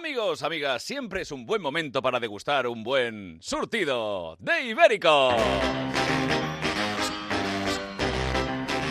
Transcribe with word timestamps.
Amigos, 0.00 0.42
amigas, 0.42 0.82
siempre 0.82 1.20
es 1.20 1.30
un 1.30 1.44
buen 1.44 1.60
momento 1.60 2.00
para 2.00 2.18
degustar 2.18 2.66
un 2.66 2.82
buen 2.82 3.36
surtido 3.42 4.34
de 4.40 4.62
ibérico. 4.62 5.36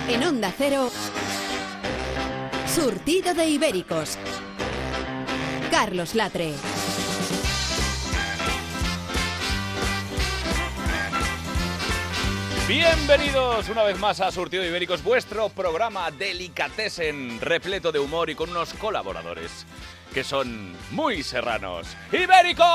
En 0.08 0.24
Onda 0.24 0.54
Cero, 0.56 0.92
Surtido 2.68 3.34
de 3.34 3.50
Ibéricos. 3.50 4.20
Carlos 5.72 6.14
Latre. 6.14 6.54
Bienvenidos 12.68 13.68
una 13.70 13.82
vez 13.82 13.98
más 13.98 14.22
a 14.22 14.32
Surtido 14.32 14.62
de 14.62 14.70
Ibéricos, 14.70 15.04
vuestro 15.04 15.50
programa 15.50 16.12
delicatessen, 16.12 17.42
repleto 17.42 17.92
de 17.92 17.98
humor 17.98 18.30
y 18.30 18.36
con 18.36 18.52
unos 18.52 18.76
colaboradores 18.76 19.66
que 20.14 20.24
son 20.24 20.74
muy 20.92 21.24
serranos. 21.24 21.88
¡Ibéricos! 22.12 22.66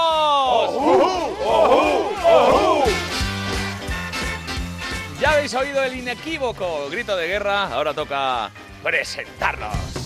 Ya 5.20 5.30
habéis 5.32 5.54
oído 5.54 5.82
el 5.82 5.96
inequívoco 5.96 6.88
grito 6.90 7.16
de 7.16 7.28
guerra, 7.28 7.68
ahora 7.68 7.94
toca 7.94 8.50
presentarnos. 8.82 10.04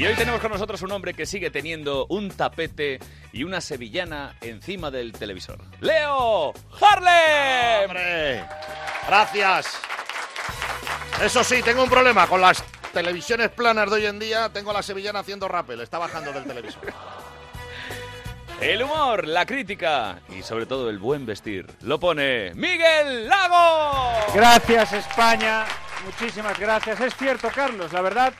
Y 0.00 0.06
hoy 0.06 0.14
tenemos 0.14 0.40
con 0.40 0.50
nosotros 0.50 0.80
un 0.80 0.92
hombre 0.92 1.12
que 1.12 1.26
sigue 1.26 1.50
teniendo 1.50 2.06
un 2.08 2.30
tapete 2.30 2.98
y 3.32 3.44
una 3.44 3.60
sevillana 3.60 4.34
encima 4.40 4.90
del 4.90 5.12
televisor. 5.12 5.58
¡Leo 5.80 6.54
Harlem! 6.80 7.84
¡Hombre! 7.84 8.42
Gracias. 9.06 9.78
Eso 11.22 11.44
sí, 11.44 11.62
tengo 11.62 11.82
un 11.82 11.90
problema 11.90 12.26
con 12.26 12.40
las 12.40 12.64
televisiones 12.94 13.50
planas 13.50 13.90
de 13.90 13.96
hoy 13.96 14.06
en 14.06 14.18
día. 14.18 14.48
Tengo 14.48 14.70
a 14.70 14.74
la 14.74 14.82
sevillana 14.82 15.18
haciendo 15.18 15.48
rappel, 15.48 15.80
está 15.82 15.98
bajando 15.98 16.32
del 16.32 16.44
televisor. 16.44 16.92
El 18.60 18.82
humor, 18.82 19.26
la 19.26 19.44
crítica 19.44 20.20
y 20.30 20.42
sobre 20.42 20.66
todo 20.66 20.88
el 20.88 20.98
buen 20.98 21.26
vestir 21.26 21.66
lo 21.82 22.00
pone 22.00 22.52
Miguel 22.54 23.28
Lago. 23.28 24.32
Gracias 24.34 24.92
España, 24.94 25.64
muchísimas 26.04 26.58
gracias. 26.58 27.00
Es 27.00 27.14
cierto, 27.16 27.50
Carlos, 27.54 27.92
la 27.92 28.00
verdad 28.00 28.34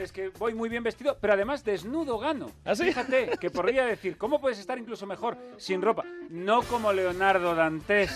es 0.00 0.12
que 0.12 0.30
voy 0.38 0.54
muy 0.54 0.68
bien 0.68 0.82
vestido, 0.82 1.16
pero 1.20 1.34
además 1.34 1.64
desnudo 1.64 2.18
gano. 2.18 2.50
¿Ah, 2.64 2.74
sí? 2.74 2.84
Fíjate, 2.84 3.30
que 3.40 3.50
podría 3.50 3.84
decir, 3.84 4.16
¿cómo 4.18 4.40
puedes 4.40 4.58
estar 4.58 4.78
incluso 4.78 5.06
mejor 5.06 5.36
sin 5.58 5.82
ropa? 5.82 6.04
No 6.30 6.62
como 6.62 6.92
Leonardo 6.92 7.54
Dantes. 7.54 8.10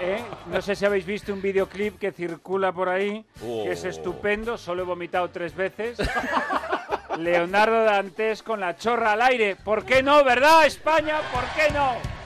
¿eh? 0.00 0.22
No 0.46 0.60
sé 0.62 0.74
si 0.76 0.84
habéis 0.84 1.06
visto 1.06 1.32
un 1.32 1.40
videoclip 1.42 1.98
que 1.98 2.12
circula 2.12 2.72
por 2.72 2.88
ahí, 2.88 3.24
que 3.40 3.72
es 3.72 3.84
Oh. 3.84 3.88
estupendo, 3.88 4.58
solo 4.58 4.82
he 4.82 4.86
vomitado 4.86 5.28
tres 5.30 5.54
veces. 5.54 5.98
Leonardo 7.18 7.84
Dantes 7.84 8.42
con 8.42 8.60
la 8.60 8.76
chorra 8.76 9.12
al 9.12 9.22
aire. 9.22 9.56
¿Por 9.56 9.84
qué 9.84 10.02
no, 10.02 10.22
verdad, 10.24 10.64
España? 10.66 11.16
¿Por 11.32 11.44
qué 11.56 11.72
no? 11.72 12.19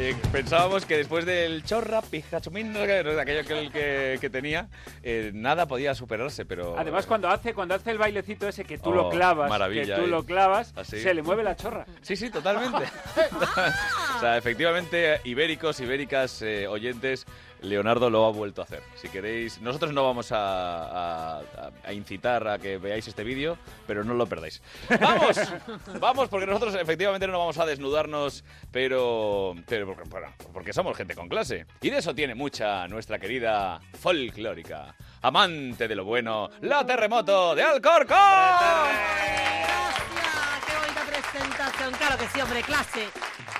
Eh, 0.00 0.14
pensábamos 0.30 0.86
que 0.86 0.96
después 0.96 1.26
del 1.26 1.64
chorra, 1.64 2.00
qué, 2.08 2.22
aquello 3.20 3.44
que, 3.44 3.70
que, 3.72 4.18
que 4.20 4.30
tenía, 4.30 4.68
eh, 5.02 5.32
nada 5.34 5.66
podía 5.66 5.92
superarse, 5.96 6.44
pero... 6.44 6.78
Además, 6.78 7.04
cuando 7.04 7.28
hace, 7.28 7.52
cuando 7.52 7.74
hace 7.74 7.90
el 7.90 7.98
bailecito 7.98 8.46
ese 8.46 8.64
que 8.64 8.78
tú 8.78 8.90
Oh, 8.90 8.94
lo 8.94 9.08
clavas, 9.10 9.50
maravilla, 9.50 9.96
que 9.96 10.00
tú 10.00 10.06
eh. 10.06 10.10
lo 10.10 10.24
clavas, 10.24 10.72
Así. 10.76 11.00
se 11.00 11.12
le 11.14 11.22
mueve 11.22 11.42
la 11.42 11.56
chorra. 11.56 11.84
Sí, 12.00 12.14
sí, 12.14 12.30
totalmente. 12.30 12.78
o 14.16 14.20
sea, 14.20 14.38
efectivamente, 14.38 15.20
ibéricos, 15.24 15.80
ibéricas, 15.80 16.42
eh, 16.42 16.68
oyentes, 16.68 17.26
Leonardo 17.62 18.10
lo 18.10 18.24
ha 18.26 18.30
vuelto 18.30 18.60
a 18.62 18.64
hacer. 18.64 18.82
Si 18.96 19.08
queréis, 19.08 19.60
nosotros 19.60 19.92
no 19.92 20.04
vamos 20.04 20.30
a, 20.32 21.38
a- 21.38 21.42
a 21.84 21.92
incitar 21.92 22.46
a 22.48 22.58
que 22.58 22.78
veáis 22.78 23.06
este 23.08 23.24
vídeo, 23.24 23.58
pero 23.86 24.04
no 24.04 24.14
lo 24.14 24.26
perdáis. 24.26 24.62
¡Vamos! 25.00 25.36
Vamos, 26.00 26.28
porque 26.28 26.46
nosotros 26.46 26.74
efectivamente 26.74 27.26
no 27.26 27.38
vamos 27.38 27.58
a 27.58 27.66
desnudarnos, 27.66 28.44
pero, 28.70 29.54
pero 29.66 29.94
porque, 30.52 30.72
somos 30.72 30.96
gente 30.96 31.14
con 31.14 31.28
clase. 31.28 31.66
Y 31.82 31.90
de 31.90 31.98
eso 31.98 32.14
tiene 32.14 32.34
mucha 32.34 32.86
nuestra 32.88 33.18
querida 33.18 33.80
folclórica, 34.00 34.94
amante 35.22 35.88
de 35.88 35.94
lo 35.94 36.04
bueno, 36.04 36.50
la 36.60 36.84
terremoto 36.86 37.54
de 37.54 37.62
Alcorcón. 37.62 38.18
Presentación. 41.20 41.92
Claro 41.94 42.16
que 42.18 42.28
sí, 42.28 42.40
hombre, 42.40 42.62
clase. 42.62 43.08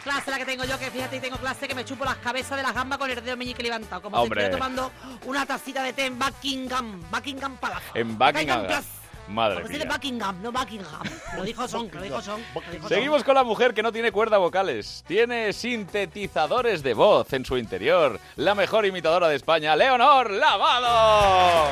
Clase 0.04 0.30
la 0.30 0.38
que 0.38 0.44
tengo 0.44 0.64
yo, 0.64 0.78
que 0.78 0.90
fíjate, 0.90 1.20
tengo 1.20 1.36
clase 1.36 1.66
que 1.66 1.74
me 1.74 1.84
chupo 1.84 2.04
las 2.04 2.16
cabezas 2.16 2.56
de 2.56 2.62
las 2.62 2.74
gambas 2.74 2.98
con 2.98 3.10
el 3.10 3.22
dedo 3.22 3.36
meñique 3.36 3.62
levantado. 3.62 4.02
Como 4.02 4.16
Hombre. 4.16 4.40
si 4.42 4.46
estuviera 4.46 4.70
tomando 4.72 4.92
una 5.26 5.44
tacita 5.44 5.82
de 5.82 5.92
té 5.92 6.06
en 6.06 6.18
Buckingham, 6.18 7.00
Buckingham 7.10 7.56
Palace. 7.56 7.84
En 7.94 8.16
Buckingham. 8.16 8.62
Palace. 8.66 8.88
Madre 9.28 9.64
mía. 9.68 9.84
Buckingham, 9.90 10.42
no 10.42 10.50
Buckingham. 10.52 11.02
Lo 11.36 11.42
dijo 11.44 11.68
Son, 11.68 11.90
lo 11.92 12.00
dijo 12.00 12.22
Son. 12.22 12.42
lo 12.54 12.60
dijo 12.72 12.82
Son. 12.82 12.88
Seguimos 12.88 13.24
con 13.24 13.34
la 13.34 13.44
mujer 13.44 13.74
que 13.74 13.82
no 13.82 13.92
tiene 13.92 14.10
cuerda 14.10 14.38
vocales. 14.38 15.04
Tiene 15.06 15.52
sintetizadores 15.52 16.82
de 16.82 16.94
voz 16.94 17.30
en 17.34 17.44
su 17.44 17.58
interior. 17.58 18.18
La 18.36 18.54
mejor 18.54 18.86
imitadora 18.86 19.28
de 19.28 19.36
España, 19.36 19.76
Leonor 19.76 20.30
Lavado. 20.30 21.68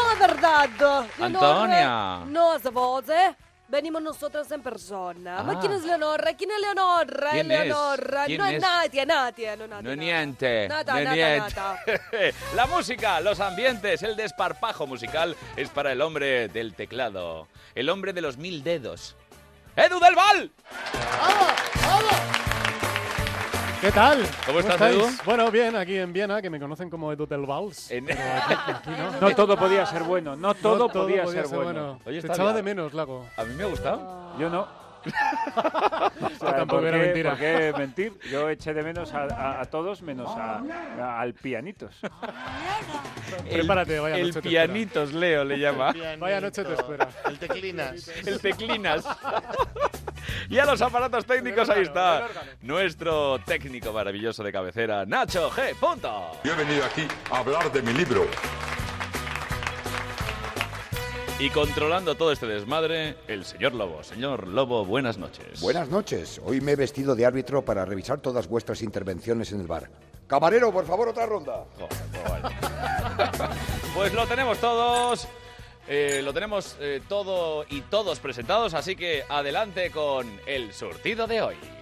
No, 0.00 0.12
es 0.12 0.18
verdad. 0.18 0.70
Antonia. 1.20 2.24
No 2.26 2.54
es 2.56 2.62
voz, 2.72 3.08
¿eh? 3.08 3.36
Venimos 3.70 4.02
nosotros 4.02 4.50
en 4.50 4.62
persona. 4.62 5.38
Ah. 5.38 5.42
¿Ma 5.44 5.60
quién 5.60 5.72
es 5.72 5.84
Leonora? 5.84 6.34
¿Quién 6.34 6.50
es 6.50 6.60
Leonora? 6.60 7.30
¿Quién 7.30 7.50
es? 7.52 7.66
Leonora. 7.66 8.24
¿Quién 8.26 8.38
no 8.38 8.46
es? 8.46 8.54
es 8.54 8.62
nadie, 8.62 9.06
nadie, 9.06 9.56
no 9.56 9.66
nadie. 9.68 9.82
No 9.82 9.90
nada. 9.90 9.96
niente. 9.96 10.68
Nada, 10.68 10.92
no 10.92 11.00
nada, 11.04 11.14
niente. 11.14 11.54
nada. 11.54 11.78
La 12.56 12.66
música, 12.66 13.20
los 13.20 13.38
ambientes, 13.38 14.02
el 14.02 14.16
desparpajo 14.16 14.88
musical 14.88 15.36
es 15.56 15.68
para 15.68 15.92
el 15.92 16.00
hombre 16.00 16.48
del 16.48 16.74
teclado. 16.74 17.46
El 17.76 17.90
hombre 17.90 18.12
de 18.12 18.22
los 18.22 18.38
mil 18.38 18.64
dedos. 18.64 19.14
¡Edu 19.76 20.00
del 20.00 20.16
Val! 20.16 20.50
¿Qué 23.80 23.90
tal? 23.92 24.22
¿Cómo 24.44 24.60
estás? 24.60 24.80
Edu? 24.80 25.06
Bueno, 25.24 25.50
bien, 25.50 25.74
aquí 25.74 25.96
en 25.96 26.12
Viena, 26.12 26.42
que 26.42 26.50
me 26.50 26.60
conocen 26.60 26.90
como 26.90 27.12
Edu 27.12 27.26
del 27.26 27.46
Vals. 27.46 27.90
En- 27.90 28.04
Pero 28.04 28.20
aquí, 28.20 28.54
aquí 28.72 28.90
no. 28.90 29.20
No 29.28 29.34
todo 29.34 29.56
podía 29.56 29.86
ser 29.86 30.02
bueno, 30.02 30.36
no 30.36 30.54
todo, 30.54 30.86
No 30.86 30.88
podía, 30.92 31.26
ser, 31.26 31.46
bueno. 31.48 31.98
Oye, 32.04 32.20
Te 32.20 32.26
echaba 32.26 32.52
de 32.52 32.62
menos, 32.62 32.92
Lago. 32.92 33.26
A 33.38 33.44
mí 33.44 33.54
me 33.54 33.62
ha 33.64 33.66
gustado. 33.66 34.36
Yo 34.38 34.50
no. 34.50 34.68
O 36.20 36.44
sea, 36.46 36.56
tampoco 36.56 36.80
¿por 36.82 36.88
era 36.88 36.98
qué- 36.98 37.04
mentira. 37.06 37.30
¿Por 37.30 37.38
qué 37.38 37.74
mentir? 37.76 38.18
Yo 38.30 38.48
eché 38.50 38.74
de 38.74 38.82
menos 38.82 39.12
a, 39.14 39.22
a- 39.24 39.60
a 39.62 39.64
todos 39.64 40.02
menos 40.02 40.28
a, 40.36 40.62
a- 40.98 41.20
al 41.20 41.32
pianitos. 41.34 41.94
Prepárate, 43.50 43.98
vaya 43.98 44.16
El 44.16 44.28
noche 44.28 44.42
te 44.42 44.48
pianitos, 44.48 45.12
Leo 45.14 45.44
le 45.44 45.58
llama. 45.58 45.94
Vaya 46.18 46.40
noche 46.40 46.64
te 46.64 46.74
espera. 46.74 47.08
El 47.26 47.38
teclinas. 47.38 48.08
el 48.26 48.40
teclinas. 48.40 49.04
y 50.48 50.58
a 50.58 50.64
los 50.64 50.80
aparatos 50.82 51.24
técnicos, 51.24 51.68
ahí 51.70 51.82
está. 51.82 52.28
Nuestro 52.62 53.38
técnico 53.44 53.92
maravilloso 53.92 54.42
de 54.42 54.52
cabecera, 54.52 55.04
Nacho 55.06 55.50
G. 55.50 55.74
Punto. 55.76 56.32
Yo 56.44 56.52
he 56.52 56.56
venido 56.56 56.84
aquí 56.84 57.06
a 57.30 57.38
hablar 57.38 57.70
de 57.72 57.82
mi 57.82 57.92
libro. 57.92 58.26
Y 61.40 61.48
controlando 61.48 62.16
todo 62.16 62.32
este 62.32 62.46
desmadre, 62.46 63.16
el 63.26 63.46
señor 63.46 63.72
Lobo. 63.72 64.02
Señor 64.02 64.46
Lobo, 64.46 64.84
buenas 64.84 65.16
noches. 65.16 65.58
Buenas 65.62 65.88
noches. 65.88 66.38
Hoy 66.44 66.60
me 66.60 66.72
he 66.72 66.76
vestido 66.76 67.14
de 67.14 67.24
árbitro 67.24 67.64
para 67.64 67.86
revisar 67.86 68.20
todas 68.20 68.46
vuestras 68.46 68.82
intervenciones 68.82 69.50
en 69.52 69.60
el 69.60 69.66
bar. 69.66 69.88
Camarero, 70.26 70.70
por 70.70 70.84
favor, 70.84 71.08
otra 71.08 71.24
ronda. 71.24 71.64
Joder, 71.78 72.42
vale. 72.42 72.54
pues 73.94 74.12
lo 74.12 74.26
tenemos 74.26 74.58
todos. 74.58 75.26
Eh, 75.88 76.20
lo 76.22 76.32
tenemos 76.32 76.76
eh, 76.80 77.00
todo 77.08 77.64
y 77.68 77.80
todos 77.82 78.20
presentados, 78.20 78.74
así 78.74 78.96
que 78.96 79.24
adelante 79.28 79.90
con 79.90 80.28
el 80.46 80.72
surtido 80.72 81.26
de 81.26 81.42
hoy. 81.42 81.79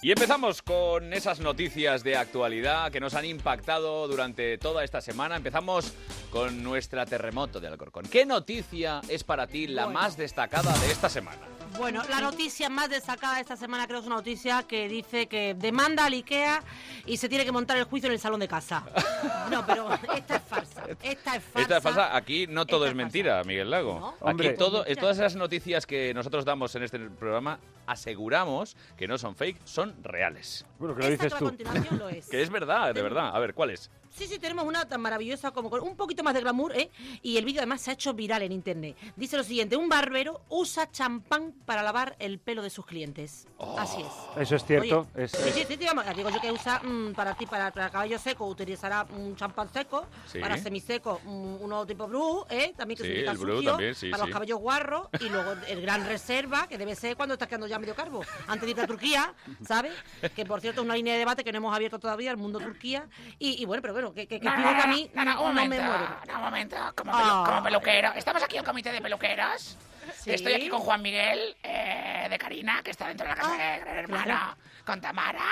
Y 0.00 0.12
empezamos 0.12 0.62
con 0.62 1.12
esas 1.12 1.40
noticias 1.40 2.04
de 2.04 2.16
actualidad 2.16 2.92
que 2.92 3.00
nos 3.00 3.14
han 3.14 3.24
impactado 3.24 4.06
durante 4.06 4.56
toda 4.56 4.84
esta 4.84 5.00
semana. 5.00 5.34
Empezamos 5.36 5.92
con 6.30 6.62
nuestra 6.62 7.04
terremoto 7.04 7.58
de 7.58 7.66
Alcorcón. 7.66 8.04
¿Qué 8.06 8.24
noticia 8.24 9.00
es 9.08 9.24
para 9.24 9.48
ti 9.48 9.66
la 9.66 9.86
Bueno. 9.86 9.98
más 9.98 10.16
destacada 10.16 10.72
de 10.78 10.92
esta 10.92 11.08
semana? 11.08 11.40
Bueno, 11.76 12.02
la 12.08 12.20
noticia 12.20 12.68
más 12.68 12.88
destacada 12.88 13.34
de 13.36 13.40
esta 13.40 13.56
semana 13.56 13.86
creo 13.86 13.98
que 13.98 14.02
es 14.02 14.06
una 14.06 14.16
noticia 14.16 14.62
que 14.62 14.88
dice 14.88 15.26
que 15.26 15.54
demanda 15.54 16.04
al 16.06 16.12
IKEA 16.12 16.62
y 17.04 17.16
se 17.16 17.28
tiene 17.28 17.44
que 17.44 17.52
montar 17.52 17.76
el 17.76 17.84
juicio 17.84 18.06
en 18.06 18.12
el 18.14 18.20
salón 18.20 18.38
de 18.40 18.48
casa. 18.48 18.84
No, 19.50 19.64
pero 19.66 19.88
esta 20.14 20.36
es 20.36 20.42
falsa. 20.42 20.67
Esta 21.02 21.36
es 21.36 21.42
falsa. 21.44 21.60
Esta 21.60 21.76
es 21.78 21.82
falsa. 21.82 22.16
Aquí 22.16 22.46
no 22.46 22.66
todo 22.66 22.84
Esta 22.84 22.90
es 22.90 22.96
mentira, 22.96 23.34
falsa. 23.36 23.48
Miguel 23.48 23.70
Lago. 23.70 23.98
No. 24.00 24.08
Aquí 24.08 24.16
Hombre. 24.20 24.52
todo, 24.54 24.84
todas 24.98 25.18
esas 25.18 25.36
noticias 25.36 25.86
que 25.86 26.12
nosotros 26.14 26.44
damos 26.44 26.74
en 26.74 26.82
este 26.82 26.98
programa 26.98 27.58
aseguramos 27.86 28.76
que 28.96 29.08
no 29.08 29.18
son 29.18 29.34
fake, 29.34 29.60
son 29.64 29.94
reales. 30.02 30.64
Bueno, 30.78 30.94
que 30.94 31.02
lo 31.02 31.08
Esta 31.08 31.24
dices 31.24 31.38
tú. 31.38 31.46
continuación 31.46 31.98
lo 31.98 32.08
es. 32.08 32.28
Que 32.28 32.42
es 32.42 32.50
verdad, 32.50 32.94
de 32.94 33.02
verdad. 33.02 33.34
A 33.34 33.38
ver, 33.38 33.54
¿cuál 33.54 33.70
es? 33.70 33.90
Sí, 34.10 34.26
sí, 34.26 34.38
tenemos 34.38 34.64
una 34.64 34.86
tan 34.88 35.00
maravillosa 35.00 35.50
como 35.52 35.70
con 35.70 35.80
un 35.82 35.96
poquito 35.96 36.22
más 36.22 36.34
de 36.34 36.40
glamour, 36.40 36.76
¿eh? 36.76 36.90
Y 37.22 37.36
el 37.36 37.44
vídeo 37.44 37.60
además 37.60 37.80
se 37.82 37.90
ha 37.90 37.94
hecho 37.94 38.14
viral 38.14 38.42
en 38.42 38.52
internet. 38.52 38.96
Dice 39.16 39.36
lo 39.36 39.44
siguiente, 39.44 39.76
un 39.76 39.88
barbero 39.88 40.40
usa 40.48 40.90
champán 40.90 41.52
para 41.64 41.82
lavar 41.82 42.16
el 42.18 42.38
pelo 42.38 42.62
de 42.62 42.70
sus 42.70 42.84
clientes. 42.86 43.46
Así 43.76 44.00
es. 44.00 44.42
Eso 44.42 44.56
es 44.56 44.64
cierto. 44.64 45.06
Oye, 45.14 45.24
es- 45.24 45.30
sí, 45.32 45.50
sí, 45.52 45.64
sí, 45.68 45.76
sí, 45.78 45.84
vamos, 45.86 46.04
digo 46.16 46.30
yo 46.30 46.40
que 46.40 46.50
usa 46.50 46.80
mm, 46.82 47.12
para 47.14 47.34
ti, 47.34 47.46
para, 47.46 47.70
para 47.72 47.90
caballo 47.90 48.18
seco, 48.18 48.46
utilizará 48.46 49.06
un 49.16 49.36
champán 49.36 49.72
seco, 49.72 50.06
Sí. 50.26 50.38
para 50.40 50.58
semiseco, 50.58 51.20
mm, 51.24 51.62
uno 51.62 51.86
tipo 51.86 52.06
Blue, 52.08 52.44
¿eh? 52.50 52.72
También 52.76 52.96
que 52.98 53.04
Sí, 53.04 53.08
se 53.08 53.12
utiliza 53.14 53.32
el 53.32 53.38
Blue 53.38 53.56
sucio, 53.56 53.70
también, 53.70 53.94
sí, 53.94 54.10
para 54.10 54.24
sí. 54.24 54.28
los 54.28 54.32
caballos 54.34 54.58
guarros, 54.58 55.08
y 55.20 55.28
luego 55.28 55.52
el 55.68 55.80
gran 55.82 56.06
reserva, 56.06 56.66
que 56.66 56.78
debe 56.78 56.94
ser 56.96 57.16
cuando 57.16 57.34
estás 57.34 57.48
quedando 57.48 57.66
ya 57.66 57.78
medio 57.78 57.94
carbo, 57.94 58.22
antes 58.46 58.62
de 58.62 58.70
irte 58.70 58.82
a 58.82 58.86
Turquía, 58.86 59.34
¿sabes? 59.66 59.92
Que 60.34 60.44
por 60.44 60.60
cierto 60.60 60.80
es 60.80 60.84
una 60.86 60.94
línea 60.96 61.12
de 61.12 61.20
debate 61.20 61.44
que 61.44 61.52
no 61.52 61.58
hemos 61.58 61.74
abierto 61.74 61.98
todavía, 61.98 62.30
el 62.30 62.36
mundo 62.36 62.58
Turquía, 62.58 63.06
y, 63.38 63.62
y 63.62 63.64
bueno, 63.64 63.82
pero 63.82 63.92
bueno, 63.94 64.07
que, 64.14 64.26
que, 64.26 64.38
que 64.40 64.44
No, 64.44 64.56
no, 64.56 64.62
que 64.62 64.68
a 64.82 64.86
no, 64.86 64.94
mí 64.94 65.10
no, 65.14 65.24
no, 65.24 65.42
un 65.42 65.54
no 65.54 65.54
me 65.54 65.62
momento, 65.62 65.84
muero. 65.86 66.08
no, 66.26 66.34
un 66.36 66.40
momento, 66.44 66.76
como, 66.96 67.12
pelu- 67.12 67.46
como 67.46 67.62
peluquero. 67.62 68.12
Estamos 68.14 68.42
aquí 68.42 68.56
en 68.56 68.60
el 68.60 68.66
comité 68.66 68.92
de 68.92 69.00
peluqueros. 69.00 69.76
Sí. 70.14 70.30
Estoy 70.32 70.54
aquí 70.54 70.68
con 70.68 70.80
Juan 70.80 71.02
Miguel 71.02 71.56
eh, 71.62 72.26
de 72.30 72.38
Karina, 72.38 72.82
que 72.82 72.90
está 72.92 73.08
dentro 73.08 73.24
de 73.26 73.30
la 73.34 73.36
casa 73.36 73.52
de 73.52 73.78
Gran 73.80 73.96
Hermano, 73.98 74.24
claro. 74.24 74.56
con 74.86 75.00
Tamara. 75.00 75.44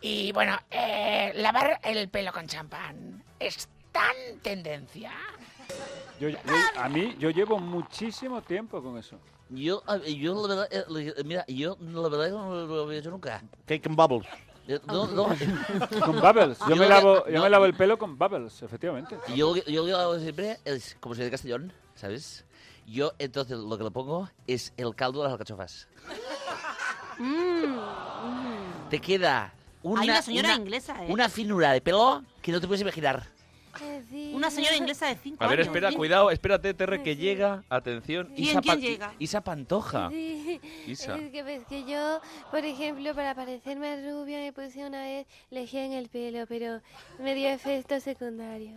Y 0.00 0.32
bueno, 0.32 0.58
eh, 0.70 1.32
lavar 1.36 1.80
el 1.82 2.08
pelo 2.08 2.32
con 2.32 2.46
champán 2.46 3.22
es 3.40 3.68
tan 3.90 4.12
tendencia. 4.42 5.12
Yo, 6.20 6.28
yo- 6.28 6.38
a 6.76 6.88
mí, 6.88 7.16
yo 7.18 7.30
llevo 7.30 7.58
muchísimo 7.58 8.42
tiempo 8.42 8.82
con 8.82 8.98
eso. 8.98 9.18
Yo, 9.48 9.82
yo 10.06 10.46
la 10.46 10.54
verdad, 10.54 10.68
eh, 10.70 11.22
mira, 11.24 11.44
yo 11.48 11.76
la 11.80 12.08
verdad 12.08 12.30
no 12.30 12.54
lo 12.66 12.82
había 12.84 12.98
hecho 13.00 13.10
nunca. 13.10 13.42
Cake 13.66 13.86
and 13.86 13.96
bubbles. 13.96 14.26
Eh, 14.68 14.78
No, 14.86 15.06
no. 15.08 15.24
Con 16.04 16.20
bubbles. 16.20 16.58
Yo, 16.60 16.68
Yo 16.70 16.76
me 16.76 16.86
lavo, 16.88 17.26
yo 17.26 17.32
no. 17.38 17.42
me 17.42 17.50
lavo 17.50 17.64
el 17.66 17.74
pelo 17.74 17.98
con 17.98 18.16
bubbles, 18.16 18.62
efectivamente. 18.62 19.16
Yo, 19.34 19.56
yo 19.56 19.80
lo 19.82 19.86
que 19.86 19.92
hago 19.92 20.18
siempre 20.18 20.58
es, 20.64 20.96
como 21.00 21.14
soy 21.14 21.24
de 21.24 21.30
Castellón, 21.30 21.72
¿sabes? 21.94 22.44
Yo 22.86 23.12
entonces 23.18 23.58
lo 23.58 23.76
que 23.78 23.84
le 23.84 23.90
pongo 23.90 24.28
es 24.46 24.72
el 24.76 24.94
caldo 24.94 25.20
de 25.20 25.24
las 25.24 25.32
alcachofas. 25.32 25.88
Te 28.90 29.00
queda 29.00 29.52
una, 29.82 30.00
Hay 30.02 30.08
una 30.10 30.22
señora 30.22 30.48
una- 30.50 30.56
inglesa, 30.62 31.04
¿eh? 31.04 31.06
una 31.08 31.28
finura 31.28 31.72
de 31.72 31.80
pelo 31.80 32.22
que 32.40 32.52
no 32.52 32.60
te 32.60 32.66
puedes 32.66 32.82
imaginar. 32.82 33.26
Una 34.32 34.50
señora 34.50 34.76
inglesa 34.76 35.06
de 35.06 35.16
5 35.16 35.42
A 35.42 35.46
ver, 35.48 35.58
años. 35.60 35.66
espera, 35.68 35.90
¿sí? 35.90 35.96
cuidado, 35.96 36.30
espérate, 36.30 36.74
Terre, 36.74 37.02
que 37.02 37.16
llega. 37.16 37.62
Atención. 37.68 38.28
¿Quién- 38.34 38.48
Isa, 38.50 38.60
quién 38.60 38.80
llega? 38.80 39.12
Isa 39.18 39.40
Pantoja. 39.42 40.08
Sí. 40.10 40.60
Isa. 40.86 41.16
Es 41.16 41.30
que, 41.30 41.42
ves 41.42 41.62
que 41.68 41.84
yo, 41.84 42.20
por 42.50 42.64
ejemplo, 42.64 43.14
para 43.14 43.34
parecerme 43.34 44.10
rubia 44.10 44.38
me 44.38 44.52
puse 44.52 44.84
una 44.86 45.02
vez 45.02 45.26
lejía 45.50 45.84
en 45.84 45.92
el 45.92 46.08
pelo, 46.08 46.46
pero 46.48 46.80
me 47.18 47.34
dio 47.34 47.48
efecto 47.48 47.98
secundario. 48.00 48.76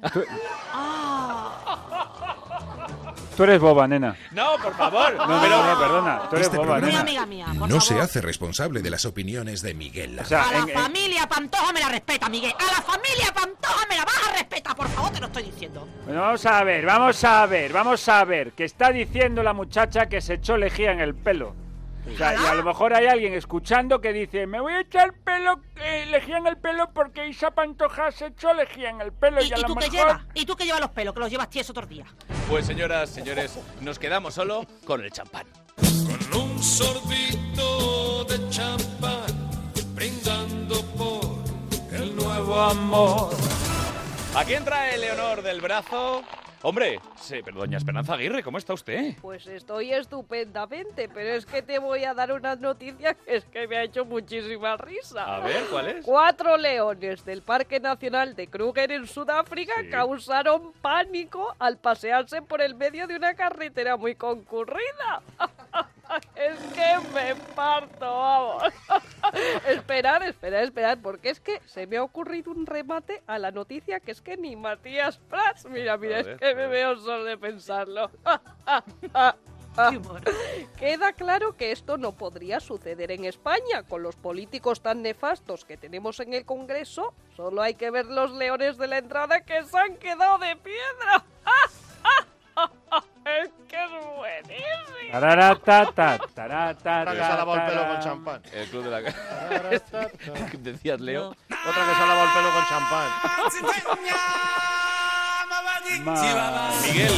Tú 3.36 3.44
eres 3.44 3.60
boba, 3.60 3.86
nena. 3.88 4.16
No, 4.31 4.56
por 4.62 4.74
favor. 4.77 5.13
No, 5.16 5.27
no, 5.27 5.48
no, 5.50 5.74
no, 5.74 5.80
perdona. 5.80 6.22
Tú 6.30 6.36
eres 6.38 6.48
Este 6.48 6.57
boba, 6.57 6.80
nena. 6.80 7.01
amiga 7.01 7.25
mía, 7.25 7.48
no 7.48 7.68
favor. 7.68 7.81
se 7.81 8.00
hace 8.00 8.22
responsable 8.22 8.81
de 8.81 8.89
las 8.89 9.04
opiniones 9.06 9.62
de 9.62 9.74
Miguel 9.74 10.18
O 10.19 10.24
sea, 10.25 10.44
A 10.44 10.51
la 10.54 10.60
en- 10.60 10.69
en- 10.69 10.75
familia 10.75 11.27
Pantoja 11.27 11.74
me 11.74 11.81
la 11.81 11.89
respeta, 11.89 12.30
Miguel. 12.30 12.54
A 12.57 12.63
la 12.72 12.81
familia 12.81 13.33
Pantoja 13.33 13.86
me 13.89 13.98
la 13.98 14.06
vas 14.06 14.16
a 14.30 14.33
respetar, 14.38 14.75
por 14.75 14.88
favor, 14.88 15.12
te 15.15 15.21
lo 15.21 15.27
estoy 15.27 15.44
diciendo. 15.44 15.88
Bueno, 16.06 16.21
vamos 16.21 16.45
a 16.45 16.63
ver, 16.63 16.85
vamos 16.85 17.23
a 17.23 17.45
ver, 17.45 17.73
vamos 17.73 18.09
a 18.09 18.23
ver. 18.25 18.51
Que 18.51 18.65
está 18.65 18.91
diciendo 18.91 19.41
la 19.44 19.53
muchacha 19.53 20.07
que 20.07 20.21
se 20.21 20.35
echó 20.35 20.57
lejía 20.57 20.91
en 20.91 21.00
el 21.00 21.15
pelo. 21.15 21.56
O 22.13 22.15
sea, 22.17 22.35
y 22.39 22.45
a 22.45 22.53
lo 22.53 22.63
mejor 22.63 22.94
hay 22.94 23.07
alguien 23.07 23.33
escuchando 23.33 24.00
que 24.00 24.13
dice, 24.13 24.45
me 24.45 24.59
voy 24.59 24.73
a 24.73 24.81
echar 24.81 25.12
pelo, 25.23 25.59
eh, 25.77 26.06
lejía 26.12 26.38
en 26.38 26.45
el 26.45 26.56
pelo 26.56 26.91
porque 26.94 27.27
Isa 27.27 27.50
Pantoja 27.50 28.12
se 28.12 28.27
echó 28.27 28.53
lejía 28.53 28.91
en 28.91 29.01
el 29.01 29.12
pelo 29.12 29.41
y, 29.41 29.47
¿Y, 29.47 29.53
a 29.53 29.57
y 29.57 29.62
lo 29.62 29.67
tú 29.69 29.75
qué 29.75 29.89
mejor... 29.89 30.07
llevas? 30.07 30.21
¿Y 30.35 30.45
tú 30.45 30.56
qué 30.56 30.65
llevas 30.65 30.81
los 30.81 30.91
pelos? 30.91 31.15
Que 31.15 31.19
los 31.21 31.31
llevas 31.31 31.50
tieso 31.50 31.71
otros 31.71 31.89
días. 31.89 32.07
Pues 32.47 32.67
señoras, 32.67 33.09
señores, 33.09 33.57
nos 33.81 33.97
quedamos 33.97 34.35
solo 34.35 34.67
con 34.85 35.03
el 35.03 35.09
champán. 35.12 35.47
Con 35.77 36.41
un 36.41 36.62
sorbito 36.62 38.23
de 38.25 38.50
champán, 38.50 39.25
brindando 39.95 40.83
por 40.95 41.25
el 41.91 42.15
nuevo 42.15 42.59
amor. 42.59 43.31
¿A 44.35 44.43
quién 44.43 44.65
trae 44.65 44.97
Leonor 44.97 45.41
del 45.41 45.61
brazo? 45.61 46.23
Hombre, 46.61 46.99
sí, 47.21 47.41
pero 47.45 47.59
doña 47.59 47.77
Esperanza 47.77 48.15
Aguirre, 48.15 48.41
¿cómo 48.41 48.57
está 48.57 48.73
usted? 48.73 49.13
Pues 49.21 49.45
estoy 49.45 49.93
estupendamente, 49.93 51.07
pero 51.13 51.29
es 51.29 51.45
que 51.45 51.61
te 51.61 51.77
voy 51.77 52.03
a 52.05 52.13
dar 52.15 52.31
una 52.31 52.55
noticia 52.55 53.13
que 53.13 53.35
es 53.35 53.45
que 53.45 53.67
me 53.67 53.77
ha 53.77 53.83
hecho 53.83 54.03
muchísima 54.03 54.75
risa. 54.75 55.35
A 55.35 55.39
ver, 55.41 55.63
¿cuál 55.69 55.87
es? 55.89 56.05
Cuatro 56.05 56.57
leones 56.57 57.23
del 57.23 57.43
Parque 57.43 57.79
Nacional 57.79 58.35
de 58.35 58.47
Kruger 58.47 58.91
en 58.91 59.05
Sudáfrica 59.07 59.73
Sí. 59.81 59.89
causaron 59.89 60.73
pánico 60.81 61.55
al 61.59 61.77
pasearse 61.77 62.41
por 62.41 62.61
el 62.61 62.73
medio 62.73 63.05
de 63.05 63.15
una 63.15 63.35
carretera 63.35 63.95
muy 63.95 64.15
concurrida. 64.15 65.21
es 66.35 66.59
que 66.73 67.09
me 67.13 67.35
parto, 67.56 68.06
vamos. 68.06 68.63
esperar, 69.67 70.23
esperar, 70.23 70.63
esperar, 70.63 71.01
porque 71.01 71.29
es 71.29 71.39
que 71.39 71.62
se 71.65 71.88
me 71.88 71.97
ha 71.97 72.03
ocurrido 72.03 72.51
un 72.51 72.65
remate 72.65 73.23
a 73.27 73.39
la 73.39 73.51
noticia 73.51 74.00
que 74.00 74.12
es 74.12 74.21
que 74.21 74.38
ni 74.38 74.56
Matías 74.56 75.17
Prats, 75.17 75.65
mira, 75.65 75.97
mira, 75.97 76.19
es 76.19 76.39
que 76.39 76.56
me 76.56 76.67
veo 76.67 76.95
solo 76.97 77.23
de 77.23 77.38
pensarlo. 77.38 78.12
Queda 80.77 81.13
claro 81.13 81.57
que 81.57 81.71
esto 81.71 81.97
no 81.97 82.13
podría 82.13 82.59
suceder 82.59 83.12
en 83.12 83.25
España. 83.25 83.83
Con 83.88 84.03
los 84.03 84.15
políticos 84.15 84.81
tan 84.81 85.01
nefastos 85.01 85.65
que 85.65 85.75
tenemos 85.75 86.19
en 86.21 86.33
el 86.33 86.45
Congreso, 86.45 87.13
solo 87.35 87.62
hay 87.62 87.75
que 87.75 87.91
ver 87.91 88.06
los 88.06 88.31
leones 88.31 88.77
de 88.77 88.88
la 88.88 89.00
entrada 89.00 89.41
que 89.41 89.63
se 89.63 89.77
han 89.77 89.97
quedado 89.97 90.38
de 90.38 90.56
piedra. 90.56 91.25
es 93.25 93.50
que 93.68 93.83
es 93.83 93.89
buenísimo. 94.16 95.12
Tararatata, 95.12 96.19
taratata, 96.33 97.01
Otra 97.01 97.13
que 97.13 97.18
se 97.18 97.24
ha 97.24 97.36
lavado 97.36 97.56
el 97.56 97.66
pelo 97.68 97.88
con 97.88 98.00
champán. 98.00 98.42
El 98.54 98.68
club 98.68 98.83
de 98.83 98.92
la... 98.92 99.04
¿Qué 100.51 100.57
decías, 100.60 101.00
Leo? 101.00 101.30
Otra 101.30 101.38
que 101.50 101.95
se 101.95 102.01
ha 102.01 102.07
lavado 102.07 102.27
el 102.27 102.33
pelo 102.33 102.50
con 102.54 102.66
champán. 102.66 103.10
Miguel, 106.83 107.13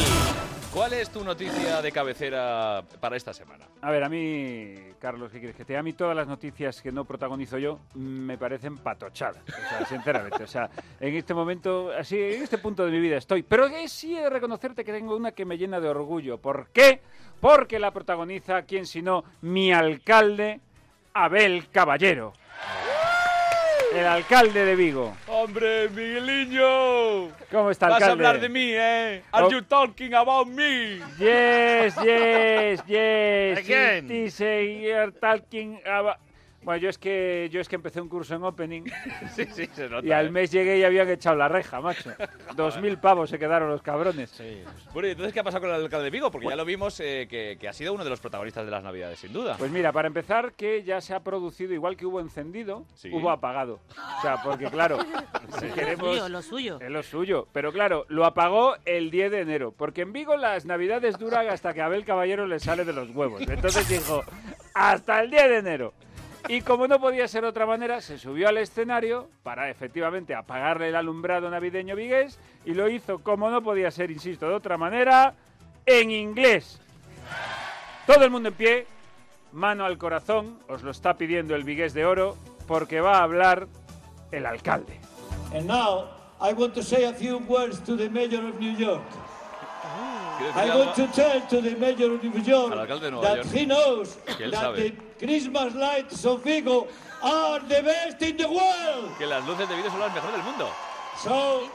¿cuál 0.72 0.92
es 0.92 1.10
tu 1.10 1.24
noticia 1.24 1.80
de 1.82 1.92
cabecera 1.92 2.82
para 3.00 3.16
esta 3.16 3.32
semana? 3.32 3.66
A 3.80 3.90
ver, 3.90 4.04
a 4.04 4.08
mí, 4.08 4.74
Carlos, 4.98 5.30
¿qué 5.30 5.38
quieres 5.38 5.56
que 5.56 5.64
te? 5.64 5.76
A 5.76 5.82
mí 5.82 5.92
todas 5.92 6.16
las 6.16 6.26
noticias 6.26 6.82
que 6.82 6.92
no 6.92 7.04
protagonizo 7.04 7.58
yo 7.58 7.80
me 7.94 8.36
parecen 8.36 8.78
patochadas, 8.78 9.42
o 9.42 9.68
sea, 9.68 9.86
sinceramente. 9.86 10.42
O 10.42 10.46
sea, 10.46 10.70
en 11.00 11.14
este 11.14 11.34
momento, 11.34 11.90
así, 11.92 12.16
en 12.20 12.42
este 12.42 12.58
punto 12.58 12.84
de 12.84 12.90
mi 12.90 13.00
vida 13.00 13.16
estoy. 13.16 13.42
Pero 13.42 13.68
sí 13.86 14.16
he 14.16 14.22
de 14.22 14.30
reconocerte 14.30 14.84
que 14.84 14.92
tengo 14.92 15.16
una 15.16 15.32
que 15.32 15.44
me 15.44 15.58
llena 15.58 15.80
de 15.80 15.88
orgullo. 15.88 16.38
¿Por 16.38 16.68
qué? 16.68 17.00
Porque 17.40 17.78
la 17.78 17.92
protagoniza, 17.92 18.62
¿quién 18.62 18.86
sino 18.86 19.24
mi 19.42 19.72
alcalde, 19.72 20.60
Abel 21.14 21.68
Caballero. 21.70 22.32
El 23.94 24.04
alcalde 24.06 24.64
de 24.64 24.76
Vigo. 24.76 25.16
¡Hombre, 25.26 25.88
Migueliño! 25.88 27.30
¿Cómo 27.50 27.70
está, 27.70 27.86
Vas 27.88 27.94
alcalde? 28.02 28.24
a 28.26 28.28
hablar 28.28 28.40
de 28.40 28.48
mí, 28.50 28.70
¿eh? 28.72 29.22
Are 29.32 29.46
Oh. 29.46 29.50
you 29.50 29.62
talking 29.62 30.12
about 30.14 30.46
me? 30.46 30.98
Yes, 31.18 31.94
yes, 32.04 32.82
yes. 32.86 33.58
Again. 33.58 34.04
It 34.10 34.26
is 34.28 34.40
a 34.42 34.62
year 34.62 35.10
talking 35.12 35.80
about- 35.86 36.18
Bueno, 36.62 36.80
yo 36.82 36.88
es 36.90 36.98
que 36.98 37.48
yo 37.52 37.60
es 37.60 37.68
que 37.68 37.76
empecé 37.76 38.00
un 38.00 38.08
curso 38.08 38.34
en 38.34 38.42
opening 38.42 38.82
sí, 39.34 39.46
sí, 39.52 39.66
se 39.72 39.88
nota. 39.88 40.06
y 40.06 40.10
al 40.12 40.26
¿eh? 40.26 40.30
mes 40.30 40.50
llegué 40.50 40.78
y 40.78 40.84
habían 40.84 41.08
echado 41.08 41.36
la 41.36 41.48
reja, 41.48 41.80
macho. 41.80 42.10
Dos 42.56 42.80
mil 42.80 42.98
pavos 42.98 43.30
se 43.30 43.38
quedaron 43.38 43.68
los 43.70 43.80
cabrones. 43.80 44.42
Bueno, 44.92 45.08
¿y 45.08 45.12
entonces 45.12 45.32
qué 45.32 45.40
ha 45.40 45.44
pasado 45.44 45.62
con 45.62 45.70
el 45.70 45.82
alcalde 45.82 46.04
de 46.04 46.10
Vigo? 46.10 46.30
Porque 46.30 46.48
ya 46.48 46.56
lo 46.56 46.64
vimos 46.64 46.98
eh, 47.00 47.26
que, 47.30 47.56
que 47.60 47.68
ha 47.68 47.72
sido 47.72 47.92
uno 47.94 48.04
de 48.04 48.10
los 48.10 48.20
protagonistas 48.20 48.64
de 48.64 48.70
las 48.70 48.82
Navidades, 48.82 49.18
sin 49.20 49.32
duda. 49.32 49.56
Pues 49.56 49.70
mira, 49.70 49.92
para 49.92 50.08
empezar, 50.08 50.52
que 50.54 50.82
ya 50.82 51.00
se 51.00 51.14
ha 51.14 51.20
producido, 51.20 51.72
igual 51.72 51.96
que 51.96 52.06
hubo 52.06 52.20
encendido, 52.20 52.84
Sí. 52.94 53.10
hubo 53.12 53.30
apagado. 53.30 53.80
O 54.18 54.22
sea, 54.22 54.42
porque 54.42 54.66
claro, 54.66 54.98
si 55.60 55.68
Lo 55.68 55.74
queremos... 55.74 56.08
suyo, 56.08 56.28
lo 56.28 56.42
suyo. 56.42 56.78
Es 56.80 56.90
lo 56.90 57.02
suyo. 57.02 57.48
Pero 57.52 57.72
claro, 57.72 58.04
lo 58.08 58.24
apagó 58.24 58.74
el 58.84 59.10
10 59.10 59.30
de 59.30 59.40
enero. 59.40 59.72
Porque 59.76 60.02
en 60.02 60.12
Vigo 60.12 60.36
las 60.36 60.64
navidades 60.66 61.18
duran 61.18 61.48
hasta 61.48 61.72
que 61.72 61.80
a 61.82 61.86
Abel 61.86 62.04
Caballero 62.04 62.46
le 62.46 62.58
sale 62.58 62.84
de 62.84 62.92
los 62.92 63.10
huevos. 63.10 63.40
Entonces 63.48 63.88
dijo, 63.88 64.22
hasta 64.74 65.20
el 65.20 65.30
10 65.30 65.42
de 65.48 65.56
enero. 65.58 65.94
Y 66.46 66.62
como 66.62 66.86
no 66.86 67.00
podía 67.00 67.26
ser 67.26 67.42
de 67.42 67.48
otra 67.48 67.66
manera, 67.66 68.00
se 68.00 68.18
subió 68.18 68.48
al 68.48 68.58
escenario 68.58 69.28
para 69.42 69.68
efectivamente 69.70 70.34
apagarle 70.34 70.88
el 70.88 70.96
alumbrado 70.96 71.50
navideño 71.50 71.96
vigués 71.96 72.38
y 72.64 72.74
lo 72.74 72.88
hizo 72.88 73.18
como 73.18 73.50
no 73.50 73.62
podía 73.62 73.90
ser, 73.90 74.10
insisto, 74.10 74.48
de 74.48 74.54
otra 74.54 74.78
manera, 74.78 75.34
en 75.84 76.10
inglés. 76.10 76.80
Todo 78.06 78.24
el 78.24 78.30
mundo 78.30 78.48
en 78.48 78.54
pie, 78.54 78.86
mano 79.52 79.84
al 79.84 79.98
corazón, 79.98 80.58
os 80.68 80.82
lo 80.82 80.90
está 80.90 81.14
pidiendo 81.14 81.54
el 81.54 81.64
vigués 81.64 81.92
de 81.92 82.06
oro, 82.06 82.36
porque 82.66 83.00
va 83.00 83.18
a 83.18 83.22
hablar 83.22 83.66
el 84.30 84.46
alcalde. 84.46 85.00
And 85.52 85.66
now 85.66 86.08
I 86.40 86.52
want 86.52 86.74
to 86.74 86.82
say 86.82 87.04
a 87.04 87.12
few 87.12 87.38
words 87.48 87.80
to 87.84 87.96
the 87.96 88.08
mayor 88.08 88.44
of 88.44 88.60
New 88.60 88.76
York. 88.76 89.02
¿Quieres 90.38 90.56
I 90.56 90.76
want 90.76 90.94
to 90.96 91.06
tell 91.08 91.40
to 91.40 91.60
the 91.60 91.74
mayor 91.76 92.14
of 92.14 92.22
New 92.22 92.42
York 92.42 92.70
that 92.70 93.46
he 93.46 93.66
knows 93.66 94.16
that 94.26 94.76
the 94.76 94.92
Christmas 95.18 95.74
lights 95.74 96.24
of 96.24 96.44
Vigo 96.44 96.86
are 97.22 97.58
the 97.60 97.82
best 97.82 98.22
in 98.22 98.36
the 98.36 98.48
world. 98.48 99.10
Que 99.18 99.26
las 99.26 99.44
luces 99.44 99.68
de 99.68 99.74
vídeo 99.74 99.90
son 99.90 100.00
las 100.00 100.14
mejores 100.14 100.36
del 100.36 100.44
mundo. 100.44 100.68
So 101.22 101.68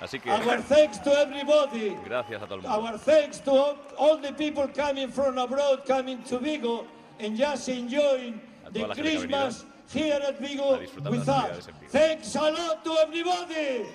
Así 0.00 0.20
que 0.20 0.30
Our 0.30 0.62
thanks 0.62 0.98
to 0.98 1.10
everybody. 1.10 1.96
gracias 2.04 2.42
a 2.42 2.46
todo 2.46 2.56
el 2.56 2.62
mundo. 2.62 2.86
Our 2.86 2.98
thanks 2.98 3.38
to 3.40 3.50
all, 3.50 3.78
all 3.98 4.16
the 4.18 4.32
people 4.32 4.66
coming 4.68 5.08
from 5.08 5.38
abroad, 5.38 5.84
coming 5.86 6.22
to 6.24 6.38
Vigo 6.38 6.86
and 7.18 7.36
just 7.36 7.68
enjoying 7.68 8.40
the 8.72 8.84
Christmas 8.94 9.64
here 9.88 10.20
at 10.26 10.38
Vigo 10.40 10.80
with 11.10 11.28
us. 11.28 11.66
Vigo. 11.66 11.88
Thanks 11.88 12.34
a 12.34 12.50
lot 12.50 12.84
to 12.84 12.92
everybody. 12.92 13.86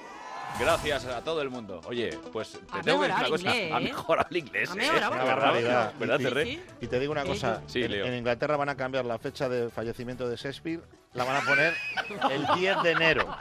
Gracias 0.60 1.06
a 1.06 1.22
todo 1.24 1.42
el 1.42 1.50
mundo. 1.50 1.82
Oye, 1.86 2.18
pues 2.32 2.52
te 2.52 2.60
Ha 2.78 2.82
tengo 2.82 3.02
que 3.02 3.08
decir 3.08 3.20
una 3.22 3.30
cosa. 3.30 3.48
inglés, 3.56 3.72
Ha 3.74 3.78
¿eh? 3.78 3.84
mejorado 3.84 4.28
el 4.30 4.38
inglés. 4.38 4.70
Ha 4.70 4.74
¿eh? 4.74 4.76
mejorado 4.78 5.12
Una 5.14 5.24
barbaridad. 5.24 5.94
¿Verdad, 6.00 6.46
Y- 6.80 6.88
te 6.88 7.00
digo 7.00 7.12
una 7.12 7.24
cosa, 7.24 7.62
Sí, 7.68 7.84
en, 7.84 7.92
Leo. 7.92 8.06
en 8.06 8.16
Inglaterra 8.16 8.58
van 8.58 8.70
a 8.70 8.76
cambiar 8.76 9.06
la 9.06 9.18
fecha 9.18 9.50
de 9.50 9.70
fallecimiento 9.70 10.28
de 10.30 10.36
Shakespeare, 10.36 10.82
la 11.14 11.24
van 11.24 11.38
a 11.38 11.42
poner 11.42 11.74
el 12.32 12.46
10 12.60 12.84
de 12.84 12.92
enero. 12.92 13.36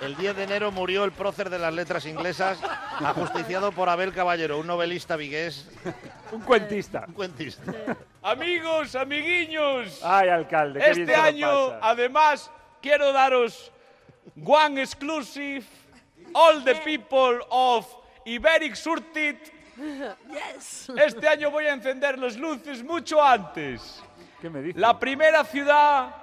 El 0.00 0.16
10 0.16 0.36
de 0.36 0.42
enero 0.42 0.70
murió 0.72 1.04
el 1.04 1.12
prócer 1.12 1.48
de 1.48 1.58
las 1.58 1.72
letras 1.72 2.04
inglesas, 2.06 2.58
ajusticiado 3.00 3.72
por 3.72 3.88
Abel 3.88 4.12
Caballero, 4.12 4.58
un 4.58 4.66
novelista 4.66 5.16
vigués. 5.16 5.68
Un 6.32 6.42
cuentista. 6.42 7.04
Un 7.08 7.14
cuentista. 7.14 7.72
Amigos, 8.22 8.94
amiguiños. 8.94 10.00
Ay, 10.02 10.28
alcalde. 10.28 10.80
qué 10.80 10.90
bien 10.92 11.00
Este 11.08 11.16
lo 11.16 11.22
año, 11.22 11.68
pasa. 11.70 11.78
además, 11.82 12.50
quiero 12.82 13.12
daros 13.12 13.72
one 14.44 14.82
exclusive, 14.82 15.64
all 16.36 16.60
the 16.60 16.74
people 16.84 17.40
of 17.50 17.86
Iberic 18.26 18.76
Surtit. 18.76 19.38
Yes. 20.32 20.88
Este 20.96 21.28
año 21.28 21.50
voy 21.50 21.66
a 21.66 21.74
encender 21.74 22.18
las 22.18 22.38
luces 22.38 22.82
mucho 22.82 23.22
antes. 23.22 24.02
¿Qué 24.40 24.48
me 24.48 24.62
dices? 24.62 24.80
La 24.80 24.98
primera 24.98 25.44
ciudad 25.44 26.14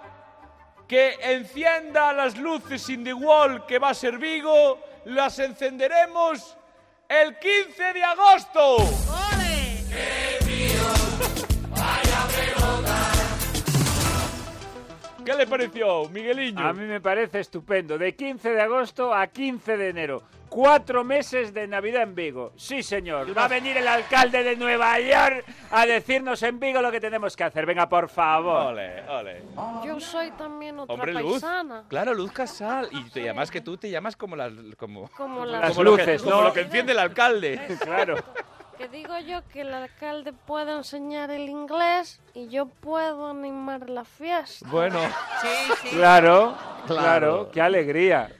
que 0.88 1.15
encienda 1.22 2.13
las 2.13 2.36
luces 2.36 2.89
in 2.89 3.03
the 3.03 3.13
wall, 3.13 3.63
que 3.67 3.77
va 3.77 3.89
a 3.89 3.93
ser 3.93 4.17
Vigo, 4.17 4.79
las 5.05 5.38
encenderemos 5.38 6.58
el 7.08 7.38
15 7.38 7.93
de 7.93 8.03
agosto. 8.03 8.77
¿Qué 15.25 15.34
le 15.34 15.48
pareció, 15.48 16.10
Migueliño? 16.10 16.65
A 16.68 16.74
mí 16.74 16.86
me 16.86 17.00
parece 17.01 17.39
estupendo. 17.39 17.98
De 17.98 18.15
15 18.15 18.51
de 18.51 18.62
agosto 18.62 19.13
a 19.13 19.27
15 19.27 19.77
de 19.77 19.89
enero. 19.89 20.24
Cuatro 20.50 21.03
meses 21.03 21.51
de 21.51 21.68
Navidad 21.68 22.03
en 22.03 22.13
Vigo. 22.13 22.53
Sí, 22.56 22.84
señor. 22.84 23.36
Va 23.36 23.46
a 23.46 23.48
venir 23.48 23.75
el 23.75 23.88
alcalde 23.88 24.44
de 24.44 24.56
Nueva 24.56 25.00
York 25.00 25.44
a 25.72 25.86
decirnos 25.88 26.44
en 26.44 26.60
Vigo 26.60 26.80
lo 26.80 26.92
que 26.92 27.00
tenemos 27.00 27.36
que 27.36 27.44
hacer. 27.44 27.65
Venga, 27.65 27.89
por 27.89 28.08
favor. 28.08 28.68
Ole, 28.68 29.01
ole. 29.10 29.42
Yo 29.84 30.00
soy 30.00 30.30
también 30.32 30.77
otra 30.77 30.94
Hombre, 30.94 31.13
Luz. 31.13 31.42
paisana. 31.42 31.86
Claro, 31.88 32.13
Luz 32.13 32.32
Casal. 32.32 32.88
Y 32.92 33.10
te 33.10 33.24
llamas 33.24 33.50
que 33.50 33.62
tú 33.62 33.77
te 33.77 33.89
llamas 33.89 34.15
como 34.15 34.36
las... 34.36 34.53
Como, 34.77 35.10
Como 35.10 35.44
Las 35.46 35.70
como 35.72 35.84
lo 35.86 35.96
que- 35.96 36.03
luces, 36.03 36.22
como 36.22 36.36
¿no? 36.36 36.42
lo 36.44 36.53
que 36.53 36.62
enciende 36.62 36.92
el 36.92 37.00
alcalde. 37.00 37.60
Claro. 37.84 38.15
Que 38.77 38.88
digo 38.89 39.18
yo 39.20 39.48
que 39.50 39.62
el 39.62 39.74
alcalde 39.74 40.34
puede 40.34 40.72
enseñar 40.75 41.30
el 41.32 41.48
inglés 41.48 42.20
y 42.34 42.48
yo 42.50 42.65
puedo 42.65 43.30
animar 43.30 43.89
la 43.89 44.03
fiesta. 44.03 44.68
Bueno. 44.70 45.00
Sí, 45.42 45.48
sí. 45.84 45.89
Claro, 45.92 46.58
Claro. 46.88 46.88
claro. 46.88 47.51
Qué 47.53 47.62
alegría. 47.62 48.32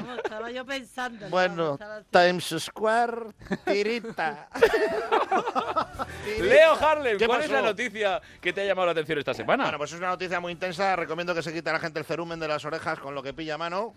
Vamos, 0.00 0.18
estaba 0.24 0.50
yo 0.50 0.64
pensando. 0.64 1.28
Bueno, 1.28 1.74
estaba- 1.74 2.02
Times 2.10 2.54
Square, 2.58 3.32
tirita. 3.66 4.48
Leo 6.40 6.72
Harlem, 6.74 7.18
¿Qué 7.18 7.26
¿cuál 7.26 7.42
es 7.42 7.50
la 7.50 7.58
pasó? 7.58 7.66
noticia 7.68 8.20
que 8.40 8.52
te 8.52 8.62
ha 8.62 8.64
llamado 8.64 8.86
la 8.86 8.92
atención 8.92 9.18
esta 9.18 9.34
semana? 9.34 9.64
Bueno, 9.64 9.78
pues 9.78 9.92
es 9.92 9.98
una 9.98 10.08
noticia 10.08 10.40
muy 10.40 10.52
intensa. 10.52 10.96
Recomiendo 10.96 11.34
que 11.34 11.42
se 11.42 11.52
quite 11.52 11.68
a 11.70 11.74
la 11.74 11.80
gente 11.80 11.98
el 11.98 12.04
cerumen 12.04 12.40
de 12.40 12.48
las 12.48 12.64
orejas 12.64 12.98
con 12.98 13.14
lo 13.14 13.22
que 13.22 13.34
pilla 13.34 13.54
a 13.54 13.58
mano. 13.58 13.94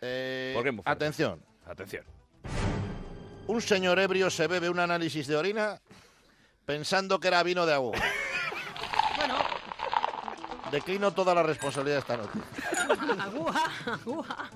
Eh, 0.00 0.54
atención. 0.84 1.40
Atención. 1.66 2.04
Un 3.46 3.60
señor 3.60 3.98
ebrio 3.98 4.30
se 4.30 4.46
bebe 4.46 4.70
un 4.70 4.78
análisis 4.78 5.26
de 5.26 5.36
orina 5.36 5.80
pensando 6.64 7.20
que 7.20 7.28
era 7.28 7.42
vino 7.42 7.66
de 7.66 7.74
agua. 7.74 7.92
Bueno, 9.16 9.34
Declino 10.70 11.12
toda 11.12 11.34
la 11.34 11.42
responsabilidad 11.42 11.96
de 11.96 12.00
esta 12.00 12.16
noticia. 12.16 12.42
aguja, 13.22 13.62
aguja. 13.86 14.50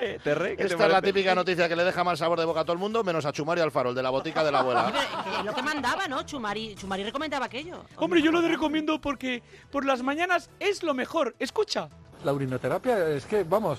Eh, 0.00 0.18
Terre, 0.24 0.56
¿qué 0.56 0.64
te 0.64 0.72
Esta 0.72 0.86
es 0.86 0.92
la 0.92 1.02
típica 1.02 1.34
noticia 1.34 1.68
que 1.68 1.76
le 1.76 1.84
deja 1.84 2.02
mal 2.02 2.16
sabor 2.16 2.38
de 2.38 2.46
boca 2.46 2.60
a 2.60 2.64
todo 2.64 2.72
el 2.72 2.78
mundo, 2.78 3.04
menos 3.04 3.26
a 3.26 3.32
Chumari 3.32 3.60
Alfaro, 3.60 3.90
el 3.90 3.94
de 3.94 4.02
la 4.02 4.10
botica 4.10 4.42
de 4.42 4.50
la 4.50 4.60
abuela. 4.60 4.86
Pero, 4.86 4.98
eh, 4.98 5.38
es 5.40 5.44
lo 5.44 5.54
que 5.54 5.62
mandaba, 5.62 6.08
¿no? 6.08 6.22
Chumari, 6.22 6.74
Chumari 6.74 7.04
recomendaba 7.04 7.46
aquello. 7.46 7.84
Hombre, 7.96 8.22
yo 8.22 8.32
lo 8.32 8.40
recomiendo 8.40 9.00
porque 9.00 9.42
por 9.70 9.84
las 9.84 10.02
mañanas 10.02 10.50
es 10.58 10.82
lo 10.82 10.94
mejor. 10.94 11.36
Escucha. 11.38 11.90
La 12.24 12.32
urinoterapia 12.32 13.10
es 13.10 13.26
que, 13.26 13.44
vamos, 13.44 13.78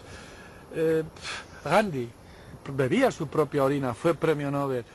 eh, 0.75 1.03
Gandhi 1.65 2.09
bebía 2.71 3.11
su 3.11 3.27
propia 3.27 3.63
orina, 3.63 3.93
fue 3.93 4.13
premio 4.13 4.51
Nobel. 4.51 4.85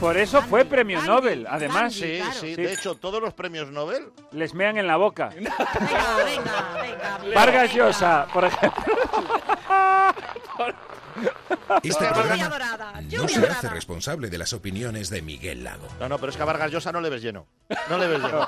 Por 0.00 0.16
eso 0.18 0.42
fue 0.42 0.64
premio 0.64 1.00
Nobel, 1.02 1.46
además. 1.48 1.94
Sí, 1.94 2.20
sí, 2.38 2.54
de 2.54 2.72
hecho, 2.72 2.96
todos 2.96 3.22
los 3.22 3.32
premios 3.32 3.70
Nobel 3.70 4.10
Les 4.32 4.52
mean 4.52 4.76
en 4.76 4.86
la 4.86 4.96
boca. 4.96 5.28
Venga, 5.34 5.54
venga, 6.24 7.18
venga. 7.22 7.34
Vargas 7.34 7.72
Llosa, 7.72 8.26
por 8.32 8.44
ejemplo. 8.44 8.84
Este 11.82 12.04
Lluvia 12.04 12.12
programa 12.12 12.48
dorada, 12.48 12.92
no 13.02 13.28
se 13.28 13.40
dorada. 13.40 13.58
hace 13.58 13.68
responsable 13.68 14.28
de 14.30 14.38
las 14.38 14.52
opiniones 14.52 15.10
de 15.10 15.22
Miguel 15.22 15.64
Lago. 15.64 15.86
No, 16.00 16.08
no, 16.08 16.18
pero 16.18 16.30
es 16.30 16.36
que 16.36 16.42
a 16.42 16.46
Vargas 16.46 16.70
Llosa 16.70 16.90
no 16.92 17.00
le 17.00 17.10
ves 17.10 17.22
lleno. 17.22 17.46
No 17.88 17.98
le 17.98 18.06
ves 18.06 18.20
lleno. 18.22 18.46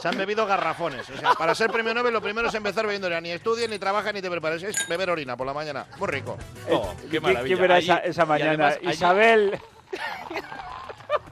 Se 0.00 0.08
han 0.08 0.16
bebido 0.18 0.46
garrafones. 0.46 1.08
O 1.10 1.16
sea, 1.16 1.32
para 1.32 1.54
ser 1.54 1.70
premio 1.70 1.94
Nobel 1.94 2.12
lo 2.12 2.20
primero 2.22 2.48
es 2.48 2.54
empezar 2.54 2.84
bebiendo 2.86 3.06
orina. 3.06 3.20
Ni 3.20 3.30
estudies, 3.30 3.68
ni 3.68 3.78
trabajas, 3.78 4.12
ni 4.14 4.20
te 4.22 4.30
prepares. 4.30 4.62
Es 4.62 4.86
beber 4.88 5.10
orina 5.10 5.36
por 5.36 5.46
la 5.46 5.54
mañana. 5.54 5.86
Muy 5.98 6.08
rico. 6.08 6.36
Oh, 6.70 6.94
qué 7.02 7.08
¿Quién- 7.08 7.22
maravilla. 7.22 7.44
¿Quién 7.46 7.60
verá 7.60 7.74
Allí- 7.76 7.92
esa, 8.04 8.24
mañana? 8.26 8.68
además, 8.68 8.94
Isabel. 8.94 9.58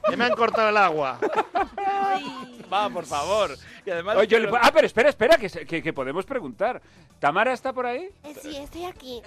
Que 0.09 0.15
me 0.17 0.25
han 0.25 0.33
cortado 0.33 0.69
el 0.69 0.77
agua. 0.77 1.19
Va, 2.71 2.89
por 2.89 3.05
favor. 3.05 3.57
Y 3.85 3.89
además... 3.91 4.17
Oye, 4.17 4.27
quiero- 4.27 4.51
le- 4.51 4.57
ah, 4.61 4.71
pero 4.73 4.85
espera, 4.87 5.09
espera, 5.09 5.37
que, 5.37 5.47
se- 5.49 5.65
que- 5.65 5.81
que 5.81 5.93
podemos 5.93 6.25
preguntar. 6.25 6.81
¿Tamara 7.19 7.53
está 7.53 7.71
por 7.73 7.85
ahí? 7.85 8.09
Eh, 8.23 8.35
Sí, 8.41 8.55
estoy 8.57 8.85
aquí. 8.85 9.21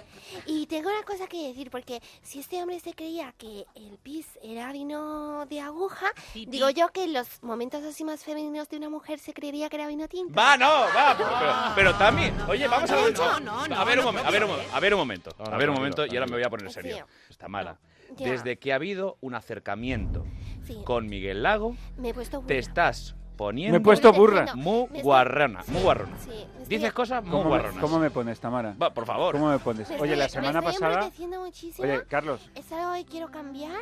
Y 0.45 0.65
tengo 0.67 0.89
una 0.89 1.03
cosa 1.03 1.27
que 1.27 1.47
decir, 1.47 1.69
porque 1.71 2.01
si 2.21 2.39
este 2.39 2.61
hombre 2.61 2.79
se 2.79 2.93
creía 2.93 3.33
que 3.37 3.65
el 3.75 3.97
pis 4.01 4.27
era 4.43 4.71
vino 4.71 5.45
de 5.47 5.59
aguja, 5.59 6.05
digo 6.33 6.69
yo 6.69 6.89
que 6.89 7.03
en 7.05 7.13
los 7.13 7.41
momentos 7.43 7.83
así 7.83 8.03
más 8.03 8.23
femeninos 8.23 8.69
de 8.69 8.77
una 8.77 8.89
mujer 8.89 9.19
se 9.19 9.33
creería 9.33 9.69
que 9.69 9.75
era 9.77 9.87
vino 9.87 10.07
tinto. 10.07 10.33
Va, 10.33 10.55
no, 10.57 10.67
va. 10.69 11.15
Pero, 11.17 11.29
pero, 11.39 11.53
pero 11.75 11.95
Tami, 11.95 12.31
oye, 12.47 12.67
vamos 12.67 12.89
a 12.91 12.95
ver. 12.95 13.17
no, 13.17 13.39
no, 13.39 13.67
no, 13.67 13.75
a 13.75 13.83
ver 13.83 13.99
un 13.99 14.05
no 14.05 14.11
momento, 14.11 14.27
a 14.27 14.31
ver 14.31 14.43
un, 14.43 14.49
puede 14.51 14.67
mo- 14.67 14.73
a 14.75 14.79
ver 14.79 14.93
un 14.93 14.99
momento, 14.99 15.35
a 15.39 15.57
ver 15.57 15.69
un 15.69 15.75
momento 15.75 16.05
y 16.05 16.09
ahora 16.15 16.25
me 16.27 16.33
voy 16.33 16.43
a 16.43 16.49
poner 16.49 16.71
serio. 16.71 17.07
Tamara, 17.37 17.77
Ya. 18.17 18.29
desde 18.31 18.57
que 18.59 18.71
ha 18.71 18.75
habido 18.75 19.17
un 19.21 19.35
acercamiento 19.35 20.25
Sí. 20.63 20.77
con 20.85 21.07
Miguel 21.07 21.43
Lago, 21.43 21.75
Me 21.97 22.09
he 22.09 22.13
puesto 22.13 22.41
te 22.41 22.57
estás 22.57 23.15
poniendo 23.37 23.71
Me 23.71 23.77
he 23.77 23.81
puesto 23.83 24.13
burra. 24.13 24.53
muy 24.55 24.87
Me 24.91 25.01
guarrona, 25.01 25.63
muy 25.67 25.81
guarrona. 25.81 26.15
Sí, 26.19 26.29
me 26.29 26.35
estoy- 26.61 26.65
Dices 26.77 26.93
cosas 26.93 27.23
muy 27.23 27.31
¿Cómo 27.31 27.43
me, 27.45 27.49
guarronas. 27.49 27.77
cómo 27.81 27.99
me 27.99 28.11
pones, 28.11 28.39
Tamara? 28.39 28.75
Va, 28.81 28.93
por 28.93 29.05
favor. 29.05 29.33
¿Cómo 29.33 29.49
me 29.49 29.57
pones? 29.59 29.89
Me 29.89 29.99
Oye, 29.99 30.15
la 30.15 30.29
semana 30.29 30.61
me 30.61 30.69
estoy 30.69 30.87
pasada... 30.87 31.11
muchísimo. 31.39 31.87
Oye, 31.87 32.03
Carlos, 32.07 32.49
Es 32.55 32.71
algo 32.71 32.93
que 32.93 33.05
quiero 33.05 33.31
cambiar. 33.31 33.75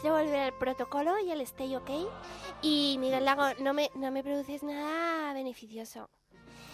Quiero 0.00 0.16
volver 0.16 0.40
al 0.40 0.52
protocolo 0.54 1.12
y 1.24 1.30
al 1.30 1.40
stay 1.42 1.76
ok. 1.76 1.90
Y 2.62 2.96
Miguel 2.98 3.24
Lago, 3.26 3.44
no 3.60 3.74
me, 3.74 3.90
no 3.94 4.10
me 4.10 4.22
produces 4.22 4.62
nada 4.62 5.34
beneficioso. 5.34 6.08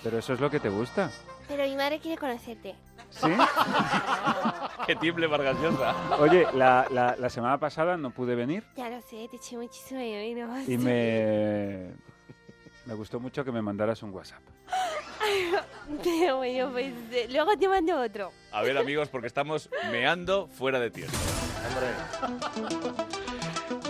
Pero 0.02 0.18
eso 0.18 0.32
es 0.34 0.40
lo 0.40 0.50
que 0.50 0.60
te 0.60 0.68
gusta. 0.68 1.10
Pero 1.48 1.64
mi 1.64 1.76
madre 1.76 1.98
quiere 1.98 2.18
conocerte. 2.18 2.74
¿Sí? 3.10 3.26
que 4.86 4.94
tiemble 4.96 5.26
Vargas 5.26 5.56
Llosa. 5.60 5.94
Oye, 6.18 6.46
la, 6.54 6.86
la- 6.90 7.16
la 7.18 7.28
semana 7.30 7.58
pasada 7.58 7.96
no 7.96 8.10
pude 8.10 8.36
venir 8.36 8.62
Ya 8.76 8.88
lo 8.88 9.00
sé, 9.02 9.26
te 9.28 9.36
eché 9.36 9.56
muchísimo 9.56 9.98
de 10.00 10.34
menos. 10.34 10.68
y 10.68 10.78
me... 10.78 11.90
Me 12.86 12.94
gustó 12.94 13.20
mucho 13.20 13.44
que 13.44 13.52
me 13.52 13.60
mandaras 13.62 14.02
un 14.02 14.10
WhatsApp. 14.12 14.40
Pero 16.02 16.38
bueno, 16.38 16.70
pues 16.72 16.92
eh, 17.12 17.28
luego 17.30 17.56
te 17.56 17.68
mando 17.68 18.00
otro. 18.00 18.32
A 18.52 18.62
ver, 18.62 18.76
amigos, 18.78 19.08
porque 19.10 19.26
estamos 19.26 19.68
meando 19.92 20.48
fuera 20.48 20.80
de 20.80 20.90
tiempo. 20.90 21.16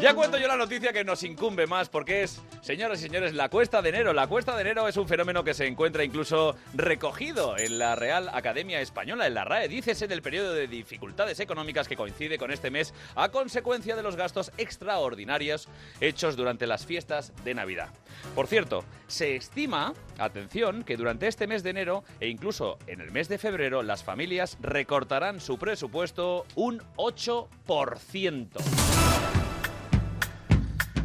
Ya 0.00 0.14
cuento 0.14 0.38
yo 0.38 0.49
la 0.49 0.57
noticia 0.57 0.95
que 0.95 1.04
nos 1.04 1.23
incumbe 1.25 1.66
más 1.66 1.90
porque 1.90 2.23
es, 2.23 2.40
señoras 2.62 3.00
y 3.00 3.02
señores, 3.02 3.35
la 3.35 3.50
cuesta 3.50 3.83
de 3.83 3.90
enero. 3.90 4.14
La 4.14 4.28
cuesta 4.28 4.57
de 4.57 4.62
enero 4.62 4.88
es 4.88 4.97
un 4.97 5.07
fenómeno 5.07 5.45
que 5.45 5.52
se 5.52 5.66
encuentra 5.66 6.04
incluso 6.04 6.57
recogido 6.73 7.59
en 7.59 7.78
la 7.78 7.97
Real 7.97 8.30
Academia 8.33 8.80
Española, 8.80 9.26
en 9.26 9.35
la 9.35 9.45
RAE. 9.45 9.69
Dícese 9.69 10.09
del 10.09 10.23
periodo 10.23 10.54
de 10.54 10.69
dificultades 10.69 11.38
económicas 11.38 11.87
que 11.87 11.97
coincide 11.97 12.38
con 12.38 12.50
este 12.50 12.71
mes 12.71 12.95
a 13.14 13.28
consecuencia 13.28 13.95
de 13.95 14.02
los 14.02 14.16
gastos 14.16 14.52
extraordinarios 14.57 15.69
hechos 16.00 16.35
durante 16.35 16.66
las 16.66 16.87
fiestas 16.87 17.35
de 17.45 17.52
Navidad. 17.52 17.90
Por 18.35 18.47
cierto, 18.47 18.87
se 19.07 19.37
estima, 19.37 19.92
atención, 20.16 20.83
que 20.83 20.97
durante 20.97 21.28
este 21.28 21.47
mes 21.47 21.62
de 21.62 21.71
enero 21.71 22.04
e 22.21 22.28
incluso 22.28 22.78
en 22.87 23.02
el 23.02 23.11
mes 23.11 23.28
de 23.28 23.37
febrero 23.37 23.83
las 23.83 24.02
familias 24.02 24.57
recortarán 24.62 25.40
su 25.40 25.59
presupuesto 25.59 26.47
un 26.54 26.80
8%. 26.97 29.00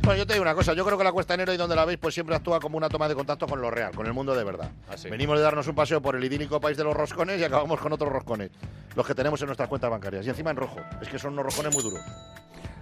Bueno, 0.06 0.20
yo 0.20 0.28
te 0.28 0.34
digo 0.34 0.44
una 0.44 0.54
cosa, 0.54 0.74
yo 0.74 0.86
creo 0.86 1.00
que 1.00 1.04
la 1.04 1.12
Cuesta 1.12 1.34
de 1.34 1.42
Enero 1.42 1.54
y 1.54 1.58
donde 1.58 1.76
la 1.76 1.84
veis, 1.84 1.98
pues 1.98 2.14
siempre 2.14 2.36
actúa 2.36 2.60
como 2.60 2.78
una 2.78 2.88
toma 2.90 3.08
de 3.08 3.16
contacto 3.16 3.48
con 3.48 3.60
lo 3.60 3.72
real, 3.72 3.92
con 3.96 4.06
el 4.06 4.14
mundo 4.14 4.36
de 4.36 4.44
verdad. 4.44 4.70
Así. 4.88 5.10
Venimos 5.10 5.36
de 5.36 5.44
darnos 5.44 5.68
un 5.68 5.74
paseo 5.74 6.00
por 6.00 6.16
el 6.16 6.24
idílico 6.24 6.62
país 6.62 6.78
de 6.78 6.84
los 6.84 6.94
roscones 6.94 7.42
y 7.42 7.44
acabamos 7.44 7.80
con 7.80 7.92
otros 7.92 8.12
roscones. 8.12 8.52
los 8.96 9.04
que 9.04 9.16
tenemos 9.16 9.42
en 9.42 9.48
nuestras 9.48 9.68
cuentas 9.68 9.90
bancarias. 9.90 10.24
Y 10.28 10.30
encima 10.30 10.52
en 10.52 10.58
rojo. 10.58 10.80
Es 11.02 11.10
que 11.10 11.18
son 11.18 11.34
unos 11.34 11.46
rojones 11.46 11.74
muy 11.74 11.84
duros. 11.84 12.02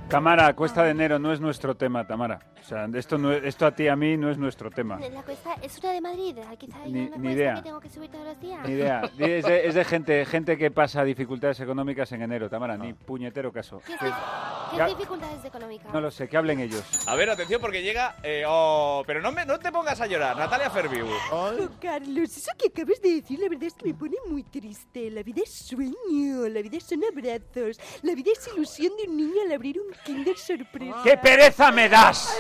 Tamara, 0.10 0.54
Cuesta 0.56 0.84
de 0.84 0.92
Enero 0.92 1.18
no 1.18 1.34
es 1.34 1.40
nuestro 1.40 1.76
tema, 1.76 2.06
Tamara. 2.06 2.40
O 2.62 2.66
sea, 2.66 2.86
esto, 2.94 3.18
no, 3.18 3.32
es- 3.34 3.44
esto 3.44 3.66
a 3.66 3.72
ti 3.72 3.84
y 3.84 3.88
a 3.88 3.96
mí 3.96 4.16
no 4.16 4.30
es 4.30 4.38
nuestro 4.38 4.70
tema. 4.70 5.00
La 5.00 5.24
cuesta 5.24 5.56
es 5.62 5.78
una 5.80 5.92
de 5.92 6.02
Madrid. 6.02 6.38
Quizá 6.58 6.78
hay 6.84 6.92
Ni- 6.94 7.10
ni 7.18 7.32
idea. 7.34 7.56
que 7.56 7.62
tengo 7.64 7.80
que 7.80 7.90
subir 7.90 8.10
todos 8.12 8.24
los 8.26 8.40
días. 8.40 8.60
Ni 8.66 8.74
idea. 8.74 9.02
Es 9.20 9.44
de, 9.46 9.68
es 9.68 9.74
de 9.76 9.84
gente, 9.84 10.24
gente 10.26 10.56
que 10.58 10.70
pasa 10.72 11.04
dificultades 11.04 11.60
económicas 11.60 12.12
en 12.12 12.22
enero, 12.22 12.48
Tamara. 12.50 12.78
Ni 12.78 12.94
puñetero 12.94 13.52
caso. 13.52 13.82
¿Qué, 13.86 13.94
¿Qué 14.00 14.78
Ya- 14.78 14.86
dificultades 14.88 15.44
económicas? 15.44 15.92
no 15.92 16.00
lo 16.00 16.12
sé, 16.12 16.30
que 16.30 16.38
hablen 16.38 16.60
ellos. 16.60 16.84
A 17.08 17.16
ver, 17.16 17.30
atención, 17.32 17.60
porque 17.60 17.82
llega. 17.82 18.16
eh, 18.24 18.44
oh, 18.48 19.04
pero 19.08 19.20
no, 19.20 19.32
me, 19.32 19.46
no 19.46 19.58
te 19.60 19.72
pongas 19.72 20.00
a 20.00 20.06
llorar, 20.08 20.38
Natalia 20.38 20.70
Ferviu. 20.70 21.08
Oh, 21.32 21.52
Carlos, 21.82 22.38
eso 22.38 22.52
que 22.58 22.68
acabas 22.68 23.02
de 23.02 23.16
decir, 23.16 23.40
la 23.40 23.50
verdad 23.50 23.64
es 23.66 23.74
que 23.74 23.88
me 23.88 23.94
pone 23.96 24.16
muy 24.30 24.44
triste. 24.44 25.10
La 25.10 25.24
vida 25.24 25.42
es 25.44 25.52
sueño, 25.52 26.48
la 26.50 26.62
vida 26.62 26.80
son 26.80 27.02
abrazos, 27.04 27.80
la 28.04 28.14
vida 28.16 28.32
es 28.32 28.48
ilusión 28.56 28.94
de 28.96 29.10
un 29.10 29.18
niño 29.18 29.42
al 29.46 29.52
abrir 29.52 29.80
un 29.82 29.93
Kinder 30.04 30.38
sorpresa. 30.38 31.02
¡Qué 31.04 31.18
pereza 31.18 31.72
me 31.72 31.90
das! 31.90 32.36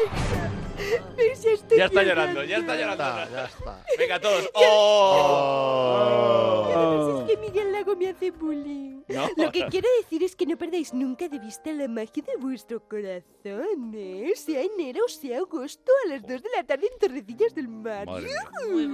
Ya, 1.17 1.51
estoy 1.51 1.77
Ya 1.77 1.85
está 1.85 2.03
llorando, 2.03 2.43
ya 2.43 2.57
está 2.57 2.75
llorando. 2.75 3.03
Ya 3.31 3.45
está. 3.45 3.83
Venga, 3.97 4.19
todos. 4.19 4.49
¡Oh! 4.55 6.69
Carlos, 6.73 7.21
es 7.21 7.27
que 7.29 7.37
Miguel 7.37 7.71
Lago 7.71 7.95
me 7.95 8.09
hace 8.09 8.31
bullying. 8.31 9.01
No. 9.07 9.27
Lo 9.37 9.51
que 9.51 9.65
quiero 9.67 9.87
decir 10.01 10.23
es 10.23 10.35
que 10.35 10.45
no 10.45 10.57
perdáis 10.57 10.93
nunca 10.93 11.27
de 11.27 11.37
vista 11.37 11.71
la 11.73 11.87
magia 11.87 12.23
de 12.23 12.37
vuestro 12.39 12.81
corazón, 12.87 13.91
¿eh? 13.93 14.31
Sea 14.35 14.61
enero 14.61 15.01
o 15.05 15.09
sea 15.09 15.39
agosto 15.39 15.91
a 16.05 16.09
las 16.09 16.21
2 16.21 16.29
de 16.41 16.49
la 16.55 16.63
tarde 16.63 16.87
en 16.91 16.99
Torrecillas 16.99 17.53
del 17.53 17.67
Mar. 17.67 18.07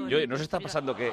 Yo, 0.10 0.26
¿Nos 0.28 0.42
está 0.42 0.60
pasando 0.60 0.96
que, 0.96 1.12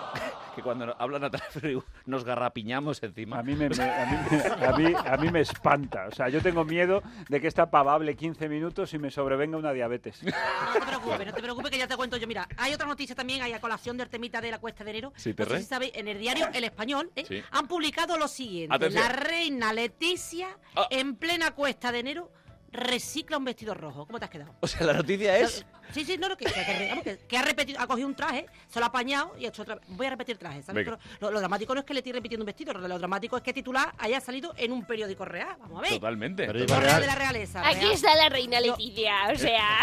que 0.54 0.62
cuando 0.62 0.96
habla 0.98 1.18
Natalia 1.18 1.46
Ferviu 1.50 1.82
nos 2.06 2.24
garrapiñamos 2.24 3.02
encima? 3.02 3.38
A 3.38 3.42
mí 3.42 3.54
me, 3.54 3.68
me- 3.68 3.82
a, 3.84 4.06
mí, 4.06 4.16
me- 4.30 4.66
a, 4.66 4.72
mí, 4.72 4.94
a 5.12 5.16
mí 5.18 5.30
me 5.30 5.40
espanta. 5.40 6.06
O 6.08 6.12
sea, 6.12 6.28
yo 6.30 6.40
tengo 6.40 6.64
miedo 6.64 7.02
de 7.28 7.35
que 7.40 7.48
esta 7.48 7.70
pava 7.70 7.94
hable 7.94 8.14
15 8.16 8.48
minutos 8.48 8.92
y 8.94 8.98
me 8.98 9.10
sobrevenga 9.10 9.56
una 9.56 9.72
diabetes. 9.72 10.22
No 10.22 10.30
te 10.72 10.80
preocupes, 10.86 11.26
no 11.26 11.32
te 11.34 11.42
preocupes 11.42 11.70
que 11.70 11.78
ya 11.78 11.86
te 11.86 11.96
cuento 11.96 12.16
yo. 12.16 12.26
Mira, 12.26 12.48
hay 12.56 12.72
otra 12.74 12.86
noticia 12.86 13.14
también, 13.14 13.42
hay 13.42 13.52
a 13.52 13.60
colación 13.60 13.96
del 13.96 14.08
temita 14.08 14.40
de 14.40 14.50
la 14.50 14.58
cuesta 14.58 14.84
de 14.84 14.90
enero. 14.90 15.12
Sí, 15.16 15.30
no 15.30 15.36
Terre. 15.36 15.56
sé 15.56 15.62
si 15.62 15.68
sabéis, 15.68 15.92
en 15.94 16.08
el 16.08 16.18
diario 16.18 16.48
El 16.52 16.64
Español 16.64 17.10
¿eh? 17.16 17.24
Sí. 17.26 17.42
han 17.50 17.66
publicado 17.68 18.16
lo 18.18 18.28
siguiente. 18.28 18.74
Atención. 18.74 19.02
La 19.02 19.08
reina 19.10 19.72
Leticia, 19.72 20.48
Ah. 20.74 20.86
en 20.90 21.16
plena 21.16 21.52
cuesta 21.52 21.92
de 21.92 21.98
enero, 22.00 22.30
recicla 22.76 23.36
un 23.38 23.44
vestido 23.44 23.74
rojo. 23.74 24.06
¿Cómo 24.06 24.18
te 24.18 24.24
has 24.26 24.30
quedado? 24.30 24.54
O 24.60 24.66
sea, 24.66 24.86
la 24.86 24.92
noticia 24.92 25.36
es. 25.38 25.64
Sí, 25.92 26.04
sí, 26.04 26.16
no, 26.18 26.28
no, 26.28 26.36
que, 26.36 26.44
que- 26.46 26.52
que- 26.52 26.86
vamos, 26.88 27.04
que- 27.04 27.18
que 27.18 27.38
ha 27.38 27.42
repetido, 27.42 27.80
ha 27.80 27.86
cogido 27.86 28.08
un 28.08 28.14
traje, 28.14 28.46
se 28.68 28.78
lo 28.80 28.86
ha 28.86 28.88
apañado 28.88 29.34
y 29.38 29.46
ha 29.46 29.48
hecho 29.48 29.62
otra 29.62 29.78
Voy 29.88 30.06
a 30.06 30.10
repetir 30.10 30.36
traje, 30.36 30.62
¿sabes? 30.62 30.84
Pero 30.84 30.98
lo, 31.20 31.30
lo 31.30 31.38
dramático 31.38 31.74
no 31.74 31.80
es 31.80 31.86
que 31.86 31.94
le 31.94 32.00
esté 32.00 32.12
repitiendo 32.12 32.42
un 32.42 32.46
vestido, 32.46 32.72
lo, 32.72 32.86
lo 32.86 32.98
dramático 32.98 33.36
es 33.36 33.42
que 33.42 33.52
titular 33.52 33.92
haya 33.98 34.20
salido 34.20 34.52
en 34.56 34.72
un 34.72 34.84
periódico 34.84 35.24
real. 35.24 35.56
Vamos 35.60 35.78
a 35.78 35.82
ver. 35.82 35.90
Totalmente. 35.92 36.46
Real. 36.52 37.00
de 37.00 37.06
la 37.06 37.14
realeza. 37.14 37.66
Aquí 37.66 37.80
real. 37.80 37.92
está 37.92 38.14
la 38.16 38.28
reina 38.28 38.60
Leticia, 38.60 39.14
o 39.32 39.36
sea... 39.38 39.78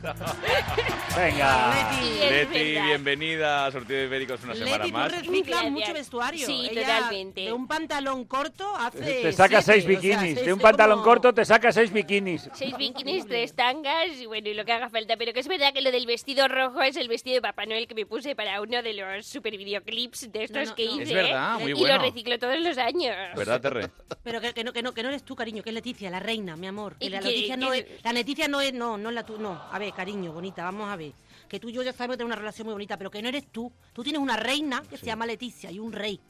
Venga. 1.16 1.74
Leti. 1.74 2.22
es 2.22 2.30
Leti, 2.30 2.80
bienvenida 2.80 3.66
a 3.66 3.72
Sortido 3.72 3.98
de 4.00 4.06
Ibéricos 4.06 4.42
una 4.44 4.54
semana 4.54 4.78
Leti, 4.78 4.90
tú 4.90 4.96
más. 4.96 5.12
reciclas 5.12 5.46
Gracias. 5.46 5.70
mucho 5.72 5.92
vestuario. 5.92 6.46
Sí, 6.46 6.68
Ella 6.70 6.80
totalmente. 6.82 7.40
De 7.42 7.52
un 7.52 7.66
pantalón 7.66 8.24
corto 8.24 8.74
hace. 8.76 8.98
Te 9.22 9.32
saca 9.32 9.60
siete, 9.60 9.82
seis 9.82 9.84
o 9.84 9.88
sea, 9.88 10.00
bikinis. 10.00 10.34
seis- 10.36 10.46
De 10.46 10.52
un 10.52 10.58
es 10.58 10.62
pantalón 10.62 10.98
como- 10.98 11.04
corto 11.10 11.34
te 11.34 11.44
saca 11.44 11.72
seis 11.72 11.92
bikinis. 11.92 12.48
Seis 12.54 12.76
bikinis, 12.76 13.26
tres 13.26 13.54
tangas 13.54 14.08
y 14.20 14.26
bueno, 14.26 14.48
y 14.48 14.54
lo 14.54 14.64
que 14.64 14.72
haga 14.72 14.88
falta. 14.88 15.16
Pero 15.16 15.32
que 15.32 15.40
es 15.40 15.48
verdad 15.48 15.72
que 15.72 15.82
lo 15.82 15.90
del 15.90 16.06
vestido 16.06 16.48
rojo 16.48 16.80
es 16.82 16.96
el 16.96 17.08
vestido 17.08 17.34
de 17.34 17.42
Papá 17.42 17.66
Noel 17.66 17.86
que 17.86 17.94
me 17.94 18.06
puse 18.06 18.34
para 18.34 18.60
uno 18.60 18.82
de 18.82 18.94
los 18.94 19.26
super 19.26 19.56
videoclips 19.56 20.32
de 20.32 20.44
estos 20.44 20.68
no, 20.70 20.74
que 20.74 20.84
hice. 20.84 21.02
Es 21.02 21.12
verdad, 21.12 21.58
muy 21.60 21.72
y 21.72 21.74
bueno. 21.74 21.96
lo 21.96 22.02
reciclo 22.02 22.38
todos 22.38 22.58
los 22.58 22.78
años. 22.78 23.14
¿Verdad, 23.36 23.60
Terre? 23.60 23.90
Pero 24.22 24.40
que, 24.40 24.54
que 24.54 24.64
no, 24.64 24.72
que, 24.72 24.82
no, 24.82 24.92
que 24.94 25.02
no 25.02 25.08
eres 25.10 25.24
tú, 25.24 25.34
cariño, 25.36 25.62
que 25.62 25.70
es 25.70 25.74
Leticia, 25.74 26.10
la 26.10 26.20
reina, 26.20 26.56
mi 26.56 26.66
amor. 26.66 26.96
Que 26.98 27.06
Y 27.06 27.10
la 27.10 27.20
Leticia 27.20 27.56
no 27.56 27.72
es. 27.72 27.84
La 28.02 28.12
Leticia 28.12 28.48
no 28.48 28.60
es. 28.60 28.72
No, 28.72 28.96
no 28.96 29.08
es 29.10 29.14
la 29.14 29.24
tú. 29.26 29.38
No. 29.38 29.60
A 29.70 29.78
ver, 29.78 29.89
cariño, 29.92 30.32
bonita, 30.32 30.64
vamos 30.64 30.88
a 30.90 30.96
ver. 30.96 31.12
Que 31.48 31.58
tú 31.60 31.68
y 31.68 31.72
yo 31.72 31.82
ya 31.82 31.92
sabemos 31.92 32.16
tener 32.16 32.26
una 32.26 32.36
relación 32.36 32.66
muy 32.66 32.72
bonita, 32.74 32.96
pero 32.96 33.10
que 33.10 33.20
no 33.22 33.28
eres 33.28 33.46
tú. 33.50 33.72
Tú 33.92 34.02
tienes 34.02 34.20
una 34.22 34.36
reina 34.36 34.82
que 34.88 34.96
se 34.96 35.06
llama 35.06 35.26
Leticia 35.26 35.70
y 35.70 35.78
un 35.78 35.92
rey. 35.92 36.20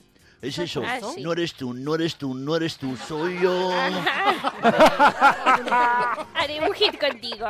Es 0.43 0.59
eso. 0.59 0.83
Ah, 0.87 0.99
sí. 1.15 1.23
No 1.23 1.33
eres 1.33 1.53
tú, 1.53 1.75
no 1.75 1.95
eres 1.95 2.17
tú, 2.17 2.35
no 2.35 2.57
eres 2.57 2.79
tú, 2.79 2.97
soy 2.97 3.39
yo. 3.43 3.71
Haré 6.35 6.61
un 6.67 6.73
hit 6.75 6.99
contigo. 6.99 7.47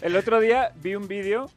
El 0.00 0.16
otro 0.16 0.40
día 0.40 0.72
vi 0.76 0.94
un 0.94 1.06
vídeo, 1.08 1.50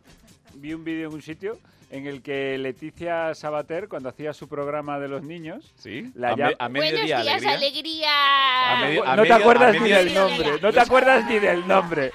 vi 0.55 0.73
un 0.73 0.83
vídeo 0.83 1.07
en 1.09 1.13
un 1.15 1.21
sitio 1.21 1.57
en 1.91 2.07
el 2.07 2.21
que 2.21 2.57
Leticia 2.57 3.33
Sabater, 3.35 3.87
cuando 3.87 4.09
hacía 4.09 4.33
su 4.33 4.47
programa 4.49 4.99
de 4.99 5.07
los 5.07 5.23
niños, 5.23 5.71
Sí. 5.77 6.11
La 6.15 6.29
a, 6.29 6.35
llama- 6.35 6.49
me- 6.49 6.55
a 6.59 6.67
Buenos 6.67 6.91
mediodía, 6.91 7.21
días, 7.21 7.45
alegría. 7.45 7.53
alegría. 7.55 8.71
A 8.73 8.81
medio- 8.81 9.03
a 9.05 9.15
no 9.15 9.21
te 9.23 9.29
medio- 9.29 9.35
acuerdas 9.35 9.75
a 9.75 9.79
ni 9.79 9.89
del 9.89 10.13
nombre, 10.13 10.59
no 10.61 10.73
te 10.73 10.79
acuerdas 10.79 11.25
ni 11.29 11.39
del 11.39 11.67
nombre. 11.67 12.11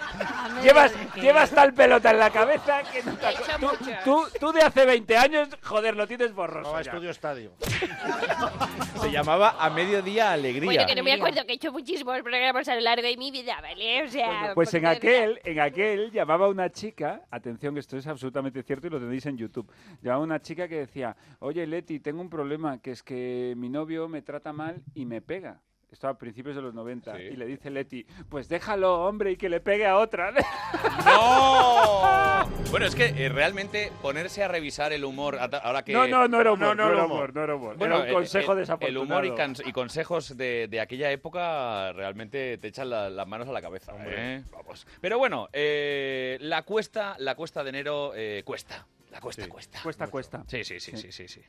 Llevas, 0.62 0.92
llevas 1.16 1.50
tal 1.50 1.72
pelota 1.74 2.10
en 2.10 2.18
la 2.18 2.30
cabeza 2.30 2.82
que 2.92 3.02
no 3.04 3.14
te 3.16 3.26
He 3.26 3.30
hecho 3.30 3.42
acu- 3.52 3.78
tú, 4.04 4.22
tú, 4.30 4.38
tú 4.38 4.52
de 4.52 4.62
hace 4.62 4.84
20 4.84 5.16
años, 5.16 5.48
joder, 5.62 5.96
lo 5.96 6.06
tienes 6.06 6.34
borroso. 6.34 6.70
No, 6.72 6.80
ya. 6.80 6.90
estudio 6.90 7.10
estadio. 7.10 7.52
Se 9.00 9.10
llamaba 9.10 9.56
A 9.58 9.70
mediodía, 9.70 10.32
alegría. 10.32 10.64
Bueno, 10.66 10.86
que 10.86 10.94
no 10.94 11.02
me 11.02 11.12
acuerdo 11.12 11.44
que 11.46 11.52
he 11.52 11.56
hecho 11.56 11.72
muchísimos 11.72 12.20
programas 12.22 12.68
a 12.68 12.74
lo 12.74 12.80
largo 12.82 13.02
de 13.06 13.16
mi 13.16 13.30
vida, 13.30 13.58
¿vale? 13.60 14.02
O 14.04 14.08
sea, 14.08 14.52
Pues 14.54 14.72
en 14.74 14.82
porque 14.82 14.96
aquel, 14.96 15.40
en 15.44 15.60
aquel 15.60 16.10
llamaba 16.10 16.48
una 16.48 16.70
chica, 16.70 17.22
atención 17.30 17.74
que 17.74 17.80
esto 17.80 17.96
es 17.96 18.06
absolutamente 18.06 18.62
cierto 18.62 18.86
y 18.86 18.90
lo 18.90 19.00
tenéis 19.00 19.24
en 19.26 19.36
YouTube, 19.38 19.70
llamaba 20.02 20.22
una 20.22 20.40
chica 20.40 20.68
que 20.68 20.76
decía, 20.80 21.16
oye 21.38 21.66
Leti, 21.66 22.00
tengo 22.00 22.20
un 22.20 22.28
problema, 22.30 22.78
que 22.80 22.90
es 22.92 23.02
que 23.02 23.54
mi 23.56 23.68
novio 23.68 24.08
me 24.08 24.22
trata 24.22 24.52
mal 24.52 24.82
y 24.94 25.06
me 25.06 25.20
pega. 25.22 25.60
Esto 25.90 26.06
a 26.08 26.16
principios 26.16 26.54
de 26.54 26.62
los 26.62 26.72
90. 26.72 27.16
Sí. 27.16 27.22
Y 27.22 27.36
le 27.36 27.46
dice 27.46 27.68
Leti, 27.68 28.06
pues 28.28 28.48
déjalo, 28.48 29.04
hombre, 29.06 29.32
y 29.32 29.36
que 29.36 29.48
le 29.48 29.60
pegue 29.60 29.86
a 29.86 29.96
otra. 29.98 30.32
¡No! 31.04 32.48
Bueno, 32.70 32.86
es 32.86 32.94
que 32.94 33.06
eh, 33.06 33.28
realmente 33.28 33.90
ponerse 34.00 34.44
a 34.44 34.48
revisar 34.48 34.92
el 34.92 35.04
humor, 35.04 35.38
ahora 35.40 35.82
que... 35.84 35.92
No, 35.92 36.06
no, 36.06 36.28
no 36.28 36.40
era 36.40 36.52
humor, 36.52 36.68
No, 36.68 36.74
no, 36.76 36.84
no 36.86 36.92
era 36.92 37.04
humor. 37.04 37.16
humor, 37.16 37.34
no 37.34 37.42
era 37.44 37.54
humor. 37.56 37.76
Bueno, 37.76 37.94
era 37.96 38.02
un 38.04 38.08
el- 38.08 38.14
consejo 38.14 38.52
el, 38.52 38.58
desafortunado. 38.58 39.22
El 39.22 39.32
humor 39.32 39.66
y, 39.66 39.72
consejos 39.72 40.36
de, 40.36 40.68
de 40.68 40.80
aquella 40.80 41.10
época 41.10 41.92
realmente 41.92 42.58
te 42.58 42.68
echan 42.68 42.88
la- 42.90 43.10
las 43.10 43.26
manos 43.26 43.48
a 43.48 43.52
la 43.52 43.60
cabeza. 43.60 43.92
¿eh? 44.06 44.42
Vamos. 44.52 44.86
Pero 45.00 45.18
bueno, 45.18 45.48
eh, 45.52 46.38
la 46.40 46.62
cuesta, 46.62 47.16
la 47.18 47.34
cuesta 47.34 47.64
de 47.64 47.70
enero 47.70 48.12
eh, 48.14 48.42
cuesta. 48.44 48.86
La 49.10 49.20
cuesta, 49.20 49.48
cuesta. 49.48 49.80
Cuesta, 49.82 50.06
cuesta. 50.06 50.44
Sí, 50.46 50.62
sí, 50.62 50.78
sí, 50.78 50.96
sí, 50.96 51.10
sí, 51.10 51.26
sí. 51.26 51.42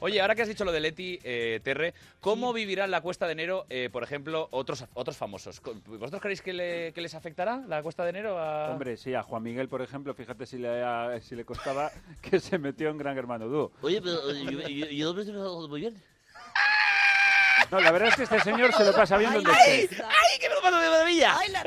Oye, 0.00 0.20
ahora 0.20 0.34
que 0.34 0.42
has 0.42 0.48
dicho 0.48 0.64
lo 0.64 0.72
de 0.72 0.80
Leti, 0.80 1.18
eh, 1.22 1.60
Terre, 1.62 1.94
¿cómo 2.20 2.52
vivirán 2.52 2.90
la 2.90 3.00
cuesta 3.00 3.26
de 3.26 3.32
enero, 3.32 3.66
eh, 3.70 3.88
por 3.92 4.02
ejemplo, 4.02 4.48
otros, 4.50 4.84
otros 4.94 5.16
famosos? 5.16 5.62
¿Vosotros 5.86 6.20
creéis 6.20 6.42
que, 6.42 6.52
le- 6.52 6.92
que 6.92 7.00
les 7.00 7.14
afectará 7.14 7.58
la 7.68 7.82
cuesta 7.82 8.02
de 8.02 8.10
enero? 8.10 8.36
A... 8.38 8.70
Hombre, 8.70 8.96
sí, 8.96 9.14
a 9.14 9.22
Juan 9.22 9.44
Miguel, 9.44 9.68
por 9.68 9.80
ejemplo, 9.80 10.12
fíjate 10.14 10.44
si 10.44 10.58
le, 10.58 10.82
a- 10.82 11.20
si 11.22 11.36
le 11.36 11.44
costaba 11.44 11.92
que 12.20 12.40
se 12.40 12.58
metió 12.58 12.90
en 12.90 12.98
Gran 12.98 13.16
Hermano 13.16 13.46
Dúo. 13.46 13.72
Oye, 13.82 14.02
pero 14.02 14.32
yo, 14.32 14.50
yo, 14.68 14.86
yo 14.88 15.14
me 15.14 15.68
muy 15.68 15.80
bien. 15.80 16.02
No, 17.70 17.80
la 17.80 17.92
verdad 17.92 18.08
es 18.10 18.16
que 18.16 18.22
este 18.24 18.40
señor 18.40 18.72
se 18.74 18.84
lo 18.84 18.92
pasa 18.94 19.16
bien 19.16 19.32
donde 19.32 19.50
Ay, 19.50 19.80
esté. 19.82 20.02
¡Ay, 20.02 20.38
que 20.40 20.48
me 20.48 20.54
lo 20.56 20.60
paso 20.60 20.78
de 20.78 20.90
maravilla! 20.90 21.38
Ay, 21.38 21.50
la- 21.50 21.64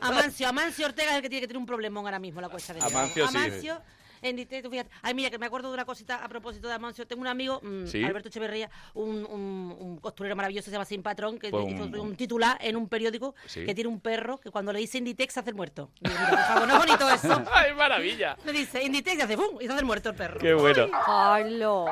Amancio, 0.02 0.48
Amancio 0.48 0.86
Ortega 0.86 1.10
es 1.10 1.16
el 1.16 1.22
que 1.22 1.28
tiene 1.28 1.40
que 1.42 1.46
tener 1.46 1.58
un 1.58 1.66
problemón 1.66 2.04
ahora 2.06 2.18
mismo 2.18 2.40
la 2.40 2.48
cuesta 2.48 2.72
de 2.72 2.80
enero. 2.80 2.98
Amancio, 2.98 3.28
sí. 3.28 3.36
Amancio, 3.36 3.82
en 4.22 4.38
fíjate. 4.70 4.90
Ay, 5.02 5.14
mira, 5.14 5.30
que 5.30 5.38
me 5.38 5.46
acuerdo 5.46 5.68
de 5.68 5.74
una 5.74 5.84
cosita 5.84 6.24
a 6.24 6.28
propósito 6.28 6.68
de 6.68 6.74
Amancio. 6.74 7.06
Tengo 7.06 7.22
un 7.22 7.28
amigo, 7.28 7.60
mm, 7.62 7.86
Sí. 7.86 8.02
Alberto 8.04 8.28
Echeverría, 8.28 8.70
un, 8.94 9.26
un- 9.26 9.76
un 9.78 9.98
costurero 9.98 10.34
maravilloso, 10.36 10.66
se 10.66 10.72
llama 10.72 10.84
Sin 10.84 11.02
Patrón, 11.02 11.38
que 11.38 11.50
Pues 11.50 11.66
hizo 11.68 11.84
un- 11.84 11.98
un 11.98 12.16
titular 12.16 12.56
en 12.60 12.76
un 12.76 12.88
periódico 12.88 13.34
Sí. 13.46 13.64
que 13.64 13.74
tiene 13.74 13.88
un 13.88 14.00
perro 14.00 14.38
que 14.38 14.50
cuando 14.50 14.72
le 14.72 14.78
dice 14.80 14.98
Inditex 14.98 15.34
se 15.34 15.40
hace 15.40 15.50
el 15.50 15.56
muerto. 15.56 15.90
Digo, 16.00 16.14
mira, 16.18 16.30
por 16.30 16.38
favor, 16.40 16.68
no 16.68 16.74
es 16.74 16.86
bonito 16.86 17.10
eso. 17.10 17.42
¡Ay, 17.54 17.74
maravilla! 17.74 18.36
Le 18.44 18.52
dice 18.52 18.82
Inditex 18.82 19.18
y 19.18 19.20
hace 19.22 19.36
¡bum! 19.36 19.56
y 19.60 19.64
se 19.66 19.70
hace 19.72 19.80
el 19.80 19.86
muerto 19.86 20.10
el 20.10 20.14
perro. 20.16 20.38
¡Qué 20.40 20.54
bueno! 20.54 20.86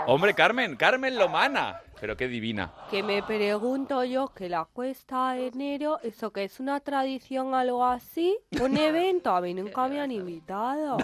Hombre, 0.07 0.35
Carmen, 0.35 0.77
Carmen 0.77 1.17
Lomana. 1.17 1.81
Pero 2.01 2.17
qué 2.17 2.29
divina. 2.29 2.73
que 2.91 3.03
me 3.03 3.23
pregunto 3.23 4.05
yo 4.05 4.29
que 4.29 4.49
la 4.49 4.65
cuesta 4.67 5.33
de 5.33 5.47
enero, 5.49 5.99
¿eso 6.03 6.31
que 6.31 6.45
es 6.45 6.61
una 6.61 6.81
tradición 6.81 7.55
algo 7.55 7.85
así? 7.85 8.37
¿Un 8.61 8.77
evento? 8.77 9.31
A 9.35 9.41
mí 9.41 9.55
nunca 9.55 9.89
me 9.89 10.01
han 10.01 10.11
invitado. 10.11 10.99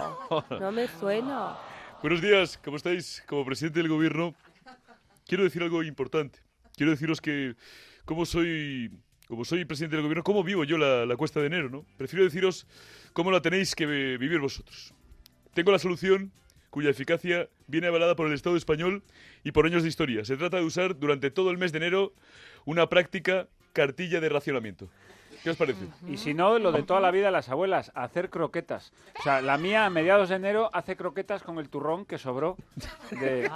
No 0.59 0.71
me 0.71 0.87
suena. 0.87 1.57
Buenos 2.01 2.21
días, 2.21 2.59
¿cómo 2.63 2.77
estáis? 2.77 3.23
Como 3.27 3.43
presidente 3.45 3.79
del 3.79 3.89
gobierno, 3.89 4.35
quiero 5.25 5.43
decir 5.43 5.63
algo 5.63 5.81
importante. 5.83 6.39
Quiero 6.75 6.91
deciros 6.91 7.21
que, 7.21 7.55
como 8.05 8.25
soy, 8.25 8.91
como 9.27 9.45
soy 9.45 9.65
presidente 9.65 9.95
del 9.95 10.03
gobierno, 10.03 10.23
cómo 10.23 10.43
vivo 10.43 10.63
yo 10.63 10.77
la, 10.77 11.05
la 11.05 11.15
cuesta 11.15 11.39
de 11.39 11.47
enero, 11.47 11.69
¿no? 11.69 11.85
Prefiero 11.97 12.23
deciros 12.25 12.67
cómo 13.13 13.31
la 13.31 13.41
tenéis 13.41 13.73
que 13.73 13.85
vi- 13.85 14.17
vivir 14.17 14.39
vosotros. 14.39 14.93
Tengo 15.53 15.71
la 15.71 15.79
solución 15.79 16.31
cuya 16.73 16.89
eficacia 16.89 17.49
viene 17.67 17.85
avalada 17.85 18.15
por 18.15 18.25
el 18.25 18.33
Estado 18.33 18.57
español 18.57 19.03
y 19.43 19.51
por 19.51 19.67
años 19.67 19.83
de 19.83 19.89
historia. 19.89 20.25
Se 20.25 20.37
trata 20.37 20.57
de 20.57 20.63
usar 20.63 20.97
durante 20.97 21.29
todo 21.29 21.51
el 21.51 21.59
mes 21.59 21.71
de 21.71 21.77
enero 21.77 22.13
una 22.65 22.89
práctica 22.89 23.45
cartilla 23.73 24.19
de 24.19 24.27
racionamiento. 24.27 24.89
¿Qué 25.43 25.51
os 25.51 25.57
parece? 25.57 25.85
Y 26.07 26.17
si 26.17 26.33
no, 26.33 26.57
lo 26.57 26.71
de 26.71 26.81
toda 26.81 26.99
la 26.99 27.11
vida 27.11 27.29
las 27.29 27.49
abuelas, 27.49 27.91
hacer 27.93 28.31
croquetas. 28.31 28.91
O 29.19 29.21
sea, 29.21 29.41
la 29.41 29.59
mía 29.59 29.85
a 29.85 29.91
mediados 29.91 30.29
de 30.29 30.35
enero 30.35 30.71
hace 30.73 30.95
croquetas 30.95 31.43
con 31.43 31.59
el 31.59 31.69
turrón 31.69 32.05
que 32.05 32.17
sobró 32.17 32.57
de... 33.11 33.51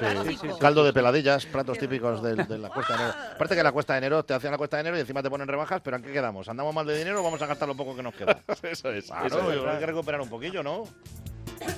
Sí, 0.00 0.30
sí, 0.34 0.36
sí. 0.42 0.48
Caldo 0.60 0.84
de 0.84 0.92
peladillas, 0.92 1.46
platos 1.46 1.78
típicos 1.78 2.22
del- 2.22 2.46
de, 2.46 2.58
la 2.58 2.68
cuesta 2.68 2.96
de 2.98 3.02
enero. 3.04 3.18
Aparte 3.34 3.54
que 3.56 3.62
la 3.62 3.72
cuesta 3.72 3.94
de 3.94 3.98
enero 4.00 4.24
te 4.26 4.34
hacen 4.34 4.50
la 4.50 4.58
cuesta 4.58 4.76
de 4.76 4.82
enero 4.82 4.96
y 4.98 5.00
encima 5.00 5.22
te 5.22 5.30
ponen 5.30 5.48
rebajas, 5.48 5.80
pero 5.80 5.96
¿en 5.96 6.02
qué 6.02 6.12
quedamos? 6.12 6.50
¿Andamos 6.50 6.74
mal 6.74 6.86
de 6.86 6.98
dinero 6.98 7.20
o 7.20 7.22
vamos 7.22 7.40
a 7.40 7.46
gastar 7.46 7.66
lo 7.68 7.76
poco 7.76 7.96
que 7.96 8.02
nos 8.02 8.14
queda? 8.14 8.42
eso 8.64 8.90
es. 8.90 9.06
Claro, 9.06 9.26
eso 9.26 9.38
es. 9.38 9.44
yo 9.44 9.50
creo 9.52 9.64
que 9.64 9.70
hay 9.70 9.78
que 9.78 9.86
recuperar 9.86 10.20
un 10.20 10.28
poquillo, 10.28 10.62
¿no? 10.62 10.84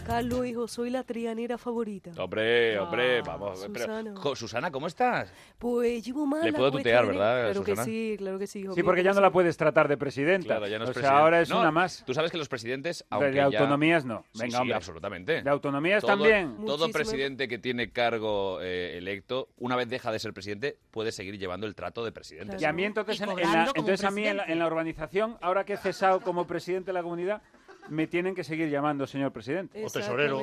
Carlos, 0.06 0.46
hijo, 0.46 0.68
soy 0.68 0.90
la 0.90 1.02
trianera 1.02 1.56
favorita. 1.58 2.10
Hombre, 2.18 2.78
hombre, 2.78 3.22
vamos. 3.22 3.66
pero- 3.72 3.84
Susana. 3.86 4.14
Jo, 4.16 4.36
Susana, 4.36 4.70
¿cómo 4.70 4.86
estás? 4.86 5.32
Pues 5.58 6.04
llevo 6.04 6.26
mal 6.26 6.42
Le 6.44 6.52
puedo 6.52 6.70
tutear, 6.72 7.04
enero. 7.04 7.18
¿verdad, 7.18 7.52
Claro 7.52 7.64
que 7.64 7.76
sí, 7.76 8.14
claro 8.18 8.38
que 8.38 8.46
sí, 8.46 8.60
hijo 8.60 8.74
Sí, 8.74 8.82
porque 8.82 9.02
ya 9.02 9.10
¿cómo 9.10 9.20
no 9.20 9.26
la 9.26 9.32
puedes 9.32 9.56
tratar 9.56 9.88
de 9.88 9.96
presidenta. 9.96 10.46
Claro, 10.46 10.66
ya 10.68 10.78
no 10.78 10.84
es 10.84 10.90
o 10.90 11.00
sea, 11.00 11.18
ahora 11.18 11.40
es 11.40 11.48
No, 11.48 11.60
una 11.60 11.70
más. 11.70 12.02
Tú 12.06 12.12
sabes 12.14 12.30
que 12.30 12.36
los 12.38 12.48
presidentes, 12.48 12.98
De- 13.00 13.06
aunque 13.10 13.28
de 13.30 13.34
ya- 13.36 13.44
autonomías 13.44 14.04
no. 14.04 14.24
Sí, 14.32 14.40
Venga, 14.40 14.56
sí, 14.56 14.60
hombre. 14.60 14.76
absolutamente. 14.76 15.42
De 15.42 15.50
autonomías 15.50 16.00
Todo- 16.02 16.12
también. 16.12 16.54
Todo 16.66 16.86
Muchísimo. 16.86 16.92
presidente 16.92 17.48
que 17.48 17.58
tiene 17.58 17.90
cargo 17.90 18.60
eh, 18.60 18.98
electo, 18.98 19.48
una 19.58 19.76
vez 19.76 19.88
deja 19.88 20.12
de 20.12 20.18
ser 20.18 20.32
presidente, 20.32 20.76
puede 20.90 21.12
seguir 21.12 21.38
llevando 21.38 21.66
el 21.66 21.74
trato 21.74 22.04
de 22.04 22.12
presidente. 22.12 22.56
Y 22.60 22.64
a 22.64 22.72
mí 22.72 22.84
entonces, 22.84 23.20
en, 23.20 23.30
en 23.30 23.36
la, 23.52 23.64
entonces 23.74 24.04
a 24.04 24.10
mí 24.10 24.26
en 24.26 24.36
la, 24.36 24.44
en 24.44 24.58
la 24.58 24.66
urbanización, 24.66 25.36
ahora 25.40 25.64
que 25.64 25.74
he 25.74 25.76
cesado 25.78 26.20
como 26.20 26.46
presidente 26.46 26.86
de 26.86 26.92
la 26.92 27.02
comunidad, 27.02 27.42
me 27.88 28.06
tienen 28.06 28.34
que 28.34 28.44
seguir 28.44 28.68
llamando 28.70 29.06
señor 29.06 29.32
presidente. 29.32 29.84
O 29.84 29.90
tesorero. 29.90 30.38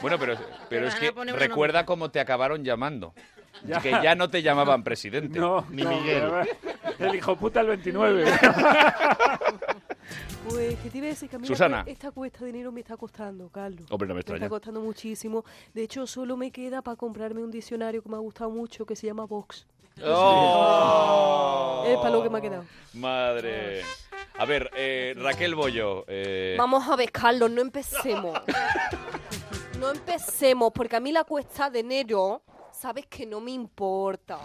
Bueno, 0.00 0.18
pero, 0.18 0.36
pero 0.68 0.86
es 0.88 0.94
que 0.96 1.10
recuerda 1.32 1.84
cómo 1.86 2.10
te 2.10 2.20
acabaron 2.20 2.64
llamando. 2.64 3.14
Ya. 3.64 3.80
Que 3.80 3.90
ya 3.92 4.16
no 4.16 4.28
te 4.28 4.42
llamaban 4.42 4.82
presidente. 4.82 5.38
No, 5.38 5.64
Ni 5.70 5.84
no, 5.84 5.90
Miguel. 5.90 6.24
El 6.98 7.14
hijo 7.14 7.36
puta 7.36 7.60
el 7.60 7.68
29. 7.68 8.24
Pues 10.48 10.76
que 10.80 10.90
te 10.90 10.98
iba 10.98 11.06
a 11.06 11.10
decir 11.10 11.30
que 11.30 11.36
a 11.36 11.38
mí 11.38 11.46
Susana. 11.46 11.84
esta 11.86 12.10
cuesta 12.10 12.40
de 12.40 12.46
dinero 12.46 12.70
me 12.70 12.80
está 12.80 12.96
costando, 12.96 13.48
Carlos. 13.48 13.86
Hombre, 13.90 14.06
no 14.08 14.12
me 14.14 14.18
Me 14.18 14.20
está 14.20 14.32
extraña. 14.34 14.50
costando 14.50 14.80
muchísimo. 14.80 15.44
De 15.72 15.82
hecho, 15.82 16.06
solo 16.06 16.36
me 16.36 16.50
queda 16.50 16.82
para 16.82 16.96
comprarme 16.96 17.42
un 17.42 17.50
diccionario 17.50 18.02
que 18.02 18.08
me 18.10 18.16
ha 18.16 18.20
gustado 18.20 18.50
mucho, 18.50 18.84
que 18.84 18.94
se 18.94 19.06
llama 19.06 19.24
Vox. 19.24 19.66
¡Oh! 20.02 21.84
Es 21.86 21.96
para 21.96 22.10
lo 22.10 22.22
que 22.22 22.30
me 22.30 22.38
ha 22.38 22.40
quedado. 22.40 22.64
Madre. 22.94 23.82
A 24.38 24.44
ver, 24.44 24.70
eh, 24.74 25.14
Raquel 25.16 25.54
Bollo. 25.54 26.04
eh, 26.08 26.56
Vamos 26.58 26.86
a 26.88 26.96
ver, 26.96 27.10
Carlos, 27.12 27.50
no 27.50 27.60
empecemos. 27.60 28.38
No 29.78 29.90
empecemos, 29.90 30.72
porque 30.72 30.96
a 30.96 31.00
mí 31.00 31.12
la 31.12 31.24
cuesta 31.24 31.68
de 31.68 31.80
enero, 31.80 32.40
sabes 32.72 33.06
que 33.06 33.26
no 33.26 33.38
me 33.40 33.50
importa. 33.50 34.38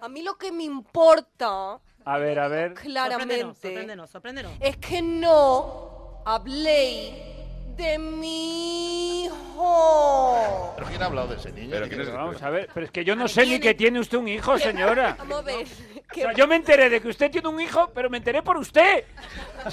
A 0.00 0.08
mí 0.08 0.22
lo 0.22 0.34
que 0.36 0.50
me 0.50 0.64
importa, 0.64 1.78
A 2.04 2.18
ver, 2.18 2.40
a 2.40 2.48
ver. 2.48 2.70
Sorpréndenos, 2.70 2.82
claramente, 2.82 3.54
sorpréndenos, 3.68 4.10
sorpréndenos. 4.10 4.52
es 4.58 4.76
que 4.78 5.00
no 5.00 6.22
habléis 6.24 7.12
de 7.76 7.98
mi 7.98 9.24
hijo. 9.24 10.72
¿Pero 10.76 10.88
quién 10.88 11.02
ha 11.02 11.06
hablado 11.06 11.28
de 11.28 11.36
ese 11.36 11.52
niño? 11.52 11.68
Pero 11.70 11.82
¿De 11.84 11.88
quién 11.88 11.98
qué- 12.00 12.02
es- 12.04 12.08
Pero 12.10 12.24
vamos 12.24 12.42
a 12.42 12.50
ver, 12.50 12.68
pero 12.72 12.86
es 12.86 12.92
que 12.92 13.04
yo 13.04 13.16
no 13.16 13.28
sé 13.28 13.46
ni 13.46 13.58
que 13.60 13.74
tiene 13.74 14.00
usted 14.00 14.18
un 14.18 14.28
hijo, 14.28 14.58
señora. 14.58 15.16
Vamos 15.18 15.38
a 15.38 15.42
ver, 15.42 15.66
O 16.12 16.14
que, 16.14 16.20
sea, 16.22 16.32
yo 16.34 16.46
me 16.46 16.56
enteré 16.56 16.90
de 16.90 17.00
que 17.00 17.08
usted 17.08 17.30
tiene 17.30 17.48
un 17.48 17.60
hijo, 17.60 17.90
pero 17.94 18.10
me 18.10 18.18
enteré 18.18 18.42
por 18.42 18.56
usted. 18.58 19.04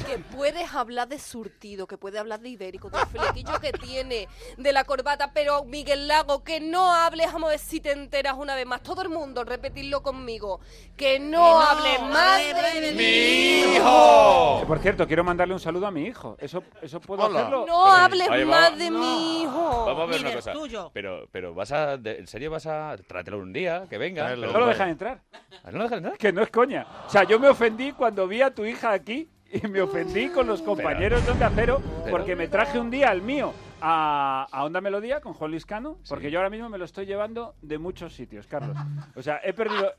que 0.07 0.17
puedes 0.35 0.73
hablar 0.73 1.07
de 1.09 1.19
surtido, 1.19 1.85
que 1.85 1.97
puede 1.97 2.17
hablar 2.17 2.39
de 2.39 2.49
ibérico, 2.49 2.89
del 2.89 3.05
flequillo 3.07 3.59
que 3.59 3.71
tiene, 3.73 4.27
de 4.57 4.71
la 4.73 4.83
corbata, 4.85 5.31
pero 5.33 5.65
Miguel 5.65 6.07
Lago, 6.07 6.43
que 6.43 6.59
no 6.59 6.93
hables, 6.93 7.27
vamos 7.33 7.47
a 7.49 7.51
ver 7.51 7.59
si 7.59 7.79
te 7.81 7.91
enteras 7.91 8.35
una 8.37 8.55
vez 8.55 8.65
más. 8.65 8.81
Todo 8.81 9.01
el 9.01 9.09
mundo, 9.09 9.43
repetirlo 9.43 10.01
conmigo. 10.01 10.59
Que 10.95 11.19
no, 11.19 11.39
no 11.39 11.61
hables 11.61 12.01
más 12.03 12.39
de 12.39 12.79
de 12.81 12.91
mi 12.93 12.97
¡Mi 12.99 13.75
hijo. 13.75 14.63
Por 14.67 14.79
cierto, 14.79 15.07
quiero 15.07 15.23
mandarle 15.23 15.53
un 15.53 15.59
saludo 15.59 15.87
a 15.87 15.91
mi 15.91 16.03
hijo. 16.03 16.35
¿Eso, 16.39 16.63
eso 16.81 16.99
puedo 17.01 17.23
Hola. 17.23 17.39
hacerlo? 17.39 17.59
No 17.67 17.83
Pero, 17.83 17.95
hables 17.95 18.29
oye, 18.29 18.45
más 18.45 18.77
de 18.77 18.89
no. 18.89 18.99
mi 18.99 19.43
hijo. 19.43 19.85
Vamos 19.85 20.03
a 20.03 20.05
ver 20.11 20.21
una 20.21 20.33
cosa. 20.33 20.53
tuyo. 20.53 20.91
Pero, 20.93 21.27
pero 21.31 21.53
vas 21.53 21.71
a. 21.71 21.97
de- 21.97 22.17
¿En 22.19 22.27
serio 22.27 22.51
vas 22.51 22.65
a. 22.65 22.95
Trátelo 23.07 23.39
un 23.39 23.51
día, 23.53 23.85
que 23.89 23.97
venga. 23.97 24.27
Pero 24.27 24.51
¿No 24.51 24.59
lo 24.59 24.67
dejan 24.67 24.89
entrar? 24.89 25.21
¿Ah, 25.63 25.71
¿No 25.71 25.77
lo 25.79 25.83
dejan 25.85 25.97
entrar? 25.99 26.17
Que 26.29 26.33
no 26.33 26.43
es 26.43 26.51
coña. 26.51 26.85
O 27.07 27.09
sea, 27.09 27.23
yo 27.23 27.39
me 27.39 27.49
ofendí 27.49 27.91
cuando 27.91 28.27
vi 28.27 28.43
a 28.43 28.53
tu 28.53 28.63
hija 28.63 28.91
aquí 28.91 29.27
y 29.51 29.67
me 29.67 29.81
ofendí 29.81 30.29
con 30.29 30.45
los 30.45 30.61
compañeros 30.61 31.25
de 31.25 31.31
Onda 31.31 31.47
Acero 31.47 31.81
porque 32.07 32.35
me 32.35 32.47
traje 32.47 32.77
un 32.77 32.91
día 32.91 33.09
al 33.09 33.23
mío 33.23 33.51
a, 33.81 34.47
a 34.51 34.63
Onda 34.63 34.81
Melodía 34.81 35.21
con 35.21 35.33
Juan 35.33 35.51
Luis 35.51 35.65
Cano, 35.65 35.97
porque 36.07 36.31
yo 36.31 36.39
ahora 36.39 36.49
mismo 36.49 36.69
me 36.69 36.77
lo 36.77 36.85
estoy 36.85 37.05
llevando 37.05 37.55
de 37.61 37.77
muchos 37.77 38.13
sitios, 38.13 38.47
Carlos. 38.47 38.77
O 39.15 39.21
sea, 39.21 39.39
he 39.43 39.53
perdido, 39.53 39.93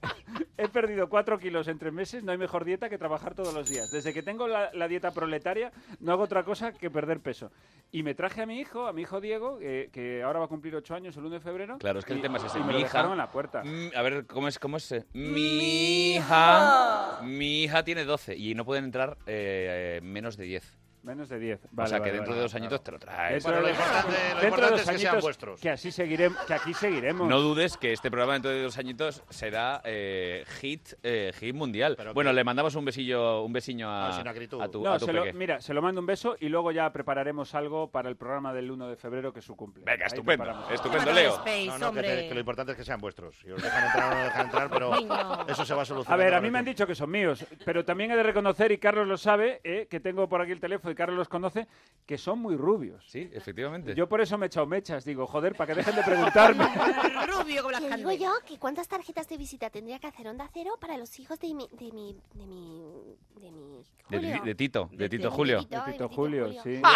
he 0.57 0.69
perdido 0.69 1.09
cuatro 1.09 1.39
kilos 1.39 1.69
en 1.69 1.79
tres 1.79 1.93
meses, 1.93 2.23
no 2.25 2.33
hay 2.33 2.39
mejor 2.39 2.65
dieta 2.65 2.89
que 2.89 2.99
trabajar 2.99 3.35
todos 3.35 3.53
los 3.55 3.69
días. 3.69 3.91
Desde 3.91 4.13
que 4.13 4.23
tengo 4.23 4.47
la, 4.49 4.71
la 4.75 4.89
dieta 4.89 5.11
proletaria, 5.13 5.73
no 6.01 6.13
hago 6.13 6.23
otra 6.25 6.45
cosa 6.45 6.73
que 6.73 6.91
perder 6.91 7.21
peso. 7.21 7.51
Y 7.93 8.03
me 8.03 8.15
traje 8.15 8.43
a 8.43 8.47
mi 8.47 8.61
hijo, 8.61 8.87
a 8.87 8.93
mi 8.93 9.03
hijo 9.03 9.21
Diego, 9.21 9.59
que, 9.59 9.91
que 9.93 10.23
ahora 10.23 10.39
va 10.39 10.45
a 10.45 10.49
cumplir 10.49 10.77
ocho 10.77 10.95
años 10.95 11.17
el 11.17 11.25
1 11.25 11.35
de 11.35 11.41
febrero. 11.41 11.79
Claro, 11.79 11.99
es 11.99 12.05
que 12.05 12.13
el 12.13 12.21
y- 12.21 12.23
tema 12.23 12.39
es 12.39 12.45
ese. 12.45 12.59
y 12.59 12.63
me 12.63 12.69
Mi 12.69 12.73
lo 12.75 12.79
hija- 12.81 12.87
dejaron 12.89 13.13
en 13.13 13.19
la 13.19 13.31
puerta. 13.31 13.63
Mm, 13.65 13.91
a 13.97 14.03
ver, 14.03 14.27
¿cómo 14.27 14.47
es? 14.49 14.59
¿Cómo 14.59 14.77
es? 14.77 14.93
eh? 14.93 15.05
Mi 15.13 16.15
hija. 16.17 17.19
Mi 17.25 17.65
hija 17.65 17.83
tiene 17.85 18.05
12 18.05 18.37
y 18.37 18.55
no 18.55 18.65
pueden 18.65 18.85
entrar 18.85 19.19
eh, 19.27 19.99
eh, 19.99 20.01
menos 20.03 20.37
de 20.37 20.45
10. 20.45 20.79
Menos 21.03 21.29
de 21.31 21.39
10. 21.39 21.59
o 21.59 21.61
sea, 21.63 21.71
vale, 21.99 22.05
que 22.05 22.11
dentro 22.13 22.27
vale, 22.29 22.35
de 22.37 22.43
dos 22.43 22.51
claro. 22.53 22.65
añitos 22.65 22.85
te 22.85 22.93
lo 22.93 22.99
traes. 22.99 23.43
Dentro 23.45 23.53
Bueno, 23.53 23.67
de 23.67 23.73
lo 23.73 23.79
dos- 23.79 23.87
importante- 23.87 24.35
lo 24.35 24.41
de 24.41 24.47
importante 24.47 24.71
dos 24.73 24.81
es 24.81 24.87
que 24.91 24.99
sean 24.99 25.07
añitos, 25.11 25.23
vuestros. 25.25 25.61
Que 25.61 25.71
así 25.71 25.91
seguiremos, 25.93 26.39
que 26.45 26.55
aquí 26.55 26.75
seguiremos. 26.75 27.29
No 27.29 27.41
dudes 27.41 27.77
que 27.79 27.93
este 27.93 28.11
programa 28.11 28.35
dentro 28.35 28.51
de 28.51 28.63
dos 28.63 28.77
añitos 28.79 29.23
será 29.31 29.81
eh, 29.85 30.45
hit, 30.61 30.89
eh, 31.03 31.33
hit 31.41 31.55
mundial. 31.55 31.97
bueno, 32.15 32.33
le 32.33 32.45
mandamos 32.45 32.75
un 32.75 32.85
besillo, 32.85 33.43
un 33.45 33.53
besiño 33.53 33.89
a, 33.89 34.09
Ah, 34.11 34.21
a 34.63 34.69
tu, 34.69 34.83
No, 34.83 34.93
a 34.93 34.99
tu 34.99 35.07
se 35.07 35.13
lo- 35.13 35.23
peque. 35.23 35.37
mira, 35.37 35.61
se 35.61 35.73
lo 35.73 35.81
mando 35.83 36.01
un 36.01 36.07
beso 36.07 36.37
y 36.39 36.49
luego 36.49 36.71
ya 36.73 36.93
prepararemos 36.93 37.55
algo 37.55 37.91
para 37.91 38.09
el 38.09 38.17
programa 38.17 38.53
del 38.53 38.71
1 38.71 38.89
de 38.89 38.97
febrero 38.97 39.33
que 39.33 39.39
es 39.41 39.45
su 39.45 39.57
cumple. 39.57 39.85
Venga, 39.85 40.05
Ahí 40.05 40.09
estupendo, 40.09 40.67
estupendo, 40.71 41.13
Leo. 41.13 41.43
No, 41.67 41.79
no, 41.79 41.93
que, 41.93 42.03
te- 42.03 42.29
que 42.29 42.35
lo 42.35 42.41
importante 42.41 42.73
es 42.73 42.79
que 42.79 42.85
sean 42.85 43.01
vuestros. 43.01 43.37
Si 43.39 43.51
os 43.51 43.63
dejan 43.63 43.87
entrar 43.87 44.13
o 44.13 44.17
no 44.17 44.25
dejan 44.25 44.47
entrar, 44.47 44.71
pero 44.71 44.95
Niño. 44.95 45.47
eso 45.49 45.65
se 45.65 45.73
va 45.75 45.81
a 45.81 45.83
A 45.83 45.87
solucionar. 45.87 46.19
ver, 46.19 46.35
a 46.35 46.41
mí 46.41 46.51
me 46.51 46.59
han 46.59 46.65
dicho 46.65 46.87
que 46.87 46.95
son 46.95 47.11
míos, 47.11 47.45
pero 47.65 47.85
también 47.85 48.11
he 48.11 48.17
de 48.17 48.23
reconocer, 48.23 48.71
y 48.73 48.79
Carlos 48.79 49.07
lo 49.09 49.17
sabe, 49.17 49.61
eh, 49.65 49.87
que 49.91 50.01
tengo 50.01 50.29
por 50.29 50.43
aquí 50.43 50.53
el 50.53 50.61
teléfono 50.61 50.90
y 50.91 50.95
Carlos 50.95 51.17
los 51.17 51.29
conoce, 51.29 51.67
que 52.07 52.19
son 52.19 52.39
muy 52.39 52.57
rubios. 52.57 53.05
Sí, 53.09 53.31
efectivamente. 53.33 53.95
Yo 53.95 54.09
por 54.09 54.21
eso 54.21 54.37
me 54.39 54.47
he 54.47 54.49
echado 54.49 54.67
mechas, 54.67 55.05
digo, 55.05 55.27
joder, 55.27 55.55
para 55.55 55.69
que 55.69 55.75
dejen 55.77 55.97
de 55.97 56.03
preguntarme. 56.03 56.65
Rubio 57.27 57.63
como 57.63 57.73
las 57.73 57.83
Te 57.83 57.97
digo 57.97 58.13
yo 58.13 58.33
que 58.47 58.59
cuántas 58.59 58.89
tarjetas 58.89 59.29
de 59.29 59.37
visita 59.37 59.71
tendría 59.71 59.99
que 59.99 60.07
hacer 60.07 60.29
Onda 60.29 60.49
Cero 60.53 60.77
para 60.81 60.97
los 60.99 61.19
hijos 61.19 61.39
de 61.39 61.55
mi... 61.55 61.69
de 61.69 61.93
mi... 61.93 62.17
de 62.35 62.47
mi... 62.47 63.17
de 63.37 63.51
mi... 63.51 63.85
De, 64.11 64.17
Julio. 64.19 64.43
de 64.45 64.55
Tito, 64.55 64.89
de, 64.91 64.97
De 64.97 65.09
Tito 65.09 65.23
Tito. 65.23 65.31
Julio. 65.31 65.61
Tito, 65.61 65.69
De 65.71 65.77
Tito 65.77 65.87
de 65.87 65.93
Tito 65.93 66.09
Julio, 66.09 66.47
Julio. 66.47 66.63
sí. 66.63 66.83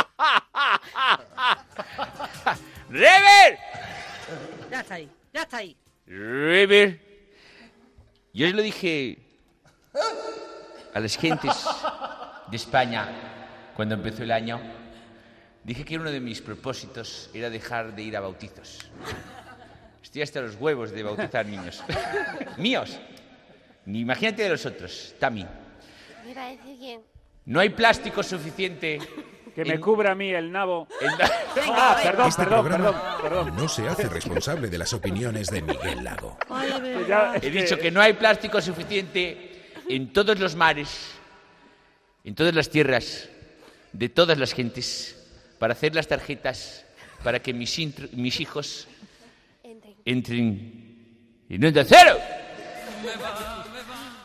¡Rever! 2.90 3.58
Ya 4.70 4.80
está 4.80 4.94
ahí, 4.94 5.10
ya 5.32 5.42
está 5.42 5.56
ahí. 5.58 5.76
River, 6.06 7.00
yo 8.32 8.46
os 8.46 8.54
lo 8.54 8.62
dije 8.62 9.18
a 10.92 11.00
las 11.00 11.16
gentes 11.16 11.66
de 12.50 12.56
España 12.56 13.43
cuando 13.74 13.94
empezó 13.94 14.22
el 14.22 14.30
año. 14.32 14.60
Dije 15.62 15.84
que 15.84 15.96
uno 15.96 16.10
de 16.10 16.20
mis 16.20 16.40
propósitos 16.42 17.30
era 17.32 17.48
dejar 17.50 17.94
de 17.94 18.02
ir 18.02 18.16
a 18.16 18.20
bautizos. 18.20 18.78
Estoy 20.02 20.22
hasta 20.22 20.40
los 20.42 20.56
huevos 20.56 20.90
de 20.92 21.02
bautizar 21.02 21.46
niños. 21.46 21.82
Míos. 22.58 22.98
Ni 23.86 24.00
imagínate 24.00 24.42
de 24.42 24.50
los 24.50 24.64
otros, 24.66 25.14
Tami. 25.18 25.46
Me. 26.26 27.00
No 27.46 27.60
hay 27.60 27.70
plástico 27.70 28.22
suficiente. 28.22 28.98
Que 29.54 29.64
me 29.64 29.74
en- 29.74 29.80
cubra 29.80 30.12
a 30.12 30.14
mí 30.16 30.30
el 30.30 30.50
nabo. 30.50 30.88
en- 31.00 31.10
Ah, 31.72 31.96
perdón, 32.02 32.28
Este 32.28 32.42
perdón, 32.42 32.60
programa 32.66 33.18
perdón, 33.22 33.44
perdón. 33.46 33.56
no 33.56 33.68
se 33.68 33.86
hace 33.88 34.08
responsable 34.08 34.68
de 34.68 34.78
las 34.78 34.92
opiniones 34.92 35.48
de 35.48 35.62
Miguel 35.62 36.02
Lago. 36.02 36.36
He 37.36 37.40
que- 37.40 37.50
dicho 37.50 37.78
que 37.78 37.90
no 37.90 38.00
hay 38.00 38.14
plástico 38.14 38.60
suficiente 38.60 39.70
en 39.88 40.12
todos 40.12 40.38
los 40.40 40.56
mares, 40.56 41.12
en 42.24 42.34
todas 42.34 42.52
las 42.54 42.68
tierras, 42.68 43.28
de 43.94 44.08
todas 44.08 44.36
las 44.38 44.52
gentes, 44.52 45.16
para 45.58 45.72
hacer 45.72 45.94
las 45.94 46.06
tarjetas 46.06 46.84
para 47.22 47.40
que 47.40 47.54
mis, 47.54 47.78
intro- 47.78 48.08
mis 48.12 48.38
hijos 48.40 48.86
Entren. 49.62 49.94
entren 50.04 51.06
en 51.48 51.64
onda 51.64 51.84
cero. 51.84 52.18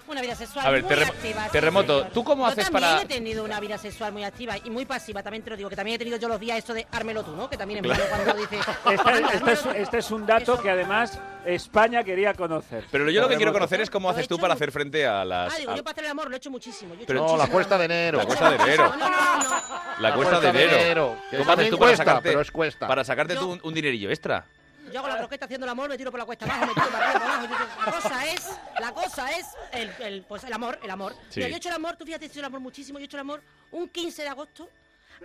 Una 0.10 0.22
vida 0.22 0.36
sexual 0.36 0.66
A 0.66 0.72
ver, 0.72 0.82
muy 0.84 0.90
terremo- 0.92 1.12
activa. 1.12 1.48
terremoto. 1.52 2.08
¿tú 2.08 2.24
cómo 2.24 2.44
Yo 2.46 2.52
haces 2.52 2.66
también 2.72 2.84
para- 2.92 3.02
he 3.04 3.06
tenido 3.06 3.44
una 3.44 3.60
vida 3.60 3.78
sexual 3.78 4.12
muy 4.12 4.24
activa 4.24 4.56
y 4.58 4.70
muy 4.72 4.86
pasiva, 4.86 5.22
también 5.22 5.44
te 5.44 5.52
lo 5.52 5.58
digo, 5.58 5.70
que 5.70 5.76
también 5.76 5.96
he 5.96 6.00
tenido 6.00 6.18
yo 6.18 6.28
los 6.28 6.40
días 6.40 6.58
esto 6.58 6.74
de 6.74 6.88
ármelo 6.92 7.24
tú, 7.24 7.36
¿no? 7.36 7.48
Que 7.48 7.58
también 7.58 7.86
es 7.86 7.92
Claro. 7.92 8.04
cuando 8.10 8.34
dice... 8.34 8.58
Este, 8.58 9.10
"Anda, 9.10 9.30
este 9.34 9.52
es, 9.54 9.60
ármelo 9.60 9.62
tú". 9.62 9.70
este 9.84 9.98
es 10.00 10.12
un 10.12 10.26
dato 10.26 10.60
que 10.62 10.70
además 10.72 11.20
España 11.46 12.04
quería 12.04 12.34
conocer. 12.34 12.86
Pero 12.92 13.10
yo 13.12 13.22
lo 13.22 13.30
que 13.30 13.36
quiero 13.38 13.54
conocer 13.54 13.82
es 13.82 13.90
cómo 13.92 14.08
Lo 14.10 14.14
he 14.14 14.18
haces 14.18 14.28
tú 14.28 14.40
para 14.40 14.56
hacer 14.56 14.72
frente 14.72 15.06
a 15.06 15.24
las... 15.24 15.54
Ah, 15.54 15.58
digo, 15.60 15.72
a- 15.72 15.76
yo 15.76 15.84
para 15.84 15.92
hacer 15.92 16.06
el 16.06 16.12
amor 16.12 16.28
lo 16.30 16.34
he 16.34 16.38
hecho 16.38 16.50
muchísimo. 16.50 16.96
yo 16.96 17.02
he 17.02 17.04
hecho 17.04 17.08
Pero- 17.08 17.28
No, 17.28 17.38
la 17.38 17.48
cuesta 17.48 17.78
de 17.78 17.86
enero. 17.86 18.18
La 18.18 18.26
cuesta 18.26 18.50
de 18.50 18.56
enero. 18.56 18.90
No, 18.90 18.98
no, 18.98 19.10
no, 19.10 19.38
no. 19.44 19.56
La 20.00 20.14
cuesta 20.16 20.40
de 20.40 20.50
enero. 20.50 21.18
¿Cómo 21.38 21.52
haces 21.52 21.70
tú 21.70 21.78
para 21.78 21.90
cuesta, 21.92 22.04
sacarte, 22.06 22.30
pero 22.30 22.42
es 22.42 22.52
cuesta. 22.52 22.88
para 22.88 23.04
sacarte 23.04 23.36
tú 23.36 23.42
Yo- 23.42 23.48
un, 23.50 23.60
un 23.64 23.74
dinerillo 23.76 24.10
extra? 24.10 24.46
Yo 24.92 25.00
hago 25.00 25.08
la 25.08 25.18
croqueta 25.18 25.46
haciendo 25.46 25.66
el 25.66 25.70
amor, 25.72 25.90
me 25.90 25.98
tiro 25.98 26.12
por 26.12 26.20
la 26.20 26.26
cuesta 26.26 26.46
abajo, 26.46 26.66
me 26.68 26.74
tiro 26.74 26.88
para 26.90 27.10
arriba, 27.12 27.20
para 27.20 27.36
abajo. 27.64 27.86
La 27.86 27.92
cosa 27.92 28.26
es, 28.28 28.50
la 28.80 28.92
cosa 28.94 29.32
es 29.32 29.46
el, 29.72 29.90
el, 30.00 30.24
pues 30.24 30.44
el 30.44 30.54
amor, 30.54 30.80
el 30.84 30.90
amor. 30.90 31.14
Sí. 31.30 31.40
Mira, 31.40 31.50
yo 31.50 31.56
he 31.56 31.58
hecho 31.58 31.70
el 31.70 31.76
amor, 31.76 31.96
tú 31.98 32.06
fíjate, 32.06 32.26
he 32.26 32.28
hecho 32.28 32.40
el 32.40 32.46
amor 32.46 32.60
muchísimo, 32.62 33.00
yo 33.00 33.04
he 33.04 33.06
hecho 33.06 33.18
el 33.18 33.22
amor 33.22 33.42
un 33.72 33.88
15 33.90 34.22
de 34.24 34.30
agosto 34.30 34.70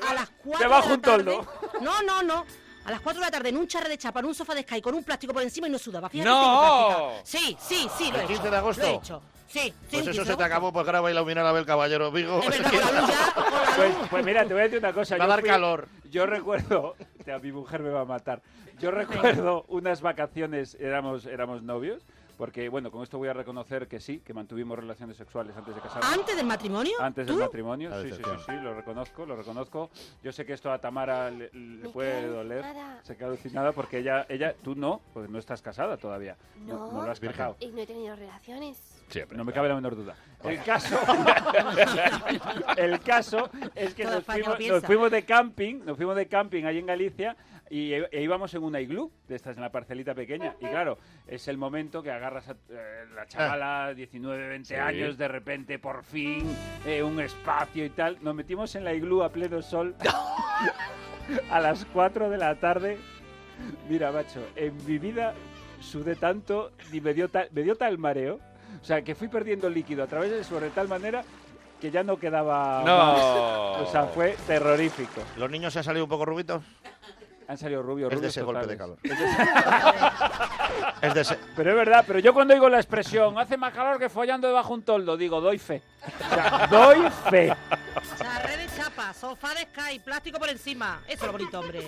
a 0.08 0.14
las 0.14 0.30
4 0.42 0.58
Debajo 0.60 0.82
de 0.82 0.88
la 0.88 0.94
un 0.94 1.00
tarde. 1.00 1.24
toldo. 1.24 1.80
No, 1.80 2.02
no, 2.02 2.22
no. 2.22 2.44
A 2.86 2.90
las 2.90 3.00
4 3.00 3.18
de 3.20 3.26
la 3.26 3.30
tarde 3.30 3.48
en 3.48 3.56
un 3.56 3.66
charre 3.66 3.88
de 3.88 3.96
chapa, 3.96 4.20
en 4.20 4.26
un 4.26 4.34
sofá 4.34 4.54
de 4.54 4.62
Sky 4.62 4.82
con 4.82 4.94
un 4.94 5.02
plástico 5.04 5.32
por 5.32 5.42
encima 5.42 5.66
y 5.68 5.70
no 5.70 5.78
sudaba. 5.78 6.10
Fíjate 6.10 6.28
¡No! 6.28 6.88
tengo. 6.88 7.12
Sí, 7.24 7.56
sí, 7.60 7.88
sí, 7.96 8.10
lo 8.12 8.18
he 8.18 8.20
¿El 8.22 8.26
15 8.26 8.42
hecho. 8.42 8.50
de 8.50 8.56
agosto? 8.58 8.82
Lo 8.82 8.88
he 8.88 8.94
hecho. 8.96 9.22
Sí, 9.48 9.60
sí, 9.60 9.70
Pues 9.70 9.92
un 10.00 10.04
15 10.06 10.10
eso 10.10 10.24
se 10.32 10.36
te 10.36 10.42
acabó, 10.42 10.72
pues 10.72 10.84
ahora 10.84 11.00
va 11.00 11.08
a 11.08 11.12
iluminar 11.12 11.46
a 11.46 11.50
Abel 11.50 11.64
Caballero 11.64 12.10
Vigo. 12.10 12.40
Pues, 13.76 13.92
pues 14.10 14.24
mira, 14.24 14.44
te 14.44 14.52
voy 14.52 14.60
a 14.60 14.64
decir 14.64 14.78
una 14.80 14.92
cosa. 14.92 15.16
Va 15.16 15.24
a 15.24 15.26
yo 15.26 15.30
dar 15.30 15.40
fui- 15.40 15.48
calor. 15.48 15.88
Yo 16.10 16.26
recuerdo, 16.26 16.96
a 17.34 17.38
mi 17.38 17.52
mujer 17.52 17.80
me 17.82 17.90
va 17.90 18.00
a 18.02 18.04
matar. 18.04 18.42
Yo 18.80 18.90
recuerdo 18.90 19.64
unas 19.68 20.00
vacaciones, 20.00 20.74
éramos, 20.80 21.26
éramos 21.26 21.62
novios, 21.62 22.02
porque 22.36 22.68
bueno, 22.68 22.90
con 22.90 23.02
esto 23.02 23.18
voy 23.18 23.28
a 23.28 23.32
reconocer 23.32 23.86
que 23.86 24.00
sí, 24.00 24.18
que 24.18 24.34
mantuvimos 24.34 24.78
relaciones 24.78 25.16
sexuales 25.16 25.56
antes 25.56 25.74
de 25.74 25.80
casarnos. 25.80 26.12
¿Antes 26.12 26.36
del 26.36 26.46
matrimonio? 26.46 26.92
Antes 27.00 27.26
¿Tú? 27.26 27.34
del 27.34 27.42
matrimonio, 27.44 28.02
sí, 28.02 28.10
sí, 28.10 28.16
sí, 28.16 28.30
sí, 28.46 28.52
lo 28.62 28.74
reconozco, 28.74 29.24
lo 29.24 29.36
reconozco. 29.36 29.90
Yo 30.22 30.32
sé 30.32 30.44
que 30.44 30.52
esto 30.54 30.72
a 30.72 30.78
Tamara 30.78 31.30
le, 31.30 31.50
le 31.52 31.88
puede 31.90 32.26
doler, 32.26 32.64
se 33.02 33.16
queda 33.16 33.28
alucinada 33.28 33.72
porque 33.72 33.98
ella, 33.98 34.26
ella, 34.28 34.54
tú 34.62 34.74
no, 34.74 35.00
porque 35.12 35.30
no 35.30 35.38
estás 35.38 35.62
casada 35.62 35.96
todavía, 35.96 36.36
no, 36.66 36.90
no 36.92 37.04
lo 37.04 37.10
has 37.10 37.20
casado. 37.20 37.56
Y 37.60 37.68
no 37.68 37.80
he 37.80 37.86
tenido 37.86 38.16
relaciones. 38.16 38.93
No 39.32 39.44
me 39.44 39.52
cabe 39.52 39.68
la 39.68 39.74
menor 39.74 39.96
duda. 39.96 40.14
El 40.42 40.62
caso, 40.62 40.98
el 42.76 43.00
caso 43.00 43.50
es 43.74 43.94
que 43.94 44.04
nos 44.04 44.24
fuimos, 44.24 44.56
piensa. 44.56 44.74
nos 44.74 44.84
fuimos 44.84 45.10
de 45.10 45.24
camping, 45.24 45.84
nos 45.84 45.96
fuimos 45.96 46.16
de 46.16 46.26
camping 46.26 46.64
ahí 46.64 46.78
en 46.78 46.86
Galicia 46.86 47.36
y 47.70 47.94
e, 47.94 48.08
e 48.12 48.22
íbamos 48.22 48.52
en 48.54 48.62
una 48.62 48.80
iglú 48.80 49.10
de 49.26 49.36
estas 49.36 49.56
en 49.56 49.62
la 49.62 49.72
parcelita 49.72 50.14
pequeña 50.14 50.54
y 50.60 50.66
claro 50.66 50.98
es 51.26 51.48
el 51.48 51.56
momento 51.56 52.02
que 52.02 52.10
agarras 52.10 52.48
a 52.50 52.52
eh, 52.68 53.06
la 53.14 53.26
chavala 53.26 53.94
19 53.94 54.48
20 54.48 54.68
Sí. 54.68 54.74
años 54.74 55.16
de 55.16 55.28
repente 55.28 55.78
por 55.78 56.04
fin 56.04 56.44
eh, 56.86 57.02
un 57.02 57.18
espacio 57.20 57.84
y 57.86 57.90
tal 57.90 58.18
nos 58.20 58.34
metimos 58.34 58.74
en 58.74 58.84
la 58.84 58.92
iglú 58.92 59.22
a 59.22 59.30
pleno 59.30 59.62
sol 59.62 59.94
a 61.50 61.60
las 61.60 61.86
4 61.86 62.28
de 62.28 62.36
la 62.36 62.54
tarde 62.60 62.98
mira 63.88 64.12
macho 64.12 64.46
en 64.56 64.76
mi 64.86 64.98
vida 64.98 65.32
sudé 65.80 66.16
tanto 66.16 66.70
y 66.92 67.00
me 67.00 67.14
dio 67.14 67.30
tal, 67.30 67.48
me 67.52 67.62
dio 67.62 67.76
tal 67.76 67.96
mareo 67.96 68.40
o 68.80 68.84
sea 68.84 69.02
que 69.02 69.14
fui 69.14 69.28
perdiendo 69.28 69.68
líquido 69.68 70.02
a 70.04 70.06
través 70.06 70.30
del 70.30 70.44
suelo 70.44 70.66
de 70.66 70.70
tal 70.72 70.88
manera 70.88 71.22
que 71.80 71.90
ya 71.90 72.02
no 72.02 72.16
quedaba 72.18 72.82
No. 72.84 72.96
más. 72.96 73.88
o 73.88 73.90
sea 73.90 74.04
fue 74.04 74.36
terrorífico 74.46 75.20
¿Los 75.36 75.50
niños 75.50 75.72
se 75.72 75.80
han 75.80 75.84
salido 75.84 76.04
un 76.04 76.10
poco 76.10 76.24
rubitos? 76.24 76.62
han 77.46 77.58
salido 77.58 77.82
rubios, 77.82 78.10
Es 78.10 78.20
de 78.22 78.28
rubios 78.28 78.36
ese 78.36 78.42
golpe 78.42 78.66
de 78.66 78.76
totales. 78.76 78.98
Es 81.02 81.12
de 81.14 81.20
ese- 81.20 81.38
Pero 81.54 81.70
es 81.70 81.76
verdad, 81.76 82.04
pero 82.06 82.18
yo 82.18 82.32
cuando 82.32 82.54
oigo 82.54 82.68
la 82.70 82.78
expresión 82.78 83.38
hace 83.38 83.58
más 83.58 83.74
calor 83.74 83.98
que 83.98 84.08
follando 84.08 84.48
debajo 84.48 84.72
un 84.72 84.82
toldo, 84.82 85.16
digo, 85.18 85.40
doy 85.42 85.58
fe. 85.58 85.82
O 86.06 86.34
sea, 86.34 86.66
doy 86.70 87.10
fe. 87.28 87.54
Sofá 89.12 89.54
de 89.54 89.62
Sky, 89.62 89.98
plástico 89.98 90.38
por 90.38 90.48
encima. 90.48 91.02
Eso 91.06 91.16
es 91.16 91.26
lo 91.26 91.32
bonito, 91.32 91.60
hombre. 91.60 91.80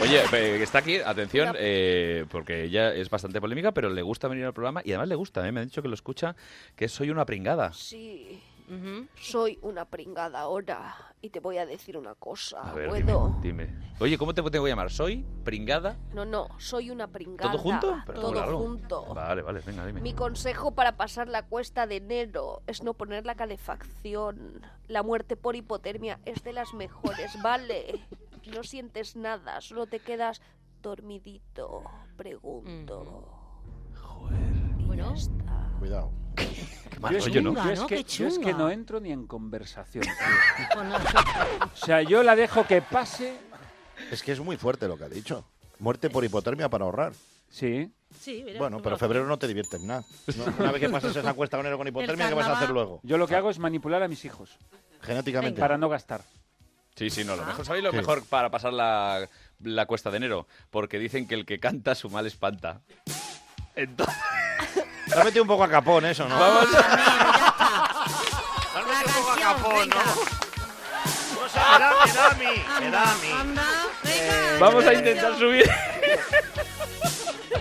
Oye, 0.00 0.22
eh, 0.32 0.62
está 0.62 0.78
aquí, 0.78 0.96
atención, 0.96 1.54
eh, 1.58 2.26
porque 2.30 2.64
ella 2.64 2.92
es 2.94 3.08
bastante 3.08 3.40
polémica, 3.40 3.72
pero 3.72 3.88
le 3.88 4.02
gusta 4.02 4.28
venir 4.28 4.44
al 4.44 4.52
programa 4.52 4.82
y 4.84 4.90
además 4.90 5.08
le 5.08 5.14
gusta, 5.14 5.46
¿eh? 5.46 5.52
me 5.52 5.60
ha 5.60 5.64
dicho 5.64 5.82
que 5.82 5.88
lo 5.88 5.94
escucha, 5.94 6.36
que 6.76 6.88
soy 6.88 7.10
una 7.10 7.24
pringada. 7.24 7.72
Sí. 7.72 8.40
Soy 9.20 9.58
una 9.62 9.84
pringada 9.84 10.40
ahora. 10.40 10.94
Y 11.20 11.30
te 11.30 11.40
voy 11.40 11.58
a 11.58 11.66
decir 11.66 11.96
una 11.96 12.14
cosa. 12.14 12.60
A 12.60 12.74
ver, 12.74 12.88
¿Puedo? 12.88 13.36
dime, 13.40 13.66
dime. 13.66 13.94
Oye, 14.00 14.18
¿cómo 14.18 14.34
te 14.34 14.42
tengo 14.42 14.64
que 14.64 14.70
llamar? 14.70 14.90
¿Soy 14.90 15.24
pringada? 15.44 15.96
No, 16.12 16.24
no, 16.24 16.48
soy 16.58 16.90
una 16.90 17.08
pringada. 17.08 17.50
¿Todo 17.50 17.62
junto? 17.62 17.96
Pero 18.06 18.20
Todo 18.20 18.32
claro. 18.32 18.58
junto. 18.58 19.14
Vale, 19.14 19.42
vale, 19.42 19.60
venga, 19.60 19.86
dime. 19.86 20.00
Mi 20.00 20.12
consejo 20.12 20.72
para 20.72 20.96
pasar 20.96 21.28
la 21.28 21.44
cuesta 21.46 21.86
de 21.86 21.96
enero 21.96 22.62
es 22.66 22.82
no 22.82 22.94
poner 22.94 23.24
la 23.24 23.34
calefacción. 23.34 24.60
La 24.88 25.02
muerte 25.02 25.36
por 25.36 25.56
hipotermia 25.56 26.20
es 26.24 26.42
de 26.42 26.52
las 26.52 26.74
mejores, 26.74 27.32
¿vale? 27.42 28.00
No 28.54 28.62
sientes 28.62 29.16
nada, 29.16 29.60
solo 29.60 29.86
te 29.86 30.00
quedas 30.00 30.42
dormidito. 30.82 31.84
Pregunto. 32.16 33.28
Bueno. 34.86 35.14
Cuidado. 35.78 36.10
Qué 36.34 36.48
Yo 37.00 37.18
rollo, 37.18 37.42
¿no? 37.42 37.54
yo 37.64 37.70
es 37.70 37.80
¿no? 37.80 37.86
que, 37.86 37.96
Qué 37.96 38.04
yo 38.04 38.26
es 38.28 38.38
que 38.38 38.52
no 38.54 38.70
entro 38.70 39.00
ni 39.00 39.12
en 39.12 39.26
conversación. 39.26 40.04
tío. 40.04 40.80
O 41.72 41.76
sea, 41.86 42.02
yo 42.02 42.22
la 42.22 42.34
dejo 42.36 42.66
que 42.66 42.80
pase. 42.82 43.36
Es 44.10 44.22
que 44.22 44.32
es 44.32 44.40
muy 44.40 44.56
fuerte 44.56 44.88
lo 44.88 44.96
que 44.96 45.04
ha 45.04 45.08
dicho. 45.08 45.44
Muerte 45.78 46.08
por 46.10 46.24
hipotermia 46.24 46.68
para 46.68 46.84
ahorrar. 46.84 47.12
Sí. 47.50 47.92
Sí, 48.20 48.42
mira, 48.44 48.58
Bueno, 48.58 48.80
pero 48.80 48.96
febrero 48.96 49.26
no 49.26 49.38
te 49.38 49.46
diviertes 49.48 49.82
nada. 49.82 50.04
No, 50.36 50.44
Una 50.58 50.72
vez 50.72 50.80
que 50.80 50.88
pases 50.88 51.14
esa 51.16 51.34
cuesta 51.34 51.56
con 51.56 51.66
enero 51.66 51.78
con 51.78 51.86
hipotermia, 51.88 52.28
¿qué 52.28 52.34
vas 52.34 52.46
a 52.46 52.56
hacer 52.56 52.70
luego? 52.70 53.00
Yo 53.02 53.18
lo 53.18 53.26
que 53.26 53.34
hago 53.34 53.50
es 53.50 53.58
manipular 53.58 54.02
a 54.02 54.08
mis 54.08 54.24
hijos. 54.24 54.56
Genéticamente. 55.02 55.60
Para 55.60 55.76
no 55.76 55.88
gastar. 55.88 56.22
Sí, 56.94 57.10
sí, 57.10 57.24
no, 57.24 57.34
lo 57.36 57.44
mejor, 57.44 57.66
¿sabéis 57.66 57.82
lo 57.84 57.90
Sí. 57.90 57.96
mejor 57.96 58.24
para 58.24 58.50
pasar 58.50 58.72
la, 58.72 59.28
la 59.60 59.86
cuesta 59.86 60.10
de 60.12 60.18
enero? 60.18 60.46
Porque 60.70 60.98
dicen 61.00 61.26
que 61.26 61.34
el 61.34 61.44
que 61.44 61.58
canta 61.58 61.94
su 61.96 62.08
mal 62.08 62.24
espanta. 62.26 62.80
Entonces, 63.74 64.14
Te 65.08 65.18
has 65.18 65.24
metido 65.24 65.42
un 65.42 65.48
poco 65.48 65.64
a 65.64 65.68
capón 65.68 66.04
eso, 66.06 66.28
¿no? 66.28 66.38
Vamos. 66.38 66.70
Te 66.70 66.76
has 66.78 66.86
metido 68.86 69.06
un 69.06 69.12
poco 69.14 69.30
a 69.32 69.36
capón, 69.38 69.88
¿no? 69.88 69.96
No 71.34 71.48
sé, 71.48 71.58
me 71.60 71.78
da, 71.78 71.92
me 72.04 72.12
da 72.12 72.30
a 72.30 72.34
mí, 72.34 72.64
me 72.80 72.90
da 72.90 73.02
a 73.02 73.14
mí. 73.16 73.30
Eh, 74.06 74.56
vamos 74.58 74.86
a 74.86 74.92
intentar 74.94 75.36
subir. 75.38 75.70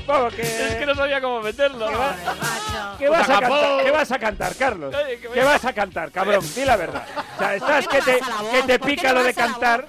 Vamos, 0.08 0.34
que... 0.34 0.42
Es 0.42 0.76
que 0.76 0.86
no 0.86 0.96
sabía 0.96 1.22
cómo 1.22 1.42
meterlo. 1.42 1.88
¿Qué, 1.88 1.96
va- 1.96 2.16
¿Qué 3.00 3.10
vas 3.10 3.30
a 3.30 3.40
cantar? 3.40 3.84
¿Qué 3.84 3.92
vas 3.92 4.12
a 4.12 4.20
cantar, 4.20 4.56
Carlos? 4.56 4.94
Oye, 4.96 5.20
que 5.20 5.30
me- 5.30 5.36
¿Qué 5.36 5.44
vas 5.44 5.66
a 5.66 5.74
cantar, 5.74 6.12
cabrón? 6.12 6.44
Di 6.56 6.66
la 6.66 6.76
verdad. 6.76 7.06
O 7.36 7.40
sea, 7.40 7.56
estás 7.56 7.88
que 7.88 8.00
no 8.00 8.06
te, 8.06 8.20
la 8.20 8.26
que 8.52 8.64
te 8.64 8.80
¿Por 8.80 8.88
qué 8.90 8.96
pica 8.96 9.08
no 9.10 9.14
lo 9.16 9.20
de 9.24 9.30
la 9.30 9.34
cantar. 9.34 9.86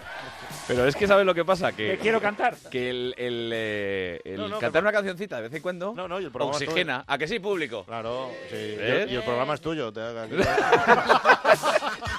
Pero 0.67 0.87
es 0.87 0.97
que 0.97 1.07
¿sabes 1.07 1.27
lo 1.27 1.35
que 1.35 1.45
pasa? 1.45 1.73
Que, 1.73 1.91
Que 1.93 1.99
quiero 1.99 2.21
cantar. 2.21 2.57
Que 2.71 2.89
el, 2.91 3.15
el, 3.19 3.51
eh, 3.53 4.21
el 4.25 4.37
No, 4.37 4.49
no, 4.49 4.59
cantar 4.59 4.81
que- 4.81 4.85
una 4.89 4.93
cancioncita 4.93 5.37
de 5.37 5.43
vez 5.43 5.53
en 5.55 5.61
cuando 5.63 5.93
No, 5.95 6.09
no, 6.09 6.19
y 6.21 6.25
el 6.25 6.31
programa 6.31 6.57
es 6.57 6.63
oxigena. 6.63 7.05
¿A 7.07 7.19
que 7.19 7.29
sí, 7.29 7.39
público? 7.39 7.85
Claro, 7.85 8.31
sí. 8.49 8.57
El, 8.57 9.11
y 9.11 9.17
el 9.17 9.23
programa 9.23 9.55
es 9.55 9.61
tuyo. 9.61 9.93
te- 9.93 10.01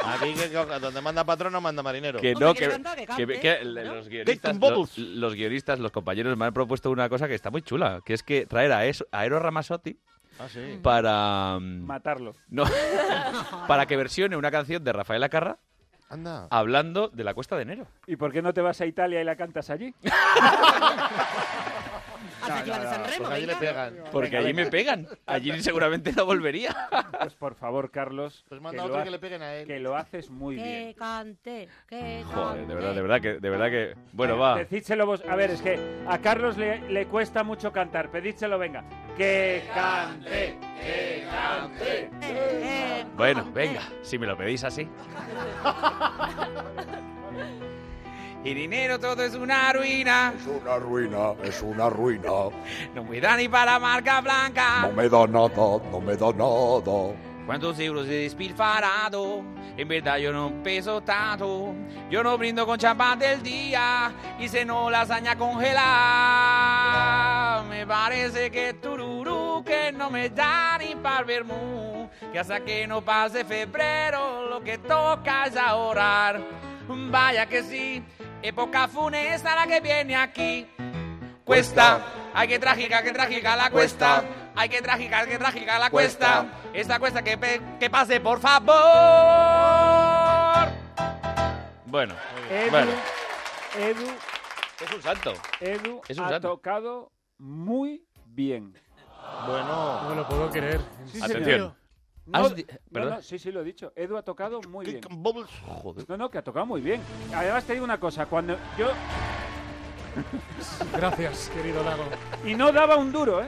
Aquí, 0.05 0.34
que, 0.34 0.49
que- 0.49 0.79
donde 0.79 1.01
manda 1.01 1.23
patrón 1.23 1.53
no 1.53 1.62
manda 1.62 1.81
marinero. 1.84 2.19
Que 2.19 2.34
no, 2.36 2.53
que, 2.53 2.60
que 2.62 2.65
que- 2.65 3.05
cante, 3.08 3.39
que 3.39 3.51
el- 3.53 3.73
¿no? 3.75 3.95
los 3.95 4.08
guionistas, 4.08 4.58
los, 4.60 4.97
los 4.97 5.34
guionistas, 5.34 5.79
los 5.79 5.91
compañeros 5.91 6.38
me 6.38 6.45
han 6.45 6.53
propuesto 6.53 6.91
una 6.91 7.10
cosa 7.10 7.27
que 7.27 7.36
está 7.36 7.49
muy 7.51 7.62
chula, 7.62 8.01
que 8.05 8.13
es 8.13 8.23
que 8.23 8.45
traer 8.45 8.71
a, 8.71 8.86
Es- 8.86 9.05
a 9.12 9.25
Eros 9.25 9.41
Ramazzotti 9.41 9.97
Ah, 10.39 10.47
sí. 10.49 10.79
para 10.84 11.58
mm, 11.60 11.86
Matarlo. 11.86 12.34
no, 12.49 12.65
para 13.67 13.86
que 13.86 13.95
versione 13.97 14.36
una 14.38 14.51
canción 14.51 14.84
de 14.84 14.93
Rafael 14.93 15.23
Acarra 15.23 15.58
Anda. 16.10 16.48
hablando 16.52 17.10
de 17.10 17.24
la 17.24 17.34
Cuesta 17.34 17.56
de 17.56 17.63
Enero. 17.63 17.88
¿Y 18.08 18.15
por 18.15 18.32
qué 18.32 18.41
no 18.41 18.54
te 18.54 18.62
vas 18.62 18.80
a 18.82 18.86
Italia 18.86 19.22
y 19.22 19.24
la 19.24 19.36
cantas 19.36 19.70
allí? 19.70 19.94
Al 22.44 22.52
Festival 22.54 22.82
de 22.82 22.88
San 22.88 23.04
Remo, 23.06 23.18
Porque 23.18 23.34
allí 23.36 23.46
le 23.46 23.54
venga. 23.56 23.60
pegan. 23.60 23.96
Porque 24.12 24.28
Venga, 24.30 24.40
allí 24.40 24.48
venga. 24.54 24.64
me 24.66 24.72
pegan. 24.72 25.08
Allí 25.26 25.62
seguramente 25.62 26.12
no 26.14 26.26
volvería. 26.26 26.76
Pues 27.20 27.34
por 27.36 27.56
favor, 27.56 27.92
Carlos, 27.92 28.46
Pues 28.50 28.60
que, 28.60 28.64
manda 28.64 28.84
lo 28.84 28.90
otro 28.90 29.02
ha- 29.02 29.04
que 29.04 29.12
le 29.12 29.20
peguen 29.20 29.42
a 29.42 29.54
él. 29.56 29.68
que 29.68 29.80
lo 29.80 29.96
haces 29.96 30.30
muy 30.30 30.56
bien. 30.56 30.88
Que 30.90 30.96
cante, 30.96 31.68
que 31.88 32.24
Joder, 32.26 32.68
de 32.68 32.76
verdad, 32.76 32.90
cante. 32.90 32.96
de 32.96 33.02
verdad 33.02 33.22
que, 33.22 33.34
de 33.40 33.50
verdad 33.50 33.70
que. 33.70 33.96
Bueno, 34.14 34.38
va. 34.38 34.56
Decídselo 34.58 35.06
vos. 35.06 35.24
A 35.30 35.36
ver, 35.36 35.52
es 35.52 35.62
que 35.62 36.04
a 36.08 36.18
Carlos 36.20 36.58
le, 36.58 36.80
le 36.90 37.06
cuesta 37.08 37.44
mucho 37.44 37.72
cantar. 37.72 38.12
Pedídselo, 38.12 38.58
venga. 38.60 38.84
Que 39.18 39.64
cante, 39.74 40.58
que 40.82 41.26
cante. 41.30 42.10
Eh, 42.22 43.06
Bueno, 43.16 43.44
cante. 43.44 43.60
venga, 43.60 43.82
si 44.02 44.18
me 44.20 44.28
lo 44.28 44.38
pedís 44.38 44.64
así. 44.64 44.88
Y 48.45 48.53
dinero 48.53 48.99
todo 48.99 49.23
es 49.23 49.34
una 49.34 49.73
ruina. 49.73 50.31
Es 50.38 50.45
una 50.45 50.77
ruina, 50.77 51.34
es 51.43 51.63
una 51.63 51.89
ruina. 51.89 52.29
No 52.93 53.03
me 53.03 53.19
da 53.19 53.36
ni 53.38 53.49
para 53.49 53.71
la 53.73 53.79
marca 53.79 54.21
blanca. 54.21 54.81
No 54.84 54.91
me 54.91 55.10
da 55.10 55.25
nada, 55.25 55.81
no 55.91 55.99
me 55.99 56.15
da 56.15 56.31
nada. 56.31 57.15
¿Cuántos 57.47 57.79
euros 57.79 58.08
he 58.08 58.21
despilfarrado? 58.21 59.41
En 59.75 59.88
verdad 59.88 60.17
yo 60.17 60.31
no 60.31 60.51
peso 60.63 61.01
tanto. 61.01 61.73
Yo 62.12 62.21
no 62.21 62.38
brindo 62.38 62.67
con 62.67 62.77
champán 62.77 63.17
del 63.17 63.41
día 63.41 64.13
y 64.39 64.47
se 64.47 64.63
no 64.63 64.91
lasaña 64.91 65.36
congelada. 65.36 67.25
Me 67.69 67.86
parece 67.86 68.49
que 68.51 68.73
tururú 68.73 69.63
que 69.65 69.91
no 69.91 70.10
me 70.10 70.30
da 70.30 70.78
ni 70.78 70.95
para 70.95 71.19
el 71.19 71.25
vermú. 71.25 72.10
Que 72.32 72.39
hasta 72.39 72.60
que 72.62 72.88
no 72.88 73.01
pase 73.01 73.45
febrero 73.45 74.47
lo 74.47 74.62
que 74.62 74.78
toca 74.78 75.45
es 75.45 75.56
ahorrar. 75.58 76.41
Vaya 76.88 77.45
que 77.47 77.63
sí, 77.63 78.04
época 78.41 78.88
funesta 78.88 79.56
la 79.56 79.67
que 79.67 79.80
viene 79.82 80.15
aquí. 80.15 80.67
Cuesta, 81.43 82.01
ay 82.34 82.47
que 82.47 82.60
trágica, 82.60 83.04
que 83.04 83.12
trágica 83.12 83.56
la 83.56 83.69
cuesta. 83.69 84.23
Ay 84.56 84.69
que 84.69 84.82
trágica, 84.82 85.25
que 85.25 85.38
trágica 85.38 85.78
la 85.80 85.89
cuesta. 85.89 86.45
Esta 86.73 86.99
cuesta 86.99 87.23
que, 87.23 87.62
que 87.80 87.89
pase, 87.89 88.19
por 88.19 88.39
favor. 88.39 88.75
Bueno, 91.86 92.15
Edu, 92.49 92.69
bueno. 92.71 92.91
Edu, 93.80 94.08
Es 94.84 94.93
un 94.93 95.01
salto. 95.01 95.34
Edu 95.60 96.01
Es 96.08 96.17
un 96.17 96.25
ha 96.25 96.39
tocado 96.39 97.12
muy 97.38 98.06
bien. 98.26 98.74
Bueno. 99.48 100.02
No 100.04 100.10
me 100.10 100.15
lo 100.15 100.28
puedo 100.28 100.50
creer. 100.50 100.82
Sí, 101.06 101.21
Atención. 101.21 101.76
No, 102.28 102.39
Has 102.39 102.56
di- 102.56 102.63
no, 102.63 102.78
¿Perdón? 102.91 103.13
no, 103.15 103.21
sí, 103.21 103.38
sí, 103.38 103.52
lo 103.52 103.62
he 103.62 103.63
dicho. 103.63 103.93
Edu 103.95 104.17
ha 104.17 104.24
tocado 104.24 104.60
muy 104.69 104.86
bien. 104.86 105.02
Joder. 105.04 106.10
No, 106.10 106.17
no, 106.17 106.30
que 106.32 106.39
ha 106.39 106.43
tocado 106.43 106.65
muy 106.65 106.82
bien. 106.82 107.02
Además, 107.34 107.63
te 107.65 107.74
digo 107.74 107.86
una 107.86 108.00
cosa. 108.00 108.26
Cuando 108.26 108.58
yo... 108.78 108.89
Gracias, 110.98 111.50
querido 111.54 111.84
Lago. 111.84 112.04
Y 112.45 112.56
no 112.56 112.71
daba 112.71 112.95
un 112.95 113.12
duro, 113.12 113.41
¿eh? 113.43 113.48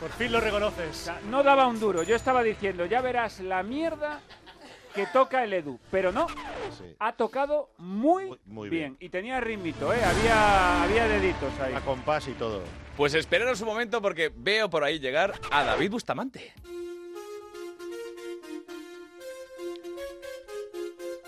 Por 0.00 0.10
fin 0.10 0.32
lo 0.32 0.38
O 0.38 0.40
reconoces. 0.40 0.96
sea, 0.96 1.20
no 1.28 1.42
daba 1.42 1.66
un 1.66 1.78
duro. 1.80 2.02
Yo 2.02 2.16
estaba 2.16 2.42
diciendo, 2.42 2.86
ya 2.86 3.00
verás 3.00 3.40
la 3.40 3.62
mierda 3.62 4.20
que 4.94 5.06
toca 5.06 5.44
el 5.44 5.52
Edu. 5.52 5.78
Pero 5.90 6.12
no, 6.12 6.26
Sí. 6.78 6.94
ha 6.98 7.12
tocado 7.12 7.70
muy, 7.78 8.38
muy 8.46 8.68
bien. 8.68 8.96
Y 9.00 9.08
tenía 9.08 9.40
ritmito, 9.40 9.92
¿eh? 9.92 10.02
Había, 10.04 10.82
había 10.84 11.08
deditos 11.08 11.52
ahí. 11.60 11.74
A 11.74 11.80
compás 11.80 12.26
y 12.28 12.32
todo. 12.32 12.62
Pues 12.96 13.14
esperaros 13.14 13.60
un 13.60 13.66
momento 13.66 14.00
porque 14.00 14.32
veo 14.34 14.70
por 14.70 14.84
ahí 14.84 14.98
llegar 15.00 15.34
a 15.50 15.64
David 15.64 15.90
Bustamante. 15.90 16.52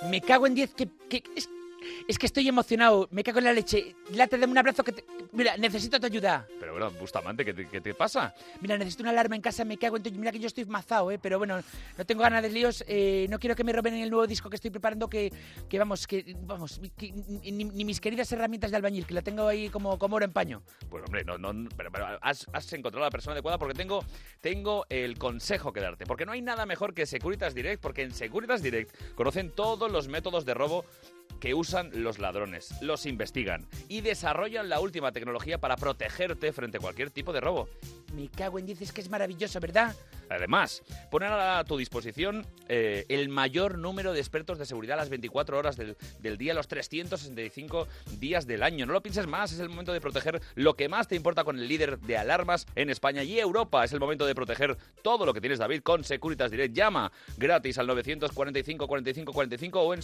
Me 0.09 0.21
cago 0.21 0.47
en 0.47 0.55
10, 0.55 0.75
que, 0.75 0.89
que- 1.09 1.25
es, 1.35 1.49
es 2.09 2.19
que 2.19 2.27
estoy 2.27 2.47
emocionado, 2.49 3.09
me 3.11 3.23
cago 3.25 3.39
en 3.39 3.45
la 3.45 3.53
leche. 3.53 3.95
Late, 4.13 4.39
dame 4.39 4.53
un 4.53 4.59
abrazo 4.59 4.85
que 4.85 4.93
te- 4.93 5.05
Mira, 5.33 5.57
necesito 5.57 5.99
tu 6.01 6.07
ayuda. 6.07 6.47
Pero 6.61 6.73
bueno, 6.73 6.91
Bustamante, 6.93 7.45
¿qué 7.45 7.53
te, 7.53 7.69
qué 7.69 7.81
te 7.81 7.93
pasa? 7.95 8.35
Mira, 8.61 8.79
necesito 8.79 9.03
una 9.03 9.11
alarma 9.11 9.35
en 9.37 9.43
casa, 9.43 9.65
me 9.65 9.77
cago 9.77 9.97
en 9.97 10.03
tu... 10.03 10.11
Mira 10.13 10.33
que 10.33 10.39
yo 10.39 10.47
estoy 10.47 10.65
mazado, 10.65 11.11
¿eh? 11.11 11.19
Pero 11.21 11.39
bueno, 11.39 11.61
no 11.99 12.07
tengo 12.07 12.23
ganas 12.23 12.43
de 12.43 12.49
líos, 12.51 12.85
eh, 12.87 13.27
no 13.29 13.39
quiero 13.39 13.55
que 13.57 13.65
me 13.65 13.73
roben 13.73 13.95
el 13.95 14.09
nuevo 14.09 14.27
disco 14.27 14.49
que 14.49 14.57
estoy 14.57 14.71
preparando, 14.71 15.09
que, 15.09 15.33
que 15.69 15.79
vamos, 15.79 16.07
que, 16.07 16.35
vamos, 16.43 16.81
que 16.97 17.13
ni, 17.13 17.65
ni 17.65 17.85
mis 17.85 18.01
queridas 18.01 18.31
herramientas 18.33 18.71
de 18.71 18.77
albañil, 18.77 19.05
que 19.07 19.15
la 19.15 19.23
tengo 19.23 19.47
ahí 19.49 19.69
como, 19.69 19.99
como 19.99 20.17
oro 20.17 20.25
en 20.25 20.33
paño. 20.33 20.63
Pues 20.89 21.05
hombre, 21.05 21.25
no, 21.25 21.37
no, 21.39 21.69
pero, 21.77 21.91
pero 21.91 22.07
has, 22.23 22.47
has 22.53 22.73
encontrado 22.73 23.05
a 23.05 23.09
la 23.09 23.11
persona 23.11 23.33
adecuada 23.33 23.59
porque 23.59 23.75
tengo, 23.75 24.05
tengo 24.41 24.87
el 24.89 25.19
consejo 25.19 25.73
que 25.73 25.81
darte. 25.81 26.07
Porque 26.07 26.25
no 26.25 26.33
hay 26.33 26.41
nada 26.41 26.65
mejor 26.67 26.95
que 26.95 27.05
Securitas 27.05 27.55
Direct, 27.55 27.83
porque 27.83 28.03
en 28.03 28.13
Securitas 28.15 28.63
Direct 28.63 28.95
conocen 29.15 29.51
todos 29.51 29.91
los 29.91 30.09
métodos 30.09 30.45
de 30.47 30.55
robo 30.55 30.85
que 31.41 31.55
usan 31.55 31.91
los 32.03 32.19
ladrones, 32.19 32.75
los 32.81 33.07
investigan 33.07 33.67
y 33.89 34.01
desarrollan 34.01 34.69
la 34.69 34.81
última 34.81 35.13
tecnología 35.13 35.59
para 35.59 35.77
protegerte 35.77 36.53
frente 36.53 36.79
a 36.79 36.81
cualquier 36.81 37.11
tipo 37.11 37.33
de 37.33 37.41
robo. 37.41 37.69
Me 38.15 38.29
cago 38.29 38.59
en 38.59 38.67
10, 38.67 38.83
es 38.83 38.93
que 38.93 39.01
es 39.01 39.11
maravilloso, 39.11 39.61
¿verdad? 39.61 39.95
Además, 40.29 40.83
ponen 41.11 41.31
a 41.33 41.63
tu 41.65 41.77
disposición 41.77 42.47
eh, 42.69 43.05
el 43.09 43.29
mayor 43.29 43.79
número 43.79 44.13
de 44.13 44.21
expertos 44.21 44.59
de 44.59 44.67
seguridad 44.67 44.97
las 44.97 45.09
24 45.09 45.59
horas 45.59 45.77
del, 45.77 45.97
del 46.21 46.37
día, 46.37 46.55
los 46.55 46.67
365 46.69 47.87
días 48.19 48.47
del 48.47 48.63
año. 48.63 48.87
No 48.87 48.93
lo 48.93 49.03
pienses 49.03 49.27
más, 49.27 49.53
es 49.53 49.61
el 49.61 49.69
momento 49.69 49.93
de 49.93 50.01
proteger 50.01 50.41
lo 50.55 50.75
que 50.75 50.89
más 50.89 51.09
te 51.09 51.15
importa 51.17 51.45
con 51.45 51.59
el 51.59 51.69
líder 51.69 51.99
de 52.01 52.17
alarmas 52.17 52.67
en 52.75 52.91
España 52.91 53.23
y 53.23 53.39
Europa. 53.39 53.85
Es 53.85 53.93
el 53.93 54.01
momento 54.01 54.27
de 54.27 54.35
proteger 54.35 54.77
todo 55.03 55.27
lo 55.27 55.35
que 55.35 55.41
tienes, 55.41 55.59
David, 55.59 55.83
con 55.83 56.03
Securitas 56.03 56.51
Direct. 56.51 56.75
Llama 56.75 57.13
gratis 57.37 57.79
al 57.79 57.87
945 57.87 58.87
45 58.87 59.33
45 59.33 59.81
o 59.81 59.95
en 59.95 60.03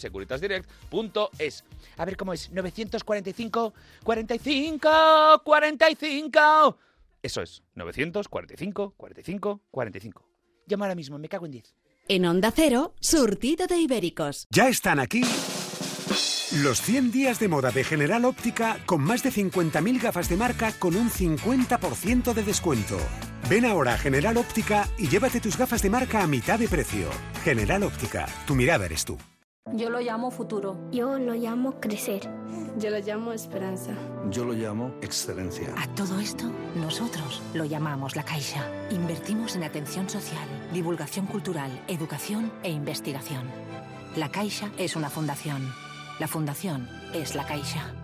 securitasdirect.es. 1.12 1.64
A 1.96 2.05
ver 2.05 2.16
cómo 2.16 2.33
es, 2.33 2.51
945, 2.51 3.75
45, 4.05 5.42
45. 5.44 6.79
Eso 7.22 7.42
es, 7.42 7.62
945 7.75 8.94
45 8.96 9.61
45. 9.70 10.29
Llama 10.66 10.87
ahora 10.87 10.94
mismo, 10.94 11.18
me 11.18 11.29
cago 11.29 11.46
en 11.46 11.53
10. 11.53 11.75
En 12.09 12.27
Onda 12.27 12.53
Cero, 12.55 12.94
surtido 13.01 13.66
de 13.66 13.79
ibéricos. 13.79 14.46
Ya 14.51 14.68
están 14.68 14.98
aquí 14.98 15.22
los 16.62 16.83
100 16.83 17.12
días 17.12 17.40
de 17.40 17.48
moda 17.48 17.70
de 17.70 17.83
General 17.83 18.25
Óptica 18.27 18.77
con 18.85 19.01
más 19.01 19.22
de 19.22 19.31
50.000 19.31 20.03
gafas 20.03 20.29
de 20.29 20.37
marca 20.37 20.72
con 20.79 20.96
un 20.96 21.11
50% 21.11 22.35
de 22.35 22.42
descuento. 22.42 22.98
Ven 23.48 23.64
ahora 23.64 23.94
a 23.94 23.98
General 23.98 24.37
Óptica 24.37 24.87
y 24.98 25.09
llévate 25.09 25.40
tus 25.40 25.57
gafas 25.57 25.81
de 25.81 25.88
marca 25.88 26.22
a 26.22 26.27
mitad 26.27 26.59
de 26.59 26.68
precio. 26.68 27.09
General 27.42 27.83
Óptica, 27.85 28.27
tu 28.46 28.55
mirada 28.55 28.85
eres 28.85 29.05
tú. 29.05 29.16
Yo 29.70 29.88
lo 29.88 30.01
llamo 30.01 30.31
futuro. 30.31 30.77
Yo 30.90 31.18
lo 31.18 31.35
llamo 31.35 31.81
crecer. 31.81 32.29
Yo 32.79 32.90
lo 32.90 32.98
llamo 32.98 33.33
esperanza. 33.33 33.92
Yo 34.29 34.44
lo 34.44 34.53
llamo 34.53 34.92
excelencia. 35.01 35.72
A 35.79 35.87
todo 35.94 36.20
esto, 36.20 36.44
nosotros 36.75 37.40
lo 37.55 37.64
llamamos 37.64 38.14
La 38.14 38.25
Caixa. 38.25 38.66
Invertimos 38.90 39.57
en 39.57 39.62
atención 39.62 40.11
social, 40.11 40.46
divulgación 40.75 41.27
cultural, 41.27 41.70
educación 41.88 42.53
e 42.62 42.70
investigación. 42.70 43.48
La 44.16 44.31
Caixa 44.31 44.70
es 44.77 44.94
una 44.94 45.09
fundación. 45.09 45.62
La 46.18 46.29
fundación 46.29 46.88
es 47.14 47.35
La 47.35 47.46
Caixa. 47.46 47.94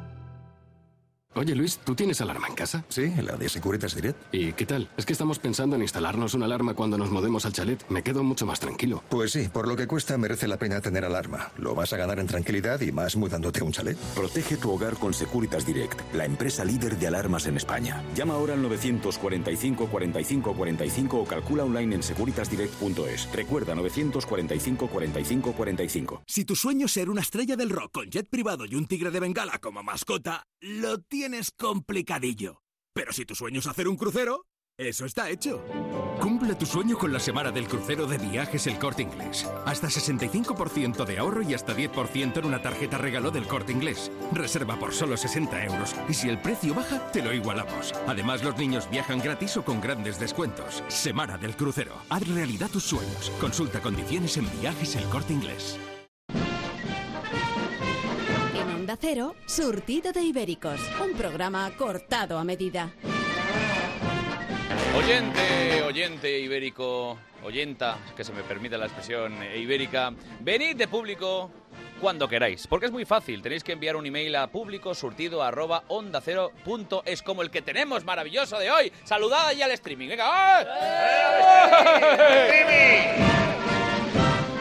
Oye 1.34 1.54
Luis, 1.54 1.78
¿tú 1.84 1.94
tienes 1.94 2.20
alarma 2.22 2.48
en 2.48 2.54
casa? 2.54 2.84
Sí, 2.88 3.12
la 3.22 3.36
de 3.36 3.50
Securitas 3.50 3.94
Direct. 3.94 4.18
¿Y 4.34 4.54
qué 4.54 4.64
tal? 4.64 4.88
Es 4.96 5.04
que 5.04 5.12
estamos 5.12 5.38
pensando 5.38 5.76
en 5.76 5.82
instalarnos 5.82 6.32
una 6.32 6.46
alarma 6.46 6.72
cuando 6.72 6.96
nos 6.96 7.10
mudemos 7.10 7.44
al 7.44 7.52
chalet. 7.52 7.84
Me 7.90 8.02
quedo 8.02 8.24
mucho 8.24 8.46
más 8.46 8.58
tranquilo. 8.60 9.04
Pues 9.10 9.32
sí, 9.32 9.46
por 9.52 9.68
lo 9.68 9.76
que 9.76 9.86
cuesta 9.86 10.16
merece 10.16 10.48
la 10.48 10.56
pena 10.58 10.80
tener 10.80 11.04
alarma. 11.04 11.52
Lo 11.58 11.74
vas 11.74 11.92
a 11.92 11.98
ganar 11.98 12.18
en 12.18 12.26
tranquilidad 12.26 12.80
y 12.80 12.92
más 12.92 13.14
mudándote 13.14 13.60
a 13.60 13.64
un 13.64 13.72
chalet. 13.72 13.98
Protege 14.14 14.56
tu 14.56 14.70
hogar 14.70 14.94
con 14.94 15.12
Securitas 15.12 15.66
Direct, 15.66 16.00
la 16.14 16.24
empresa 16.24 16.64
líder 16.64 16.98
de 16.98 17.06
alarmas 17.06 17.46
en 17.46 17.58
España. 17.58 18.02
Llama 18.16 18.34
ahora 18.34 18.54
al 18.54 18.62
945 18.62 19.86
45 19.86 20.54
45 20.54 21.18
o 21.18 21.24
calcula 21.26 21.64
online 21.64 21.96
en 21.96 22.02
securitasdirect.es. 22.02 23.30
Recuerda 23.32 23.74
945 23.74 24.88
45 24.88 25.52
45. 25.52 26.22
Si 26.26 26.46
tu 26.46 26.56
sueño 26.56 26.86
es 26.86 26.92
ser 26.92 27.10
una 27.10 27.20
estrella 27.20 27.54
del 27.54 27.68
rock 27.68 27.92
con 27.92 28.10
jet 28.10 28.28
privado 28.30 28.64
y 28.64 28.74
un 28.74 28.86
tigre 28.86 29.10
de 29.10 29.20
bengala 29.20 29.58
como 29.58 29.82
mascota, 29.82 30.42
lo 30.60 30.98
tienes 30.98 31.17
complicadillo. 31.56 32.62
Pero 32.94 33.12
si 33.12 33.24
tu 33.24 33.34
sueño 33.34 33.60
es 33.60 33.66
hacer 33.66 33.88
un 33.88 33.96
crucero, 33.96 34.46
eso 34.76 35.04
está 35.04 35.28
hecho. 35.30 35.64
Cumple 36.20 36.54
tu 36.54 36.66
sueño 36.66 36.96
con 36.96 37.12
la 37.12 37.18
semana 37.18 37.50
del 37.50 37.66
crucero 37.66 38.06
de 38.06 38.18
viajes 38.18 38.66
El 38.68 38.78
Corte 38.78 39.02
Inglés. 39.02 39.44
Hasta 39.66 39.88
65% 39.88 41.04
de 41.04 41.18
ahorro 41.18 41.42
y 41.42 41.54
hasta 41.54 41.76
10% 41.76 42.38
en 42.38 42.44
una 42.44 42.62
tarjeta 42.62 42.98
regalo 42.98 43.30
del 43.30 43.46
Corte 43.46 43.72
Inglés. 43.72 44.10
Reserva 44.32 44.78
por 44.78 44.94
solo 44.94 45.16
60 45.16 45.64
euros 45.64 45.94
y 46.08 46.14
si 46.14 46.28
el 46.28 46.40
precio 46.40 46.74
baja, 46.74 47.10
te 47.10 47.22
lo 47.22 47.32
igualamos. 47.32 47.92
Además, 48.06 48.44
los 48.44 48.56
niños 48.56 48.88
viajan 48.90 49.18
gratis 49.18 49.56
o 49.56 49.64
con 49.64 49.80
grandes 49.80 50.20
descuentos. 50.20 50.82
Semana 50.88 51.38
del 51.38 51.56
crucero. 51.56 51.94
Haz 52.08 52.28
realidad 52.28 52.70
tus 52.70 52.84
sueños. 52.84 53.30
Consulta 53.40 53.80
condiciones 53.80 54.36
en 54.36 54.48
viajes 54.60 54.94
El 54.94 55.04
Corte 55.04 55.32
Inglés. 55.32 55.78
Onda 58.88 58.98
Cero, 59.02 59.36
surtido 59.44 60.14
de 60.14 60.22
ibéricos. 60.22 60.80
Un 61.04 61.12
programa 61.12 61.70
cortado 61.76 62.38
a 62.38 62.44
medida. 62.44 62.90
Oyente, 64.96 65.82
oyente 65.82 66.38
ibérico, 66.38 67.18
oyenta, 67.44 67.98
que 68.16 68.24
se 68.24 68.32
me 68.32 68.42
permite 68.44 68.78
la 68.78 68.86
expresión 68.86 69.42
eh, 69.42 69.58
ibérica, 69.58 70.14
venid 70.40 70.74
de 70.76 70.88
público 70.88 71.50
cuando 72.00 72.26
queráis, 72.26 72.66
porque 72.66 72.86
es 72.86 72.92
muy 72.92 73.04
fácil, 73.04 73.42
tenéis 73.42 73.62
que 73.62 73.72
enviar 73.72 73.94
un 73.94 74.06
email 74.06 74.34
a 74.36 74.46
público 74.46 74.94
surtido 74.94 75.42
arroba 75.42 75.84
onda 75.88 76.22
cero 76.22 76.50
punto 76.64 77.02
es 77.04 77.20
como 77.20 77.42
el 77.42 77.50
que 77.50 77.60
tenemos 77.60 78.06
maravilloso 78.06 78.58
de 78.58 78.70
hoy. 78.70 78.90
Saludad 79.04 79.48
ahí 79.48 79.60
al 79.60 79.72
streaming, 79.72 80.08
venga. 80.08 80.62
¡eh! 80.62 80.66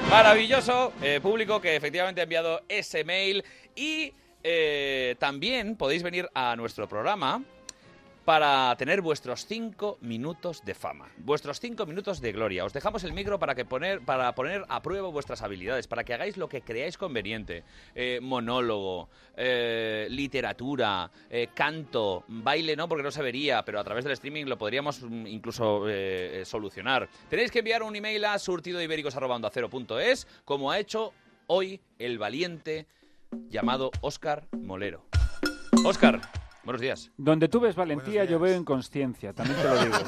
Maravilloso 0.10 0.94
eh, 1.02 1.20
público 1.22 1.60
que 1.60 1.76
efectivamente 1.76 2.22
ha 2.22 2.24
enviado 2.24 2.62
ese 2.70 3.04
mail 3.04 3.44
y 3.78 4.12
eh, 4.44 5.16
también 5.20 5.78
podéis 5.78 6.04
venir 6.04 6.28
a 6.34 6.56
nuestro 6.56 6.90
programa 6.90 7.44
para 8.26 8.76
tener 8.76 9.02
vuestros 9.02 9.46
cinco 9.46 9.98
minutos 10.02 10.62
de 10.66 10.74
fama, 10.74 11.10
vuestros 11.18 11.62
cinco 11.62 11.86
minutos 11.86 12.20
de 12.20 12.34
gloria. 12.34 12.66
Os 12.66 12.74
dejamos 12.74 13.06
el 13.06 13.14
micro 13.14 13.40
para, 13.40 13.56
que 13.56 13.64
poner, 13.64 14.02
para 14.02 14.36
poner 14.36 14.66
a 14.68 14.82
prueba 14.82 15.08
vuestras 15.08 15.42
habilidades, 15.44 15.88
para 15.88 16.04
que 16.04 16.14
hagáis 16.14 16.36
lo 16.36 16.50
que 16.50 16.62
creáis 16.62 16.98
conveniente. 16.98 17.64
Eh, 17.96 18.20
monólogo, 18.22 19.08
eh, 19.38 20.08
literatura, 20.10 21.10
canto, 21.54 22.26
baile 22.28 22.76
no, 22.76 22.90
porque 22.90 23.04
no 23.04 23.12
se 23.12 23.22
vería, 23.22 23.64
pero 23.64 23.80
a 23.80 23.84
través 23.86 24.04
del 24.04 24.12
streaming 24.12 24.44
lo 24.44 24.58
podríamos 24.58 25.04
mm, 25.04 25.28
incluso 25.28 25.86
solucionar. 26.44 27.08
Tenéis 27.30 27.50
que 27.50 27.60
enviar 27.60 27.82
un 27.82 27.96
email 27.96 28.26
a 28.26 28.38
surtidoibéricos.es, 28.40 30.28
como 30.44 30.70
ha 30.70 30.80
hecho 30.80 31.14
hoy 31.48 31.80
el 31.98 32.18
valiente 32.18 32.88
llamado 33.50 33.92
Óscar 34.02 34.48
Molero. 34.52 35.08
Óscar, 35.86 36.22
buenos 36.64 36.82
días. 36.82 37.12
Donde 37.18 37.48
tú 37.48 37.60
ves 37.60 37.76
valentía, 37.76 38.26
yo 38.26 38.40
veo 38.40 38.56
inconsciencia, 38.56 39.34
también 39.34 39.58
te 39.60 39.64
lo 39.64 39.84
digo. 39.84 39.96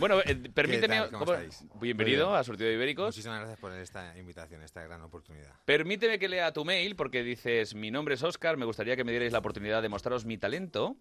Bueno, 0.00 0.18
eh, 0.24 0.34
permíteme. 0.34 0.96
tal? 0.96 1.10
¿Cómo. 1.10 1.32
Bienvenido 1.78 2.24
Muy 2.28 2.32
bien. 2.32 2.40
a 2.40 2.42
Surtido 2.42 2.68
de 2.70 2.74
Ibéricos. 2.74 3.08
Muchísimas 3.08 3.40
gracias 3.40 3.58
por 3.58 3.70
esta 3.72 4.16
invitación, 4.16 4.62
esta 4.62 4.82
gran 4.82 5.02
oportunidad. 5.02 5.52
Permíteme 5.66 6.18
que 6.18 6.26
lea 6.26 6.54
tu 6.54 6.64
mail 6.64 6.96
porque 6.96 7.22
dices: 7.22 7.74
Mi 7.74 7.90
nombre 7.90 8.14
es 8.14 8.22
Óscar, 8.22 8.56
me 8.56 8.64
gustaría 8.64 8.96
que 8.96 9.04
me 9.04 9.10
dierais 9.12 9.30
la 9.30 9.40
oportunidad 9.40 9.82
de 9.82 9.90
mostraros 9.90 10.24
mi 10.24 10.38
talento. 10.38 10.96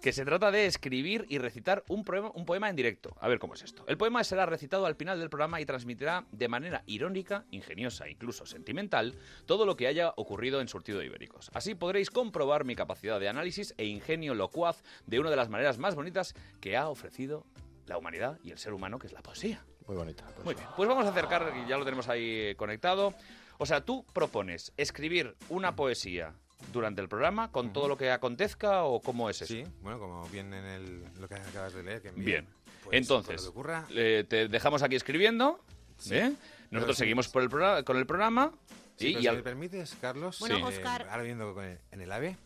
Que 0.00 0.12
se 0.12 0.24
trata 0.24 0.50
de 0.50 0.66
escribir 0.66 1.26
y 1.28 1.38
recitar 1.38 1.84
un 1.88 2.04
poema, 2.04 2.30
un 2.34 2.44
poema 2.44 2.68
en 2.70 2.76
directo. 2.76 3.16
A 3.20 3.28
ver 3.28 3.38
cómo 3.38 3.54
es 3.54 3.62
esto. 3.62 3.84
El 3.86 3.98
poema 3.98 4.24
será 4.24 4.46
recitado 4.46 4.86
al 4.86 4.94
final 4.94 5.18
del 5.18 5.30
programa 5.30 5.60
y 5.60 5.66
transmitirá 5.66 6.24
de 6.32 6.48
manera 6.48 6.82
irónica, 6.86 7.44
ingeniosa 7.50 8.06
e 8.06 8.12
incluso 8.12 8.46
sentimental 8.46 9.14
todo 9.46 9.66
lo 9.66 9.76
que 9.76 9.86
haya 9.86 10.12
ocurrido 10.16 10.60
en 10.60 10.68
Surtido 10.68 10.98
de 11.00 11.06
Ibéricos. 11.06 11.50
Así 11.54 11.74
podréis 11.74 12.10
comprobar 12.10 12.64
mi 12.64 12.74
capacidad 12.74 13.20
de 13.20 13.28
análisis 13.28 13.74
e 13.76 13.84
ingenio 13.84 14.34
locuaz 14.34 14.82
de 15.06 15.20
una 15.20 15.30
de 15.30 15.36
las 15.36 15.48
maneras 15.48 15.78
más 15.78 15.94
bonitas 15.94 16.34
que 16.60 16.76
ha 16.76 16.88
ofrecido 16.88 17.46
la 17.86 17.98
humanidad 17.98 18.38
y 18.42 18.52
el 18.52 18.58
ser 18.58 18.72
humano, 18.72 18.98
que 18.98 19.08
es 19.08 19.12
la 19.12 19.22
poesía. 19.22 19.64
Muy 19.86 19.96
bonita. 19.96 20.24
Muy 20.44 20.54
bien, 20.54 20.66
pues 20.76 20.88
vamos 20.88 21.04
a 21.06 21.10
acercar, 21.10 21.52
ya 21.66 21.76
lo 21.76 21.84
tenemos 21.84 22.08
ahí 22.08 22.54
conectado. 22.54 23.14
O 23.58 23.66
sea, 23.66 23.84
tú 23.84 24.06
propones 24.14 24.72
escribir 24.76 25.34
una 25.48 25.74
poesía 25.76 26.34
durante 26.72 27.00
el 27.00 27.08
programa 27.08 27.50
con 27.50 27.72
todo 27.72 27.88
lo 27.88 27.96
que 27.96 28.10
acontezca 28.10 28.84
o 28.84 29.00
cómo 29.00 29.28
es 29.30 29.42
eso? 29.42 29.52
Sí, 29.54 29.64
bueno, 29.82 29.98
como 29.98 30.28
bien 30.28 30.52
en 30.54 30.64
el, 30.64 31.04
lo 31.20 31.28
que 31.28 31.34
acabas 31.34 31.72
de 31.74 31.82
leer. 31.82 32.02
Que 32.02 32.10
Bien. 32.12 32.46
pues, 32.84 32.96
Entonces, 32.96 33.36
cuando 33.36 33.42
te 33.42 33.48
ocurra- 33.48 33.86
eh, 33.90 34.24
te 34.28 34.48
dejamos 34.48 34.82
aquí 34.82 34.96
escribiendo. 34.96 35.60
Sí. 35.98 36.14
¿eh? 36.16 36.32
Nosotros 36.70 36.96
sí. 36.96 37.00
seguimos 37.00 37.28
por 37.28 37.42
el 37.42 37.50
programa, 37.50 37.82
con 37.82 37.96
el 37.96 38.06
programa. 38.06 38.52
Sí, 38.96 39.08
y, 39.16 39.20
si 39.22 39.26
al- 39.26 39.36
me 39.36 39.42
permites, 39.42 39.96
Carlos, 40.00 40.38
Bueno, 40.40 40.58
eh, 40.58 40.62
Óscar. 40.62 41.08
ahora 41.10 41.22
viendo 41.22 41.52
con 41.54 41.64
el- 41.64 41.78
en 41.90 42.00
el 42.02 42.12
AVE, 42.12 42.36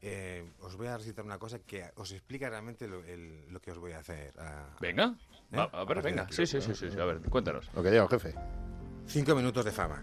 eh, 0.00 0.44
os 0.60 0.76
voy 0.76 0.88
a 0.88 0.96
recitar 0.98 1.24
una 1.24 1.38
cosa 1.38 1.58
que 1.60 1.84
os 1.96 2.10
explica 2.12 2.48
realmente 2.50 2.88
lo, 2.88 3.04
el- 3.04 3.44
lo 3.52 3.60
que 3.60 3.70
os 3.70 3.78
voy 3.78 3.92
a 3.92 3.98
hacer. 3.98 4.32
a- 4.38 4.76
Venga, 4.80 5.14
¿eh? 5.52 5.56
va- 5.56 5.70
a 5.72 5.84
ver, 5.84 6.02
venga. 6.02 6.26
Sí, 6.30 6.46
sí, 6.46 6.60
sí, 6.60 6.74
sí, 6.74 6.90
sí, 6.90 6.98
a 6.98 7.04
ver, 7.04 7.20
cuéntanos. 7.28 7.70
Lo 7.74 7.82
que 7.82 7.90
diga 7.90 8.08
jefe. 8.08 8.34
Cinco 9.06 9.34
minutos 9.34 9.64
de 9.64 9.70
fama. 9.72 10.02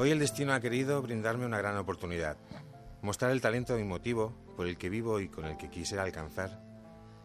Hoy 0.00 0.12
el 0.12 0.20
destino 0.20 0.52
ha 0.52 0.60
querido 0.60 1.02
brindarme 1.02 1.44
una 1.44 1.58
gran 1.58 1.76
oportunidad. 1.76 2.36
Mostrar 3.02 3.32
el 3.32 3.40
talento 3.40 3.76
y 3.80 3.82
motivo 3.82 4.32
por 4.56 4.68
el 4.68 4.78
que 4.78 4.88
vivo 4.88 5.18
y 5.18 5.28
con 5.28 5.44
el 5.44 5.56
que 5.56 5.70
quisiera 5.70 6.04
alcanzar. 6.04 6.62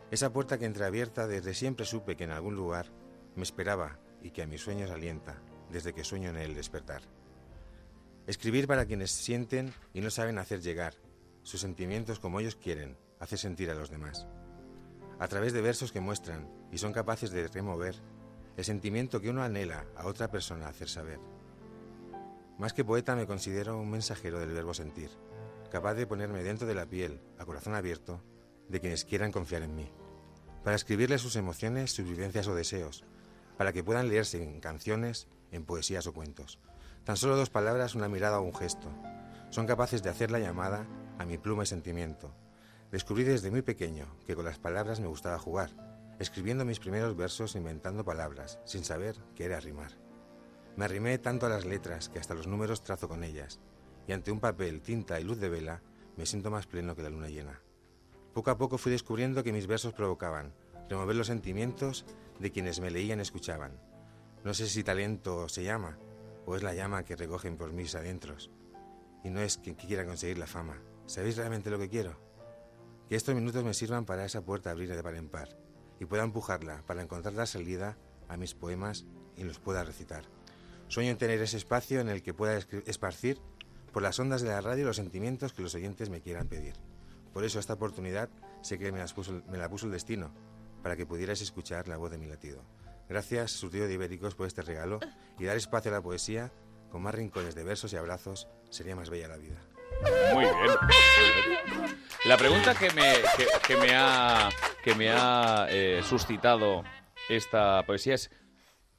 Esa 0.10 0.34
puerta 0.34 0.58
que 0.58 0.66
entreabierta 0.66 1.28
desde 1.28 1.54
siempre 1.54 1.86
supe 1.86 2.16
que 2.16 2.24
en 2.24 2.32
algún 2.32 2.56
lugar 2.56 2.88
me 3.36 3.44
esperaba 3.44 4.00
y 4.24 4.32
que 4.32 4.42
a 4.42 4.48
mis 4.48 4.62
sueños 4.62 4.90
alienta 4.90 5.40
desde 5.70 5.94
que 5.94 6.04
sueño 6.04 6.32
en 6.32 6.38
el 6.38 6.56
despertar. 6.56 7.04
Escribir 8.26 8.66
para 8.66 8.88
quienes 8.88 9.12
sienten 9.12 9.72
y 9.94 10.02
no 10.02 10.10
saben 10.10 10.40
hacer 10.40 10.60
llegar 10.62 10.96
sus 11.44 11.62
sentimientos 11.62 12.20
como 12.20 12.40
ellos 12.40 12.56
quieren 12.56 12.98
hacer 13.20 13.38
sentir 13.38 13.70
a 13.70 13.76
los 13.76 13.92
demás. 13.92 14.26
A 15.20 15.28
través 15.28 15.54
de 15.54 15.62
versos 15.62 15.92
que 15.92 16.02
muestran 16.02 16.50
y 16.72 16.80
son 16.80 16.92
capaces 16.92 17.30
de 17.30 17.48
remover 17.50 18.02
el 18.58 18.66
sentimiento 18.66 19.22
que 19.22 19.30
uno 19.30 19.44
anhela 19.44 19.86
a 19.96 20.08
otra 20.08 20.32
persona 20.32 20.70
hacer 20.70 20.90
saber. 20.90 21.20
Más 22.64 22.72
que 22.72 22.86
poeta 22.86 23.14
me 23.18 23.28
considero 23.28 23.78
un 23.78 23.92
mensajero 23.92 24.40
del 24.40 24.54
verbo 24.54 24.74
sentir, 24.74 25.10
capaz 25.70 25.96
de 25.96 26.08
ponerme 26.08 26.44
dentro 26.44 26.66
de 26.66 26.74
la 26.74 26.86
piel, 26.86 27.20
a 27.38 27.44
corazón 27.44 27.76
abierto, 27.76 28.24
de 28.70 28.80
quienes 28.80 29.04
quieran 29.04 29.34
confiar 29.34 29.64
en 29.64 29.76
mí, 29.76 29.92
para 30.64 30.78
escribirles 30.78 31.20
sus 31.20 31.36
emociones, 31.36 31.92
sus 31.92 32.08
vivencias 32.08 32.48
o 32.48 32.56
deseos, 32.56 33.04
para 33.58 33.74
que 33.74 33.84
puedan 33.84 34.08
leerse 34.08 34.42
en 34.42 34.62
canciones, 34.62 35.28
en 35.52 35.66
poesías 35.66 36.08
o 36.08 36.14
cuentos. 36.14 36.58
Tan 37.04 37.18
solo 37.18 37.36
dos 37.36 37.50
palabras, 37.50 37.96
una 37.96 38.08
mirada 38.08 38.40
o 38.40 38.44
un 38.44 38.56
gesto. 38.56 38.88
Son 39.50 39.68
capaces 39.68 40.02
de 40.02 40.12
hacer 40.12 40.32
la 40.32 40.40
llamada 40.40 40.88
a 41.20 41.26
mi 41.26 41.38
pluma 41.38 41.64
y 41.64 41.66
sentimiento. 41.66 42.34
Descubrí 42.94 43.26
desde 43.26 43.52
muy 43.52 43.62
pequeño 43.62 44.06
que 44.26 44.36
con 44.36 44.46
las 44.46 44.58
palabras 44.58 45.02
me 45.02 45.08
gustaba 45.08 45.38
jugar, 45.38 45.72
escribiendo 46.18 46.64
mis 46.64 46.80
primeros 46.80 47.18
versos 47.18 47.58
inventando 47.58 48.06
palabras, 48.06 48.60
sin 48.64 48.86
saber 48.86 49.18
qué 49.36 49.44
era 49.44 49.60
rimar. 49.60 50.03
Me 50.76 50.86
arrimé 50.86 51.18
tanto 51.20 51.46
a 51.46 51.50
las 51.50 51.66
letras 51.66 52.10
que 52.10 52.20
hasta 52.20 52.34
los 52.34 52.48
números 52.48 52.84
trazo 52.84 53.08
con 53.08 53.24
ellas, 53.24 53.60
y 54.08 54.12
ante 54.12 54.32
un 54.32 54.40
papel, 54.40 54.82
tinta 54.82 55.20
y 55.20 55.24
luz 55.24 55.40
de 55.40 55.50
vela 55.50 55.82
me 56.18 56.26
siento 56.26 56.50
más 56.52 56.68
pleno 56.68 56.96
que 56.96 57.04
la 57.04 57.10
luna 57.10 57.30
llena. 57.30 57.62
Poco 58.34 58.50
a 58.50 58.58
poco 58.58 58.78
fui 58.78 58.92
descubriendo 58.92 59.44
que 59.44 59.54
mis 59.54 59.68
versos 59.68 59.94
provocaban 59.94 60.54
remover 60.90 61.16
los 61.16 61.28
sentimientos 61.28 62.06
de 62.40 62.52
quienes 62.52 62.80
me 62.80 62.92
leían 62.92 63.20
y 63.20 63.22
escuchaban. 63.22 63.80
No 64.44 64.54
sé 64.54 64.68
si 64.68 64.84
talento 64.84 65.48
se 65.48 65.64
llama, 65.64 65.98
o 66.46 66.56
es 66.56 66.64
la 66.64 66.74
llama 66.74 67.04
que 67.04 67.16
recogen 67.16 67.58
por 67.58 67.72
mis 67.72 67.96
adentros. 67.96 68.52
Y 69.24 69.30
no 69.30 69.40
es 69.40 69.58
que 69.58 69.76
quiera 69.76 70.06
conseguir 70.06 70.38
la 70.38 70.48
fama. 70.48 70.82
¿Sabéis 71.06 71.38
realmente 71.38 71.70
lo 71.70 71.80
que 71.80 71.90
quiero? 71.90 72.20
Que 73.08 73.16
estos 73.16 73.36
minutos 73.36 73.64
me 73.64 73.74
sirvan 73.74 74.06
para 74.06 74.26
esa 74.26 74.42
puerta 74.42 74.72
abrir 74.72 74.94
de 74.94 75.04
par 75.04 75.16
en 75.16 75.30
par, 75.30 75.58
y 76.00 76.06
pueda 76.06 76.24
empujarla 76.24 76.84
para 76.86 77.02
encontrar 77.02 77.34
la 77.34 77.46
salida 77.46 77.98
a 78.28 78.38
mis 78.38 78.56
poemas 78.56 79.06
y 79.38 79.44
los 79.44 79.60
pueda 79.60 79.84
recitar. 79.84 80.33
Sueño 80.94 81.10
en 81.10 81.18
tener 81.18 81.42
ese 81.42 81.58
espacio 81.58 82.02
en 82.02 82.08
el 82.08 82.22
que 82.22 82.36
pueda 82.36 82.56
esparcir 82.86 83.40
por 83.92 84.04
las 84.04 84.20
ondas 84.20 84.44
de 84.44 84.50
la 84.50 84.62
radio 84.62 84.86
los 84.86 84.98
sentimientos 84.98 85.52
que 85.52 85.64
los 85.64 85.74
oyentes 85.74 86.12
me 86.12 86.22
quieran 86.22 86.48
pedir. 86.48 86.76
Por 87.34 87.44
eso 87.44 87.58
esta 87.58 87.74
oportunidad 87.74 88.30
sé 88.62 88.78
que 88.78 88.92
me, 88.92 89.00
la 89.00 89.70
puso 89.70 89.88
el 89.88 89.92
destino, 89.92 90.32
para 90.84 90.96
que 90.96 91.08
pudierais 91.08 91.42
escuchar 91.42 91.88
la 91.88 91.98
voz 91.98 92.12
de 92.12 92.20
mi 92.20 92.28
latido. 92.28 92.64
Gracias, 93.10 93.54
surtido 93.54 93.88
de 93.88 93.96
Ibéricos, 93.96 94.36
por 94.36 94.46
este 94.46 94.62
regalo 94.62 95.00
y 95.40 95.46
dar 95.46 95.58
espacio 95.58 95.90
a 95.90 95.96
la 95.96 96.04
poesía, 96.04 96.52
con 96.92 97.02
más 97.02 97.16
rincones 97.16 97.56
de 97.56 97.64
versos 97.64 97.92
y 97.94 97.96
abrazos, 97.96 98.48
sería 98.70 98.96
más 98.96 99.10
bella 99.10 99.30
la 99.30 99.38
vida. 99.38 99.60
Muy 100.32 100.44
bien. 100.44 100.54
La 102.26 102.38
pregunta 102.38 102.76
que 102.76 102.92
me, 102.92 103.16
que 103.66 103.78
me 103.78 103.96
ha, 103.96 104.48
que 104.84 104.94
me 104.94 105.10
ha 105.10 105.66
eh, 105.72 106.04
suscitado 106.08 106.84
esta 107.30 107.84
poesía 107.88 108.14
es, 108.14 108.30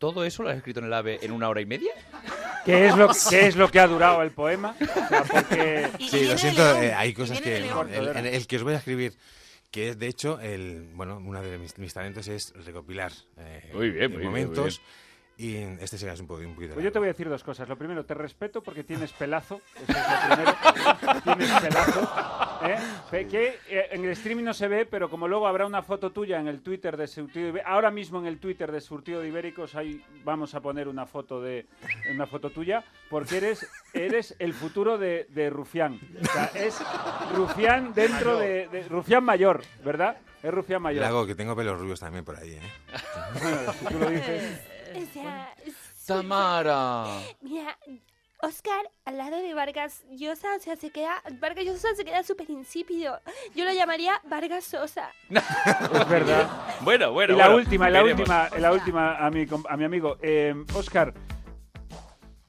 ¿todo 0.04 0.22
eso 0.22 0.42
lo 0.42 0.50
has 0.50 0.56
escrito 0.58 0.80
en 0.80 0.86
el 0.86 0.92
AVE 0.92 1.18
en 1.22 1.32
una 1.32 1.48
hora 1.48 1.62
y 1.62 1.64
media? 1.66 1.90
¿Qué 2.66 2.88
es 2.88 2.94
lo, 2.94 3.08
qué 3.30 3.46
es 3.46 3.56
lo 3.56 3.70
que 3.70 3.80
ha 3.80 3.86
durado 3.86 4.20
el 4.22 4.32
poema? 4.32 4.76
O 4.80 5.08
sea, 5.08 5.22
porque... 5.22 5.88
Sí, 5.98 6.26
lo 6.26 6.36
siento, 6.36 6.62
eh, 6.82 6.92
hay 6.92 7.14
cosas 7.14 7.40
que... 7.40 7.56
El, 7.56 8.08
el- 8.16 8.26
el 8.26 8.46
que 8.46 8.56
os 8.56 8.62
voy 8.62 8.74
a 8.74 8.76
escribir, 8.76 9.14
que 9.70 9.88
es 9.90 9.98
de 9.98 10.06
hecho, 10.08 10.38
el 10.40 10.90
bueno, 10.92 11.16
uno 11.24 11.40
de 11.42 11.56
mis, 11.56 11.78
mis 11.78 11.94
talentos 11.94 12.28
es 12.28 12.52
recopilar 12.66 13.12
eh, 13.38 13.70
Muy 13.72 13.88
bien, 13.90 14.10
muy 14.10 14.20
bien, 14.20 14.30
muy 14.32 14.42
momentos. 14.42 14.82
Y 15.38 15.56
este 15.56 15.96
será 15.96 16.12
un, 16.12 16.26
poco, 16.26 16.42
un 16.42 16.54
poquito... 16.54 16.74
Pues 16.74 16.84
yo 16.84 16.92
te 16.92 16.98
voy 16.98 17.08
a 17.08 17.12
decir 17.12 17.28
dos 17.30 17.42
cosas. 17.42 17.66
Lo 17.66 17.76
primero, 17.78 18.04
te 18.04 18.12
respeto 18.12 18.62
porque 18.62 18.84
tienes 18.84 19.10
pelazo. 19.12 19.62
Eso 19.74 19.84
es 19.88 19.96
lo 19.96 20.36
primero. 20.36 21.22
tienes 21.24 21.60
pelazo. 21.60 22.53
¿Eh? 22.70 23.26
Que 23.30 23.58
eh, 23.68 23.88
en 23.92 24.04
el 24.04 24.10
streaming 24.10 24.44
no 24.44 24.54
se 24.54 24.68
ve, 24.68 24.86
pero 24.86 25.08
como 25.10 25.28
luego 25.28 25.46
habrá 25.46 25.66
una 25.66 25.82
foto 25.82 26.10
tuya 26.10 26.38
en 26.40 26.48
el 26.48 26.60
Twitter 26.62 26.96
de 26.96 27.06
Surtido 27.06 27.48
Ibé- 27.52 27.62
Ahora 27.64 27.90
mismo 27.90 28.18
en 28.18 28.26
el 28.26 28.38
Twitter 28.38 28.70
de 28.72 28.80
Surtido 28.80 29.20
de 29.20 29.28
Ibéricos 29.28 29.74
ahí 29.74 30.04
vamos 30.24 30.54
a 30.54 30.60
poner 30.60 30.88
una 30.88 31.06
foto 31.06 31.40
de 31.40 31.66
una 32.10 32.26
foto 32.26 32.50
tuya 32.50 32.84
porque 33.10 33.36
eres 33.38 33.66
eres 33.92 34.34
el 34.38 34.52
futuro 34.54 34.98
de, 34.98 35.26
de 35.30 35.50
Rufián. 35.50 36.00
O 36.22 36.24
sea, 36.32 36.44
es 36.54 36.80
Rufián 37.34 37.92
dentro 37.94 38.38
de, 38.38 38.68
de- 38.68 38.88
Rufián 38.88 39.24
mayor, 39.24 39.62
¿verdad? 39.84 40.16
Es 40.42 40.52
Rufián 40.52 40.82
mayor. 40.82 41.02
Lago, 41.02 41.26
que 41.26 41.34
tengo 41.34 41.56
pelos 41.56 41.78
rubios 41.80 42.00
también 42.00 42.24
por 42.24 42.36
ahí, 42.36 42.52
¿eh? 42.52 42.60
Bueno, 43.42 43.72
si 43.72 43.84
tú 43.86 43.98
lo 43.98 44.10
dices. 44.10 44.60
O 44.94 45.12
sea, 45.12 45.54
Tamara. 46.06 47.06
mira, 47.40 47.76
Oscar 48.44 48.90
al 49.04 49.16
lado 49.18 49.36
de 49.36 49.54
Vargas 49.54 50.02
Llosa, 50.10 50.48
o 50.56 50.60
sea, 50.60 50.76
se 50.76 50.90
queda. 50.90 51.22
Vargas 51.40 51.64
Llosa 51.64 51.88
se 51.96 52.04
queda 52.04 52.22
súper 52.22 52.50
insípido. 52.50 53.18
Yo 53.54 53.64
lo 53.64 53.72
llamaría 53.72 54.20
Vargas 54.24 54.64
Sosa. 54.64 55.10
Es 55.30 56.08
verdad. 56.08 56.48
Bueno, 56.82 57.12
bueno. 57.12 57.34
y 57.34 57.36
la 57.36 57.46
bueno, 57.46 57.58
última, 57.62 57.90
la 57.90 58.02
veremos. 58.02 58.20
última, 58.20 58.48
la 58.58 58.72
última 58.72 59.16
a 59.16 59.30
mi, 59.30 59.46
com- 59.46 59.64
a 59.68 59.76
mi 59.76 59.84
amigo. 59.84 60.16
Eh, 60.22 60.54
Oscar, 60.74 61.14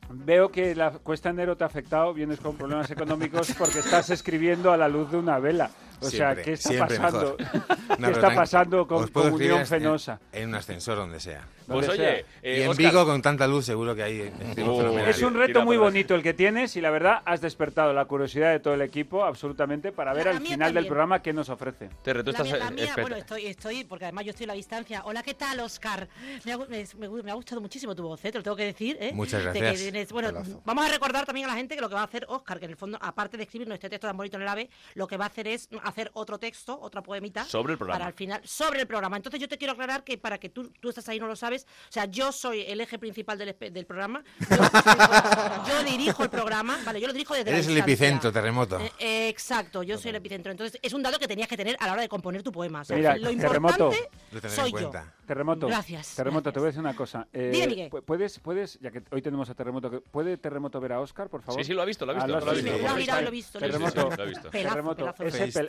veo 0.09 0.49
que 0.51 0.75
la 0.75 0.91
cuesta 0.91 1.29
enero 1.29 1.55
te 1.57 1.63
ha 1.63 1.67
afectado, 1.67 2.13
vienes 2.13 2.39
con 2.39 2.55
problemas 2.57 2.89
económicos 2.91 3.53
porque 3.57 3.79
estás 3.79 4.09
escribiendo 4.09 4.71
a 4.71 4.77
la 4.77 4.87
luz 4.87 5.11
de 5.11 5.17
una 5.17 5.39
vela. 5.39 5.69
O 6.01 6.09
sea, 6.09 6.35
¿qué 6.35 6.53
está 6.53 6.69
siempre 6.69 6.97
pasando? 6.99 7.37
¿Qué 7.97 8.11
está 8.11 8.35
pasando 8.35 8.87
con 8.87 9.07
Comunión 9.07 9.59
en- 9.61 9.67
Fenosa? 9.67 10.19
En 10.31 10.49
un 10.49 10.55
ascensor, 10.55 10.97
donde 10.97 11.19
sea. 11.19 11.47
Pues 11.67 11.87
Donde 11.87 12.03
oye, 12.03 12.11
sea. 12.21 12.25
eh, 12.43 12.59
y 12.59 12.61
en 12.61 12.69
Óscar- 12.69 12.77
Vigo, 12.77 13.05
con 13.07 13.21
tanta 13.23 13.47
luz, 13.47 13.65
seguro 13.65 13.95
que 13.95 14.03
hay... 14.03 14.31
Oh. 14.63 14.99
Es 14.99 15.23
un 15.23 15.33
reto 15.33 15.63
muy 15.63 15.77
bonito 15.77 16.13
el 16.13 16.21
que 16.21 16.35
tienes 16.35 16.75
y 16.75 16.81
la 16.81 16.91
verdad 16.91 17.23
has 17.25 17.41
despertado 17.41 17.91
la 17.91 18.05
curiosidad 18.05 18.51
de 18.51 18.59
todo 18.59 18.75
el 18.75 18.81
equipo 18.83 19.23
absolutamente 19.25 19.91
para 19.91 20.13
ver 20.13 20.25
La 20.25 20.31
al 20.33 20.41
final 20.45 20.73
del 20.75 20.85
programa 20.85 21.23
qué 21.23 21.33
nos 21.33 21.49
ofrece. 21.49 21.89
Terre, 22.03 22.23
tú 22.23 22.31
La 22.33 22.37
estás... 22.43 22.71
mía, 22.71 22.85
la 22.85 22.91
eh, 22.91 23.01
bueno, 23.01 23.15
estoy, 23.15 23.47
estoy, 23.47 23.83
porque 23.83 24.05
además 24.05 24.25
yo 24.25 24.29
estoy 24.31 24.43
a 24.43 24.47
la 24.47 24.53
distancia. 24.53 25.01
Hola, 25.05 25.23
¿qué 25.23 25.33
tal, 25.33 25.59
Oscar? 25.61 26.07
Me 26.43 26.53
ha, 26.53 26.57
me, 26.59 26.85
me 27.23 27.31
ha 27.31 27.33
gustado 27.33 27.61
muchísimo 27.61 27.95
tu 27.95 28.03
voz, 28.03 28.23
¿eh? 28.25 28.31
te 28.31 28.37
lo 28.37 28.43
tengo 28.43 28.57
que 28.57 28.65
decir. 28.65 28.97
¿eh? 28.99 29.11
Muchas 29.13 29.43
De 29.45 29.51
que 29.53 29.59
gracias. 29.59 30.11
bueno, 30.11 30.27
Pelazo. 30.29 30.61
vamos 30.65 30.85
a 30.85 30.89
recordar 30.89 31.25
también 31.25 31.47
a 31.47 31.49
la 31.53 31.57
gente 31.57 31.73
que 31.73 31.81
lo 31.81 31.89
que 31.89 31.95
va 31.95 32.01
a 32.01 32.05
hacer 32.05 32.27
Oscar, 32.29 32.59
que 32.59 32.65
en 32.65 32.71
el 32.71 32.77
fondo, 32.77 32.99
aparte 33.01 33.37
de 33.37 33.43
escribirnos 33.43 33.73
este 33.73 33.89
texto 33.89 34.05
tan 34.05 34.15
bonito 34.15 34.35
en 34.37 34.43
el 34.43 34.47
AVE, 34.49 34.69
lo 34.93 35.07
que 35.07 35.17
va 35.17 35.25
a 35.25 35.27
hacer 35.29 35.47
es 35.47 35.67
hacer 35.87 36.11
otro 36.13 36.37
texto, 36.39 36.77
otra 36.79 37.01
poemita. 37.01 37.45
Sobre 37.45 37.73
el 37.73 37.77
programa. 37.77 37.97
Para 37.99 38.07
al 38.07 38.13
final, 38.13 38.41
sobre 38.43 38.81
el 38.81 38.87
programa. 38.87 39.17
Entonces 39.17 39.39
yo 39.39 39.47
te 39.47 39.57
quiero 39.57 39.73
aclarar 39.73 40.03
que 40.03 40.17
para 40.17 40.37
que 40.37 40.49
tú, 40.49 40.69
tú 40.79 40.89
estás 40.89 41.07
ahí 41.09 41.19
no 41.19 41.27
lo 41.27 41.35
sabes, 41.35 41.65
o 41.89 41.91
sea, 41.91 42.05
yo 42.05 42.31
soy 42.31 42.61
el 42.61 42.81
eje 42.81 42.97
principal 42.99 43.37
del, 43.37 43.55
del 43.71 43.85
programa. 43.85 44.23
Yo, 44.49 44.55
yo 45.67 45.83
dirijo 45.83 46.23
el 46.23 46.29
programa, 46.29 46.79
vale, 46.85 46.99
yo 47.01 47.07
lo 47.07 47.13
dirijo 47.13 47.33
desde 47.33 47.51
la 47.51 47.57
Eres 47.57 47.67
el 47.67 47.75
distancia. 47.75 47.93
epicentro, 48.05 48.31
terremoto. 48.31 48.79
Eh, 48.79 48.91
eh, 48.99 49.29
exacto, 49.29 49.83
yo 49.83 49.97
soy 49.97 50.09
el 50.09 50.15
epicentro. 50.17 50.51
Entonces, 50.51 50.79
es 50.81 50.93
un 50.93 51.01
dato 51.03 51.19
que 51.19 51.27
tenías 51.27 51.47
que 51.47 51.57
tener 51.57 51.75
a 51.79 51.87
la 51.87 51.93
hora 51.93 52.01
de 52.01 52.09
componer 52.09 52.43
tu 52.43 52.51
poema. 52.51 52.81
O 52.81 52.85
sea, 52.85 52.95
Mira, 52.97 53.17
lo 53.17 53.29
terremoto. 53.35 53.85
importante 53.91 54.09
Lo 54.31 54.41
tendré 54.41 54.55
soy 54.61 54.69
en 54.69 54.71
yo. 54.77 54.91
cuenta. 54.91 55.13
Terremoto. 55.25 55.67
Gracias, 55.67 56.15
Terremoto, 56.15 56.51
te 56.53 56.59
voy 56.59 56.67
a 56.67 56.69
decir 56.69 56.79
una 56.81 56.95
cosa. 56.95 57.27
Eh, 57.33 57.49
Dime, 57.53 57.67
Miguel. 57.67 57.89
pu- 57.89 58.01
¿Puedes, 58.03 58.39
puedes, 58.39 58.79
ya 58.79 58.91
que 58.91 59.01
hoy 59.11 59.21
tenemos 59.21 59.49
a 59.49 59.53
Terremoto, 59.55 60.01
¿puede 60.11 60.37
Terremoto 60.37 60.79
ver 60.79 60.93
a 60.93 60.99
Oscar, 61.01 61.29
por 61.29 61.41
favor? 61.41 61.59
Sí, 61.61 61.65
sí, 61.67 61.73
lo 61.73 61.81
ha 61.81 61.85
visto, 61.85 62.05
lo 62.05 62.11
ha 62.11 62.15
visto, 62.15 62.25
Ah, 62.25 62.39
lo 62.39 62.49
ha 62.49 62.53
visto. 62.53 62.69
Lo 62.69 62.73
ha 62.73 62.77
FaceTime. 62.77 62.99
mirado, 63.01 63.21
lo 63.21 63.27
he 63.27 63.31
visto, 63.31 63.59
lo 63.59 63.65
he 63.65 63.69
visto. 63.69 63.89
Terremoto, 63.91 64.15
lo 64.17 64.23
he 64.23 64.27
visto. 64.29 64.49
Terremoto, 64.49 65.15
ese, 65.25 65.47
pel- 65.47 65.67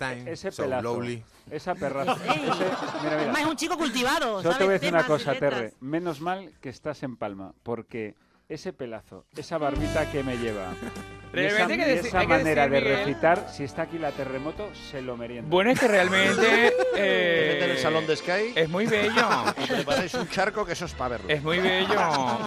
pelazo, 0.57 1.03
esa 1.51 1.75
perraza. 1.75 2.17
Mira, 2.17 3.17
mira. 3.19 3.33
Es 3.41 3.47
un 3.47 3.57
chico 3.57 3.77
cultivado, 3.77 4.43
Solo 4.43 4.57
te 4.57 4.65
voy 4.65 4.71
a 4.71 4.79
decir 4.79 4.93
una 4.93 5.07
cosa. 5.07 5.35
Terre. 5.35 5.73
Menos 5.81 6.21
mal 6.21 6.53
que 6.61 6.69
estás 6.69 7.03
en 7.03 7.17
Palma, 7.17 7.53
porque 7.63 8.15
ese 8.49 8.73
pelazo, 8.73 9.27
esa 9.37 9.59
barbita 9.59 10.11
que 10.11 10.23
me 10.23 10.37
lleva, 10.39 10.69
y 11.35 11.41
esa, 11.41 11.67
que 11.67 11.75
y 11.75 11.77
decir- 11.79 12.07
esa 12.07 12.21
hay 12.21 12.27
que 12.27 12.33
manera 12.33 12.69
decir, 12.69 12.89
de 12.89 12.97
recitar, 12.97 13.49
si 13.53 13.65
está 13.65 13.83
aquí 13.83 13.99
la 13.99 14.13
terremoto, 14.13 14.71
se 14.91 15.03
lo 15.03 15.17
merienda. 15.17 15.49
Bueno, 15.51 15.71
es 15.73 15.81
que 15.81 15.89
realmente... 15.89 16.73
eh, 16.97 17.61
en 17.65 17.71
el 17.71 17.79
salón 17.79 18.07
de 18.07 18.17
Sky. 18.17 18.53
Es 18.55 18.69
muy 18.69 18.87
bello. 18.87 19.27
Y 19.63 19.67
preparáis 19.67 20.15
un 20.15 20.29
charco 20.31 20.65
que 20.65 20.73
eso 20.75 20.85
es 20.85 20.95
para 20.95 21.11
verlo. 21.11 21.29
Es 21.29 21.43
muy 21.43 21.59
bello. 21.59 22.01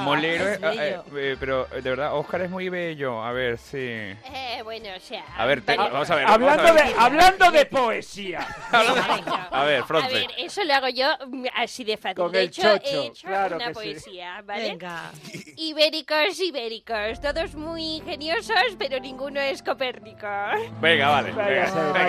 Molero, 0.03 0.47
Es 0.47 0.57
eh, 0.57 0.59
bello. 0.61 0.79
eh, 0.79 1.03
eh, 1.33 1.37
pero 1.39 1.67
eh, 1.73 1.81
de 1.81 1.89
verdad, 1.89 2.15
Oscar 2.17 2.41
es 2.41 2.49
muy 2.49 2.69
bello. 2.69 3.21
A 3.23 3.31
ver, 3.31 3.57
sí. 3.57 3.77
Eh, 3.77 4.61
bueno, 4.63 4.89
o 4.95 4.99
sea... 4.99 5.23
A 5.37 5.45
ver, 5.45 5.61
te- 5.61 5.75
vale. 5.75 5.91
vamos 5.91 6.09
a 6.09 6.15
ver. 6.15 6.25
Hablando 6.27 6.63
a 6.63 6.73
de, 6.73 6.83
ver. 6.83 6.93
hablando 6.97 7.51
de 7.51 7.65
poesía. 7.65 8.47
A 9.51 9.63
ver, 9.65 9.81
A 9.81 9.85
Fronte. 9.85 10.13
ver, 10.13 10.27
eso 10.37 10.63
lo 10.63 10.73
hago 10.73 10.87
yo 10.89 11.07
mm, 11.27 11.45
así 11.55 11.83
de 11.83 11.97
fácil. 11.97 12.15
Con 12.15 12.31
de 12.31 12.41
el 12.43 12.47
hecho, 12.47 12.61
chocho, 12.61 13.03
he 13.03 13.07
hecho 13.07 13.27
claro 13.27 13.55
una 13.57 13.67
que 13.67 13.73
sí. 13.73 13.79
poesía, 13.79 14.41
¿vale? 14.45 14.69
Venga. 14.69 15.11
Ibéricos, 15.93 16.39
ibéricos, 16.39 17.19
todos 17.19 17.55
muy 17.55 17.95
ingeniosos, 17.95 18.75
pero 18.77 18.99
ninguno 18.99 19.39
es 19.39 19.63
Copérnico. 19.63 20.27
Venga, 20.79 21.09
vale. 21.09 21.31
Venga, 21.31 21.63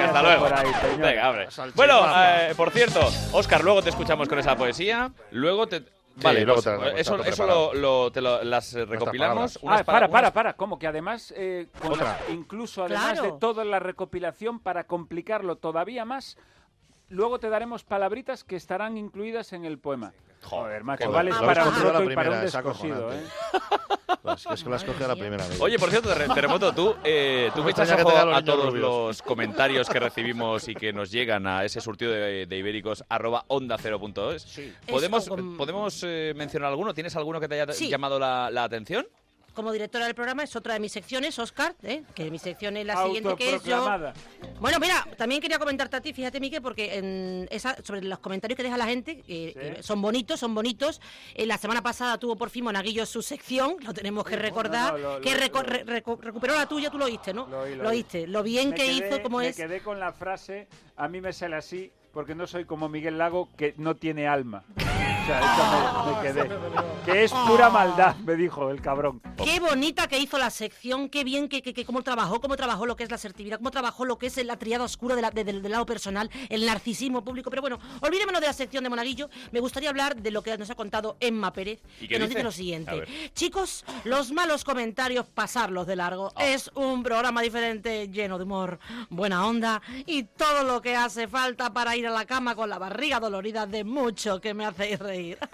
hasta 0.04 0.22
luego. 0.22 0.42
por 0.44 0.52
ahí, 0.52 0.66
señor. 0.82 0.98
venga, 0.98 1.26
abre. 1.26 1.48
Bueno, 1.74 2.00
eh, 2.14 2.52
por 2.58 2.70
cierto, 2.72 3.00
Oscar, 3.32 3.64
luego 3.64 3.80
te 3.82 3.88
escuchamos 3.88 4.28
con 4.28 4.38
esa 4.38 4.54
poesía. 4.54 5.10
Luego 5.30 5.66
te. 5.66 5.82
Vale, 6.16 6.40
Sí, 6.40 6.44
luego 6.44 6.60
pues, 6.60 6.64
te 6.64 6.70
hago, 6.70 6.84
eso, 6.98 7.24
eso 7.24 7.46
lo, 7.46 7.72
lo- 7.72 8.12
te 8.12 8.20
lo- 8.20 8.44
las 8.44 8.74
eh, 8.74 8.84
recopilamos. 8.84 9.58
unas 9.62 9.80
Ah, 9.80 9.84
para, 9.84 9.98
unas- 10.00 10.10
para, 10.10 10.32
para. 10.34 10.52
Como 10.52 10.78
que 10.78 10.86
además, 10.86 11.32
eh, 11.34 11.68
con 11.80 11.92
Otra. 11.94 12.04
las- 12.20 12.28
incluso 12.28 12.84
además 12.84 13.12
Claro. 13.14 13.32
de 13.32 13.40
toda 13.40 13.64
la 13.64 13.78
recopilación, 13.78 14.60
para 14.60 14.84
complicarlo 14.84 15.56
todavía 15.56 16.04
más, 16.04 16.36
luego 17.08 17.38
te 17.38 17.48
daremos 17.48 17.82
palabritas 17.84 18.44
que 18.44 18.56
estarán 18.56 18.98
incluidas 18.98 19.54
en 19.54 19.64
el 19.64 19.78
poema. 19.78 20.12
Joder, 20.42 20.82
macho, 20.84 21.04
Joder, 21.04 21.14
vales 21.16 21.34
lo 21.40 21.46
para 21.46 21.64
un 21.68 21.74
la 21.74 21.92
roto 21.92 22.10
y 22.10 22.14
para 22.14 22.30
un 22.30 22.40
descosido, 22.40 23.12
¿eh? 23.12 23.20
Pues 24.22 24.44
es 24.52 24.62
que 24.62 24.68
lo 24.68 24.74
has 24.76 24.84
cogido 24.84 25.08
la 25.08 25.16
primera 25.16 25.46
vez. 25.46 25.58
Oye, 25.60 25.78
por 25.78 25.88
cierto, 25.88 26.08
Terre- 26.10 26.28
Terremoto, 26.34 26.72
tú, 26.74 26.94
eh, 27.04 27.50
tú 27.54 27.62
me 27.64 27.70
echas 27.72 27.90
ojo 27.92 28.10
a 28.10 28.42
todos 28.44 28.66
rubios. 28.66 28.82
los 28.82 29.22
comentarios 29.22 29.88
que 29.88 29.98
recibimos 29.98 30.68
y 30.68 30.74
que 30.74 30.92
nos 30.92 31.10
llegan 31.10 31.46
a 31.46 31.64
ese 31.64 31.80
surtido 31.80 32.12
de, 32.12 32.44
de 32.46 32.56
ibéricos 32.58 33.02
arroba 33.08 33.44
onda 33.48 33.76
cero 33.80 33.98
punto 33.98 34.30
es. 34.32 34.60
¿Podemos, 34.86 35.26
con- 35.28 35.56
¿podemos 35.56 36.02
eh, 36.06 36.34
mencionar 36.36 36.68
alguno? 36.70 36.92
¿Tienes 36.92 37.16
alguno 37.16 37.40
que 37.40 37.48
te 37.48 37.60
haya 37.60 37.72
Sí. 37.72 37.88
llamado 37.88 38.18
la, 38.18 38.50
la 38.50 38.64
atención? 38.64 39.06
Como 39.54 39.72
directora 39.72 40.06
del 40.06 40.14
programa 40.14 40.44
es 40.44 40.54
otra 40.54 40.74
de 40.74 40.80
mis 40.80 40.92
secciones, 40.92 41.38
Oscar, 41.38 41.74
¿eh? 41.82 42.02
que 42.14 42.30
mi 42.30 42.38
sección 42.38 42.76
es 42.76 42.86
la 42.86 43.02
siguiente 43.04 43.34
que 43.36 43.56
es 43.56 43.64
yo. 43.64 43.84
Bueno, 44.60 44.78
mira, 44.78 45.06
también 45.18 45.40
quería 45.40 45.58
comentarte 45.58 45.96
a 45.96 46.00
ti, 46.00 46.12
fíjate, 46.12 46.38
Miquel, 46.40 46.62
porque 46.62 46.96
en 46.98 47.48
esa, 47.50 47.76
sobre 47.82 48.02
los 48.02 48.20
comentarios 48.20 48.56
que 48.56 48.62
deja 48.62 48.76
la 48.76 48.86
gente, 48.86 49.16
que 49.22 49.52
que 49.52 49.82
son 49.82 50.00
bonitos, 50.00 50.38
son 50.40 50.54
bonitos. 50.54 51.00
Eh, 51.34 51.46
la 51.46 51.58
semana 51.58 51.82
pasada 51.82 52.16
tuvo 52.18 52.36
por 52.36 52.48
fin 52.50 52.64
Monaguillo 52.64 53.04
su 53.06 53.22
sección, 53.22 53.76
lo 53.80 53.92
tenemos 53.92 54.24
que 54.24 54.36
recordar, 54.36 54.92
no, 54.92 54.98
lo- 55.16 55.20
que 55.20 55.34
lo- 55.34 55.40
reco- 55.40 56.18
recuperó 56.20 56.54
la 56.54 56.66
tuya, 56.66 56.88
tú 56.90 56.98
lo 56.98 57.06
oíste, 57.06 57.34
¿no? 57.34 57.46
Lo 57.48 57.60
oí, 57.62 57.74
oíste, 57.80 58.26
lo 58.28 58.42
bien 58.42 58.70
Me 58.70 58.76
que 58.76 58.82
quedé- 58.86 59.08
hizo, 59.08 59.22
como 59.22 59.38
me 59.38 59.48
es. 59.48 59.56
quedé 59.56 59.80
con 59.82 59.98
la 59.98 60.12
frase, 60.12 60.68
a 60.96 61.08
mí 61.08 61.20
me 61.20 61.32
sale 61.32 61.56
así, 61.56 61.90
porque 62.12 62.34
no 62.34 62.46
soy 62.46 62.64
como 62.64 62.88
Miguel 62.88 63.18
Lago, 63.18 63.48
que 63.56 63.74
no 63.78 63.96
tiene 63.96 64.26
alma. 64.28 64.64
O 64.76 65.26
sea, 65.26 65.40
eso 65.40 66.04
me, 66.06 66.12
me 66.12 66.22
quedé. 66.48 66.56
Que 67.04 67.24
es 67.24 67.32
pura 67.32 67.70
maldad, 67.70 68.16
me 68.16 68.34
dijo 68.36 68.70
el 68.70 68.80
cabrón. 68.80 69.20
Qué 69.42 69.60
bonita 69.60 70.06
que 70.08 70.18
hizo 70.18 70.38
la 70.38 70.50
sección, 70.50 71.08
qué 71.08 71.24
bien 71.24 71.48
que, 71.48 71.62
que, 71.62 71.72
que 71.72 71.84
cómo 71.84 72.02
trabajó, 72.02 72.40
cómo 72.40 72.56
trabajó 72.56 72.86
lo 72.86 72.96
que 72.96 73.04
es 73.04 73.10
la 73.10 73.16
asertividad, 73.16 73.58
cómo 73.58 73.70
trabajó 73.70 74.04
lo 74.04 74.18
que 74.18 74.26
es 74.26 74.44
la 74.44 74.58
triada 74.58 74.84
oscura 74.84 75.14
de 75.16 75.22
la- 75.22 75.30
de- 75.30 75.44
del, 75.44 75.62
del 75.62 75.72
lado 75.72 75.86
personal, 75.86 76.30
el 76.48 76.66
narcisismo 76.66 77.22
público. 77.24 77.50
Pero 77.50 77.62
bueno, 77.62 77.78
olvidémonos 78.00 78.40
de 78.40 78.46
la 78.48 78.52
sección 78.52 78.82
de 78.84 78.90
Monaguillo. 78.90 79.28
Me 79.52 79.60
gustaría 79.60 79.90
hablar 79.90 80.16
de 80.16 80.30
lo 80.30 80.42
que 80.42 80.56
nos 80.58 80.70
ha 80.70 80.74
contado 80.74 81.16
Emma 81.20 81.52
Pérez, 81.52 81.80
¿Y 82.00 82.08
que 82.08 82.14
qué 82.14 82.18
nos 82.18 82.28
dice? 82.28 82.38
dice 82.38 82.42
lo 82.44 82.48
A 82.48 82.52
siguiente. 82.52 83.30
Chicos, 83.34 83.84
los 84.04 84.32
malos 84.32 84.64
comentarios, 84.64 85.26
pasarlos 85.26 85.86
de 85.86 85.96
largo. 85.96 86.32
Ah. 86.36 86.46
Es 86.46 86.70
un 86.74 87.02
programa 87.02 87.40
diferente, 87.42 88.08
lleno 88.08 88.36
de 88.38 88.44
humor, 88.44 88.78
buena 89.10 89.46
onda 89.46 89.80
y 90.06 90.24
todo 90.24 90.64
lo 90.64 90.80
que 90.82 90.96
hace 90.96 91.28
falta 91.28 91.72
para 91.72 91.96
ir 91.96 91.99
a 92.06 92.10
la 92.10 92.24
cama 92.26 92.54
con 92.54 92.68
la 92.70 92.78
barriga 92.78 93.20
dolorida 93.20 93.66
de 93.66 93.84
mucho 93.84 94.40
que 94.40 94.54
me 94.54 94.64
hacéis 94.66 94.98
reír. 94.98 95.38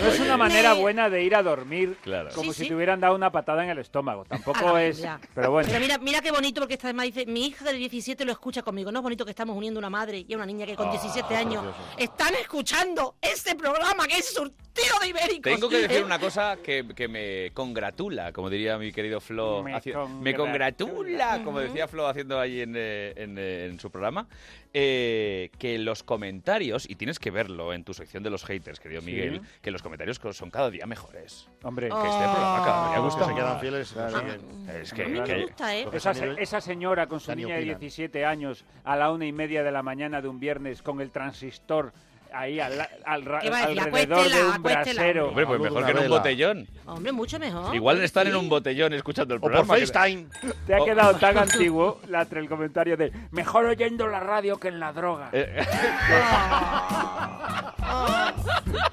No 0.00 0.08
es 0.08 0.20
una 0.20 0.36
manera 0.36 0.74
Me- 0.74 0.80
buena 0.80 1.08
de 1.08 1.22
ir 1.22 1.34
a 1.34 1.42
dormir 1.42 1.96
Claro. 2.02 2.30
como 2.34 2.52
Sí, 2.52 2.58
si 2.58 2.62
sí. 2.64 2.68
te 2.68 2.74
hubieran 2.74 3.00
dado 3.00 3.14
una 3.14 3.30
patada 3.32 3.64
en 3.64 3.70
el 3.70 3.78
estómago. 3.78 4.24
Tampoco 4.24 4.74
Ah, 4.76 4.82
es... 4.82 4.98
ya. 4.98 5.18
Pero 5.34 5.50
bueno. 5.52 5.68
Pero 5.68 5.80
mira, 5.80 5.98
mira 5.98 6.20
qué 6.20 6.30
bonito, 6.32 6.60
porque 6.60 6.74
esta 6.74 6.92
vez 6.92 7.14
dice, 7.14 7.24
mi 7.26 7.46
hija 7.46 7.64
de 7.64 7.72
17 7.74 8.24
lo 8.24 8.32
escucha 8.32 8.62
conmigo. 8.62 8.92
No 8.92 8.98
es 8.98 9.02
bonito 9.02 9.24
que 9.24 9.30
estamos 9.30 9.56
uniendo 9.56 9.78
una 9.78 9.88
madre 9.88 10.24
y 10.28 10.32
a 10.34 10.36
una 10.36 10.44
niña 10.46 10.66
que 10.66 10.74
con 10.76 10.88
Ah, 10.88 10.90
17 10.90 11.34
años 11.36 11.62
precioso. 11.64 11.94
están 11.96 12.34
escuchando 12.34 13.16
este 13.22 13.54
programa 13.54 14.06
que 14.06 14.18
es 14.18 14.34
surtido 14.34 14.65
de 15.00 15.08
ibéricos. 15.08 15.52
Tengo 15.54 15.68
que 15.68 15.78
decir 15.82 15.98
¿Eh? 15.98 16.04
una 16.04 16.18
cosa 16.18 16.56
que, 16.62 16.86
que 16.94 17.08
me 17.08 17.50
congratula, 17.52 18.32
como 18.32 18.50
diría 18.50 18.78
mi 18.78 18.92
querido 18.92 19.20
Flo. 19.20 19.62
Me 19.62 19.72
congratula. 19.80 20.08
me 20.20 20.34
congratula, 20.34 21.40
como 21.44 21.60
decía 21.60 21.88
Flo 21.88 22.06
haciendo 22.06 22.38
ahí 22.38 22.60
en, 22.60 22.74
eh, 22.76 23.12
en, 23.16 23.36
eh, 23.38 23.66
en 23.66 23.80
su 23.80 23.90
programa, 23.90 24.26
eh, 24.74 25.50
que 25.58 25.78
los 25.78 26.02
comentarios, 26.02 26.88
y 26.88 26.96
tienes 26.96 27.18
que 27.18 27.30
verlo 27.30 27.72
en 27.72 27.82
tu 27.84 27.94
sección 27.94 28.22
de 28.22 28.30
los 28.30 28.44
haters, 28.44 28.78
querido 28.78 29.00
Sí. 29.00 29.06
Miguel, 29.06 29.40
que 29.62 29.70
los 29.70 29.82
comentarios 29.82 30.18
co- 30.18 30.32
son 30.32 30.50
cada 30.50 30.70
día 30.70 30.86
mejores. 30.86 31.48
Hombre, 31.62 31.88
que 31.88 31.94
este 31.94 32.08
programa 32.08 32.62
cada 32.64 32.88
día 32.88 32.96
Me 32.98 33.04
gusta 33.04 33.20
gusta, 33.20 33.34
se 33.34 33.40
quedan 33.40 33.60
fieles. 33.60 33.92
Claro. 33.92 34.20
siguen. 34.20 34.70
Es 34.82 34.92
que, 34.92 35.06
me 35.06 35.24
que- 35.24 35.42
gusta, 35.42 35.76
¿eh? 35.76 35.82
Porque 35.84 35.96
Esa, 36.42 36.60
señora 36.60 37.06
con 37.06 37.20
su 37.20 37.34
niña 37.34 37.54
de 37.54 37.62
opinan. 37.62 37.78
17 37.80 38.24
años 38.26 38.64
a 38.84 38.96
la 38.96 39.10
una 39.10 39.24
y 39.26 39.32
media 39.32 39.62
de 39.62 39.70
la 39.72 39.82
mañana 39.82 40.20
de 40.20 40.28
un 40.28 40.38
viernes 40.40 40.82
con 40.82 41.00
el 41.00 41.10
transistor 41.10 41.92
ahí 42.32 42.60
alrededor 42.60 43.40
de 43.42 44.44
un 44.44 44.52
acuéstela, 44.52 44.58
brasero. 44.58 45.28
Hombre, 45.28 45.46
pues 45.46 45.60
mejor 45.60 45.84
que 45.84 45.90
en 45.92 45.98
un 45.98 46.08
botellón. 46.08 46.66
Hombre, 46.86 47.12
mucho 47.12 47.38
mejor. 47.38 47.74
Igual 47.74 48.02
estar 48.02 48.26
en 48.26 48.32
Sí. 48.32 48.38
un 48.38 48.48
botellón 48.48 48.92
escuchando 48.92 49.34
el 49.34 49.38
O 49.38 49.40
por 49.40 49.52
programa. 49.52 49.74
que- 49.76 49.86
FaceTime. 49.86 50.26
Te 50.66 50.74
ha 50.74 50.80
Oh. 50.80 50.84
quedado 50.84 51.14
tan 51.18 51.38
antiguo 51.38 52.00
Latre, 52.08 52.40
el 52.40 52.48
comentario 52.48 52.96
de 52.96 53.12
mejor 53.30 53.66
oyendo 53.66 54.06
la 54.08 54.20
radio 54.20 54.58
que 54.58 54.68
en 54.68 54.80
la 54.80 54.92
droga. 54.92 55.28
Eh, 55.32 55.64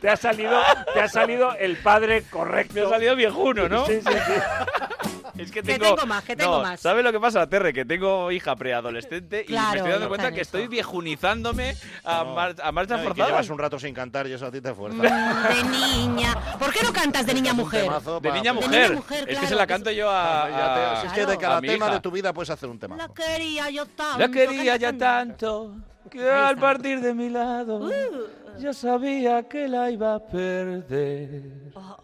Te 0.01 0.09
ha 0.09 0.17
salido, 0.17 0.59
te 0.93 0.99
ha 1.01 1.07
salido 1.07 1.55
el 1.55 1.77
padre 1.77 2.23
correcto. 2.29 2.73
me 2.73 2.81
ha 2.81 2.89
salido 2.89 3.15
viejuno, 3.15 3.69
¿no? 3.69 3.85
Sí, 3.85 3.99
sí, 4.01 4.11
sí. 4.11 4.33
Es 5.37 5.51
que 5.51 5.63
Que 5.63 5.73
tengo, 5.79 5.95
tengo 5.95 6.05
más, 6.07 6.23
que 6.23 6.35
tengo 6.35 6.57
no, 6.57 6.61
más. 6.63 6.79
¿Sabes 6.79 7.03
lo 7.03 7.11
que 7.11 7.19
pasa, 7.19 7.47
Terre? 7.49 7.73
Que 7.73 7.85
tengo 7.85 8.31
hija 8.31 8.55
preadolescente 8.55 9.37
y 9.47 9.51
me 9.51 9.57
Claro, 9.57 9.77
estoy 9.77 9.91
dando 9.93 10.07
cuenta 10.07 10.27
en 10.27 10.35
que 10.35 10.41
eso. 10.41 10.57
estoy 10.57 10.67
viejunizándome 10.67 11.75
a, 12.03 12.23
mar- 12.23 12.55
a 12.61 12.71
marcha 12.71 12.95
No, 12.97 12.99
y 12.99 13.03
que 13.03 13.07
forzada. 13.09 13.29
llevas 13.29 13.49
un 13.49 13.57
rato 13.57 13.79
sin 13.79 13.93
cantar 13.95 14.27
y 14.27 14.33
eso 14.33 14.45
a 14.45 14.51
ti 14.51 14.61
te 14.61 14.73
fuerza. 14.75 15.01
De 15.01 15.63
niña. 15.63 16.35
¿Por 16.59 16.71
qué 16.71 16.83
no 16.83 16.93
cantas 16.93 17.25
de 17.25 17.33
niña 17.33 17.53
mujer? 17.53 17.89
De 18.21 18.31
niña 18.31 18.53
pa- 18.53 18.59
De 18.59 18.65
mujer. 18.67 18.89
niña 18.89 18.95
mujer, 18.95 19.19
es 19.21 19.25
que 19.25 19.31
claro, 19.33 19.47
se 19.47 19.55
la 19.55 19.65
que 19.67 19.73
canto 19.73 19.91
yo 19.91 20.09
a. 20.11 20.45
Te- 20.47 20.53
a- 20.53 21.01
si 21.01 21.07
es 21.07 21.13
que 21.13 21.25
de 21.25 21.33
a 21.33 21.37
cada 21.37 21.61
tema 21.61 21.85
hija. 21.87 21.93
de 21.95 21.99
tu 22.01 22.11
vida 22.11 22.31
puedes 22.33 22.49
hacer 22.51 22.69
un 22.69 22.77
tema. 22.79 22.95
La 22.95 23.07
quería 23.09 23.69
yo 23.71 23.85
tanto. 23.87 24.19
La 24.19 24.29
quería 24.29 24.75
ya 24.77 24.89
canta. 24.89 25.05
tanto 25.17 25.75
que 26.11 26.29
al 26.29 26.57
partir 26.57 27.01
de 27.01 27.13
mi 27.15 27.29
lado 27.29 27.77
Uh. 27.87 28.59
ya 28.59 28.71
sabía 28.71 29.47
que 29.49 29.67
la 29.67 29.89
iba 29.89 30.13
a 30.13 30.19
perder. 30.19 31.71
Oh, 31.73 31.97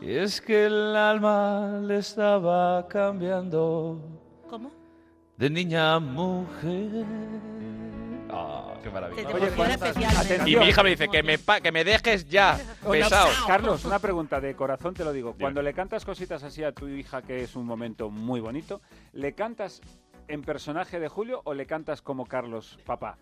Y 0.00 0.10
es 0.16 0.40
que 0.40 0.66
el 0.66 0.94
alma 0.94 1.80
le 1.82 1.98
estaba 1.98 2.86
cambiando 2.88 4.00
¿Cómo? 4.48 4.70
de 5.36 5.50
niña 5.50 5.94
a 5.94 5.98
mujer. 6.00 7.04
Ah, 8.30 8.74
qué 8.82 8.90
maravilla. 8.90 9.22
Oye, 9.28 9.30
emociona 9.46 9.56
¿cuántas- 9.56 9.88
especialmente. 9.88 10.34
atención. 10.34 10.48
Y 10.48 10.56
mi 10.56 10.68
hija 10.68 10.82
me 10.82 10.90
dice 10.90 11.08
que 11.08 11.22
me, 11.22 11.38
pa- 11.38 11.60
que 11.60 11.72
me 11.72 11.84
dejes 11.84 12.28
ya, 12.28 12.58
pesado. 12.90 13.28
Carlos, 13.46 13.84
una 13.84 13.98
pregunta 13.98 14.40
de 14.40 14.54
corazón 14.54 14.94
te 14.94 15.04
lo 15.04 15.12
digo. 15.12 15.34
Cuando 15.40 15.62
le 15.62 15.72
cantas 15.72 16.04
cositas 16.04 16.42
así 16.42 16.62
a 16.62 16.72
tu 16.72 16.88
hija, 16.88 17.22
que 17.22 17.42
es 17.42 17.56
un 17.56 17.64
momento 17.66 18.10
muy 18.10 18.40
bonito, 18.40 18.80
¿le 19.12 19.32
cantas 19.34 19.80
en 20.28 20.42
personaje 20.42 20.98
de 21.00 21.08
Julio 21.08 21.40
o 21.44 21.54
le 21.54 21.66
cantas 21.66 22.02
como 22.02 22.26
Carlos, 22.26 22.78
papá? 22.84 23.16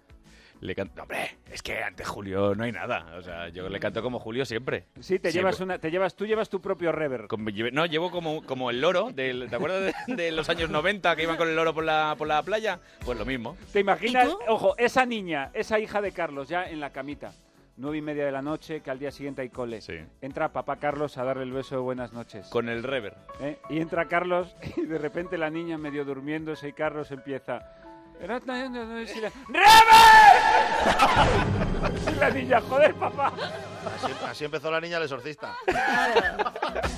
Le 0.64 0.74
canto, 0.74 1.02
hombre, 1.02 1.36
es 1.52 1.60
que 1.62 1.82
ante 1.82 2.04
Julio 2.04 2.54
no 2.54 2.64
hay 2.64 2.72
nada. 2.72 3.16
O 3.18 3.22
sea, 3.22 3.50
yo 3.50 3.68
le 3.68 3.78
canto 3.78 4.00
como 4.02 4.18
Julio 4.18 4.46
siempre. 4.46 4.86
Sí, 4.98 5.18
te 5.18 5.30
Siempre. 5.30 5.32
llevas 5.32 5.60
una, 5.60 5.78
te 5.78 5.90
llevas, 5.90 6.16
tú 6.16 6.24
llevas 6.24 6.48
tu 6.48 6.62
propio 6.62 6.90
reverb. 6.90 7.26
Como 7.28 7.50
lleve- 7.50 7.70
no, 7.70 7.84
llevo 7.84 8.10
como, 8.10 8.42
como 8.46 8.70
el 8.70 8.80
loro, 8.80 9.10
del, 9.12 9.46
¿te 9.50 9.56
acuerdas 9.56 9.92
de, 10.06 10.14
de 10.16 10.32
los 10.32 10.48
años 10.48 10.70
90 10.70 11.16
que 11.16 11.24
iban 11.24 11.36
con 11.36 11.50
el 11.50 11.54
loro 11.54 11.74
por 11.74 11.84
la, 11.84 12.14
por 12.16 12.26
la 12.28 12.42
playa? 12.42 12.80
Pues 13.04 13.18
lo 13.18 13.26
mismo. 13.26 13.58
¿Te 13.74 13.80
imaginas, 13.80 14.30
ojo, 14.48 14.74
esa 14.78 15.04
niña, 15.04 15.50
esa 15.52 15.78
hija 15.78 16.00
de 16.00 16.12
Carlos 16.12 16.48
ya 16.48 16.64
en 16.64 16.80
la 16.80 16.88
camita, 16.94 17.34
nueve 17.76 17.98
y 17.98 18.00
media 18.02 18.24
de 18.24 18.32
la 18.32 18.40
noche, 18.40 18.80
que 18.80 18.90
al 18.90 18.98
día 18.98 19.10
siguiente 19.10 19.42
hay 19.42 19.50
cole. 19.50 19.82
Sí. 19.82 19.98
Entra 20.22 20.50
papá 20.50 20.76
Carlos 20.76 21.18
a 21.18 21.24
darle 21.24 21.42
el 21.42 21.52
beso 21.52 21.74
de 21.74 21.82
buenas 21.82 22.14
noches. 22.14 22.46
Con 22.48 22.70
el 22.70 22.82
rever. 22.84 23.14
¿eh? 23.40 23.58
Y 23.68 23.80
entra 23.80 24.06
Carlos 24.08 24.56
y 24.78 24.86
de 24.86 24.96
repente 24.96 25.36
la 25.36 25.50
niña 25.50 25.76
medio 25.76 26.06
durmiéndose 26.06 26.68
y 26.68 26.72
Carlos 26.72 27.10
empieza... 27.10 27.82
"Era 28.20 28.40
tan- 28.40 28.74
¡Rever! 29.48 29.64
La 32.18 32.30
niña, 32.30 32.60
joder, 32.60 32.94
papá. 32.94 33.32
Así, 34.02 34.12
así 34.26 34.44
empezó 34.44 34.70
la 34.70 34.80
niña 34.80 34.96
el 34.98 35.02
exorcista. 35.04 35.56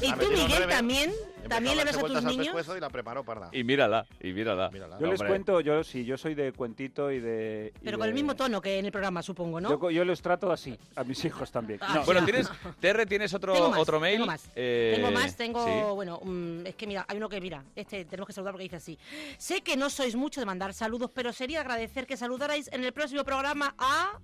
Y 0.00 0.08
La 0.10 0.16
tú, 0.16 0.30
Miguel, 0.30 0.68
también, 0.68 1.12
también 1.48 1.76
le 1.76 1.84
ves 1.84 1.96
a 1.96 2.00
tus 2.00 2.16
al 2.16 2.24
niños. 2.24 2.46
pescuezo 2.46 2.76
y 2.76 2.80
la 2.80 2.90
preparó 2.90 3.24
parda. 3.24 3.48
Y 3.52 3.64
mírala, 3.64 4.06
y 4.20 4.32
mírala. 4.32 4.70
Yo 4.72 5.06
les 5.06 5.20
Hombre. 5.20 5.28
cuento, 5.28 5.60
yo 5.60 5.82
sí, 5.84 6.04
yo 6.04 6.16
soy 6.16 6.34
de 6.34 6.52
cuentito 6.52 7.10
y 7.10 7.20
de... 7.20 7.72
y 7.80 7.84
Pero 7.84 7.98
con 7.98 8.08
el 8.08 8.14
mismo 8.14 8.34
tono 8.36 8.60
que 8.60 8.78
en 8.78 8.86
el 8.86 8.92
programa, 8.92 9.22
supongo, 9.22 9.60
¿no? 9.60 9.70
Yo, 9.70 9.90
yo 9.90 10.04
los 10.04 10.20
trato 10.22 10.50
así, 10.52 10.78
a 10.94 11.04
mis 11.04 11.24
hijos 11.24 11.50
también. 11.50 11.78
Ah, 11.82 11.96
No, 11.96 12.04
Bueno, 12.04 12.24
tienes, 12.24 12.48
TR, 12.80 13.06
¿tienes 13.06 13.32
otro, 13.34 13.52
Tengo 13.52 13.70
más, 13.70 13.80
otro 13.80 14.00
mail? 14.00 14.16
Tengo 14.16 14.26
más. 14.26 14.50
Eh, 14.54 14.92
tengo 14.96 15.10
más, 15.10 15.36
tengo, 15.36 15.64
sí. 15.64 15.94
bueno, 15.94 16.20
mm, 16.22 16.66
es 16.66 16.74
que 16.74 16.86
mira, 16.86 17.04
hay 17.08 17.16
uno 17.16 17.28
que 17.28 17.40
mira, 17.40 17.64
este 17.74 18.04
tenemos 18.04 18.26
que 18.26 18.32
saludar 18.32 18.52
porque 18.52 18.64
dice 18.64 18.76
así. 18.76 18.98
Sé 19.38 19.62
que 19.62 19.76
no 19.76 19.90
sois 19.90 20.16
mucho 20.16 20.40
de 20.40 20.46
mandar 20.46 20.74
saludos, 20.74 21.10
pero 21.14 21.32
sería 21.32 21.60
agradecer 21.60 22.06
que 22.06 22.16
saludarais 22.16 22.68
en 22.72 22.84
el 22.84 22.92
próximo 22.92 23.24
programa 23.24 23.74
a 23.78 24.18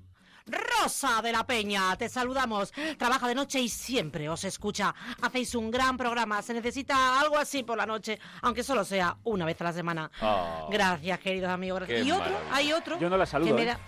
Rosa 0.47 1.20
de 1.22 1.32
la 1.32 1.45
Peña. 1.47 1.97
Te 1.97 2.09
saludamos. 2.09 2.72
Trabaja 2.99 3.28
de 3.28 3.34
noche 3.34 3.61
y 3.61 3.68
siempre 3.68 4.28
os 4.28 4.45
escucha. 4.45 4.95
Hacéis 5.22 5.55
un 5.55 5.70
gran 5.70 5.97
programa. 5.97 6.43
Se 6.43 6.55
necesita 6.55 7.20
algo 7.20 7.38
así 7.38 7.62
por 7.62 7.76
la 7.76 7.86
noche, 7.86 8.18
aunque 8.43 8.62
solo 8.62 8.84
sea 8.84 9.16
una 9.24 9.45
vez 9.45 9.61
a 9.61 9.64
la 9.64 9.72
semana. 9.72 10.11
Ah. 10.20 10.66
Gracias, 10.70 11.18
queridos 11.20 11.51
amigos. 11.51 11.82
Y 11.88 12.11
otro, 12.11 12.24
maravilla. 12.30 12.55
hay 12.55 12.72
otro. 12.72 12.99
Yo 12.99 13.09
no 13.11 13.16
la 13.16 13.26
saludo, 13.26 13.49
que 13.49 13.55
me 13.55 13.62
¿eh? 13.62 13.66
da- 13.66 13.80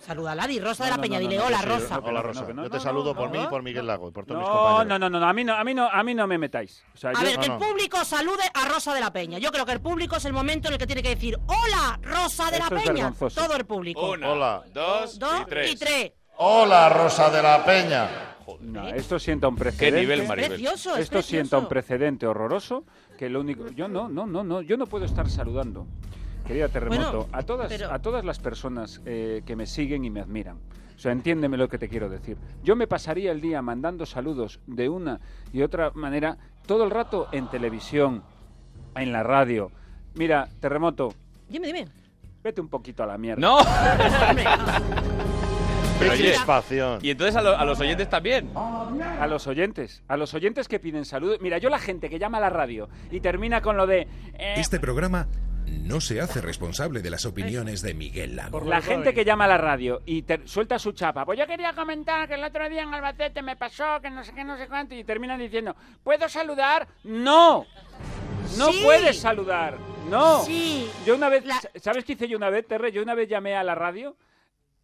saluda 0.00 0.34
Lari, 0.34 0.58
Rosa 0.60 0.82
No, 0.82 0.84
de 0.86 0.90
la 0.90 0.96
no, 0.96 1.02
Peña. 1.02 1.18
Dile 1.18 1.36
no, 1.36 1.44
hola, 1.46 1.62
Rosa. 1.62 2.00
no, 2.00 2.06
Hola, 2.06 2.22
Rosa. 2.22 2.46
Yo 2.54 2.70
te 2.70 2.80
saludo 2.80 3.14
no, 3.14 3.20
por 3.20 3.30
mí 3.30 3.38
y 3.42 3.46
por 3.46 3.62
Miguel 3.62 3.86
Lago 3.86 4.08
y 4.08 4.12
por 4.12 4.24
todos 4.26 4.40
mis 4.40 4.48
No, 4.48 4.54
compañeros. 4.54 4.86
no, 4.88 4.98
no, 4.98 5.10
no, 5.10 5.20
no, 5.20 5.26
a 5.28 5.32
mí 5.32 5.44
no, 5.44 5.54
a 5.54 5.64
mí 5.64 5.74
no, 5.74 5.88
a 5.88 6.02
mí 6.02 6.14
no 6.14 6.26
me 6.26 6.38
metáis. 6.38 6.82
O 6.94 6.96
sea, 6.96 7.10
A 7.10 7.14
yo- 7.14 7.20
ver, 7.22 7.38
que 7.38 7.48
no, 7.48 7.54
el 7.54 7.60
no. 7.60 7.66
público 7.68 8.04
salude 8.04 8.42
a 8.54 8.68
Rosa 8.68 8.94
de 8.94 9.00
la 9.00 9.12
Peña. 9.12 9.38
Yo 9.38 9.50
creo 9.50 9.66
que 9.66 9.72
el 9.72 9.80
público 9.80 10.16
es 10.16 10.24
el 10.24 10.32
momento 10.32 10.68
en 10.68 10.74
el 10.74 10.78
que 10.78 10.86
tiene 10.86 11.02
que 11.02 11.10
decir 11.10 11.38
¡Hola, 11.46 11.98
Rosa 12.02 12.50
de 12.50 12.58
Esto 12.58 12.74
la 12.74 12.80
Peña! 12.80 12.92
vergonzoso. 12.94 13.40
Todo 13.44 13.56
el 13.56 13.64
público. 13.66 14.10
Una, 14.12 14.30
Hola. 14.30 14.62
dos, 14.72 15.18
Dos 15.18 15.40
y 15.40 15.44
tres. 15.46 15.72
y 15.72 15.76
tres. 15.76 16.12
Hola, 16.36 16.88
Rosa 16.88 17.30
de 17.30 17.42
la 17.42 17.64
Peña. 17.64 18.08
No, 18.60 18.88
esto 18.88 19.18
sienta 19.18 19.46
un 19.48 19.54
precedente. 19.56 20.00
nivel, 20.00 20.26
Maribel? 20.26 20.50
Precioso, 20.50 20.94
es 20.94 21.02
Esto 21.04 21.12
precioso. 21.14 21.28
sienta 21.28 21.58
un 21.58 21.68
precedente 21.68 22.26
horroroso 22.26 22.84
que 23.18 23.28
lo 23.30 23.40
único 23.40 23.68
yo 23.68 23.86
no 23.86 24.08
no 24.08 24.26
no 24.26 24.42
no 24.42 24.62
yo 24.62 24.76
no 24.76 24.86
puedo 24.86 25.04
estar 25.04 25.28
saludando 25.30 25.86
querida 26.42 26.68
terremoto 26.68 27.02
Bueno, 27.02 27.28
a 27.32 27.42
todas 27.42 27.68
pero- 27.68 27.92
a 27.92 27.98
todas 28.00 28.24
las 28.24 28.38
personas 28.38 29.00
eh, 29.06 29.42
que 29.46 29.56
me 29.56 29.66
siguen 29.66 30.04
y 30.04 30.10
me 30.10 30.20
admiran 30.20 30.58
o 30.94 30.98
sea 30.98 31.12
entiéndeme 31.12 31.56
lo 31.56 31.68
que 31.68 31.78
te 31.78 31.88
quiero 31.88 32.08
decir 32.08 32.36
yo 32.62 32.76
me 32.76 32.86
pasaría 32.86 33.32
el 33.32 33.40
día 33.40 33.62
mandando 33.62 34.06
saludos 34.06 34.60
de 34.66 34.88
una 34.88 35.20
y 35.52 35.62
otra 35.62 35.90
manera 35.94 36.36
todo 36.66 36.84
el 36.84 36.90
rato 36.90 37.28
en 37.32 37.48
televisión 37.48 38.22
en 38.94 39.12
la 39.12 39.22
radio 39.22 39.70
mira 40.14 40.48
terremoto 40.60 41.14
Dime, 41.48 41.66
dime. 41.66 41.86
vete 42.42 42.60
un 42.60 42.68
poquito 42.68 43.02
a 43.02 43.06
la 43.06 43.18
mierda 43.18 43.40
¡No! 43.40 43.58
Pero, 45.98 46.14
¡Qué 46.14 46.34
oye, 46.70 46.98
y 47.02 47.10
entonces 47.10 47.36
a, 47.36 47.42
lo- 47.42 47.56
a 47.56 47.64
los 47.64 47.78
oyentes 47.78 48.08
también. 48.10 48.50
A 48.56 49.26
los 49.28 49.46
oyentes, 49.46 50.02
a 50.08 50.16
los 50.16 50.34
oyentes 50.34 50.66
que 50.66 50.80
piden 50.80 51.04
salud. 51.04 51.36
Mira, 51.40 51.58
yo 51.58 51.68
la 51.70 51.78
gente 51.78 52.10
que 52.10 52.18
llama 52.18 52.38
a 52.38 52.40
la 52.40 52.50
radio 52.50 52.88
y 53.12 53.20
termina 53.20 53.60
con 53.62 53.76
lo 53.76 53.86
de... 53.86 54.08
eh, 54.34 54.54
Este 54.56 54.80
programa 54.80 55.28
no 55.66 56.00
se 56.00 56.20
hace 56.20 56.40
responsable 56.40 57.00
de 57.02 57.10
las 57.10 57.24
opiniones 57.26 57.82
de 57.82 57.94
Miguel 57.94 58.36
Lago. 58.36 58.60
La 58.64 58.80
gente 58.82 59.14
que 59.14 59.24
llama 59.24 59.44
a 59.44 59.48
la 59.48 59.58
radio 59.58 60.00
y 60.06 60.22
te- 60.22 60.46
suelta 60.46 60.78
su 60.78 60.92
chapa, 60.92 61.24
pues 61.24 61.38
yo 61.38 61.46
quería 61.46 61.72
comentar 61.74 62.28
que 62.28 62.34
el 62.34 62.44
otro 62.44 62.68
día 62.68 62.82
en 62.82 62.92
Albacete 62.94 63.42
me 63.42 63.56
pasó, 63.56 64.00
que 64.00 64.10
no 64.10 64.22
sé 64.24 64.32
qué, 64.32 64.44
no 64.44 64.56
sé 64.56 64.68
cuánto, 64.68 64.94
y 64.94 65.04
terminan 65.04 65.38
diciendo, 65.38 65.74
¿puedo 66.02 66.28
saludar? 66.28 66.86
¡No! 67.04 67.66
No 68.58 68.72
Sí. 68.72 68.80
puedes 68.84 69.18
saludar, 69.18 69.78
no. 70.10 70.42
Sí. 70.44 70.90
Yo 71.06 71.14
una 71.14 71.28
vez, 71.28 71.44
La- 71.46 71.60
¿sabes 71.80 72.04
qué 72.04 72.12
hice 72.14 72.28
yo 72.28 72.36
una 72.36 72.50
vez, 72.50 72.66
Terre? 72.66 72.92
Yo 72.92 73.02
una 73.02 73.14
vez 73.14 73.28
llamé 73.28 73.56
a 73.56 73.62
la 73.62 73.74
radio, 73.74 74.16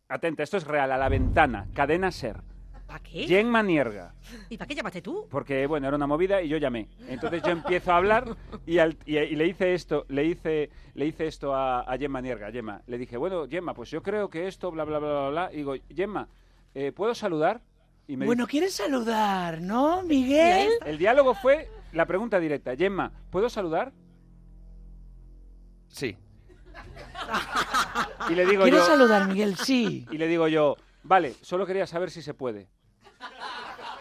atenta, 0.08 0.42
esto 0.42 0.56
es 0.56 0.64
real, 0.64 0.90
a 0.92 0.96
la 0.96 1.08
ventana, 1.08 1.66
cadena 1.74 2.10
ser, 2.12 2.36
¿Para 2.88 3.00
qué? 3.00 3.26
Jen 3.28 3.50
Manierga, 3.50 4.14
¿Y 4.48 4.56
para 4.56 4.66
qué 4.66 4.74
llamaste 4.74 5.02
tú? 5.02 5.26
porque 5.30 5.66
bueno, 5.66 5.86
era 5.86 5.96
una 5.96 6.06
movida 6.06 6.40
y 6.40 6.48
yo 6.48 6.56
llamé. 6.56 6.88
Entonces 7.06 7.42
yo 7.42 7.50
empiezo 7.50 7.92
a 7.92 7.98
hablar 7.98 8.34
y, 8.66 8.78
al- 8.78 8.96
y- 9.04 9.18
y 9.18 9.36
le 9.36 9.46
hice 9.46 9.74
esto, 9.74 10.06
le 10.08 10.24
hice, 10.24 10.70
le 10.94 11.04
hice 11.06 11.26
esto 11.26 11.54
a, 11.54 11.80
a 11.82 11.98
Gemma 11.98 12.22
Nierga, 12.22 12.46
a 12.46 12.50
Gemma. 12.50 12.80
Le 12.86 12.96
dije, 12.96 13.18
bueno, 13.18 13.46
Gemma, 13.46 13.74
pues 13.74 13.90
yo 13.90 14.02
creo 14.02 14.30
que 14.30 14.48
esto, 14.48 14.70
bla, 14.70 14.84
bla, 14.84 14.98
bla, 15.00 15.08
bla, 15.10 15.28
bla. 15.28 15.50
Y 15.52 15.56
digo, 15.58 15.74
Gemma, 15.94 16.28
eh, 16.74 16.90
¿puedo 16.92 17.14
saludar? 17.14 17.60
Y 18.06 18.16
me 18.16 18.24
Bueno, 18.24 18.44
dice- 18.44 18.50
¿quieres 18.52 18.74
saludar, 18.74 19.60
no, 19.60 20.02
Miguel? 20.02 20.70
el 20.86 20.96
diálogo 20.96 21.34
fue 21.34 21.68
la 21.92 22.06
pregunta 22.06 22.40
directa. 22.40 22.74
Gemma, 22.74 23.12
¿puedo 23.30 23.50
saludar? 23.50 23.92
Sí. 25.88 26.16
Y 28.30 28.34
le 28.34 28.46
digo 28.46 28.62
¿Quieres 28.62 28.80
yo, 28.80 28.86
saludar, 28.86 29.28
Miguel? 29.28 29.56
Sí. 29.56 30.06
y 30.10 30.16
le 30.16 30.26
digo 30.26 30.48
yo, 30.48 30.76
vale, 31.02 31.34
solo 31.42 31.66
quería 31.66 31.86
saber 31.86 32.10
si 32.10 32.22
se 32.22 32.32
puede. 32.32 32.68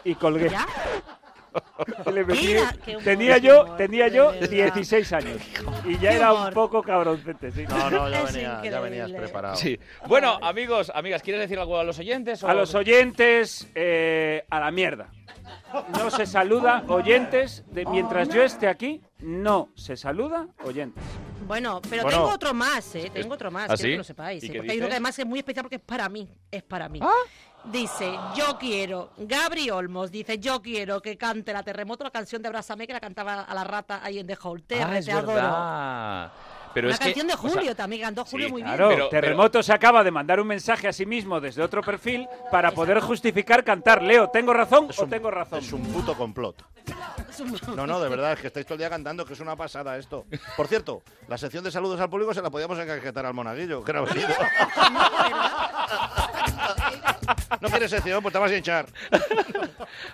Y 0.04 0.16
colgué. 0.16 0.50
¿Ya? 0.50 0.66
Le 2.12 2.26
metí- 2.26 2.42
Mira, 2.48 2.76
qué 2.86 2.92
humor, 2.92 3.04
tenía 3.04 3.38
yo, 3.40 3.64
humor, 3.64 3.78
tenía 3.78 4.08
yo 4.10 4.32
verdad. 4.32 4.50
16 4.50 5.14
años 5.14 5.42
y 5.86 5.98
ya 5.98 6.12
era 6.12 6.32
un 6.34 6.54
poco 6.54 6.84
cabroncete, 6.84 7.52
sí. 7.52 7.66
No, 7.68 7.90
no, 7.90 8.10
ya, 8.10 8.22
venía, 8.32 8.62
ya 8.64 8.80
venías 8.80 9.12
preparado. 9.12 9.56
Sí. 9.56 9.80
Bueno, 10.08 10.38
amigos, 10.44 10.92
amigas, 10.94 11.24
¿quieres 11.24 11.42
decir 11.42 11.58
algo 11.58 11.80
a 11.80 11.84
los 11.84 11.98
oyentes? 11.98 12.44
o- 12.44 12.48
A 12.48 12.54
los 12.54 12.76
oyentes, 12.76 13.68
eh, 13.74 14.46
a 14.50 14.60
la 14.60 14.70
mierda. 14.72 15.10
No 15.98 16.10
se 16.12 16.26
saluda 16.26 16.84
oyentes, 16.88 17.64
de, 17.72 17.86
mientras 17.86 18.30
yo 18.30 18.44
esté 18.44 18.68
aquí, 18.68 19.02
no 19.20 19.70
se 19.76 19.96
saluda 19.98 20.48
oyentes. 20.64 21.04
Bueno, 21.48 21.82
pero 21.90 22.04
Bueno. 22.04 22.18
tengo 22.20 22.30
otro 22.34 22.54
más, 22.54 22.94
¿eh? 22.96 23.10
Tengo 23.14 23.34
otro 23.34 23.50
más, 23.50 23.64
¿Ah, 23.72 23.76
quiero 23.76 23.82
sí? 23.84 23.90
que 23.92 23.98
lo 23.98 24.04
sepáis. 24.04 24.44
¿Y 24.44 24.48
¿eh? 24.48 24.52
qué 24.52 24.58
Porque 24.60 24.72
hay 24.74 24.78
uno 24.80 24.88
que 24.88 24.94
además 24.94 25.18
es 25.18 25.26
muy 25.26 25.40
especial 25.40 25.64
porque 25.64 25.78
es 25.78 25.82
para 25.82 26.10
mí. 26.10 26.28
Es 26.52 26.64
para 26.64 26.90
mí. 26.90 27.00
¿Ah? 27.02 27.12
Dice, 27.72 28.18
yo 28.36 28.58
quiero, 28.58 29.10
Gabri 29.18 29.70
Olmos 29.70 30.10
dice, 30.10 30.40
yo 30.40 30.62
quiero 30.62 31.02
que 31.02 31.18
cante 31.18 31.52
la 31.52 31.64
terremoto, 31.64 32.04
la 32.06 32.12
canción 32.12 32.42
de 32.42 32.48
Abrázame 32.48 32.88
que 32.88 32.94
la 32.94 33.02
cantaba 33.02 33.42
a 33.42 33.54
la 33.54 33.64
rata 33.66 34.00
ahí 34.04 34.20
en 34.20 34.28
The 34.28 34.38
Hall. 34.42 34.64
Te, 34.64 34.82
Ah, 34.82 34.98
es 34.98 35.06
te 35.06 35.12
adoro. 35.12 35.34
verdad. 35.34 36.32
Pero 36.74 36.88
Una 36.88 36.94
es 36.94 37.00
que, 37.00 37.06
canción 37.06 37.28
de 37.28 37.34
o 37.34 37.38
sea, 37.38 37.50
Julio 37.50 37.76
también, 37.76 38.02
cantó 38.04 38.24
Julio 38.24 38.48
sí, 38.48 38.52
muy 38.54 38.62
Claro, 38.62 38.88
bien. 38.90 39.00
Pero- 39.00 39.10
Terremoto 39.10 39.64
se 39.64 39.74
acaba 39.74 40.04
de 40.04 40.12
mandar 40.12 40.40
un 40.40 40.48
mensaje 40.48 40.88
a 40.88 40.94
sí 40.94 41.06
mismo 41.06 41.42
desde 41.42 41.62
otro 41.64 41.82
perfil 41.82 42.28
para 42.52 42.72
poder 42.72 43.00
justificar 43.02 43.64
cantar. 43.64 44.02
Leo, 44.04 44.30
¿tengo 44.30 44.54
razón 44.54 44.88
Es 44.90 45.00
o 45.00 45.04
un- 45.04 45.10
tengo 45.10 45.32
razón? 45.32 45.60
Es 45.60 45.74
un 45.74 45.82
puto 45.88 46.16
complot. 46.16 46.64
No, 47.76 47.86
no, 47.88 48.00
de 48.00 48.10
verdad, 48.10 48.34
es 48.34 48.40
que 48.40 48.48
estáis 48.48 48.66
todo 48.66 48.76
el 48.76 48.80
día 48.80 48.90
cantando, 48.90 49.26
que 49.26 49.34
es 49.34 49.40
una 49.40 49.56
pasada 49.58 49.98
esto. 49.98 50.26
Por 50.56 50.68
cierto, 50.68 51.02
la 51.28 51.38
sección 51.38 51.64
de 51.64 51.72
saludos 51.72 52.00
al 52.00 52.10
público 52.10 52.34
se 52.34 52.42
la 52.42 52.50
podíamos 52.50 52.78
encajetar 52.80 53.26
al 53.26 53.34
monaguillo, 53.34 53.84
que 53.84 53.92
era 53.92 54.02
venido. 54.02 54.28
¿No 57.62 57.70
quieres 57.70 57.92
sección? 57.92 58.22
Pues 58.22 58.34
te 58.34 58.40
vas 58.40 58.52
a 58.52 58.58
hinchar. 58.58 58.88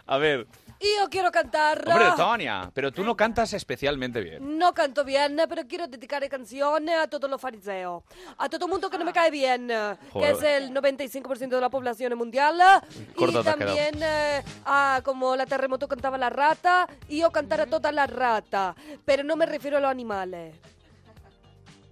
A 0.05 0.17
ver, 0.17 0.47
Y 0.79 0.87
yo 0.99 1.09
quiero 1.09 1.31
cantar. 1.31 1.83
hombre, 1.87 2.11
Tonia, 2.17 2.71
pero 2.73 2.91
tú 2.91 3.03
no 3.03 3.15
cantas 3.15 3.53
especialmente 3.53 4.19
bien. 4.21 4.57
No 4.57 4.73
canto 4.73 5.03
bien, 5.05 5.37
pero 5.47 5.65
quiero 5.67 5.87
dedicar 5.87 6.27
canciones 6.29 6.95
a 6.97 7.07
todos 7.07 7.29
los 7.29 7.39
fariseos. 7.39 8.03
A 8.37 8.49
todo 8.49 8.65
el 8.65 8.71
mundo 8.71 8.89
que 8.89 8.97
no 8.97 9.05
me 9.05 9.13
cae 9.13 9.31
bien, 9.31 9.67
que 9.67 9.97
Joder. 10.11 10.31
es 10.35 10.43
el 10.43 10.73
95% 10.73 11.49
de 11.49 11.61
la 11.61 11.69
población 11.69 12.17
mundial. 12.17 12.59
Corta 13.15 13.39
y 13.39 13.43
te 13.43 13.49
has 13.49 13.57
también 13.57 13.99
eh, 14.01 14.43
a 14.65 15.01
como 15.03 15.35
la 15.35 15.45
terremoto 15.45 15.87
cantaba 15.87 16.17
la 16.17 16.29
rata, 16.29 16.87
y 17.07 17.19
yo 17.19 17.31
cantar 17.31 17.61
a 17.61 17.65
todas 17.65 17.93
las 17.93 18.09
ratas. 18.09 18.75
Pero 19.05 19.23
no 19.23 19.35
me 19.35 19.45
refiero 19.45 19.77
a 19.77 19.79
los 19.79 19.89
animales. 19.91 20.55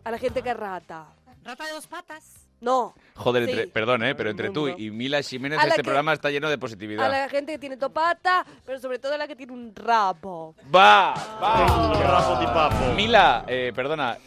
A 0.04 0.12
la 0.12 0.18
gente 0.18 0.42
que 0.42 0.50
es 0.50 0.58
rata. 0.58 1.06
Rata 1.44 1.66
de 1.66 1.72
dos 1.72 1.88
patas. 1.88 2.41
No. 2.62 2.94
Joder, 3.16 3.46
Sí. 3.46 3.52
entre- 3.52 3.68
perdón, 3.68 4.04
¿eh? 4.04 4.16
pero 4.16 4.30
entre 4.30 4.50
tú 4.52 4.68
y 4.70 4.90
Mila 4.92 5.22
Jiménez 5.22 5.60
A 5.60 5.64
la 5.64 5.70
este 5.70 5.82
que- 5.82 5.84
programa 5.84 6.14
está 6.14 6.30
lleno 6.32 6.48
de 6.48 6.56
A 6.56 6.58
positividad. 6.60 7.10
la 7.12 7.28
gente 7.28 7.52
que 7.54 7.60
tiene 7.60 7.76
topata, 7.78 8.46
pero 8.66 8.80
sobre 8.80 9.00
todo 9.00 9.14
a 9.14 9.18
la 9.18 9.28
que 9.28 9.36
tiene 9.36 9.52
un 9.52 9.74
rabo. 9.76 10.56
¡Va! 10.74 11.14
¡Va! 11.42 12.94
Mila, 12.96 13.44
eh, 13.48 13.72
perdona, 13.76 14.18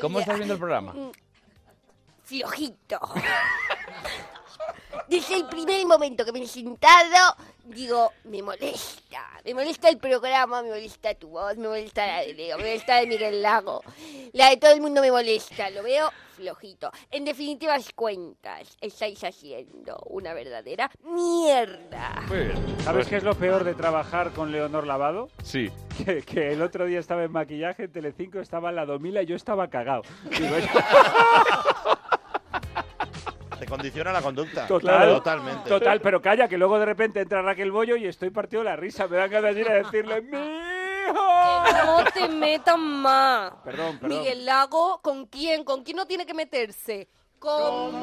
¿cómo 0.00 0.20
estás 0.20 0.36
viendo 0.36 0.54
el 0.54 0.60
programa? 0.60 0.94
Flojito. 2.32 2.98
Desde 5.06 5.36
el 5.36 5.46
primer 5.48 5.84
momento 5.84 6.24
que 6.24 6.32
me 6.32 6.42
he 6.42 6.46
sentado, 6.46 7.36
digo, 7.64 8.10
me 8.24 8.42
molesta. 8.42 9.20
Me 9.44 9.52
molesta 9.52 9.90
el 9.90 9.98
programa, 9.98 10.62
me 10.62 10.70
molesta 10.70 11.14
tu 11.14 11.28
voz, 11.28 11.58
me 11.58 11.68
molesta 11.68 12.06
la 12.06 12.20
de 12.22 12.32
Leo, 12.32 12.56
me 12.56 12.64
molesta 12.64 12.94
la 12.94 13.00
de 13.02 13.06
Miguel 13.06 13.42
Lago. 13.42 13.82
La 14.32 14.48
de 14.48 14.56
todo 14.56 14.72
el 14.72 14.80
mundo 14.80 15.02
me 15.02 15.10
molesta, 15.10 15.68
lo 15.68 15.82
veo 15.82 16.10
flojito. 16.34 16.90
En 17.10 17.26
definitivas 17.26 17.92
cuentas, 17.94 18.78
estáis 18.80 19.22
haciendo 19.24 19.98
una 20.06 20.32
verdadera 20.32 20.90
mierda. 21.04 22.22
Muy 22.28 22.38
bien. 22.38 22.80
¿Sabes 22.80 23.08
qué 23.08 23.16
es 23.18 23.24
lo 23.24 23.34
peor 23.34 23.64
de 23.64 23.74
trabajar 23.74 24.32
con 24.32 24.50
Leonor 24.50 24.86
Lavado? 24.86 25.28
Sí. 25.42 25.70
Que, 26.02 26.22
que 26.22 26.52
el 26.52 26.62
otro 26.62 26.86
día 26.86 26.98
estaba 26.98 27.24
en 27.24 27.32
maquillaje 27.32 27.84
en 27.84 27.92
Telecinco, 27.92 28.40
estaba 28.40 28.72
la 28.72 28.86
Domila 28.86 29.20
y 29.20 29.26
yo 29.26 29.36
estaba 29.36 29.68
cagado. 29.68 30.02
Digo, 30.30 30.56
te 33.62 33.68
condiciona 33.68 34.10
la 34.12 34.20
conducta. 34.20 34.66
Total, 34.68 35.08
totalmente. 35.08 35.68
Total, 35.68 36.00
pero 36.00 36.20
calla, 36.20 36.48
que 36.48 36.58
luego 36.58 36.80
de 36.80 36.84
repente 36.84 37.20
entra 37.20 37.42
Raquel 37.42 37.70
Bollo 37.70 37.94
y 37.94 38.06
estoy 38.06 38.30
partido 38.30 38.64
de 38.64 38.70
la 38.70 38.76
risa. 38.76 39.06
Me 39.06 39.16
dan 39.16 39.30
ganas 39.30 39.54
de 39.54 39.60
ir 39.60 39.70
a 39.70 39.74
decirle, 39.74 40.20
¡Mijo! 40.20 41.62
Que 41.64 41.72
no 41.72 42.04
te 42.12 42.28
metas 42.28 42.76
más. 42.76 43.52
Perdón, 43.64 43.98
perdón. 43.98 44.18
Miguel 44.18 44.44
Lago, 44.44 45.00
¿con 45.00 45.26
quién? 45.26 45.62
¿Con 45.62 45.84
quién 45.84 45.96
no 45.96 46.06
tiene 46.06 46.26
que 46.26 46.34
meterse? 46.34 47.08
¡Conmigo! 47.38 48.02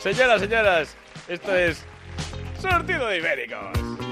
Señoras, 0.00 0.40
señoras, 0.40 0.96
esto 1.28 1.54
es 1.54 1.84
Sortido 2.60 3.06
de 3.06 3.18
Ibéricos. 3.18 4.07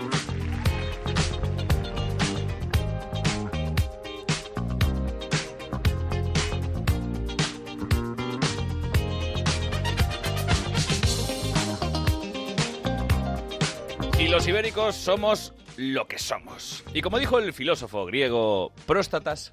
Y 14.18 14.28
los 14.28 14.48
ibéricos 14.48 14.96
somos 14.96 15.52
lo 15.76 16.08
que 16.08 16.18
somos. 16.18 16.82
Y 16.94 17.02
como 17.02 17.18
dijo 17.18 17.38
el 17.38 17.52
filósofo 17.52 18.06
griego 18.06 18.72
Próstatas, 18.86 19.52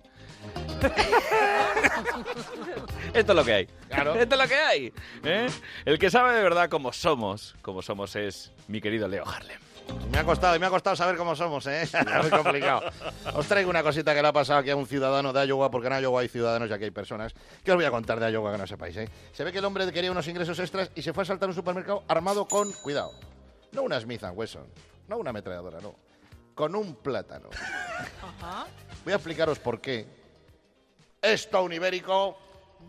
esto 3.13 3.31
es 3.31 3.35
lo 3.35 3.43
que 3.43 3.53
hay. 3.53 3.67
Claro. 3.89 4.15
Esto 4.19 4.35
es 4.35 4.41
lo 4.41 4.47
que 4.47 4.55
hay. 4.55 4.93
¿eh? 5.23 5.47
El 5.85 5.99
que 5.99 6.09
sabe 6.09 6.33
de 6.33 6.43
verdad 6.43 6.69
cómo 6.69 6.91
somos, 6.91 7.55
como 7.61 7.81
somos 7.81 8.15
es 8.15 8.51
mi 8.67 8.81
querido 8.81 9.07
Leo 9.07 9.23
Harlem. 9.27 9.59
Me 10.11 10.19
ha 10.19 10.23
costado, 10.23 10.57
me 10.59 10.65
ha 10.65 10.69
costado 10.69 10.95
saber 10.95 11.17
cómo 11.17 11.35
somos, 11.35 11.67
¿eh? 11.67 11.85
Muy 12.21 12.29
complicado. 12.29 12.83
Os 13.33 13.45
traigo 13.47 13.69
una 13.69 13.83
cosita 13.83 14.15
que 14.15 14.21
le 14.21 14.29
ha 14.29 14.33
pasado 14.33 14.59
aquí 14.59 14.69
a 14.69 14.77
un 14.77 14.87
ciudadano 14.87 15.33
de 15.33 15.45
Iowa, 15.45 15.69
porque 15.69 15.87
en 15.87 16.01
Iowa 16.01 16.21
hay 16.21 16.29
ciudadanos 16.29 16.69
y 16.69 16.73
aquí 16.73 16.85
hay 16.85 16.91
personas. 16.91 17.33
¿Qué 17.63 17.71
os 17.71 17.75
voy 17.75 17.85
a 17.85 17.91
contar 17.91 18.19
de 18.19 18.31
Iowa 18.31 18.53
que 18.53 18.57
no 18.57 18.65
sepáis, 18.65 18.95
eh? 18.97 19.09
Se 19.33 19.43
ve 19.43 19.51
que 19.51 19.59
el 19.59 19.65
hombre 19.65 19.91
quería 19.91 20.11
unos 20.11 20.27
ingresos 20.27 20.57
extras 20.59 20.89
y 20.95 21.01
se 21.01 21.11
fue 21.11 21.23
a 21.23 21.25
saltar 21.25 21.49
un 21.49 21.55
supermercado 21.55 22.03
armado 22.07 22.45
con, 22.45 22.71
cuidado, 22.81 23.11
no 23.73 23.83
una 23.83 23.99
Smith 23.99 24.23
Wesson, 24.33 24.65
no 25.07 25.17
una 25.17 25.31
ametralladora, 25.31 25.79
no, 25.81 25.95
con 26.55 26.75
un 26.75 26.95
plátano. 26.95 27.49
Voy 29.03 29.13
a 29.13 29.17
explicaros 29.17 29.59
por 29.59 29.81
qué. 29.81 30.07
Esto 31.21 31.57
a 31.57 31.61
un 31.61 31.73
ibérico 31.73 32.37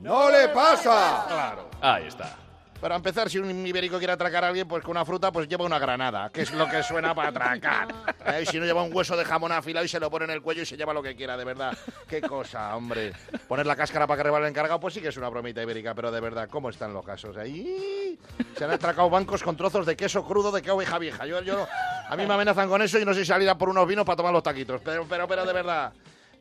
¡No 0.01 0.30
le 0.30 0.49
pasa! 0.49 1.24
Claro. 1.28 1.70
Ahí 1.80 2.07
está. 2.07 2.37
Para 2.80 2.96
empezar, 2.96 3.30
si 3.30 3.38
un 3.38 3.66
ibérico 3.66 3.98
quiere 3.98 4.12
atracar 4.12 4.44
a 4.44 4.48
alguien, 4.48 4.68
pues 4.68 4.82
con 4.82 4.90
una 4.90 5.04
fruta, 5.04 5.32
pues 5.32 5.48
lleva 5.48 5.64
una 5.64 5.78
granada, 5.78 6.30
que 6.30 6.42
es 6.42 6.52
lo 6.52 6.68
que 6.68 6.82
suena 6.82 7.14
para 7.14 7.28
atracar. 7.30 7.88
¿Eh? 8.26 8.42
Y 8.42 8.46
si 8.46 8.58
no 8.58 8.66
lleva 8.66 8.82
un 8.82 8.94
hueso 8.94 9.16
de 9.16 9.24
jamón 9.24 9.52
afilado 9.52 9.84
y 9.84 9.88
se 9.88 9.98
lo 9.98 10.10
pone 10.10 10.26
en 10.26 10.32
el 10.32 10.42
cuello 10.42 10.62
y 10.62 10.66
se 10.66 10.76
lleva 10.76 10.92
lo 10.92 11.02
que 11.02 11.16
quiera, 11.16 11.36
de 11.36 11.44
verdad. 11.44 11.76
Qué 12.08 12.20
cosa, 12.20 12.76
hombre. 12.76 13.12
Poner 13.48 13.66
la 13.66 13.76
cáscara 13.76 14.06
para 14.06 14.18
que 14.18 14.22
rebale 14.24 14.46
el 14.46 14.50
encargado, 14.50 14.80
pues 14.80 14.94
sí 14.94 15.00
que 15.00 15.08
es 15.08 15.16
una 15.16 15.28
bromita 15.28 15.62
ibérica, 15.62 15.94
pero 15.94 16.10
de 16.10 16.20
verdad, 16.20 16.48
¿cómo 16.50 16.68
están 16.68 16.92
los 16.92 17.04
casos? 17.04 17.36
Ahí 17.36 18.18
se 18.56 18.64
han 18.64 18.70
atracado 18.70 19.08
bancos 19.08 19.42
con 19.42 19.56
trozos 19.56 19.86
de 19.86 19.96
queso 19.96 20.24
crudo 20.24 20.52
de 20.52 20.60
qué 20.60 20.70
oveja 20.70 20.98
vieja. 20.98 21.26
Yo, 21.26 21.40
yo, 21.42 21.66
a 22.08 22.16
mí 22.16 22.26
me 22.26 22.34
amenazan 22.34 22.68
con 22.68 22.82
eso 22.82 22.98
y 22.98 23.04
no 23.04 23.14
sé 23.14 23.20
si 23.20 23.26
salir 23.26 23.48
a 23.48 23.56
por 23.56 23.68
unos 23.68 23.86
vinos 23.86 24.04
para 24.04 24.16
tomar 24.16 24.32
los 24.32 24.42
taquitos. 24.42 24.80
Pero, 24.84 25.06
pero, 25.08 25.26
pero 25.26 25.46
de 25.46 25.52
verdad. 25.52 25.92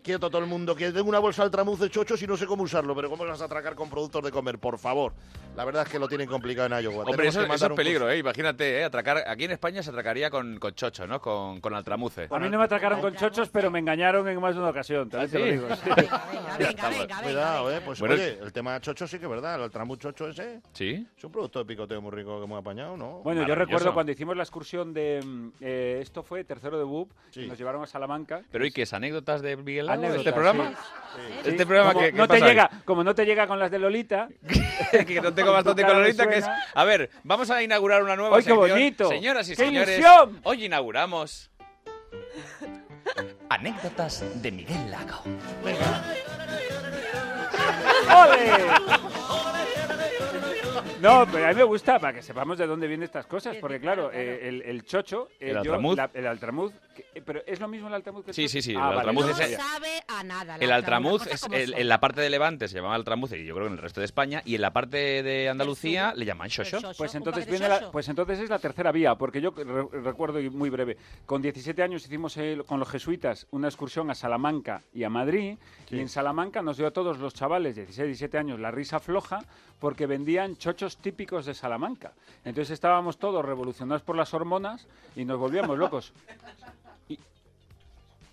Quieto 0.04 0.30
todo 0.30 0.42
el 0.42 0.48
mundo, 0.50 0.76
que 0.76 0.92
tengo 0.92 1.08
una 1.08 1.20
bolsa 1.20 1.44
de 1.44 1.46
altramuz 1.46 1.80
de 1.80 1.90
chochos 1.90 2.22
y 2.22 2.28
no 2.28 2.36
sé 2.36 2.46
cómo 2.46 2.64
usarlo, 2.64 2.94
pero 2.94 3.10
¿cómo 3.10 3.26
vas 3.26 3.42
a 3.42 3.46
atracar 3.46 3.74
con 3.74 3.90
productos 3.90 4.22
de 4.24 4.32
comer? 4.32 4.60
Por 4.60 4.78
favor. 4.78 5.14
La 5.56 5.64
verdad 5.64 5.84
es 5.86 5.90
que 5.92 5.98
lo 6.00 6.08
tienen 6.10 6.28
complicado 6.28 6.66
en 6.76 6.84
Iowa. 6.84 7.04
Hombre, 7.04 7.12
Tenemos 7.16 7.36
eso, 7.36 7.40
que 7.40 7.44
eso 7.46 7.48
mandar 7.54 7.68
es 7.68 7.72
un 7.72 7.78
peligro, 7.78 8.10
¿eh? 8.10 8.18
Imagínate, 8.18 8.80
¿eh? 8.80 8.84
Atracar. 8.84 9.24
Aquí 9.28 9.46
en 9.46 9.52
España 9.52 9.82
se 9.82 9.92
atracaría 9.92 10.30
con, 10.30 10.60
con 10.60 10.74
chocho, 10.74 11.08
¿no? 11.08 11.22
Con, 11.22 11.62
con 11.62 11.74
altramuce. 11.74 12.28
A 12.30 12.40
mí 12.40 12.50
no 12.50 12.58
me 12.58 12.66
atracaron 12.66 13.00
con 13.00 13.16
chochos, 13.16 13.48
pero 13.50 13.72
me 13.72 13.80
engañaron 13.80 14.28
en 14.28 14.42
más 14.42 14.56
de 14.56 14.60
una 14.62 14.72
ocasión, 14.72 15.10
también 15.10 15.32
te 15.32 15.40
lo 15.40 15.46
sí? 15.46 15.52
digo. 15.52 15.68
Cuidado, 17.24 17.72
eh. 17.72 17.82
Pues 17.86 18.00
Bueno, 18.00 18.16
oye, 18.16 18.40
el 18.42 18.52
tema 18.52 18.74
de 18.74 18.82
chocho 18.82 19.08
sí 19.08 19.20
que 19.20 19.26
es 19.26 19.32
verdad. 19.32 19.56
El 19.56 19.62
altramuz 19.64 20.00
chocho 20.00 20.28
ese 20.28 20.62
¿Sí? 20.74 21.08
es 21.18 21.24
un 21.24 21.32
producto 21.32 21.60
de 21.60 21.66
picoteo 21.66 22.02
muy 22.02 22.12
rico 22.12 22.40
que 22.40 22.46
hemos 22.46 22.60
apañado, 22.60 22.98
¿no? 22.98 23.20
Bueno, 23.24 23.48
yo 23.48 23.56
recuerdo 23.56 23.94
cuando 23.94 24.12
hicimos 24.12 24.36
la 24.36 24.44
excursión 24.44 24.94
de... 24.94 25.22
mm, 25.24 25.48
eh, 25.62 26.00
esto 26.02 26.24
fue 26.24 26.44
tercero 26.44 26.78
de 26.78 26.84
BUP, 26.84 27.12
Sí. 27.32 27.48
nos 27.48 27.58
llevaron 27.58 27.82
a 27.84 27.88
Salamanca. 27.88 28.42
Pero 28.52 28.66
¿y 28.66 28.72
qué 28.72 28.84
es? 28.84 28.94
¿Anécdotas 28.94 29.42
de 29.42 29.56
Miguel 29.56 29.90
¿Este 29.96 30.34
programa? 30.34 30.74
Sí. 31.16 31.50
Este 31.50 31.66
programa 31.66 31.94
como 31.94 32.06
que, 32.06 32.12
no 32.12 32.28
te 32.28 32.42
llega, 32.42 32.70
Como 32.86 33.04
no 33.04 33.14
te 33.14 33.26
llega 33.26 33.46
con 33.48 33.60
las 33.60 33.70
de 33.70 33.80
Lolita... 33.80 34.28
que 35.08 35.22
no 35.22 35.34
tengo 35.34 35.52
bastante 35.52 35.84
me 35.84 35.90
colorita, 35.90 36.28
que 36.28 36.38
es... 36.40 36.46
A 36.74 36.84
ver, 36.84 37.12
vamos 37.24 37.50
a 37.52 37.62
inaugurar 37.62 38.02
una 38.04 38.16
nueva 38.16 38.38
¡Ay, 38.38 38.44
qué 38.44 38.50
sección. 38.50 38.70
bonito! 38.70 39.10
Señoras 39.10 39.48
y 39.48 39.56
¡Qué 39.56 39.66
señores, 39.66 40.00
ilusión! 40.00 40.40
hoy 40.44 40.66
inauguramos... 40.66 41.52
Anécdotas 43.50 44.24
de 44.42 44.52
Miguel 44.52 44.90
Lago. 44.90 45.22
¡Ole! 48.10 48.54
No, 51.02 51.26
pero 51.32 51.46
a 51.46 51.50
mí 51.50 51.56
me 51.56 51.64
gusta 51.64 52.00
para 52.00 52.14
que 52.14 52.22
sepamos 52.22 52.58
de 52.58 52.66
dónde 52.68 52.88
vienen 52.88 53.04
estas 53.04 53.26
cosas, 53.26 53.58
porque 53.58 53.80
claro, 53.80 54.10
eh, 54.14 54.48
el, 54.48 54.62
el 54.62 54.84
chocho, 54.86 55.28
eh, 55.40 55.48
¿El 55.50 55.54
yo- 55.56 55.60
altramuz? 55.60 55.98
la- 55.98 56.10
el 56.14 56.28
altramuz, 56.28 56.72
que- 56.96 57.06
eh, 57.16 57.22
pero 57.26 57.42
es 57.46 57.60
lo 57.60 57.68
mismo 57.68 57.88
el 57.88 57.94
altramuz 57.94 58.24
que 58.26 58.32
el 58.32 58.36
Sí, 58.36 58.44
chocho? 58.44 58.52
sí, 58.54 58.62
sí, 58.62 58.72
Ah, 58.76 58.80
el 58.80 58.82
vale. 58.96 58.98
altramuz 59.00 59.26
No 59.26 59.32
es 59.32 59.56
sabe 59.56 59.90
a 60.08 60.24
nada. 60.24 60.56
El 60.60 60.72
altramuz 60.72 61.28
es 61.28 61.44
el- 61.52 61.74
en 61.74 61.90
la 61.90 62.00
parte 62.00 62.22
de 62.22 62.30
Levante 62.30 62.68
se 62.68 62.76
llamaba 62.78 62.96
altramuz 62.96 63.34
y 63.34 63.46
yo 63.46 63.54
creo 63.56 63.66
que 63.68 63.74
en 63.74 63.78
el 63.78 63.82
resto 63.84 64.00
de 64.02 64.06
España 64.06 64.42
y 64.46 64.56
en 64.56 64.62
la 64.62 64.72
parte 64.72 65.24
de 65.24 65.50
Andalucía 65.50 66.14
le 66.16 66.26
llaman 66.26 66.48
shosho. 66.50 66.80
Pues 66.98 67.16
entonces, 67.16 67.46
viene 67.48 67.68
la- 67.68 67.80
chocho. 67.80 67.92
pues 67.92 68.08
entonces 68.10 68.40
es 68.40 68.50
la 68.50 68.60
tercera 68.60 68.92
vía, 68.92 69.16
porque 69.16 69.42
yo 69.42 69.52
re- 69.56 70.02
recuerdo 70.02 70.40
y 70.40 70.50
muy 70.50 70.70
breve, 70.70 70.98
con 71.26 71.42
17 71.42 71.84
años 71.84 72.06
hicimos 72.06 72.38
el- 72.38 72.64
con 72.66 72.80
los 72.80 72.90
jesuitas 72.90 73.48
una 73.52 73.68
excursión 73.68 74.10
a 74.10 74.16
Salamanca 74.16 74.82
y 74.94 75.04
a 75.04 75.10
Madrid, 75.10 75.58
y 75.90 76.00
en 76.00 76.08
Salamanca 76.10 76.62
nos 76.62 76.78
dio 76.78 76.88
a 76.88 76.92
todos 76.92 77.18
los 77.20 77.34
chavales, 77.34 77.76
16, 77.76 78.08
17 78.08 78.38
años, 78.38 78.60
la 78.60 78.72
risa 78.72 79.00
floja, 79.00 79.40
porque 79.84 80.08
vendían 80.08 80.56
chochos 80.56 80.96
típicos 80.96 81.46
de 81.46 81.54
Salamanca. 81.54 82.14
Entonces 82.46 82.72
estábamos 82.72 83.18
todos 83.18 83.44
revolucionados 83.44 84.02
por 84.02 84.16
las 84.16 84.34
hormonas 84.34 84.88
y 85.14 85.26
nos 85.26 85.38
volvíamos 85.38 85.78
locos. 85.78 86.14
Y, 87.10 87.20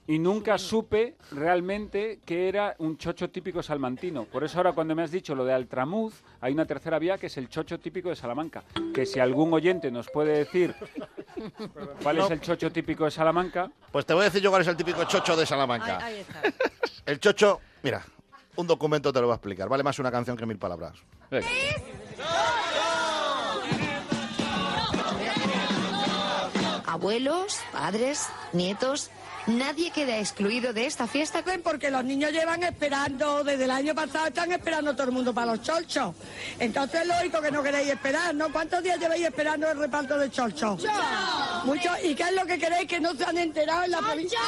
y 0.06 0.20
nunca 0.20 0.58
supe 0.58 1.16
realmente 1.32 2.20
que 2.24 2.48
era 2.48 2.76
un 2.78 2.96
chocho 2.98 3.30
típico 3.30 3.64
salmantino. 3.64 4.26
Por 4.26 4.44
eso 4.44 4.58
ahora 4.58 4.74
cuando 4.74 4.94
me 4.94 5.02
has 5.02 5.10
dicho 5.10 5.34
lo 5.34 5.44
de 5.44 5.52
Altramuz, 5.52 6.22
hay 6.40 6.52
una 6.52 6.66
tercera 6.66 7.00
vía 7.00 7.18
que 7.18 7.26
es 7.26 7.36
el 7.36 7.48
chocho 7.48 7.80
típico 7.80 8.10
de 8.10 8.14
Salamanca. 8.14 8.62
Que 8.94 9.04
si 9.04 9.18
algún 9.18 9.52
oyente 9.52 9.90
nos 9.90 10.08
puede 10.08 10.38
decir 10.38 10.72
cuál 12.00 12.18
es 12.18 12.30
el 12.30 12.40
chocho 12.40 12.70
típico 12.70 13.06
de 13.06 13.10
Salamanca, 13.10 13.72
Pues 13.90 14.06
te 14.06 14.14
voy 14.14 14.20
a 14.20 14.24
decir 14.26 14.40
yo 14.40 14.50
cuál 14.50 14.62
es 14.62 14.68
el 14.68 14.76
típico 14.76 15.02
chocho 15.02 15.34
de 15.36 15.44
Salamanca. 15.44 15.96
Ahí, 15.96 16.14
ahí 16.14 16.20
está. 16.20 16.42
El 17.06 17.18
chocho, 17.18 17.58
mira, 17.82 18.04
un 18.54 18.68
documento 18.68 19.12
te 19.12 19.20
lo 19.20 19.26
va 19.26 19.34
a 19.34 19.38
explicar. 19.38 19.68
Vale 19.68 19.82
más 19.82 19.98
una 19.98 20.12
canción 20.12 20.36
que 20.36 20.46
mil 20.46 20.56
palabras. 20.56 20.94
Venga. 21.30 21.48
Abuelos, 26.86 27.60
padres, 27.72 28.26
nietos, 28.52 29.10
nadie 29.46 29.92
queda 29.92 30.18
excluido 30.18 30.72
de 30.72 30.86
esta 30.86 31.06
fiesta. 31.06 31.44
Porque 31.62 31.90
los 31.90 32.04
niños 32.04 32.32
llevan 32.32 32.64
esperando, 32.64 33.44
desde 33.44 33.64
el 33.64 33.70
año 33.70 33.94
pasado 33.94 34.26
están 34.26 34.50
esperando 34.50 34.92
todo 34.94 35.04
el 35.04 35.12
mundo 35.12 35.32
para 35.32 35.52
los 35.52 35.62
cholchos. 35.62 36.14
Entonces, 36.58 37.06
lógico 37.06 37.40
que 37.40 37.50
no 37.52 37.62
queréis 37.62 37.90
esperar, 37.90 38.34
¿no? 38.34 38.50
¿Cuántos 38.50 38.82
días 38.82 38.98
lleváis 38.98 39.24
esperando 39.24 39.70
el 39.70 39.78
reparto 39.78 40.18
de 40.18 40.30
cholchos? 40.30 40.84
Muchos. 41.64 41.92
¿Y 42.02 42.14
qué 42.14 42.24
es 42.24 42.32
lo 42.32 42.44
que 42.44 42.58
queréis 42.58 42.88
que 42.88 43.00
no 43.00 43.14
se 43.14 43.24
han 43.24 43.38
enterado 43.38 43.84
en 43.84 43.90
la 43.92 43.98
provincia? 43.98 44.38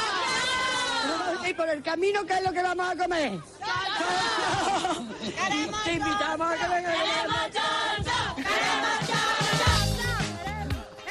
Y 1.49 1.55
por 1.55 1.69
el 1.69 1.83
camino, 1.83 2.25
¿qué 2.27 2.35
es 2.35 2.43
lo 2.45 2.53
que 2.53 2.63
vamos 2.63 2.89
a 2.91 2.97
comer? 2.97 3.33
¡Cholchos! 3.59 4.99
Te 5.85 5.93
invitamos 5.93 6.51
a 6.51 6.57
que 6.57 6.69
vengan 6.75 6.95
a 6.95 7.49
comer 7.49 8.47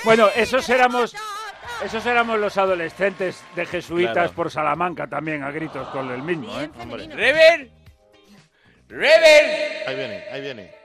Bueno, 0.04 0.30
esos 0.36 0.68
éramos, 0.70 1.16
esos 1.84 2.06
éramos 2.06 2.40
los 2.40 2.58
adolescentes 2.58 3.44
de 3.56 3.66
jesuitas 3.66 4.14
Claro. 4.14 4.34
por 4.34 4.50
Salamanca 4.52 5.08
también, 5.08 5.44
a 5.44 5.52
gritos 5.52 5.88
con 5.90 6.10
el 6.12 6.24
mismo, 6.24 6.60
¿eh? 6.60 6.70
¡Rever! 7.10 7.70
¡Rever! 8.88 9.88
Ahí 9.88 9.96
viene, 9.96 10.24
ahí 10.32 10.42
viene. 10.42 10.76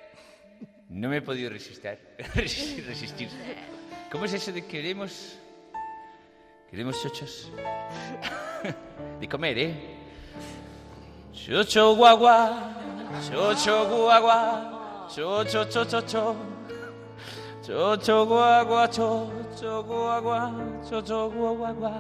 No 0.91 1.09
me 1.09 1.17
he 1.19 1.23
podido 1.23 1.51
resistir. 1.51 1.99
resistir, 2.35 2.87
resistir. 2.87 3.29
¿Cómo 4.11 4.25
es 4.27 4.33
eso 4.35 4.53
de 4.53 4.65
queremos... 4.67 5.39
Chochos? 6.77 7.51
de 9.21 9.27
comer, 9.27 9.59
¿eh? 9.59 9.75
Chocho 11.33 11.95
guagua, 11.97 12.71
chocho 13.27 13.87
guagua, 13.89 15.09
chocho 15.09 15.65
chocho 15.65 16.01
cho. 16.03 16.37
Chocho 17.63 18.27
guagua, 18.27 18.89
chocho 18.89 19.83
guagua, 19.85 20.53
chocho 20.87 21.31
guagua. 21.31 21.93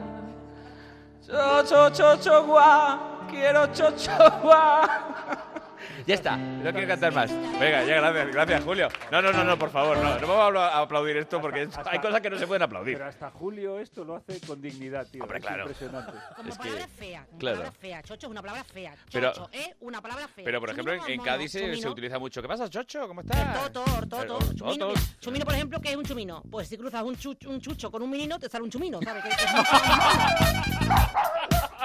Chocho 1.27 1.91
chocho 1.91 2.45
gua, 2.45 3.27
quiero 3.31 3.66
chocho 3.68 4.31
gua. 4.43 5.62
Ya 6.07 6.14
está, 6.14 6.36
no 6.36 6.70
quiero 6.72 6.86
cantar 6.86 7.12
más. 7.12 7.30
Venga, 7.59 7.82
ya, 7.84 7.96
gracias, 8.00 8.28
gracias, 8.32 8.62
Julio. 8.64 8.88
No, 9.11 9.20
no, 9.20 9.32
no, 9.32 9.42
no, 9.42 9.59
por 9.59 9.70
favor, 9.70 9.98
no, 9.98 10.18
no 10.20 10.26
vamos 10.28 10.57
a 10.62 10.78
aplaudir 10.78 11.16
esto 11.16 11.40
porque 11.40 11.62
es- 11.62 11.76
hay 11.84 11.98
cosas 11.98 12.20
que 12.20 12.30
no 12.30 12.38
se 12.38 12.46
pueden 12.46 12.62
aplaudir. 12.62 12.94
Pero 12.96 13.09
hasta 13.09 13.28
Julio 13.32 13.80
esto 13.80 14.04
lo 14.04 14.14
hace 14.14 14.40
con 14.46 14.62
dignidad, 14.62 15.04
tío. 15.09 15.24
Hombre, 15.24 15.38
es 15.38 15.44
claro. 15.44 15.62
impresionante. 15.62 16.12
Como 16.36 16.48
Es 16.48 16.57
que- 16.59 16.62
palabra 16.62 16.86
fea. 16.96 17.24
Como 17.26 17.38
claro. 17.38 17.57
palabra 17.59 17.78
fea. 17.80 18.02
Chocho 18.04 18.26
es 18.26 18.30
una 18.30 18.40
palabra 18.40 18.62
fea. 18.64 18.94
Pero- 19.11 19.32
Chocho 19.32 19.48
es 19.52 19.68
una 19.80 20.00
palabra 20.00 20.28
fea. 20.28 20.44
Pero, 20.44 20.61
por 20.61 20.70
ejemplo, 20.70 20.92
en, 20.92 21.00
Chumino 21.00 21.22
en 21.22 21.24
Cádiz 21.28 21.50
se, 21.50 21.59
se 21.59 21.70
chumino. 21.72 21.90
utiliza 21.90 22.18
mucho. 22.20 22.40
¿Qué 22.40 22.48
pasa, 22.48 22.70
Chocho? 22.70 23.09
¿Cómo 23.09 23.20
estás? 23.22 23.62
Toto, 23.72 23.84
toto, 23.84 24.16
Pero, 24.20 24.34
toto. 24.38 24.54
Chumino, 24.54 24.86
toto. 24.86 24.88
mira, 25.00 25.00
chumino, 25.20 25.44
por 25.44 25.54
ejemplo, 25.54 25.80
¿qué 25.80 25.90
es 25.90 25.96
un 25.96 26.04
chumino? 26.04 26.42
Pues 26.48 26.68
si 26.68 26.78
cruzas 26.78 27.02
un, 27.02 27.16
chuch- 27.16 27.46
un 27.48 27.61
chucho 27.61 27.90
con 27.90 28.00
un 28.02 28.11
minino, 28.11 28.38
te 28.38 28.48
sale 28.48 28.62
un 28.62 28.70
chumino, 28.70 29.00
¿sabes? 29.02 29.24
Chumino. 29.24 29.64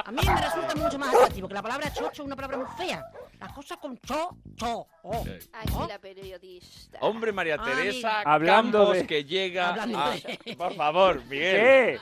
A 0.06 0.12
mí 0.12 0.20
me 0.26 0.42
resulta 0.42 0.76
mucho 0.76 1.00
más 1.00 1.14
atractivo 1.16 1.48
que 1.48 1.54
la 1.56 1.62
palabra 1.62 1.92
chocho 1.92 2.12
es 2.12 2.28
una 2.28 2.36
palabra 2.36 2.58
muy 2.58 2.68
fea. 2.78 3.04
La 3.42 3.48
cosa 3.54 3.76
con 3.78 3.98
cho, 3.98 4.30
cho. 4.56 4.86
oh. 5.04 5.26
Aquí 5.54 5.74
la 5.90 5.98
periodista. 6.00 7.00
Hombre, 7.02 7.32
María 7.34 7.58
Ah, 7.60 7.64
Teresa. 7.66 8.22
Hablando 8.22 8.78
Campos 8.80 8.98
de- 8.98 9.08
que 9.08 9.26
llega 9.26 9.74
a... 9.74 9.88
de- 9.88 10.56
Por 10.58 10.76
favor, 10.76 11.26
Miguel. 11.26 12.00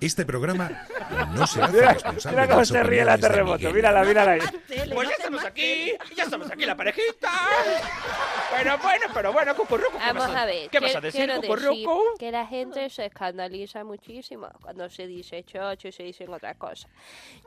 Este 0.00 0.24
programa 0.24 0.70
no 1.34 1.46
se 1.46 1.62
hace 1.62 1.72
Mira, 1.76 1.92
responsable 1.92 2.40
mira 2.40 2.52
cómo 2.54 2.64
se 2.64 2.82
ríe 2.82 3.04
la 3.04 3.18
terremoto. 3.18 3.70
Mírala, 3.72 4.04
mírala 4.04 4.32
ahí. 4.32 4.40
Pues 4.94 5.08
ya 5.08 5.14
estamos 5.18 5.44
aquí, 5.44 5.92
ya 6.16 6.24
estamos 6.24 6.50
aquí 6.50 6.64
la 6.64 6.74
parejita. 6.74 7.30
Pero 8.56 8.78
bueno, 8.78 9.06
pero 9.12 9.32
bueno, 9.32 9.54
cucurruco, 9.56 9.98
¿qué 9.98 10.12
Vamos 10.12 10.34
a 10.36 10.46
ver, 10.46 10.70
¿Qué 10.70 10.80
vas 10.80 10.96
a 10.96 11.00
decir 11.02 11.30
cucurruco? 11.36 12.00
que 12.18 12.30
la 12.32 12.46
gente 12.46 12.88
se 12.88 13.04
escandaliza 13.06 13.84
muchísimo 13.84 14.48
cuando 14.62 14.88
se 14.88 15.06
dice 15.06 15.42
chocho 15.44 15.88
y 15.88 15.92
se 15.92 16.04
dicen 16.04 16.32
otras 16.32 16.56
cosas. 16.56 16.90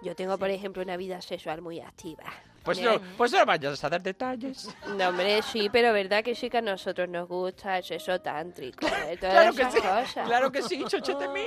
Yo 0.03 0.15
tengo, 0.15 0.37
por 0.37 0.51
ejemplo, 0.51 0.83
una 0.83 0.97
vida 0.97 1.19
sexual 1.21 1.61
muy 1.61 1.79
activa. 1.79 2.23
Pues 2.67 2.81
no, 2.81 2.99
pues 3.17 3.31
no 3.31 3.45
vayas 3.45 3.81
a 3.83 3.89
dar 3.89 4.01
detalles. 4.03 4.75
No, 4.97 5.07
hombre, 5.09 5.41
sí, 5.41 5.69
pero 5.71 5.93
verdad 5.93 6.21
que 6.23 6.35
sí 6.35 6.49
que 6.49 6.57
a 6.57 6.61
nosotros 6.61 7.07
nos 7.07 7.27
gusta 7.27 7.77
el 7.77 7.83
sexo 7.83 8.19
tántrico, 8.19 8.85
¿eh? 9.07 9.17
todas 9.17 9.33
Claro 9.33 9.55
que 9.55 9.61
esas 9.61 9.73
sí, 9.73 9.79
cosas. 9.79 10.27
claro 10.27 10.51
que 10.51 10.61
sí, 10.61 10.83
chochete 10.85 11.27
mío. 11.29 11.45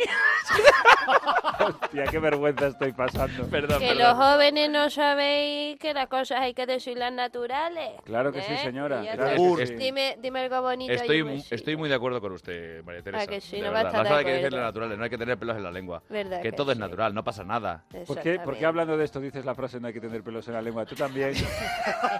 Hostia, 1.61 2.05
qué 2.11 2.18
vergüenza 2.18 2.68
estoy 2.68 2.93
pasando. 2.93 3.47
Perdón, 3.49 3.79
Que 3.81 3.95
los 3.95 4.14
jóvenes 4.14 4.71
no 4.71 4.89
sabéis 4.91 5.79
que 5.79 5.93
las 5.93 6.07
cosas 6.09 6.41
hay 6.41 6.55
que 6.55 6.66
decirlas 6.66 7.12
naturales. 7.12 7.91
Claro 8.05 8.33
que 8.33 8.43
sí, 8.43 8.53
¿eh? 8.53 8.59
señora, 8.59 9.03
Y 9.03 9.07
ya 9.07 9.12
claro 9.16 9.57
que 9.57 9.66
sí. 9.66 9.75
Dime, 9.75 10.16
dime 10.21 10.41
algo 10.41 10.62
bonito. 10.62 10.93
Estoy, 10.93 11.23
un 11.23 11.29
mu- 11.29 11.35
besito. 11.35 11.55
estoy 11.55 11.77
muy 11.77 11.89
de 11.89 11.95
acuerdo 11.95 12.21
con 12.21 12.33
usted, 12.33 12.83
María 12.85 13.03
Teresa. 13.03 13.27
que 13.27 13.41
sí? 13.41 13.57
de 13.57 13.62
No 13.66 13.73
va 13.73 13.81
a 13.81 13.83
verdad. 13.85 14.01
estar 14.01 14.05
Las 14.05 14.18
hay 14.18 14.25
que 14.25 14.31
decirle 14.31 14.47
acuerdo. 14.49 14.66
naturales, 14.66 14.99
no 14.99 15.05
hay 15.05 15.11
que 15.11 15.18
tener 15.18 15.39
pelos 15.39 15.57
en 15.57 15.62
la 15.64 15.71
lengua. 15.71 16.03
Verdad 16.09 16.37
que 16.43 16.51
que 16.51 16.53
todo 16.57 16.73
es 16.73 16.77
sí. 16.79 16.81
natural, 16.81 17.14
no 17.14 17.23
pasa 17.25 17.45
nada. 17.45 17.85
¿Por 18.07 18.21
qué, 18.21 18.39
¿Por 18.41 18.57
qué 18.57 18.66
hablando 18.66 18.97
de 18.97 19.05
esto 19.05 19.21
dices 19.21 19.45
la 19.45 19.55
frase 19.55 19.81
no 19.81 19.89
hay 19.89 19.93
que 19.93 20.01
tener 20.01 20.23
pelos 20.23 20.47
en 20.49 20.55
la 20.55 20.62
lengua? 20.62 20.85
Tú 20.87 20.95
también. 20.95 21.10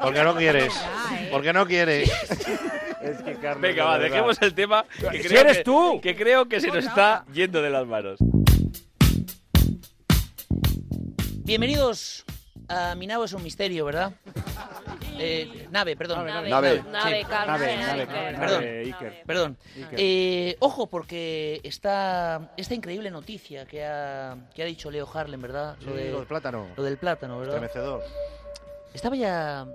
Porque 0.03 0.23
no 0.25 0.35
quieres. 0.37 0.75
Porque 1.31 1.53
no 1.53 1.67
quieres. 1.67 2.11
Es 3.03 3.23
que, 3.23 3.35
Carlos, 3.37 3.63
Venga, 3.63 3.83
de 3.85 3.89
va, 3.89 3.99
verdad. 3.99 4.11
dejemos 4.11 4.43
el 4.43 4.55
tema. 4.55 4.85
Que 5.11 5.21
creo 5.23 5.41
eres 5.41 5.59
que- 5.59 5.65
tú. 5.65 6.01
Que 6.03 6.15
creo 6.17 6.49
que 6.49 6.61
se 6.61 6.69
nos 6.69 6.85
está 6.85 7.25
yendo 7.33 7.63
de 7.63 7.71
las 7.71 7.87
manos. 7.87 8.19
Bienvenidos 11.45 12.25
a 12.69 12.95
Mi 12.95 13.07
nave 13.07 13.25
es 13.25 13.33
un 13.33 13.43
misterio, 13.43 13.85
¿verdad? 13.85 14.13
Eh, 15.19 15.67
nave, 15.71 15.97
perdón. 15.97 16.25
Nave, 16.27 16.49
Nave. 16.49 16.83
nave, 16.91 16.91
Nave, 16.91 17.25
nave, 17.47 17.77
nave, 17.77 18.07
Carlos. 18.07 18.39
Perdón. 18.41 18.65
Perdón. 19.27 19.59
Iker. 19.77 19.95
Eh, 19.99 20.57
ojo, 20.61 20.87
porque 20.89 21.61
está 21.65 22.53
esta 22.57 22.75
increíble 22.75 23.11
noticia 23.11 23.67
que 23.67 23.85
ha, 23.85 24.37
que 24.55 24.63
ha 24.63 24.67
dicho 24.67 24.91
Leo 24.91 25.09
Harlem, 25.13 25.43
¿verdad? 25.43 25.77
Sí, 25.81 25.87
lo 25.87 25.95
del 26.19 26.27
plátano. 26.27 26.69
Lo 26.77 26.83
del 26.83 26.97
plátano, 26.97 27.39
¿verdad? 27.41 27.57
Estremecedor. 27.65 28.03
Estaba 28.95 29.17
ya, 29.17 29.67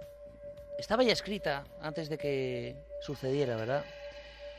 estaba 0.77 1.03
ya 1.03 1.13
escrita 1.13 1.63
antes 1.81 2.09
de 2.09 2.17
que 2.17 2.75
sucediera, 3.01 3.55
¿verdad? 3.55 3.83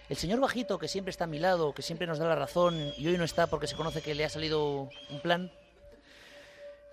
El 0.08 0.16
señor 0.16 0.40
bajito, 0.40 0.78
que 0.78 0.88
siempre 0.88 1.10
está 1.10 1.24
a 1.24 1.26
mi 1.26 1.38
lado, 1.38 1.74
que 1.74 1.82
siempre 1.82 2.06
nos 2.06 2.18
da 2.18 2.28
la 2.28 2.36
razón 2.36 2.92
y 2.96 3.08
hoy 3.08 3.18
no 3.18 3.24
está 3.24 3.48
porque 3.48 3.66
se 3.66 3.76
conoce 3.76 4.02
que 4.02 4.14
le 4.14 4.24
ha 4.24 4.28
salido 4.28 4.88
un 5.10 5.20
plan, 5.20 5.50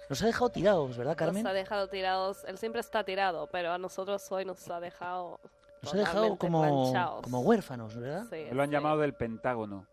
nos 0.09 0.21
ha 0.21 0.25
dejado 0.25 0.49
tirados, 0.49 0.97
¿verdad, 0.97 1.15
Carmen? 1.15 1.43
Nos 1.43 1.51
ha 1.51 1.53
dejado 1.53 1.87
tirados. 1.87 2.43
Él 2.45 2.57
siempre 2.57 2.81
está 2.81 3.03
tirado, 3.03 3.47
pero 3.47 3.71
a 3.71 3.77
nosotros 3.77 4.29
hoy 4.31 4.45
nos 4.45 4.69
ha 4.69 4.79
dejado. 4.79 5.39
Nos 5.81 5.93
ha 5.93 5.97
dejado 5.97 6.35
como, 6.37 6.61
planchados. 6.61 7.23
como 7.23 7.41
huérfanos, 7.41 7.95
¿verdad? 7.95 8.25
Sí, 8.29 8.45
Lo 8.51 8.61
han 8.61 8.69
sí. 8.69 8.73
llamado 8.73 8.99
del 8.99 9.13
Pentágono. 9.13 9.87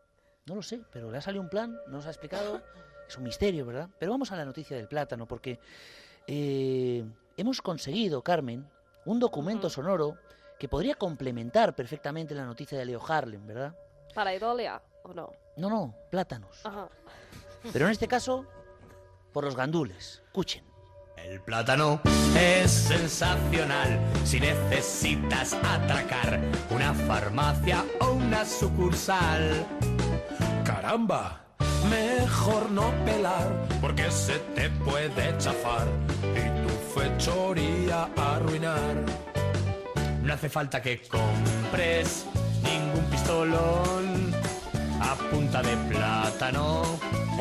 No 0.46 0.56
lo 0.56 0.62
sé, 0.62 0.80
pero 0.92 1.10
le 1.10 1.18
ha 1.18 1.20
salido 1.20 1.42
un 1.42 1.48
plan, 1.48 1.72
no 1.86 1.98
nos 1.98 2.06
ha 2.06 2.10
explicado. 2.10 2.60
Es 3.08 3.16
un 3.16 3.24
misterio, 3.24 3.64
¿verdad? 3.66 3.88
Pero 3.98 4.12
vamos 4.12 4.30
a 4.30 4.36
la 4.36 4.44
noticia 4.44 4.76
del 4.76 4.88
plátano, 4.88 5.26
porque 5.26 5.58
eh, 6.26 7.04
hemos 7.40 7.62
conseguido, 7.62 8.22
Carmen, 8.22 8.68
un 9.06 9.18
documento 9.18 9.70
sonoro 9.70 10.18
que 10.58 10.68
podría 10.68 10.94
complementar 10.94 11.74
perfectamente 11.74 12.34
la 12.34 12.44
noticia 12.44 12.78
de 12.78 12.84
Leo 12.84 13.00
Harlem, 13.06 13.46
¿verdad? 13.46 13.74
¿Para 14.14 14.34
Idolia 14.34 14.82
o 15.04 15.14
no? 15.14 15.32
No, 15.56 15.70
no, 15.70 15.94
plátanos. 16.10 16.64
Ajá. 16.64 16.88
Pero 17.72 17.86
en 17.86 17.92
este 17.92 18.08
caso, 18.08 18.46
por 19.32 19.44
los 19.44 19.56
gandules. 19.56 20.22
Escuchen. 20.26 20.64
El 21.16 21.40
plátano 21.42 22.00
es 22.36 22.70
sensacional 22.70 24.00
si 24.24 24.40
necesitas 24.40 25.52
atracar 25.54 26.40
una 26.70 26.94
farmacia 26.94 27.84
o 28.00 28.12
una 28.12 28.44
sucursal. 28.44 29.66
¡Caramba! 30.64 31.44
Mejor 31.88 32.70
no 32.70 32.90
pelar 33.04 33.66
porque 33.80 34.10
se 34.10 34.38
te 34.54 34.70
puede 34.70 35.36
chafar 35.38 35.88
y 36.34 36.69
fechoría 37.00 38.08
arruinar. 38.16 38.94
No 40.22 40.34
hace 40.34 40.48
falta 40.48 40.82
que 40.82 41.00
compres 41.08 42.26
ningún 42.62 43.04
pistolón 43.10 44.34
a 45.00 45.14
punta 45.30 45.62
de 45.62 45.76
plátano. 45.88 46.82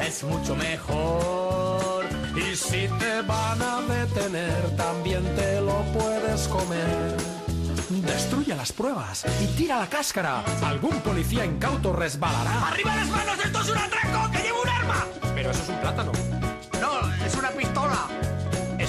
Es 0.01 0.23
mucho 0.23 0.55
mejor. 0.55 2.05
Y 2.35 2.55
si 2.55 2.87
te 2.99 3.21
van 3.23 3.61
a 3.61 3.81
detener, 3.81 4.75
también 4.77 5.23
te 5.35 5.59
lo 5.59 5.81
puedes 5.97 6.47
comer. 6.47 7.17
Destruye 7.89 8.55
las 8.55 8.71
pruebas 8.71 9.25
y 9.41 9.47
tira 9.57 9.79
la 9.79 9.87
cáscara. 9.87 10.43
Algún 10.63 11.01
policía 11.01 11.43
incauto 11.43 11.91
resbalará. 11.91 12.69
¡Arriba 12.69 12.95
las 12.95 13.07
manos! 13.09 13.37
¡Esto 13.43 13.61
es 13.61 13.69
un 13.69 13.77
atraco! 13.77 14.31
¡Que 14.31 14.39
llevo 14.39 14.61
un 14.61 14.69
arma! 14.69 15.05
Pero 15.35 15.51
eso 15.51 15.63
es 15.63 15.69
un 15.69 15.79
plátano. 15.79 16.11
No, 16.79 17.25
es 17.25 17.35
una 17.35 17.49
pistola. 17.49 17.88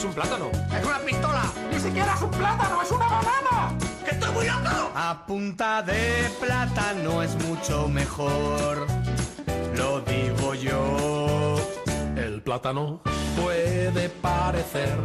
Es 0.01 0.07
un 0.07 0.15
plátano. 0.15 0.51
Es 0.75 0.87
una 0.87 0.99
pistola. 1.01 1.43
¡Ni 1.71 1.79
siquiera 1.79 2.15
es 2.15 2.23
un 2.23 2.31
plátano, 2.31 2.81
es 2.81 2.91
una 2.91 3.07
banana! 3.07 3.79
¡Que 4.03 4.13
estoy 4.13 4.31
muy 4.33 4.47
loco! 4.47 4.93
A 4.95 5.27
punta 5.27 5.83
de 5.83 6.27
plátano 6.41 7.23
es 7.23 7.37
mucho 7.45 7.87
mejor. 7.87 8.87
Lo 9.77 10.01
digo 10.01 10.55
yo. 10.55 11.61
El 12.17 12.41
plátano 12.41 13.03
puede 13.43 14.09
parecer 14.09 14.97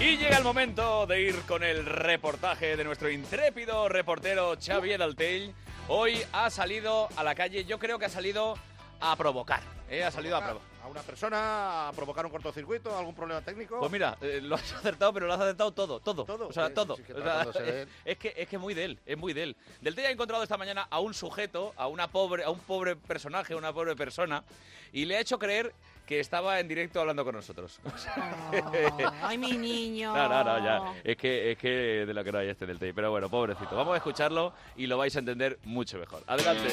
Y 0.00 0.16
llega 0.16 0.38
el 0.38 0.44
momento 0.44 1.06
de 1.06 1.22
ir 1.22 1.36
con 1.42 1.62
el 1.62 1.86
reportaje 1.86 2.76
de 2.76 2.82
nuestro 2.82 3.08
intrépido 3.10 3.88
reportero 3.88 4.56
Xavier 4.60 5.00
Altell. 5.02 5.54
Hoy 5.86 6.20
ha 6.32 6.50
salido 6.50 7.08
a 7.14 7.22
la 7.22 7.36
calle, 7.36 7.64
yo 7.64 7.78
creo 7.78 8.00
que 8.00 8.06
ha 8.06 8.10
salido 8.10 8.56
a 9.00 9.16
provocar. 9.16 9.62
¿eh? 9.88 10.04
Ha 10.04 10.10
salido 10.10 10.36
a 10.36 10.44
provocar. 10.44 10.68
A 10.82 10.88
una 10.88 11.02
persona 11.02 11.88
a 11.88 11.92
provocar 11.92 12.24
un 12.24 12.32
cortocircuito, 12.32 12.96
algún 12.96 13.14
problema 13.14 13.42
técnico. 13.42 13.78
Pues 13.78 13.90
mira, 13.92 14.16
eh, 14.22 14.40
lo 14.42 14.54
has 14.54 14.72
acertado, 14.72 15.12
pero 15.12 15.26
lo 15.26 15.34
has 15.34 15.40
acertado 15.40 15.72
todo, 15.72 16.00
todo. 16.00 16.24
Todo, 16.24 16.48
O 16.48 16.52
sea, 16.52 16.68
sí, 16.68 16.74
todo. 16.74 16.96
sí, 16.96 17.02
sí, 17.06 17.12
que 17.12 17.20
O 17.20 17.22
sea, 17.22 17.46
es, 18.04 18.16
que 18.18 18.32
es 18.36 18.48
que 18.48 18.56
muy 18.56 18.72
de 18.72 18.84
él, 18.84 18.98
es 19.04 19.18
muy 19.18 19.34
de 19.34 19.42
él. 19.42 19.56
Del 19.82 19.94
Tella 19.94 20.08
ha 20.08 20.12
encontrado 20.12 20.42
esta 20.42 20.56
mañana 20.56 20.86
a 20.88 21.00
un 21.00 21.12
sujeto, 21.12 21.74
a 21.76 21.88
una 21.88 22.08
pobre, 22.08 22.44
a 22.44 22.50
un 22.50 22.60
pobre 22.60 22.96
personaje, 22.96 23.52
a 23.52 23.56
una 23.56 23.72
pobre 23.72 23.96
persona, 23.96 24.44
y 24.92 25.04
le 25.04 25.16
ha 25.16 25.20
hecho 25.20 25.38
creer 25.38 25.74
que 26.08 26.20
estaba 26.20 26.58
en 26.58 26.66
directo 26.66 27.00
hablando 27.00 27.22
con 27.22 27.34
nosotros. 27.34 27.78
Ay, 29.22 29.36
mi 29.36 29.58
niño. 29.58 30.16
No, 30.16 30.26
no, 30.26 30.42
no, 30.42 30.64
ya. 30.64 30.94
Es 31.04 31.18
que, 31.18 31.52
es 31.52 31.58
que 31.58 31.68
de 32.06 32.14
lo 32.14 32.24
que 32.24 32.32
no 32.32 32.38
hay 32.38 32.48
este 32.48 32.64
del 32.64 32.78
TEI. 32.78 32.94
Pero 32.94 33.10
bueno, 33.10 33.28
pobrecito. 33.28 33.76
Vamos 33.76 33.92
a 33.92 33.98
escucharlo 33.98 34.54
y 34.74 34.86
lo 34.86 34.96
vais 34.96 35.14
a 35.16 35.18
entender 35.18 35.58
mucho 35.64 35.98
mejor. 35.98 36.22
Adelante. 36.26 36.70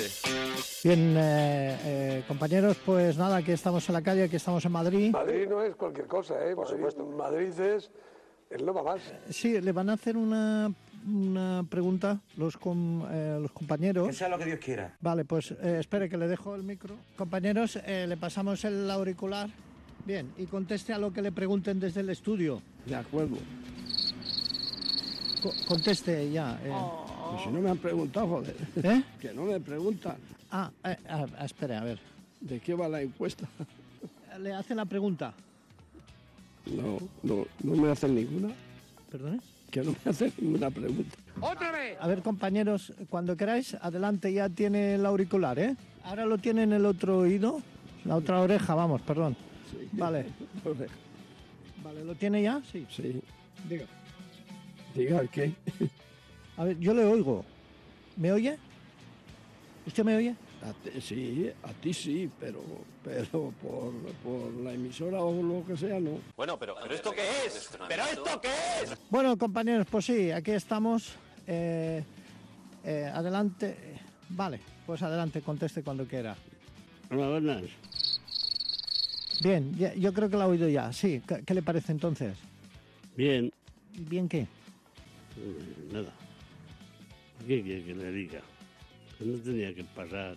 Bien, 0.86 1.17
eh, 1.17 1.77
eh, 1.83 2.23
compañeros, 2.29 2.77
pues 2.86 3.17
nada, 3.17 3.36
aquí 3.36 3.51
estamos 3.51 3.88
en 3.89 3.93
la 3.93 4.01
calle, 4.01 4.23
aquí 4.23 4.38
estamos 4.38 4.63
en 4.63 4.71
Madrid. 4.71 5.11
Madrid 5.11 5.47
no 5.49 5.61
es 5.61 5.75
cualquier 5.75 6.07
cosa, 6.07 6.36
¿eh? 6.47 6.55
Por 6.55 6.69
supuesto. 6.69 7.05
Madrid 7.05 7.59
es 7.59 7.91
el 8.49 8.65
no 8.65 8.73
va 8.73 8.83
más. 8.83 9.01
Sí, 9.29 9.59
le 9.59 9.73
van 9.73 9.89
a 9.89 9.93
hacer 9.93 10.15
una, 10.15 10.71
una 11.07 11.63
pregunta 11.69 12.19
los, 12.37 12.57
com- 12.57 13.05
eh, 13.11 13.37
los 13.41 13.51
compañeros. 13.51 14.07
Que 14.07 14.13
sea 14.13 14.29
lo 14.29 14.37
que 14.37 14.45
Dios 14.45 14.59
quiera. 14.59 14.95
Vale, 15.01 15.25
pues 15.25 15.51
eh, 15.51 15.77
espere 15.79 16.09
que 16.09 16.17
le 16.17 16.27
dejo 16.27 16.55
el 16.55 16.63
micro. 16.63 16.95
Compañeros, 17.17 17.77
eh, 17.85 18.05
le 18.07 18.17
pasamos 18.17 18.63
el 18.65 18.89
auricular. 18.89 19.49
Bien, 20.05 20.31
y 20.37 20.45
conteste 20.45 20.93
a 20.93 20.97
lo 20.99 21.11
que 21.11 21.21
le 21.21 21.31
pregunten 21.31 21.79
desde 21.79 22.01
el 22.01 22.09
estudio. 22.09 22.61
De 22.85 22.95
acuerdo. 22.95 23.37
Co- 25.41 25.53
conteste 25.67 26.31
ya. 26.31 26.59
eh. 26.63 26.71
Pues 27.31 27.43
si 27.43 27.49
no 27.49 27.59
me 27.61 27.69
han 27.69 27.77
preguntado, 27.77 28.27
joder. 28.27 28.55
¿Eh? 28.83 29.03
Que 29.19 29.33
no 29.33 29.43
me 29.45 29.59
preguntan. 29.59 30.17
Ah, 30.51 30.69
eh, 30.83 30.95
ah, 31.09 31.25
espere, 31.43 31.75
a 31.75 31.83
ver. 31.83 31.99
¿De 32.39 32.59
qué 32.59 32.73
va 32.75 32.87
la 32.87 33.01
encuesta? 33.01 33.47
Le 34.39 34.53
hacen 34.53 34.77
la 34.77 34.85
pregunta. 34.85 35.33
No, 36.67 36.97
no, 37.23 37.45
no 37.63 37.75
me 37.81 37.89
hacen 37.91 38.13
ninguna. 38.15 38.49
¿Perdone? 39.11 39.39
Que 39.72 39.82
no 39.82 39.91
me 39.91 40.11
hacen 40.11 40.34
ninguna 40.39 40.70
pregunta. 40.72 41.18
¡Otra 41.41 41.72
vez! 41.72 41.97
A 41.99 42.07
ver, 42.07 42.22
compañeros, 42.22 42.93
cuando 43.09 43.36
queráis, 43.36 43.76
adelante 43.76 44.32
ya 44.32 44.49
tiene 44.49 44.95
el 44.95 45.05
auricular, 45.05 45.59
¿eh? 45.59 45.76
Ahora 46.03 46.26
lo 46.26 46.38
tiene 46.38 46.63
en 46.63 46.74
el 46.74 46.86
otro 46.86 47.20
oído, 47.20 47.61
la 48.05 48.16
otra 48.16 48.39
oreja, 48.41 48.76
vamos, 48.76 49.01
perdón. 49.01 49.36
Vale. 49.93 50.26
Vale, 51.84 52.03
¿lo 52.03 52.16
tiene 52.16 52.41
ya? 52.41 52.61
Sí. 52.72 52.86
Sí. 52.89 53.22
Diga. 53.70 53.86
Diga 54.95 55.28
qué. 55.28 55.53
A 56.57 56.63
ver, 56.63 56.80
yo 56.80 56.93
le 56.93 57.03
oigo. 57.05 57.45
¿Me 58.18 58.32
oye? 58.32 58.57
¿Usted 59.86 60.03
me 60.03 60.16
oye? 60.16 60.36
A 60.66 60.74
ti- 60.74 60.99
sí, 61.01 61.51
a 61.63 61.74
ti 61.74 61.93
sí, 61.93 62.30
pero, 62.39 62.59
pero 63.03 63.53
por, 63.61 63.93
por 64.24 64.51
la 64.63 64.74
emisora 64.74 65.22
o 65.22 65.41
lo 65.43 65.63
que 65.66 65.78
sea, 65.78 65.99
no. 65.99 66.18
Bueno, 66.36 66.57
pero, 66.57 66.76
pero 66.82 66.95
¿esto 66.95 67.11
qué 67.11 67.22
es? 67.45 67.70
¿Pero 67.88 68.03
esto 68.03 68.41
qué 68.41 68.47
es? 68.84 68.97
Bueno, 69.11 69.38
compañeros, 69.38 69.86
pues 69.91 70.05
sí, 70.05 70.32
aquí 70.32 70.51
estamos. 70.51 71.13
Eh, 71.45 72.03
eh, 72.84 73.11
adelante. 73.13 73.78
Vale, 74.30 74.59
pues 74.88 75.03
adelante, 75.03 75.41
conteste 75.41 75.84
cuando 75.84 76.05
quiera. 76.05 76.36
Hola, 77.11 77.30
buenas. 77.30 77.63
Bien, 79.43 79.72
ya- 79.78 79.93
yo 79.93 80.13
creo 80.13 80.30
que 80.30 80.38
la 80.38 80.45
ha 80.45 80.47
oído 80.47 80.68
ya. 80.68 80.91
Sí, 80.93 81.22
¿qué, 81.28 81.43
qué 81.45 81.53
le 81.53 81.61
parece 81.61 81.91
entonces? 81.91 82.36
Bien, 83.16 83.51
¿Bien 83.93 84.28
qué? 84.28 84.39
eh, 84.39 84.47
nada. 85.91 86.11
¿Qué 87.45 87.61
quiere 87.61 87.84
que 87.84 87.93
le 87.93 88.11
diga? 88.11 88.41
Que 89.20 89.26
no 89.26 89.38
tenía 89.38 89.74
que 89.76 89.84
pasar 89.84 90.36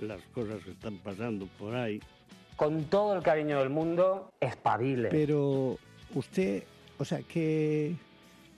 las 0.00 0.20
cosas 0.34 0.62
que 0.64 0.70
están 0.72 0.98
pasando 0.98 1.46
por 1.58 1.74
ahí. 1.74 2.00
Con 2.56 2.84
todo 2.84 3.14
el 3.16 3.22
cariño 3.22 3.58
del 3.58 3.70
mundo, 3.70 4.30
espabile. 4.40 5.08
Pero 5.10 5.78
usted, 6.14 6.62
o 6.98 7.04
sea, 7.04 7.20
que... 7.22 7.94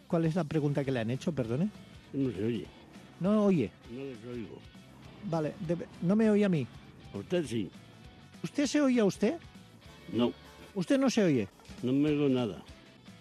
¿Cuál 0.06 0.24
es 0.24 0.34
la 0.36 0.44
pregunta 0.44 0.84
que 0.84 0.92
le 0.92 1.00
han 1.00 1.10
hecho, 1.10 1.32
perdone? 1.32 1.68
No 2.12 2.30
se 2.32 2.42
oye. 2.44 2.66
No 3.20 3.44
oye. 3.44 3.70
No 3.90 4.04
les 4.04 4.24
oigo. 4.24 4.58
Vale, 5.24 5.52
debe- 5.66 5.86
no 6.00 6.16
me 6.16 6.30
oye 6.30 6.44
a 6.44 6.48
mí. 6.48 6.66
Usted 7.12 7.44
sí. 7.44 7.70
¿Usted 8.42 8.66
se 8.66 8.80
oye 8.80 9.00
a 9.00 9.04
usted? 9.04 9.34
No, 10.12 10.32
¿Usted 10.74 10.98
no 10.98 11.10
se 11.10 11.24
oye? 11.24 11.48
no 11.82 11.92
me 11.92 12.08
oigo 12.10 12.28
nada. 12.28 12.62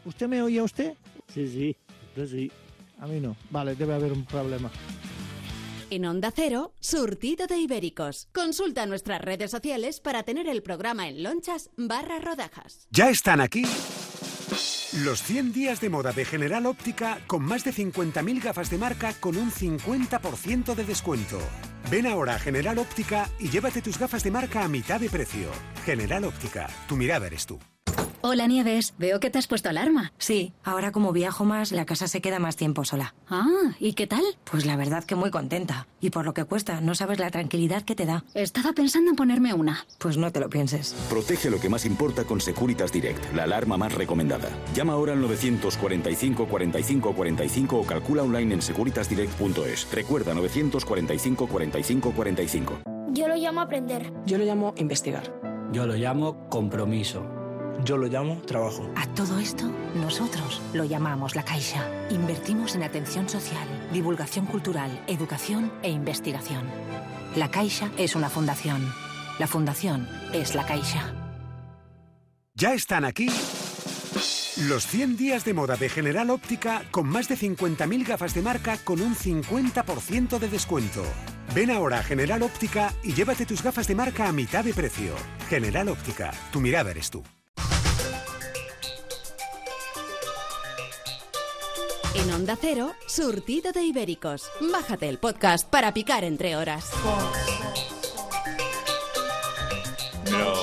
¿Usted 0.05 0.27
me 0.27 0.41
oye 0.41 0.59
a 0.59 0.63
usted? 0.63 0.93
Sí, 1.27 1.47
sí, 1.49 1.75
usted 2.09 2.27
sí. 2.27 2.51
A 2.99 3.07
mí 3.07 3.19
no. 3.19 3.35
Vale, 3.49 3.75
debe 3.75 3.93
haber 3.95 4.11
un 4.13 4.23
problema. 4.23 4.71
En 5.89 6.05
Onda 6.05 6.31
Cero, 6.35 6.73
surtido 6.79 7.47
de 7.47 7.57
ibéricos. 7.57 8.27
Consulta 8.33 8.85
nuestras 8.85 9.21
redes 9.21 9.51
sociales 9.51 9.99
para 9.99 10.23
tener 10.23 10.47
el 10.47 10.61
programa 10.61 11.07
en 11.07 11.23
lonchas 11.23 11.69
barra 11.77 12.19
rodajas. 12.19 12.87
Ya 12.91 13.09
están 13.09 13.39
aquí 13.39 13.63
los 15.03 15.21
100 15.23 15.53
días 15.53 15.81
de 15.81 15.89
moda 15.89 16.11
de 16.11 16.25
General 16.25 16.65
Óptica 16.65 17.19
con 17.27 17.43
más 17.43 17.63
de 17.63 17.71
50.000 17.71 18.43
gafas 18.43 18.69
de 18.69 18.77
marca 18.77 19.13
con 19.19 19.37
un 19.37 19.51
50% 19.51 20.75
de 20.75 20.83
descuento. 20.83 21.39
Ven 21.91 22.07
ahora 22.07 22.35
a 22.35 22.39
General 22.39 22.77
Óptica 22.77 23.29
y 23.39 23.49
llévate 23.49 23.81
tus 23.81 23.99
gafas 23.99 24.23
de 24.23 24.31
marca 24.31 24.63
a 24.63 24.67
mitad 24.67 24.99
de 24.99 25.09
precio. 25.09 25.49
General 25.85 26.23
Óptica, 26.25 26.67
tu 26.87 26.95
mirada 26.95 27.27
eres 27.27 27.45
tú. 27.45 27.59
Hola 28.29 28.45
Nieves, 28.45 28.93
veo 28.97 29.21
que 29.21 29.29
te 29.29 29.39
has 29.39 29.47
puesto 29.47 29.69
alarma. 29.69 30.11
Sí, 30.17 30.51
ahora 30.61 30.91
como 30.91 31.13
viajo 31.13 31.45
más, 31.45 31.71
la 31.71 31.85
casa 31.85 32.09
se 32.09 32.19
queda 32.19 32.39
más 32.39 32.57
tiempo 32.57 32.83
sola. 32.83 33.15
Ah, 33.29 33.71
¿y 33.79 33.93
qué 33.93 34.05
tal? 34.05 34.21
Pues 34.43 34.65
la 34.65 34.75
verdad 34.75 35.05
que 35.05 35.15
muy 35.15 35.31
contenta. 35.31 35.87
Y 36.01 36.09
por 36.09 36.25
lo 36.25 36.33
que 36.33 36.43
cuesta, 36.43 36.81
no 36.81 36.93
sabes 36.93 37.19
la 37.19 37.31
tranquilidad 37.31 37.83
que 37.83 37.95
te 37.95 38.05
da. 38.05 38.25
Estaba 38.33 38.73
pensando 38.73 39.11
en 39.11 39.15
ponerme 39.15 39.53
una. 39.53 39.87
Pues 39.97 40.17
no 40.17 40.29
te 40.33 40.41
lo 40.41 40.49
pienses. 40.49 40.93
Protege 41.09 41.49
lo 41.49 41.61
que 41.61 41.69
más 41.69 41.85
importa 41.85 42.25
con 42.25 42.41
Securitas 42.41 42.91
Direct, 42.91 43.33
la 43.33 43.43
alarma 43.43 43.77
más 43.77 43.93
recomendada. 43.93 44.49
Llama 44.75 44.91
ahora 44.91 45.13
al 45.13 45.21
945 45.21 46.47
45 46.47 47.13
45 47.15 47.77
o 47.77 47.83
calcula 47.85 48.23
online 48.23 48.55
en 48.55 48.61
securitasdirect.es. 48.61 49.87
Recuerda 49.89 50.33
945 50.33 51.47
45 51.47 52.11
45. 52.11 52.79
Yo 53.13 53.29
lo 53.29 53.37
llamo 53.37 53.61
aprender. 53.61 54.11
Yo 54.25 54.37
lo 54.37 54.43
llamo 54.43 54.73
investigar. 54.75 55.31
Yo 55.71 55.87
lo 55.87 55.95
llamo 55.95 56.49
compromiso. 56.49 57.36
Yo 57.83 57.97
lo 57.97 58.07
llamo 58.07 58.41
trabajo. 58.41 58.89
A 58.95 59.07
todo 59.07 59.39
esto, 59.39 59.65
nosotros 59.95 60.61
lo 60.73 60.83
llamamos 60.83 61.35
La 61.35 61.43
Caixa. 61.43 61.89
Invertimos 62.09 62.75
en 62.75 62.83
atención 62.83 63.29
social, 63.29 63.67
divulgación 63.93 64.45
cultural, 64.45 65.03
educación 65.07 65.71
e 65.83 65.89
investigación. 65.89 66.63
La 67.35 67.51
Caixa 67.51 67.91
es 67.97 68.15
una 68.15 68.29
fundación. 68.29 68.91
La 69.39 69.47
fundación 69.47 70.07
es 70.33 70.55
La 70.55 70.65
Caixa. 70.65 71.13
Ya 72.55 72.73
están 72.73 73.05
aquí 73.05 73.29
los 74.67 74.87
100 74.87 75.17
días 75.17 75.45
de 75.45 75.53
moda 75.53 75.75
de 75.75 75.87
General 75.87 76.31
Óptica 76.31 76.81
con 76.89 77.07
más 77.07 77.27
de 77.27 77.37
50.000 77.37 78.07
gafas 78.07 78.33
de 78.33 78.41
marca 78.41 78.77
con 78.83 79.01
un 79.01 79.15
50% 79.15 80.39
de 80.39 80.49
descuento. 80.49 81.03
Ven 81.53 81.69
ahora 81.69 81.99
a 81.99 82.03
General 82.03 82.41
Óptica 82.41 82.91
y 83.03 83.13
llévate 83.13 83.45
tus 83.45 83.61
gafas 83.61 83.87
de 83.87 83.93
marca 83.93 84.27
a 84.27 84.31
mitad 84.31 84.65
de 84.65 84.73
precio. 84.73 85.13
General 85.47 85.87
Óptica, 85.89 86.33
tu 86.51 86.59
mirada 86.59 86.89
eres 86.89 87.11
tú. 87.11 87.23
En 92.17 92.31
Onda 92.31 92.57
Cero, 92.59 92.93
surtido 93.05 93.71
de 93.71 93.83
ibéricos. 93.83 94.49
Bájate 94.71 95.07
el 95.07 95.19
podcast 95.19 95.69
para 95.69 95.93
picar 95.93 96.23
entre 96.23 96.55
horas. 96.55 96.91
Pero, 100.25 100.53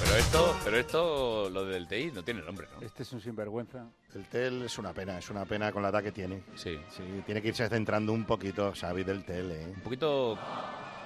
pero 0.00 0.16
esto, 0.16 0.56
pero 0.64 0.78
esto, 0.78 1.50
lo 1.50 1.66
del 1.66 1.86
TI 1.86 2.12
no 2.14 2.24
tiene 2.24 2.40
nombre, 2.40 2.66
¿no? 2.74 2.86
Este 2.86 3.02
es 3.02 3.12
un 3.12 3.20
sinvergüenza. 3.20 3.90
El 4.14 4.24
TEL 4.24 4.62
es 4.62 4.78
una 4.78 4.94
pena, 4.94 5.18
es 5.18 5.28
una 5.28 5.44
pena 5.44 5.70
con 5.70 5.82
la 5.82 5.90
edad 5.90 6.02
que 6.02 6.12
tiene. 6.12 6.44
Sí. 6.54 6.80
Sí, 6.88 7.02
tiene 7.26 7.42
que 7.42 7.48
irse 7.48 7.68
centrando 7.68 8.14
un 8.14 8.24
poquito, 8.24 8.72
Xavi, 8.72 9.04
del 9.04 9.22
TEL, 9.22 9.50
¿eh? 9.52 9.66
Un 9.76 9.82
poquito... 9.82 10.38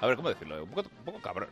A 0.01 0.07
ver, 0.07 0.15
¿cómo 0.15 0.29
decirlo? 0.29 0.63
Un 0.63 0.71
poco, 0.71 0.89
un 0.99 1.05
poco 1.05 1.21
cabrón. 1.21 1.49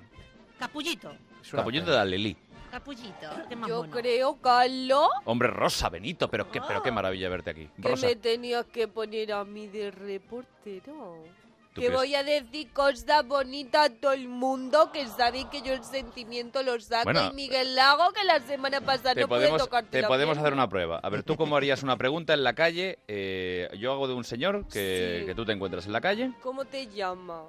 Capullito. 0.61 1.13
Capullito 1.51 1.91
de 1.91 1.99
Alelí. 1.99 2.37
Capullito. 2.79 3.29
Qué 3.49 3.55
más 3.55 3.69
Yo 3.69 3.83
mono. 3.83 3.93
creo, 3.97 4.37
Carlos, 4.41 5.09
Hombre, 5.27 5.49
Rosa, 5.49 5.89
Benito, 5.91 6.29
pero 6.29 6.51
qué, 6.51 6.61
pero 6.67 6.83
qué 6.83 6.91
maravilla 6.91 7.29
verte 7.29 7.51
aquí. 7.51 7.69
que 7.81 7.89
Rosa. 7.89 8.07
me 8.09 8.17
tenías 8.17 8.65
que 8.67 8.89
poner 8.89 9.33
a 9.33 9.45
mí 9.45 9.69
de 9.69 9.93
reportero. 9.93 11.23
¿Tú 11.73 11.81
Que 11.81 11.87
crees? 11.87 11.93
voy 12.01 12.15
a 12.17 12.25
decir 12.25 12.73
cosas 12.73 13.25
bonitas 13.27 13.87
a 13.91 13.95
todo 13.95 14.13
el 14.13 14.29
mundo, 14.29 14.91
que 14.93 15.07
sabéis 15.07 15.47
que 15.47 15.63
yo 15.63 15.73
el 15.73 15.85
sentimiento 15.85 16.65
lo 16.65 16.81
saco. 16.81 17.05
Bueno, 17.05 17.31
y 17.31 17.35
Miguel 17.35 17.77
Lago, 17.77 18.13
que 18.13 18.25
la 18.25 18.41
semana 18.41 18.81
pasada 18.81 19.15
Te 19.15 19.21
no 19.21 19.29
pude 19.29 19.39
podemos, 19.39 19.63
tocarte 19.63 19.91
te 19.91 20.03
la 20.03 20.09
podemos 20.09 20.35
pierna. 20.35 20.43
hacer 20.49 20.53
una 20.55 20.69
prueba. 20.69 20.99
A 21.01 21.09
ver, 21.11 21.23
¿tú 21.23 21.37
cómo 21.37 21.57
harías 21.57 21.83
una 21.85 21.97
pregunta 21.97 22.35
en 22.35 22.43
la 22.43 22.55
calle? 22.55 22.99
Eh, 23.07 23.69
yo 23.79 23.93
hago 23.93 24.09
de 24.09 24.15
un 24.15 24.25
señor 24.25 24.67
que, 24.67 25.19
Sí. 25.21 25.27
que 25.27 25.35
tú 25.37 25.45
te 25.45 25.53
encuentras 25.53 25.87
en 25.87 25.93
la 25.93 26.01
calle. 26.01 26.33
¿Cómo 26.43 26.65
te 26.65 26.89
llamas? 26.89 27.45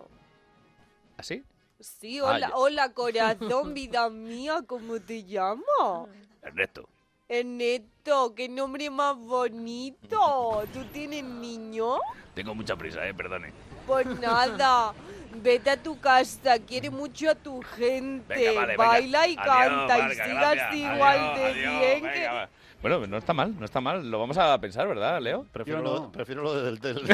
¿Así? 1.18 1.44
Sí, 1.80 2.20
Ah, 2.20 2.24
hola, 2.24 2.52
hola 2.56 2.94
corazón, 2.94 3.74
vida 3.74 4.10
mía, 4.10 4.62
¿cómo 4.66 5.00
te 5.00 5.24
llamas? 5.24 6.10
Ernesto. 6.42 6.88
Ernesto, 7.28 8.34
qué 8.36 8.48
nombre 8.48 8.90
más 8.90 9.18
bonito. 9.18 10.64
¿Tú 10.74 10.86
tienes 10.94 11.24
niño? 11.24 11.98
Tengo 12.34 12.54
mucha 12.56 12.76
prisa, 12.76 13.06
eh, 13.08 13.14
perdone. 13.14 13.52
Pues 13.88 14.06
nada, 14.20 14.94
vete 15.42 15.72
a 15.72 15.78
tu 15.82 16.00
casa, 16.00 16.60
quiere 16.60 16.90
mucho 16.90 17.30
a 17.32 17.36
tu 17.36 17.62
gente, 17.62 18.34
Venga, 18.36 18.52
vale, 18.62 18.78
venga. 18.78 18.90
baila 18.90 19.28
y 19.28 19.36
Adiós, 19.38 19.46
canta 19.46 19.98
Marga, 19.98 20.08
y 20.28 20.30
sigas 20.30 20.56
gracias. 20.56 20.76
igual 20.76 21.20
Adiós, 21.20 21.36
de 21.36 21.46
adiós, 21.46 21.80
bien 21.80 22.04
venga, 22.04 22.14
que... 22.14 22.65
Bueno, 22.86 23.08
no 23.08 23.18
está 23.18 23.34
mal, 23.34 23.58
no 23.58 23.66
está 23.66 23.82
mal. 23.82 24.12
Lo 24.12 24.20
vamos 24.20 24.38
a 24.38 24.56
pensar, 24.62 24.88
¿verdad, 24.88 25.20
Leo? 25.20 25.48
Prefiero, 25.52 25.82
lo, 25.82 26.12
prefiero 26.12 26.44
lo 26.44 26.54
de 26.54 26.66
del 26.66 26.80
TEL. 26.80 27.02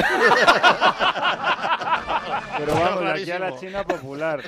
Pero 2.58 2.74
vamos, 2.74 3.06
aquí 3.06 3.30
a 3.30 3.38
la 3.38 3.56
China 3.58 3.82
popular. 3.82 4.42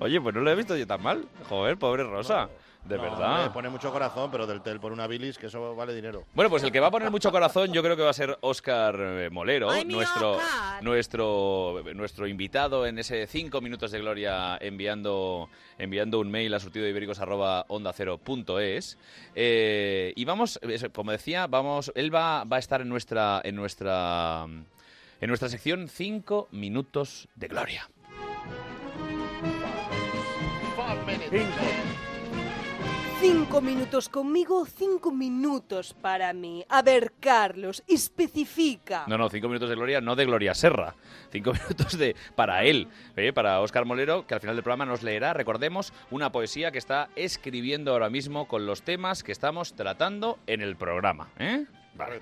Oye, 0.00 0.20
pues 0.20 0.34
no 0.34 0.42
lo 0.42 0.50
he 0.50 0.54
visto 0.56 0.76
yo 0.76 0.86
tan 0.86 1.02
mal. 1.02 1.24
Joder, 1.48 1.78
pobre 1.78 2.04
Rosa. 2.04 2.50
De 2.84 2.96
No, 2.98 3.02
verdad. 3.02 3.32
hombre, 3.36 3.50
pone 3.50 3.70
mucho 3.70 3.90
corazón, 3.90 4.30
pero 4.30 4.46
del 4.46 4.60
TEL 4.60 4.78
por 4.78 4.92
una 4.92 5.06
bilis, 5.06 5.38
que 5.38 5.46
eso 5.46 5.74
vale 5.74 5.94
dinero. 5.94 6.26
Bueno, 6.34 6.50
pues 6.50 6.62
el 6.64 6.70
que 6.70 6.80
va 6.80 6.88
a 6.88 6.90
poner 6.90 7.10
mucho 7.10 7.32
corazón 7.32 7.72
yo 7.72 7.82
creo 7.82 7.96
que 7.96 8.02
va 8.02 8.10
a 8.10 8.14
ser 8.14 8.36
Óscar 8.42 8.94
eh, 9.00 9.30
Molero, 9.30 9.70
¡Ay, 9.70 9.86
mi 9.86 9.94
nuestro, 9.94 10.38
nuestro, 10.82 11.82
nuestro 11.94 12.26
invitado 12.26 12.86
en 12.86 12.98
ese 12.98 13.26
cinco 13.26 13.62
minutos 13.62 13.90
de 13.90 14.00
gloria 14.00 14.58
enviando, 14.60 15.48
enviando 15.78 16.20
un 16.20 16.30
mail 16.30 16.52
a 16.52 16.60
surtidoibéricos@ondacero.es. 16.60 18.98
Eh, 19.34 20.12
y 20.14 20.24
vamos, 20.26 20.60
como 20.92 21.10
decía, 21.12 21.46
vamos, 21.46 21.90
él 21.94 22.14
va, 22.14 22.44
va 22.44 22.56
a 22.56 22.60
estar 22.60 22.82
en 22.82 22.90
nuestra, 22.90 23.40
en 23.44 23.56
nuestra, 23.56 24.44
en 24.44 25.28
nuestra 25.28 25.48
sección 25.48 25.88
cinco 25.88 26.48
minutos 26.50 27.28
de 27.34 27.48
gloria. 27.48 27.88
Cinco 31.30 31.93
minutos 33.28 34.08
conmigo, 34.10 34.66
cinco 34.66 35.10
minutos 35.10 35.94
para 35.94 36.32
mí. 36.34 36.62
A 36.68 36.82
ver, 36.82 37.14
Carlos, 37.20 37.82
especifica. 37.88 39.04
No, 39.06 39.16
no, 39.16 39.30
cinco 39.30 39.48
minutos 39.48 39.70
de 39.70 39.74
gloria, 39.76 40.00
no 40.02 40.14
de 40.14 40.26
Gloria 40.26 40.54
Serra. 40.54 40.94
Cinco 41.32 41.52
minutos 41.62 41.96
de 41.96 42.14
para 42.34 42.64
él, 42.64 42.88
¿eh? 43.16 43.32
para 43.32 43.60
Óscar 43.60 43.86
Molero, 43.86 44.26
que 44.26 44.34
al 44.34 44.40
final 44.40 44.56
del 44.56 44.62
programa 44.62 44.84
nos 44.84 45.02
leerá, 45.02 45.32
recordemos, 45.32 45.92
una 46.10 46.30
poesía 46.32 46.70
que 46.70 46.78
está 46.78 47.08
escribiendo 47.16 47.92
ahora 47.92 48.10
mismo 48.10 48.46
con 48.46 48.66
los 48.66 48.82
temas 48.82 49.22
que 49.22 49.32
estamos 49.32 49.74
tratando 49.74 50.38
en 50.46 50.60
el 50.60 50.76
programa. 50.76 51.30
¿eh? 51.38 51.64
Vale. 51.94 52.20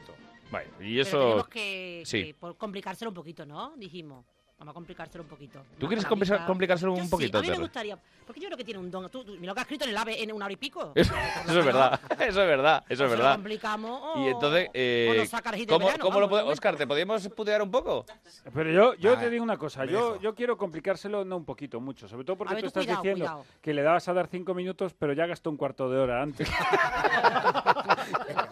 Vale, 0.52 0.66
y 0.80 0.92
Pero 0.96 1.02
eso... 1.02 1.18
tenemos 1.18 1.48
que, 1.48 2.02
Sí. 2.04 2.24
que 2.26 2.34
por 2.34 2.56
complicárselo 2.56 3.10
un 3.10 3.14
poquito, 3.14 3.44
¿no? 3.46 3.72
Dijimos. 3.76 4.26
Vamos 4.58 4.72
a 4.72 4.74
complicárselo 4.74 5.24
un 5.24 5.28
poquito. 5.28 5.64
¿Tú 5.76 5.88
quieres 5.88 6.06
complicárselo- 6.06 6.94
Yo 6.94 7.02
un 7.02 7.04
sí, 7.06 7.10
poquito, 7.10 7.38
a 7.38 7.42
mí 7.42 7.50
me 7.50 7.58
gustaría, 7.58 7.98
porque 8.24 8.40
yo 8.40 8.46
creo 8.46 8.56
que 8.56 8.64
tiene 8.64 8.78
un 8.78 8.92
don. 8.92 9.10
Tú, 9.10 9.24
tú- 9.24 9.34
lo 9.36 9.54
que 9.54 9.60
has 9.60 9.64
escrito 9.64 9.84
en 9.84 9.90
el 9.90 9.96
AVE 9.96 10.22
en 10.22 10.30
una 10.32 10.44
hora 10.44 10.52
y 10.52 10.56
pico. 10.56 10.92
Eso, 10.94 11.12
eso 11.48 11.58
es 11.58 11.64
verdad, 11.66 12.00
eso 12.20 12.26
es 12.28 12.36
verdad, 12.36 12.84
eso 12.88 12.92
es 13.04 13.10
se 13.10 13.16
lo 13.16 13.22
verdad. 13.22 13.34
complicamos 13.34 14.00
o- 14.00 14.20
Y 14.24 14.28
entonces, 14.28 14.68
eh, 14.72 15.28
o 15.28 15.66
¿cómo, 15.66 15.86
verano, 15.86 16.04
cómo 16.04 16.20
lo 16.20 16.28
podemos, 16.28 16.52
Oscar, 16.52 16.76
¿te 16.76 16.86
podíamos 16.86 17.26
putear 17.30 17.60
un 17.60 17.72
poco? 17.72 18.06
Pero 18.54 18.70
yo, 18.70 18.94
yo 18.94 19.14
Ah, 19.14 19.18
te 19.18 19.30
digo 19.30 19.42
una 19.42 19.56
cosa, 19.56 19.84
yo, 19.84 20.20
yo 20.20 20.32
quiero 20.36 20.56
complicárselo 20.56 21.24
no 21.24 21.36
un 21.38 21.44
poquito, 21.44 21.80
mucho, 21.80 22.06
sobre 22.06 22.24
todo 22.24 22.36
porque 22.36 22.54
ver, 22.54 22.62
tú 22.62 22.70
tú 22.70 22.78
estás 22.80 22.84
cuidado, 22.84 23.02
diciendo 23.02 23.24
cuidado. 23.24 23.44
que 23.60 23.74
le 23.74 23.82
dabas 23.82 24.06
a 24.08 24.12
dar 24.12 24.28
cinco 24.28 24.54
minutos, 24.54 24.94
pero 24.96 25.12
ya 25.12 25.26
gastó 25.26 25.50
un 25.50 25.56
cuarto 25.56 25.90
de 25.90 25.98
hora 25.98 26.22
antes. 26.22 26.48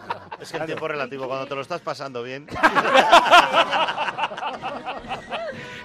Es 0.41 0.51
que 0.51 0.57
el 0.57 0.65
tiempo 0.65 0.85
es 0.85 0.91
relativo, 0.91 1.27
cuando 1.27 1.45
te 1.47 1.55
lo 1.55 1.61
estás 1.61 1.81
pasando 1.81 2.23
bien. 2.23 2.47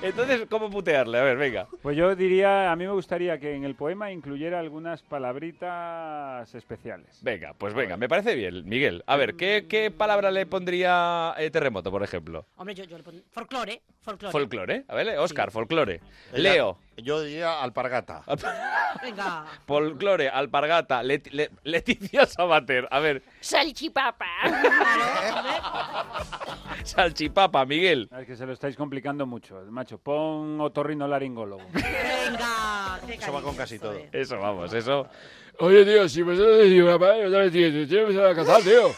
Entonces, 0.02 0.46
¿cómo 0.48 0.70
putearle? 0.70 1.18
A 1.18 1.22
ver, 1.22 1.36
venga. 1.36 1.66
Pues 1.82 1.96
yo 1.96 2.14
diría, 2.14 2.70
a 2.70 2.76
mí 2.76 2.84
me 2.84 2.92
gustaría 2.92 3.38
que 3.40 3.54
en 3.54 3.64
el 3.64 3.74
poema 3.74 4.12
incluyera 4.12 4.60
algunas 4.60 5.02
palabritas 5.02 6.54
especiales. 6.54 7.18
Venga, 7.22 7.54
pues 7.58 7.74
venga, 7.74 7.96
me 7.96 8.08
parece 8.08 8.34
bien, 8.34 8.68
Miguel. 8.68 9.02
A 9.06 9.16
ver, 9.16 9.34
¿qué, 9.34 9.66
qué 9.68 9.90
palabra 9.90 10.30
le 10.30 10.46
pondría 10.46 11.34
eh, 11.38 11.50
terremoto, 11.50 11.90
por 11.90 12.02
ejemplo? 12.02 12.46
Hombre, 12.56 12.74
yo, 12.74 12.84
yo 12.84 12.98
le 12.98 13.02
pon- 13.02 13.24
folclore, 13.30 13.82
folclore. 14.02 14.32
Folclore, 14.32 14.84
a 14.86 14.94
ver, 14.94 15.18
Oscar, 15.18 15.50
folclore. 15.50 16.00
Leo, 16.34 16.78
Yo 16.96 17.20
diría 17.22 17.62
alpargata. 17.62 18.22
Venga. 19.02 19.44
folclore, 19.66 20.28
alpargata, 20.30 21.02
Leti- 21.02 21.30
Le- 21.30 21.50
Leticia 21.64 22.24
Sabater. 22.26 22.88
A 22.90 22.98
ver, 23.00 23.22
Salchipapa. 23.40 24.26
salchipapa, 26.84 27.64
Miguel. 27.66 28.08
Es 28.18 28.26
que 28.26 28.36
se 28.36 28.46
lo 28.46 28.52
estáis 28.52 28.76
complicando 28.76 29.26
mucho, 29.26 29.60
macho. 29.70 29.98
Pon 29.98 30.60
otorrino 30.60 31.06
laringólogo. 31.08 31.62
Venga. 31.72 33.00
qué 33.06 33.14
Eso 33.14 33.32
va 33.32 33.42
con 33.42 33.56
casi 33.56 33.78
todo. 33.78 33.98
Eso, 34.12 34.38
vamos, 34.38 34.72
eso. 34.72 35.08
Oye, 35.58 35.84
tío, 35.86 36.06
si 36.08 36.22
me 36.22 36.36
sale 36.36 36.68
de 36.68 36.82
una 36.82 36.96
otra 36.96 37.14
vez, 37.40 37.52
tío, 37.52 37.70
tío, 37.70 37.88
tío, 37.88 38.06
me 38.08 38.14
sale 38.14 38.30
a 38.30 38.34
cazar, 38.34 38.60
tío. 38.62 38.90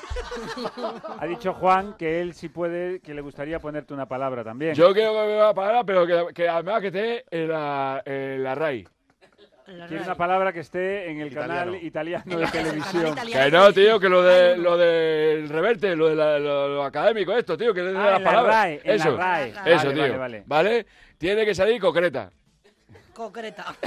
Ha 1.20 1.26
dicho 1.26 1.52
Juan 1.54 1.94
que 1.96 2.20
él 2.20 2.34
sí 2.34 2.48
puede, 2.48 2.98
que 3.00 3.14
le 3.14 3.20
gustaría 3.20 3.61
ponerte 3.61 3.94
una 3.94 4.06
palabra 4.06 4.42
también. 4.42 4.74
Yo 4.74 4.92
quiero 4.92 5.12
que 5.12 5.26
me 5.26 5.36
va 5.36 5.50
a 5.50 5.54
parar, 5.54 5.84
pero 5.86 6.04
que, 6.06 6.34
que 6.34 6.48
además 6.48 6.80
que 6.80 6.86
esté 6.88 7.24
en 7.30 7.48
la, 7.48 8.02
en 8.04 8.42
la 8.42 8.54
RAI. 8.56 8.86
Quiere 9.86 10.02
una 10.02 10.14
palabra 10.14 10.50
que 10.52 10.61
esté 10.61 11.11
en 11.11 11.20
el 11.20 11.32
canal 11.32 11.74
italiano 11.76 12.38
de 12.38 12.46
televisión. 12.46 13.14
Que 13.30 13.50
no, 13.50 13.70
tío, 13.72 14.00
que 14.00 14.09
lo 14.09 14.22
de 14.22 14.56
lo 14.56 14.78
del 14.78 15.48
reverte, 15.50 15.94
lo 15.94 16.09
de 16.09 16.16
la- 16.16 16.38
lo, 16.38 16.68
lo 16.68 16.84
académico, 16.84 17.32
esto, 17.36 17.56
tío, 17.56 17.74
que 17.74 17.80
es 17.80 17.86
de 17.92 17.98
Ah, 17.98 18.11
las 18.12 18.20
la 18.22 18.24
palabras. 18.30 18.54
RAE, 18.56 18.80
en 18.82 18.88
la 18.88 18.94
Eso, 18.94 19.16
RAE. 19.16 19.48
eso, 19.50 19.61
Vale, 19.64 19.92
tío. 19.92 20.02
vale, 20.02 20.16
vale. 20.18 20.42
¿Vale? 20.46 20.86
Tiene 21.18 21.44
que 21.44 21.54
salir 21.54 21.78
concreta. 21.80 22.30
Concreta. 23.18 23.64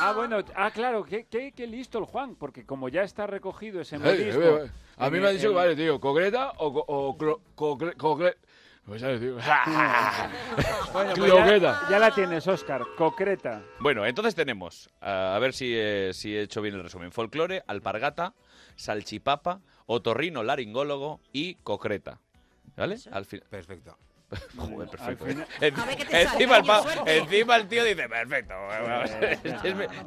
Ah, 0.00 0.12
bueno, 0.12 0.38
ah, 0.56 0.70
claro, 0.72 1.04
qué, 1.04 1.26
qué- 1.30 1.52
qué 1.52 1.66
listo 1.68 1.98
el 1.98 2.04
Juan, 2.04 2.34
porque 2.34 2.66
como 2.66 2.88
ya 2.88 3.02
está 3.02 3.26
recogido 3.28 3.80
ese 3.80 3.96
ay. 3.96 4.32
A 4.98 5.08
mí 5.10 5.18
me 5.20 5.28
ha 5.28 5.30
dicho 5.30 5.48
que 5.48 5.54
vale, 5.54 5.76
tío, 5.76 6.00
concreta 6.00 6.52
o, 6.58 6.72
co- 6.72 6.84
o 6.88 7.16
cro- 7.16 7.40
concre- 7.56 7.94
concre- 7.96 8.36
Pues 8.84 9.00
sabes, 9.00 9.20
tío. 9.20 9.36
Bueno, 10.92 11.12
pues 11.16 11.32
ya, 11.32 11.88
ya 11.90 11.98
la 11.98 12.10
tienes, 12.12 12.46
Oscar, 12.48 12.82
concreta. 12.96 13.62
Bueno, 13.80 14.04
entonces 14.04 14.34
tenemos, 14.34 14.90
ah, 15.00 15.34
a 15.36 15.38
ver 15.38 15.52
si, 15.54 15.72
eh, 15.74 16.10
si 16.12 16.36
he 16.36 16.42
hecho 16.42 16.60
bien 16.60 16.74
el 16.74 16.82
resumen, 16.82 17.12
folclore, 17.12 17.62
alpargata, 17.66 18.34
salchipapa, 18.76 19.60
otorrino 19.86 20.42
laringólogo 20.42 21.20
y 21.32 21.54
concreta. 21.56 22.18
¿Vale? 22.76 22.96
Al. 23.12 23.26
Perfecto. 23.26 23.96
Joder, 24.56 24.88
perfecto. 24.88 25.24
Final- 25.26 25.46
sale, 25.58 26.22
encima, 26.22 26.56
el 26.58 26.62
coño, 26.62 26.66
pa- 26.66 26.82
suerte. 26.82 27.16
encima 27.18 27.56
el 27.56 27.68
tío 27.68 27.84
dice, 27.84 28.08
perfecto. 28.08 28.54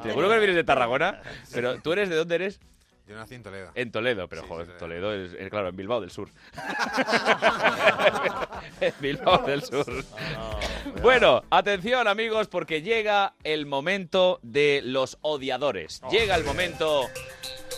Seguro 0.04 0.30
que 0.30 0.38
vienes 0.38 0.56
de 0.56 0.64
Tarragona, 0.64 1.22
pero 1.54 1.80
¿tú 1.82 1.94
eres 1.94 2.10
de 2.10 2.16
dónde 2.16 2.36
eres? 2.36 2.60
Yo 3.08 3.16
nací 3.16 3.36
en 3.36 3.44
Toledo. 3.44 3.72
En 3.74 3.90
Toledo, 3.90 4.28
pero 4.28 4.44
joder, 4.46 4.78
Toledo 4.78 5.14
es, 5.14 5.32
es, 5.32 5.50
claro, 5.50 5.70
en 5.70 5.78
Bilbao 5.78 6.02
del 6.02 6.12
Sur. 6.12 6.28
en 8.82 8.94
Bilbao 9.00 9.38
del 9.46 9.64
Sur. 9.64 9.86
Bueno, 11.02 11.44
atención 11.50 12.08
amigos, 12.10 12.48
porque 12.50 12.82
llega 12.82 13.34
el 13.46 13.66
momento 13.66 14.40
de 14.44 14.82
los 14.84 15.18
odiadores. 15.22 16.02
Llega 16.12 16.36
el 16.36 16.44
momento 16.44 17.08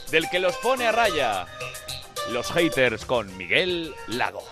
del 0.10 0.28
que 0.32 0.40
los 0.40 0.56
pone 0.58 0.88
a 0.88 0.92
raya. 0.92 1.46
Los 2.32 2.52
haters 2.52 3.06
con 3.06 3.36
Miguel 3.38 3.94
Lago. 4.08 4.44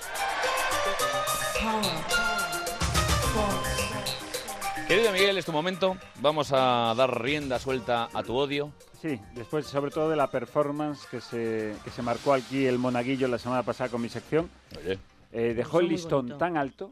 Querido 4.88 5.12
Miguel, 5.12 5.38
es 5.38 5.46
tu 5.46 5.52
momento. 5.52 5.98
Vamos 6.22 6.54
a 6.54 6.94
dar 6.96 7.22
rienda 7.22 7.60
suelta 7.60 8.08
a 8.14 8.24
tu 8.24 8.36
odio. 8.36 8.72
Sí, 9.02 9.20
después 9.36 9.68
sobre 9.68 9.92
todo 9.92 10.10
de 10.10 10.16
la 10.16 10.32
performance 10.32 11.06
que 11.12 11.20
se, 11.20 11.76
que 11.84 11.92
se 11.92 12.02
marcó 12.02 12.34
aquí 12.34 12.66
el 12.66 12.80
monaguillo 12.80 13.28
la 13.28 13.38
semana 13.38 13.64
pasada 13.64 13.90
con 13.90 14.02
mi 14.02 14.10
sección. 14.10 14.50
Oye. 14.78 14.98
Eh, 15.34 15.54
dejó 15.54 15.82
el 15.82 15.90
listón 15.90 16.38
tan 16.38 16.56
alto, 16.56 16.92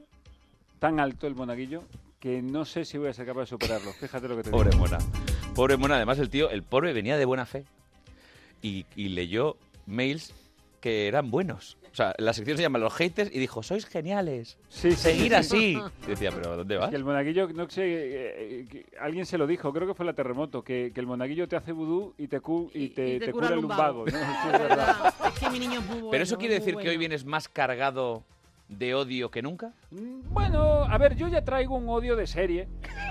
tan 0.80 0.99
alto 0.99 1.26
el 1.26 1.36
monaguillo, 1.36 1.84
que 2.19 2.41
no 2.41 2.65
sé 2.65 2.84
si 2.84 2.97
voy 2.97 3.07
a 3.07 3.13
ser 3.13 3.26
capaz 3.26 3.41
de 3.41 3.47
superarlo. 3.47 3.93
Fíjate 3.93 4.28
lo 4.28 4.36
que 4.36 4.43
te 4.43 4.49
digo. 4.49 4.61
Pobre 4.61 4.76
Mona. 4.76 4.97
Pobre 5.55 5.78
Mona, 5.78 5.95
además 5.95 6.19
el 6.19 6.30
tío, 6.30 6.49
el 6.49 6.63
pobre 6.63 6.91
venía 6.91 7.17
de 7.17 7.23
buena 7.23 7.45
fe 7.45 7.63
y, 8.61 8.86
y 8.95 9.09
leyó 9.09 9.55
mails 9.86 10.34
que 10.82 11.07
eran 11.07 11.32
buenos. 11.32 11.78
O 11.96 11.98
sea, 11.98 12.14
la 12.18 12.34
sección 12.34 12.58
se 12.58 12.64
llama 12.64 12.78
Los 12.78 12.93
haters 12.93 13.32
y 13.34 13.39
dijo, 13.39 13.64
sois 13.64 13.86
geniales. 13.86 14.58
Sí, 14.68 14.91
Seguir 14.91 15.30
sí. 15.30 15.34
así. 15.34 15.80
Y 16.06 16.10
decía, 16.10 16.30
pero 16.36 16.58
¿dónde 16.58 16.74
Es 16.76 16.82
vas? 16.82 16.89
que 16.89 16.98
el 16.98 17.06
monaguillo, 17.06 17.48
no 17.54 17.70
sé, 17.70 17.84
eh, 17.86 18.66
eh, 18.70 18.86
alguien 19.00 19.26
se 19.26 19.38
lo 19.38 19.48
dijo, 19.48 19.72
creo 19.72 19.88
que 19.88 19.93
fue 19.93 20.06
la 20.06 20.12
terremoto, 20.12 20.62
que, 20.62 20.91
que 20.93 21.00
el 21.00 21.08
monaguillo 21.08 21.48
te 21.48 21.56
hace 21.56 21.72
vudú 21.72 22.14
y 22.18 22.28
te, 22.28 22.41
cu- 22.41 22.70
y 22.74 22.89
te, 22.89 23.18
te 23.22 23.32
cura 23.32 23.48
el 23.48 23.56
lumbago. 23.62 24.04
¿no? 24.08 24.12
Sí, 24.12 24.18
es 24.52 24.60
verdad. 24.60 25.14
Es 25.26 25.39
que 25.39 25.50
mi 25.50 25.58
niño 25.60 25.80
es 25.80 25.86
muy 25.86 25.96
bueno. 25.96 26.10
¿Pero 26.12 26.24
eso 26.26 26.38
quiere 26.38 26.56
decir 26.56 26.76
que 26.76 26.89
hoy 26.89 26.98
vienes 26.98 27.24
más 27.24 27.48
cargado 27.48 28.26
de 28.68 28.93
odio 28.93 29.32
que 29.32 29.41
nunca? 29.41 29.72
Bueno, 29.89 30.84
a 30.84 30.98
ver, 30.98 31.16
yo 31.16 31.30
ya 31.30 31.46
traigo 31.46 31.76
un 31.78 31.88
odio 31.88 32.18
de 32.18 32.28
serie, 32.28 32.68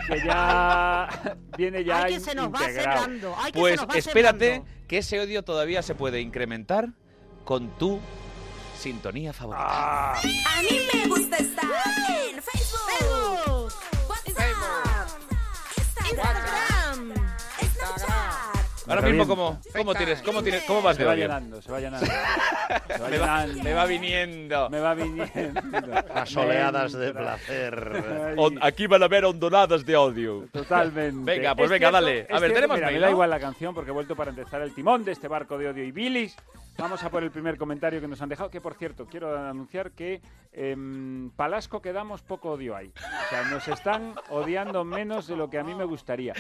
que 0.08 0.18
ya 0.26 1.08
viene 1.56 1.84
ya 1.84 2.02
Ay, 2.02 2.12
que 2.14 2.20
se 2.20 2.34
nos 2.34 2.52
va 2.52 2.58
integrado. 2.68 3.02
sembrando. 3.04 3.34
Ay, 3.38 3.50
que 3.52 3.58
Pues 3.60 3.74
se 3.80 3.86
nos 3.86 3.94
va 3.94 3.98
espérate 3.98 4.44
sembrando. 4.52 4.86
que 4.88 4.98
ese 4.98 5.20
odio 5.20 5.42
todavía 5.42 5.80
se 5.80 5.94
puede 5.94 6.20
incrementar 6.20 6.90
con 7.46 7.68
tu 7.78 7.98
sintonía 8.78 9.32
favorita. 9.32 9.64
Ah. 9.68 10.18
A 10.18 10.62
mí 10.62 10.80
me 10.92 11.06
gusta 11.08 11.36
estar 11.36 11.64
en 12.08 12.42
Facebook, 12.42 13.72
WhatsApp, 14.08 15.08
Instagram, 16.10 17.14
Snapchat. 17.60 18.54
Ahora 18.86 19.00
mismo, 19.00 19.26
¿cómo, 19.26 19.58
cómo 19.74 19.94
tienes, 19.94 20.20
cómo 20.20 20.42
tienes, 20.42 20.62
cómo 20.64 20.82
vas 20.82 20.96
Se 20.96 21.02
de 21.02 21.08
va 21.08 21.14
llenando, 21.16 21.62
se 21.62 21.72
va 21.72 21.80
llenando. 21.80 22.04
Se 22.06 22.12
va 22.98 23.08
Me 23.08 23.16
va, 23.18 23.46
llenando. 23.46 23.62
me 23.64 23.72
va 23.72 23.86
viniendo. 23.86 24.68
Me 24.70 24.78
va 24.80 24.94
viniendo. 24.94 25.60
Las 26.14 26.36
oleadas 26.36 26.92
de 26.92 27.06
Entra. 27.06 27.22
placer. 27.22 28.34
On- 28.36 28.58
aquí 28.62 28.86
van 28.86 29.00
a 29.02 29.06
haber 29.06 29.24
hondonadas 29.24 29.86
de 29.86 29.96
odio. 29.96 30.48
Totalmente. 30.52 31.18
Venga, 31.24 31.54
pues 31.54 31.64
Es 31.66 31.70
venga, 31.70 31.88
cierto- 31.88 32.04
dale. 32.04 32.20
es 32.20 32.30
A 32.30 32.32
ver, 32.34 32.38
cierto, 32.40 32.54
tenemos 32.56 32.76
mira, 32.76 32.86
mail, 32.88 32.96
Me 32.96 33.00
da 33.00 33.06
¿no? 33.06 33.12
igual 33.12 33.30
la 33.30 33.40
canción 33.40 33.74
porque 33.74 33.90
he 33.90 33.94
vuelto 33.94 34.14
para 34.16 34.30
empezar 34.30 34.60
el 34.60 34.74
timón 34.74 35.02
de 35.02 35.12
este 35.12 35.28
barco 35.28 35.56
de 35.56 35.68
odio 35.70 35.82
y 35.84 35.90
bilis. 35.90 36.36
Vamos 36.76 37.04
a 37.04 37.10
por 37.10 37.22
el 37.22 37.30
primer 37.30 37.56
comentario 37.56 38.00
que 38.00 38.08
nos 38.08 38.20
han 38.20 38.28
dejado, 38.28 38.50
que 38.50 38.60
por 38.60 38.74
cierto, 38.74 39.06
quiero 39.06 39.38
anunciar 39.38 39.92
que 39.92 40.20
en 40.52 41.30
Palasco 41.36 41.80
quedamos 41.80 42.22
poco 42.22 42.50
odio 42.50 42.74
ahí. 42.74 42.92
O 42.96 43.28
sea, 43.30 43.44
nos 43.48 43.68
están 43.68 44.14
odiando 44.30 44.84
menos 44.84 45.28
de 45.28 45.36
lo 45.36 45.48
que 45.48 45.58
a 45.58 45.64
mí 45.64 45.72
me 45.74 45.84
gustaría. 45.84 46.34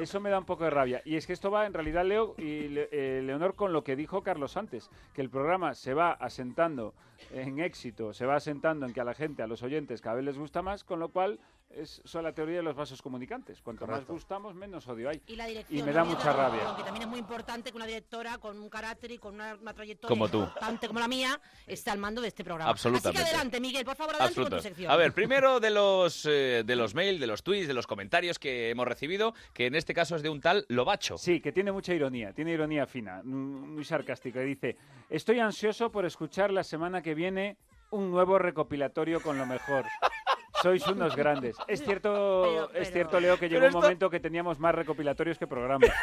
Eso 0.00 0.20
me 0.20 0.28
da 0.28 0.38
un 0.38 0.44
poco 0.44 0.64
de 0.64 0.70
rabia. 0.70 1.00
Y 1.06 1.16
es 1.16 1.26
que 1.26 1.32
esto 1.32 1.50
va 1.50 1.64
en 1.66 1.72
realidad, 1.72 2.04
Leo 2.04 2.34
y 2.36 2.68
Le- 2.68 2.88
eh, 2.92 3.22
Leonor, 3.22 3.54
con 3.54 3.72
lo 3.72 3.82
que 3.82 3.96
dijo 3.96 4.22
Carlos 4.22 4.58
antes, 4.58 4.90
que 5.14 5.22
el 5.22 5.30
programa 5.30 5.74
se 5.74 5.94
va 5.94 6.12
asentando 6.12 6.94
en 7.32 7.58
éxito, 7.58 8.12
se 8.12 8.26
va 8.26 8.36
asentando 8.36 8.84
en 8.86 8.92
que 8.92 9.00
a 9.00 9.04
la 9.04 9.14
gente, 9.14 9.42
a 9.42 9.46
los 9.46 9.62
oyentes, 9.62 10.02
cada 10.02 10.16
vez 10.16 10.24
les 10.26 10.38
gusta 10.38 10.60
más, 10.60 10.84
con 10.84 11.00
lo 11.00 11.08
cual 11.08 11.40
es 11.70 12.00
son 12.04 12.24
la 12.24 12.32
teoría 12.32 12.56
de 12.56 12.62
los 12.62 12.74
vasos 12.74 13.00
comunicantes. 13.02 13.60
Cuanto 13.60 13.86
más 13.86 14.06
gustamos, 14.06 14.54
menos 14.54 14.86
odio 14.88 15.10
hay. 15.10 15.22
Y 15.26 15.36
la 15.36 15.46
dirección. 15.46 15.78
Y 15.78 15.82
me 15.82 15.92
da 15.92 16.04
mucha 16.04 16.32
rabia. 16.32 16.74
Que 16.76 16.82
también 16.82 17.02
es 17.02 17.08
muy 17.08 17.18
importante 17.18 17.70
que 17.70 17.76
una 17.76 17.86
directora 17.86 18.38
con 18.38 18.58
un 18.58 18.68
carácter 18.68 19.10
y 19.12 19.18
con 19.18 19.34
una, 19.34 19.54
una 19.54 19.74
trayectoria 19.74 20.08
Como 20.08 20.28
tú. 20.28 20.40
importante 20.40 20.86
como 20.88 21.00
la 21.00 21.08
mía 21.08 21.40
esté 21.66 21.90
al 21.90 21.98
mando 21.98 22.20
de 22.20 22.28
este 22.28 22.44
programa. 22.44 22.70
Absolutamente. 22.70 23.20
Así 23.20 23.30
que 23.30 23.36
adelante, 23.36 23.60
Miguel, 23.60 23.84
por 23.84 23.96
favor, 23.96 24.14
adelante 24.14 24.40
con 24.40 24.50
tu 24.50 24.60
sección. 24.60 24.90
A 24.90 24.96
ver, 24.96 25.12
primero 25.12 25.60
de 25.60 25.70
los 25.70 26.26
eh, 26.26 26.62
de 26.64 26.76
los 26.76 26.94
mails, 26.94 27.20
de 27.20 27.26
los 27.26 27.42
tweets, 27.42 27.68
de 27.68 27.74
los 27.74 27.86
comentarios 27.86 28.38
que 28.38 28.70
hemos 28.70 28.86
recibido, 28.86 29.34
que 29.52 29.66
en 29.66 29.74
este 29.74 29.94
caso 29.94 30.16
es 30.16 30.22
de 30.22 30.28
un 30.28 30.40
tal 30.40 30.64
Lobacho. 30.68 31.18
Sí, 31.18 31.40
que 31.40 31.52
tiene 31.52 31.72
mucha 31.72 31.94
ironía, 31.94 32.32
tiene 32.32 32.52
ironía 32.52 32.86
fina, 32.86 33.20
mm, 33.22 33.74
muy 33.74 33.84
sarcástica. 33.84 34.40
Dice, 34.40 34.76
estoy 35.10 35.40
ansioso 35.40 35.90
por 35.90 36.04
escuchar 36.04 36.50
la 36.50 36.64
semana 36.64 37.02
que 37.02 37.14
viene 37.14 37.56
un 37.90 38.10
nuevo 38.10 38.38
recopilatorio 38.38 39.20
con 39.20 39.38
lo 39.38 39.46
mejor. 39.46 39.84
Sois 40.62 40.84
unos 40.88 41.14
grandes. 41.14 41.56
Es 41.68 41.82
cierto, 41.84 42.72
es 42.74 42.90
cierto, 42.92 43.20
Leo, 43.20 43.38
que 43.38 43.48
llegó 43.48 43.60
un 43.60 43.66
esto- 43.66 43.80
momento 43.80 44.10
que 44.10 44.18
teníamos 44.20 44.58
más 44.58 44.74
recopilatorios 44.74 45.38
que 45.38 45.46
programas. 45.46 45.90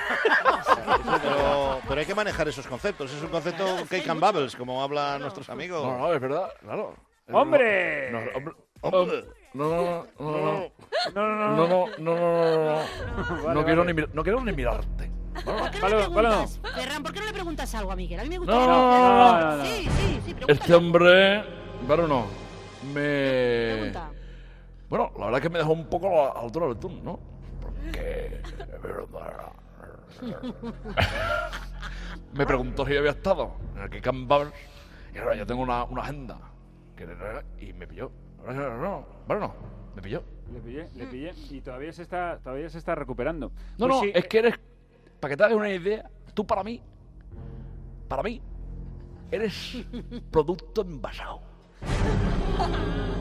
Pero, 1.22 1.80
pero 1.88 2.00
hay 2.00 2.06
que 2.06 2.16
manejar 2.16 2.48
esos 2.48 2.66
conceptos. 2.68 3.12
Es 3.14 3.22
un 3.22 3.30
concepto 3.30 3.66
cake 3.90 4.08
and 4.10 4.20
bubbles, 4.20 4.56
como 4.56 4.82
hablan 4.84 5.22
nuestros 5.22 5.50
amigos. 5.50 5.84
No, 5.84 5.98
no, 5.98 6.14
es 6.14 6.20
verdad, 6.22 6.50
claro. 6.62 6.96
¡Hombre! 7.32 8.12
No, 8.12 8.20
hombre, 8.20 8.54
Hombre. 8.82 9.02
hombre, 9.02 9.26
No, 9.54 9.70
no, 9.70 10.08
no, 10.20 10.32
no, 10.32 10.32
no, 10.32 10.72
No, 11.14 11.28
no, 11.28 11.36
no, 11.36 11.56
no, 11.56 11.68
no, 11.68 11.88
no, 11.98 12.16
no, 12.16 13.44
Vale, 13.44 13.54
no 13.54 13.66
quiero 13.66 13.82
vale. 13.84 13.94
ni 13.94 14.04
no 14.14 14.24
quiero 14.24 14.44
ni 14.44 14.52
mirarte. 14.52 15.12
¿Por 15.44 15.70
qué 15.72 15.78
no 15.80 15.82
Palo, 15.82 16.00
le 16.00 16.10
palo. 16.10 16.30
preguntas, 16.30 16.60
Ferran, 16.76 17.04
¿por 17.04 17.14
qué 17.14 17.20
no 17.20 17.26
le 17.26 17.34
preguntas 17.34 17.76
algo 17.76 17.92
a 17.92 17.96
Miguel? 17.96 18.20
A 18.20 18.24
mí 18.24 18.30
me 18.30 18.38
gusta. 18.38 18.54
No, 18.54 18.68
no, 18.68 18.68
no, 18.68 19.42
no, 19.52 19.58
no. 19.58 19.66
Sí, 19.66 19.72
sí, 19.84 19.90
sí, 20.26 20.34
pregúntale. 20.34 20.54
Este 20.54 20.74
hombre, 20.76 21.44
bueno, 21.88 22.08
no, 22.08 22.26
me... 22.94 23.74
Pregunta. 23.74 24.12
Bueno, 24.90 25.12
la 25.18 25.26
verdad 25.26 25.40
es 25.40 25.42
que 25.44 25.50
me 25.50 25.60
dejó 25.60 25.74
un 25.74 25.86
poco 25.88 26.08
a 26.08 26.34
la 26.34 26.40
altura 26.42 26.68
del 26.68 26.78
túnel, 26.78 27.04
¿no? 27.04 27.20
Porque... 27.62 28.42
me 32.34 32.46
preguntó 32.46 32.86
si 32.86 32.94
yo 32.94 33.00
había 33.00 33.12
estado 33.12 33.54
en 33.76 33.82
el 33.84 33.90
Kikan 33.90 34.28
Bar 34.28 34.48
y 35.14 35.18
ahora 35.18 35.36
yo 35.36 35.46
tengo 35.46 35.62
una, 35.62 35.84
una 35.86 36.02
agenda. 36.04 36.38
que- 36.96 37.08
Y 37.66 37.74
me 37.74 37.88
pilló. 37.88 38.12
No, 38.46 39.06
bueno, 39.28 39.40
no, 39.40 39.54
me 39.96 40.02
pilló. 40.02 40.24
Le 40.54 40.60
pillé, 40.60 40.88
le 40.96 41.08
pillé 41.08 41.34
y 41.50 41.62
todavía 41.62 41.92
se 41.92 42.04
está, 42.04 42.40
todavía 42.44 42.70
se 42.70 42.78
está 42.78 42.94
recuperando. 42.94 43.50
No, 43.78 43.88
Pues 43.88 43.90
no, 43.90 44.00
sí, 44.02 44.12
es 44.14 44.28
que 44.28 44.40
eres, 44.40 44.60
para 45.20 45.32
que 45.32 45.38
te 45.38 45.44
hagas 45.44 45.58
una 45.58 45.70
idea, 45.72 46.08
tú 46.36 46.46
para 46.46 46.64
mí, 46.64 46.82
para 48.08 48.22
mí, 48.22 48.40
eres 49.32 49.84
producto 50.32 50.82
envasado. 50.82 51.42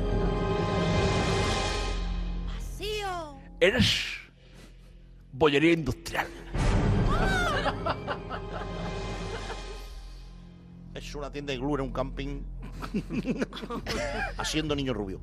Eres 3.64 4.04
bollería 5.32 5.72
industrial. 5.72 6.26
Es 10.94 11.14
una 11.14 11.30
tienda 11.32 11.52
de 11.54 11.58
glue 11.58 11.76
en 11.76 11.80
un 11.80 11.90
camping. 11.92 12.42
Haciendo 14.36 14.76
niño 14.76 14.92
rubio. 14.92 15.18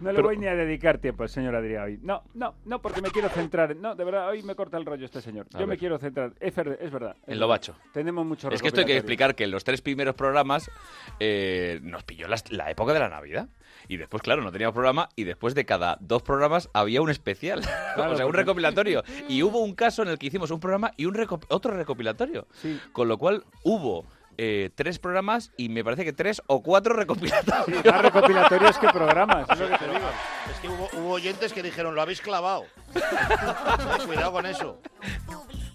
No 0.00 0.10
le 0.12 0.16
Pero- 0.16 0.22
voy 0.24 0.36
ni 0.36 0.46
a 0.46 0.54
dedicar 0.54 0.98
tiempo 0.98 1.22
al 1.22 1.30
señor 1.30 1.54
Adrián 1.56 1.84
hoy. 1.84 1.98
No, 2.02 2.22
no, 2.34 2.56
no, 2.66 2.82
porque 2.82 3.00
me 3.00 3.10
quiero 3.10 3.30
centrar. 3.30 3.74
No, 3.74 3.94
de 3.94 4.04
verdad, 4.04 4.28
hoy 4.28 4.42
me 4.42 4.54
corta 4.54 4.76
el 4.76 4.84
rollo 4.84 5.06
este 5.06 5.22
señor. 5.22 5.46
A 5.54 5.58
Yo 5.58 5.66
me 5.66 5.78
quiero 5.78 5.98
centrar. 5.98 6.34
Es, 6.38 6.54
ver- 6.54 6.78
es 6.82 6.90
verdad. 6.92 7.16
En 7.26 7.40
lo 7.40 7.48
verdad. 7.48 7.60
bacho. 7.72 7.76
Tenemos 7.94 8.26
mucho 8.26 8.50
Es 8.50 8.60
que 8.60 8.68
esto 8.68 8.80
hay 8.80 8.86
que 8.86 8.96
explicar 8.98 9.34
que 9.34 9.44
en 9.44 9.52
los 9.52 9.64
tres 9.64 9.80
primeros 9.80 10.14
programas 10.14 10.70
eh, 11.18 11.80
nos 11.82 12.04
pilló 12.04 12.26
la 12.28 12.70
época 12.70 12.92
de 12.92 12.98
la 13.00 13.08
Navidad. 13.08 13.48
Y 13.88 13.96
después, 13.96 14.22
claro, 14.22 14.42
no 14.42 14.52
teníamos 14.52 14.74
programa 14.74 15.08
y 15.16 15.24
después 15.24 15.54
de 15.54 15.64
cada 15.64 15.96
dos 16.00 16.22
programas 16.22 16.68
había 16.74 17.00
un 17.02 17.10
especial. 17.10 17.60
Claro, 17.94 18.12
o 18.12 18.16
sea, 18.16 18.26
un 18.26 18.34
recopilatorio. 18.34 19.02
Y 19.28 19.42
hubo 19.42 19.58
un 19.58 19.74
caso 19.74 20.02
en 20.02 20.08
el 20.08 20.18
que 20.18 20.26
hicimos 20.26 20.50
un 20.52 20.60
programa 20.60 20.92
y 20.96 21.06
un 21.06 21.14
reco- 21.14 21.44
otro 21.48 21.72
recopilatorio. 21.74 22.46
Con 22.92 23.08
lo 23.08 23.18
cual 23.18 23.42
hubo 23.64 24.04
eh, 24.36 24.70
tres 24.76 25.00
programas 25.00 25.50
y 25.56 25.68
me 25.68 25.82
parece 25.82 26.04
que 26.04 26.12
tres 26.12 26.40
o 26.46 26.62
cuatro 26.62 26.94
recopilatorios. 26.94 27.84
Más 27.84 28.02
recopilatorios 28.02 28.78
que 28.78 28.88
programas, 28.90 29.48
es 29.50 29.58
lo 29.58 29.68
que 29.68 29.78
te 29.78 29.84
digo. 29.88 30.08
Es 30.48 30.58
que 30.60 30.68
hubo, 30.68 30.88
hubo 30.92 31.10
oyentes 31.14 31.52
que 31.52 31.60
dijeron, 31.62 31.96
lo 31.96 32.02
habéis 32.02 32.20
clavado. 32.20 32.66
Cuidado 34.06 34.30
con 34.32 34.46
eso. 34.46 34.80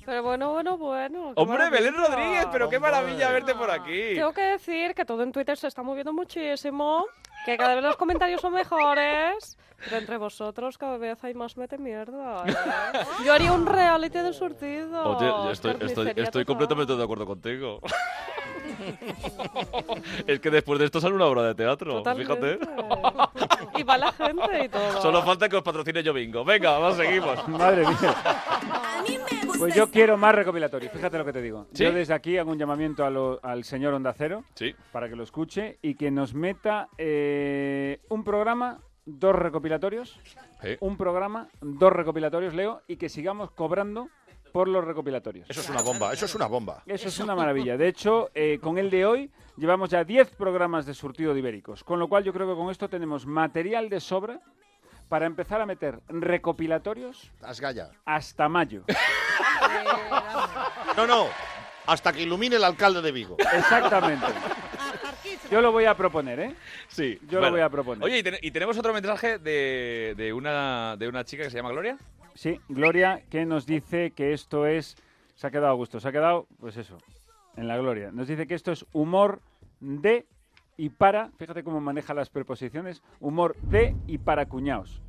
Pero 0.05 0.23
bueno, 0.23 0.51
bueno, 0.51 0.77
bueno. 0.77 1.33
Hombre, 1.35 1.69
Belén. 1.69 1.93
Rodríguez, 1.95 2.47
pero 2.51 2.69
qué 2.69 2.79
maravilla 2.79 3.31
verte 3.31 3.55
por 3.55 3.69
aquí. 3.71 4.15
Tengo 4.15 4.33
que 4.33 4.41
decir 4.41 4.93
que 4.93 5.05
todo 5.05 5.23
en 5.23 5.31
Twitter 5.31 5.57
se 5.57 5.67
está 5.67 5.83
moviendo 5.83 6.11
muchísimo, 6.13 7.05
que 7.45 7.57
cada 7.57 7.75
vez 7.75 7.83
los 7.83 7.95
comentarios 7.95 8.41
son 8.41 8.53
mejores, 8.53 9.57
pero 9.83 9.97
entre 9.97 10.17
vosotros 10.17 10.77
cada 10.77 10.97
vez 10.97 11.23
hay 11.23 11.33
más 11.33 11.55
mete 11.57 11.77
mierda. 11.77 12.43
¿eh? 12.45 12.53
Yo 13.25 13.33
haría 13.33 13.53
un 13.53 13.65
reality 13.65 14.19
de 14.19 14.33
surtido. 14.33 15.17
Oye, 15.17 15.27
yo 15.27 15.51
estoy, 15.51 15.77
estoy, 15.81 16.13
estoy 16.15 16.45
completamente 16.45 16.95
de 16.95 17.03
acuerdo 17.03 17.25
contigo. 17.25 17.79
es 20.27 20.39
que 20.39 20.49
después 20.49 20.79
de 20.79 20.85
esto 20.85 20.99
sale 21.01 21.15
una 21.15 21.25
obra 21.25 21.43
de 21.43 21.55
teatro, 21.55 22.03
fíjate. 22.15 22.59
Y 23.77 23.83
va 23.83 23.97
la 23.97 24.11
gente 24.11 24.65
y 24.65 24.69
todo. 24.69 25.01
Solo 25.01 25.21
falta 25.23 25.49
que 25.49 25.55
os 25.57 25.63
patrocine 25.63 26.03
yo 26.03 26.13
bingo. 26.13 26.43
Venga, 26.43 26.77
vamos, 26.77 26.97
seguimos. 26.97 27.47
Madre 27.47 27.85
mía. 27.87 28.15
Pues 29.57 29.75
yo 29.75 29.89
quiero 29.89 30.17
más 30.17 30.35
recopilatorios, 30.35 30.91
fíjate 30.91 31.17
lo 31.17 31.25
que 31.25 31.33
te 31.33 31.41
digo. 31.41 31.67
¿Sí? 31.73 31.83
Yo 31.83 31.91
desde 31.93 32.13
aquí 32.13 32.37
hago 32.37 32.51
un 32.51 32.57
llamamiento 32.57 33.05
a 33.05 33.09
lo- 33.09 33.39
al 33.43 33.63
señor 33.63 33.93
Onda 33.93 34.13
Cero 34.13 34.43
Sí. 34.55 34.75
para 34.91 35.07
que 35.09 35.15
lo 35.15 35.23
escuche 35.23 35.77
y 35.81 35.95
que 35.95 36.11
nos 36.11 36.33
meta 36.33 36.89
eh, 36.97 37.99
un 38.09 38.23
programa, 38.23 38.79
dos 39.05 39.35
recopilatorios, 39.35 40.19
Sí. 40.61 40.77
un 40.79 40.97
programa, 40.97 41.49
dos 41.61 41.91
recopilatorios, 41.93 42.53
Leo, 42.53 42.81
y 42.87 42.95
que 42.97 43.09
sigamos 43.09 43.51
cobrando 43.51 44.09
por 44.53 44.69
los 44.69 44.85
recopilatorios. 44.85 45.49
Eso 45.49 45.59
es 45.59 45.69
una 45.69 45.81
bomba, 45.81 46.13
eso 46.13 46.25
es 46.25 46.35
una 46.35 46.45
bomba. 46.45 46.83
Eso 46.85 47.07
es 47.09 47.19
una 47.19 47.35
maravilla. 47.35 47.75
De 47.75 47.87
hecho, 47.89 48.29
eh, 48.33 48.59
con 48.61 48.77
el 48.77 48.89
de 48.89 49.05
hoy 49.05 49.31
llevamos 49.57 49.89
ya 49.89 50.03
10 50.05 50.29
programas 50.35 50.85
de 50.85 50.93
surtido 50.93 51.33
de 51.33 51.39
ibéricos, 51.39 51.83
con 51.83 51.99
lo 51.99 52.07
cual 52.07 52.23
yo 52.23 52.31
creo 52.31 52.47
que 52.47 52.55
con 52.55 52.69
esto 52.69 52.87
tenemos 52.87 53.25
material 53.25 53.89
de 53.89 53.99
sobra 53.99 54.39
para 55.09 55.25
empezar 55.25 55.59
a 55.59 55.65
meter 55.65 55.99
recopilatorios 56.07 57.31
Asgaya. 57.41 57.89
hasta 58.05 58.47
mayo. 58.47 58.83
No, 60.95 61.07
no. 61.07 61.27
Hasta 61.87 62.13
que 62.13 62.21
ilumine 62.21 62.55
el 62.57 62.63
alcalde 62.63 63.01
de 63.01 63.11
Vigo. 63.11 63.35
Exactamente. 63.39 64.25
Yo 65.51 65.61
lo 65.61 65.71
voy 65.71 65.85
a 65.85 65.95
proponer, 65.95 66.39
¿eh? 66.39 66.55
Sí. 66.87 67.17
Yo 67.23 67.39
Bueno. 67.39 67.45
lo 67.47 67.51
voy 67.53 67.61
a 67.61 67.69
proponer. 67.69 68.03
Oye, 68.03 68.19
y, 68.19 68.23
ten- 68.23 68.37
y 68.41 68.51
tenemos 68.51 68.77
otro 68.77 68.93
mensaje 68.93 69.39
de, 69.39 70.13
de 70.15 70.31
una, 70.33 70.95
de 70.97 71.07
una 71.07 71.23
chica 71.25 71.43
que 71.43 71.49
se 71.49 71.57
llama 71.57 71.71
Gloria. 71.71 71.97
Sí, 72.35 72.59
Gloria, 72.67 73.23
que 73.29 73.45
nos 73.45 73.65
dice 73.65 74.11
que 74.11 74.33
esto 74.33 74.65
es... 74.65 74.95
Se 75.35 75.47
ha 75.47 75.51
quedado 75.51 75.69
a 75.69 75.73
gusto, 75.73 75.99
se 75.99 76.07
ha 76.07 76.11
quedado, 76.11 76.47
pues 76.59 76.77
eso, 76.77 76.97
en 77.57 77.67
la 77.67 77.77
gloria. 77.77 78.11
Nos 78.11 78.27
dice 78.27 78.45
que 78.47 78.53
esto 78.53 78.71
es 78.71 78.85
humor 78.93 79.41
de 79.79 80.27
y 80.77 80.89
para, 80.89 81.29
fíjate 81.37 81.63
cómo 81.63 81.79
maneja 81.81 82.13
las 82.13 82.29
preposiciones, 82.29 83.01
humor 83.19 83.55
de 83.61 83.95
y 84.07 84.17
para 84.17 84.45
cuñaos. 84.47 85.01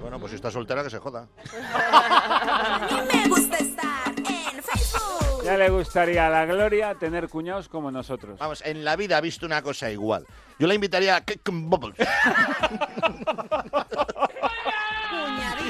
Bueno, 0.00 0.18
pues 0.18 0.30
si 0.30 0.36
está 0.36 0.50
soltera, 0.50 0.82
que 0.82 0.90
se 0.90 0.98
joda. 0.98 1.28
Me 3.12 3.28
gusta 3.28 3.56
estar 3.58 4.08
en 4.16 4.62
Facebook. 4.62 5.44
Ya 5.44 5.56
le 5.58 5.68
gustaría 5.68 6.26
a 6.26 6.30
la 6.30 6.46
Gloria 6.46 6.94
tener 6.94 7.28
cuñados 7.28 7.68
como 7.68 7.90
nosotros. 7.90 8.38
Vamos, 8.38 8.62
en 8.64 8.84
la 8.84 8.96
vida 8.96 9.18
ha 9.18 9.20
visto 9.20 9.44
una 9.46 9.62
cosa 9.62 9.90
igual. 9.90 10.26
Yo 10.58 10.66
la 10.66 10.74
invitaría 10.74 11.16
a 11.16 11.20
Cake 11.20 11.48
and 11.48 11.68
Bubbles. 11.68 11.96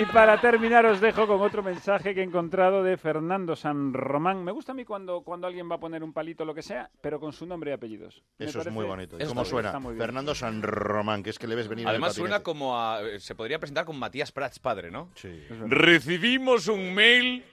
Y 0.00 0.06
para 0.06 0.40
terminar 0.40 0.86
os 0.86 0.98
dejo 0.98 1.26
con 1.26 1.42
otro 1.42 1.62
mensaje 1.62 2.14
que 2.14 2.20
he 2.20 2.24
encontrado 2.24 2.82
de 2.82 2.96
Fernando 2.96 3.54
San 3.54 3.92
Román. 3.92 4.42
Me 4.42 4.50
gusta 4.50 4.72
a 4.72 4.74
mí 4.74 4.86
cuando, 4.86 5.20
cuando 5.20 5.46
alguien 5.46 5.70
va 5.70 5.74
a 5.74 5.78
poner 5.78 6.02
un 6.02 6.14
palito 6.14 6.46
lo 6.46 6.54
que 6.54 6.62
sea, 6.62 6.88
pero 7.02 7.20
con 7.20 7.34
su 7.34 7.44
nombre 7.44 7.70
y 7.70 7.74
apellidos. 7.74 8.22
Eso 8.38 8.62
es 8.62 8.70
muy 8.70 8.86
bonito. 8.86 9.18
¿Y 9.20 9.26
cómo 9.26 9.44
suena? 9.44 9.78
Fernando 9.98 10.34
San 10.34 10.62
Román, 10.62 11.22
que 11.22 11.28
es 11.28 11.38
que 11.38 11.46
le 11.46 11.54
ves 11.54 11.68
venir 11.68 11.86
Además 11.86 12.14
suena 12.14 12.42
como 12.42 12.78
a... 12.78 13.00
Se 13.18 13.34
podría 13.34 13.58
presentar 13.58 13.84
con 13.84 13.98
Matías 13.98 14.32
Prats 14.32 14.58
padre, 14.58 14.90
¿no? 14.90 15.10
Sí. 15.16 15.44
Recibimos 15.66 16.68
un 16.68 16.94
mail 16.94 17.44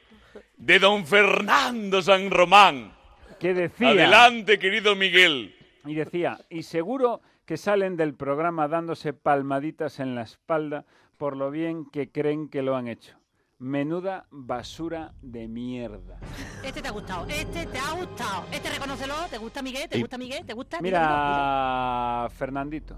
de 0.55 0.79
don 0.79 1.05
Fernando 1.05 2.01
San 2.01 2.31
Román. 2.31 2.93
Que 3.41 3.53
decía... 3.53 3.89
Adelante, 3.89 4.57
querido 4.57 4.95
Miguel. 4.95 5.53
Y 5.85 5.95
decía, 5.95 6.39
y 6.49 6.63
seguro 6.63 7.19
que 7.45 7.57
salen 7.57 7.97
del 7.97 8.13
programa 8.13 8.69
dándose 8.69 9.11
palmaditas 9.11 9.99
en 9.99 10.15
la 10.15 10.21
espalda 10.21 10.85
por 11.17 11.35
lo 11.35 11.51
bien 11.51 11.85
que 11.89 12.11
creen 12.11 12.47
que 12.49 12.61
lo 12.61 12.75
han 12.75 12.87
hecho. 12.87 13.17
Menuda 13.59 14.27
basura 14.29 15.13
de 15.21 15.47
mierda. 15.47 16.19
Este 16.63 16.79
te 16.81 16.87
ha 16.87 16.91
gustado, 16.91 17.25
este 17.27 17.65
te 17.65 17.79
ha 17.79 17.91
gustado. 17.93 18.43
Este 18.51 18.69
reconócelo, 18.69 19.15
¿te 19.31 19.39
gusta 19.39 19.63
Miguel? 19.63 19.89
¿Te 19.89 19.97
Y- 19.97 20.01
gusta 20.01 20.17
Miguel? 20.19 20.45
¿Te 20.45 20.53
gusta? 20.53 20.79
Mira, 20.79 22.27
Fernandito. 22.35 22.95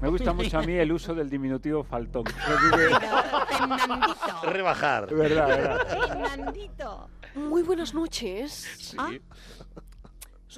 Me 0.00 0.08
gusta 0.08 0.32
mucho 0.32 0.58
a 0.58 0.62
mí 0.62 0.72
el 0.72 0.90
uso 0.90 1.14
del 1.14 1.28
diminutivo 1.30 1.84
faltón. 1.84 2.24
Fernandito. 3.48 4.42
Rebajar. 4.50 5.14
Verdad, 5.14 5.46
verdad. 5.46 5.86
Fernandito. 6.08 7.08
Muy 7.34 7.62
buenas 7.62 7.94
noches. 7.94 8.52
Sí. 8.78 8.96
Ah, 8.98 9.10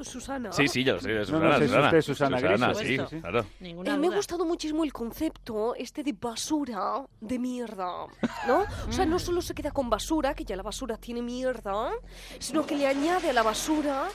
Susana. 0.03 0.51
Sí, 0.53 0.67
sí, 0.67 0.83
yo 0.83 0.95
lo 0.95 1.01
sé, 1.01 1.13
No, 1.15 1.25
Susana, 1.25 1.49
no, 1.49 1.59
sé 1.59 1.61
si 1.61 1.69
Susana. 1.69 1.87
usted 1.87 1.99
es 1.99 2.05
Susana 2.05 2.41
Griso. 2.41 2.75
sí, 2.75 2.97
Puesto. 2.97 3.21
claro. 3.21 3.47
Eh, 3.61 3.97
me 3.99 4.07
ha 4.09 4.11
gustado 4.17 4.45
muchísimo 4.45 4.83
el 4.83 4.93
concepto 4.93 5.75
este 5.77 6.03
de 6.03 6.13
basura 6.13 7.05
de 7.21 7.39
mierda, 7.39 8.07
¿no? 8.49 8.65
O 8.89 8.93
sea, 8.93 9.07
no 9.07 9.19
solo 9.19 9.43
se 9.43 9.55
queda 9.55 9.71
con 9.71 9.89
basura, 9.91 10.35
que 10.35 10.45
ya 10.45 10.57
la 10.57 10.63
basura 10.63 10.97
tiene 10.97 11.23
mierda, 11.23 11.91
sino 12.39 12.67
que 12.67 12.75
le 12.77 12.87
añade 12.87 13.31
a 13.31 13.33
la 13.33 13.43
basura 13.43 14.09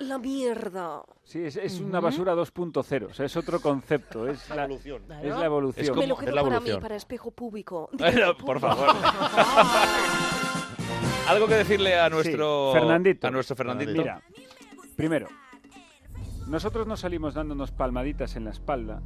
la 0.00 0.18
mierda. 0.18 1.02
Sí, 1.24 1.44
es, 1.44 1.56
es 1.56 1.78
una 1.78 2.00
basura 2.00 2.34
2.0, 2.34 3.10
o 3.10 3.14
sea, 3.14 3.26
es 3.26 3.36
otro 3.36 3.60
concepto, 3.60 4.26
es 4.26 4.48
la, 4.48 4.64
evolución. 4.64 5.02
Es 5.22 5.36
la 5.36 5.44
evolución. 5.44 5.98
Me 5.98 6.06
lo 6.06 6.16
quedo 6.16 6.34
para 6.42 6.60
mí, 6.60 6.70
para 6.80 6.96
espejo 6.96 7.30
público. 7.30 7.90
Bueno, 7.98 8.36
por 8.36 8.58
favor. 8.58 8.88
Algo 11.28 11.46
que 11.46 11.54
decirle 11.54 11.98
a 11.98 12.08
nuestro 12.08 12.72
Sí, 12.72 12.78
Fernandito. 12.80 13.26
A 13.26 13.30
nuestro 13.30 13.54
Fernandito. 13.54 13.92
Mira, 13.92 14.20
primero, 15.00 15.28
nosotros 16.46 16.86
no 16.86 16.94
salimos 16.94 17.32
dándonos 17.32 17.72
palmaditas 17.72 18.36
en 18.36 18.44
la 18.44 18.50
espalda 18.50 19.00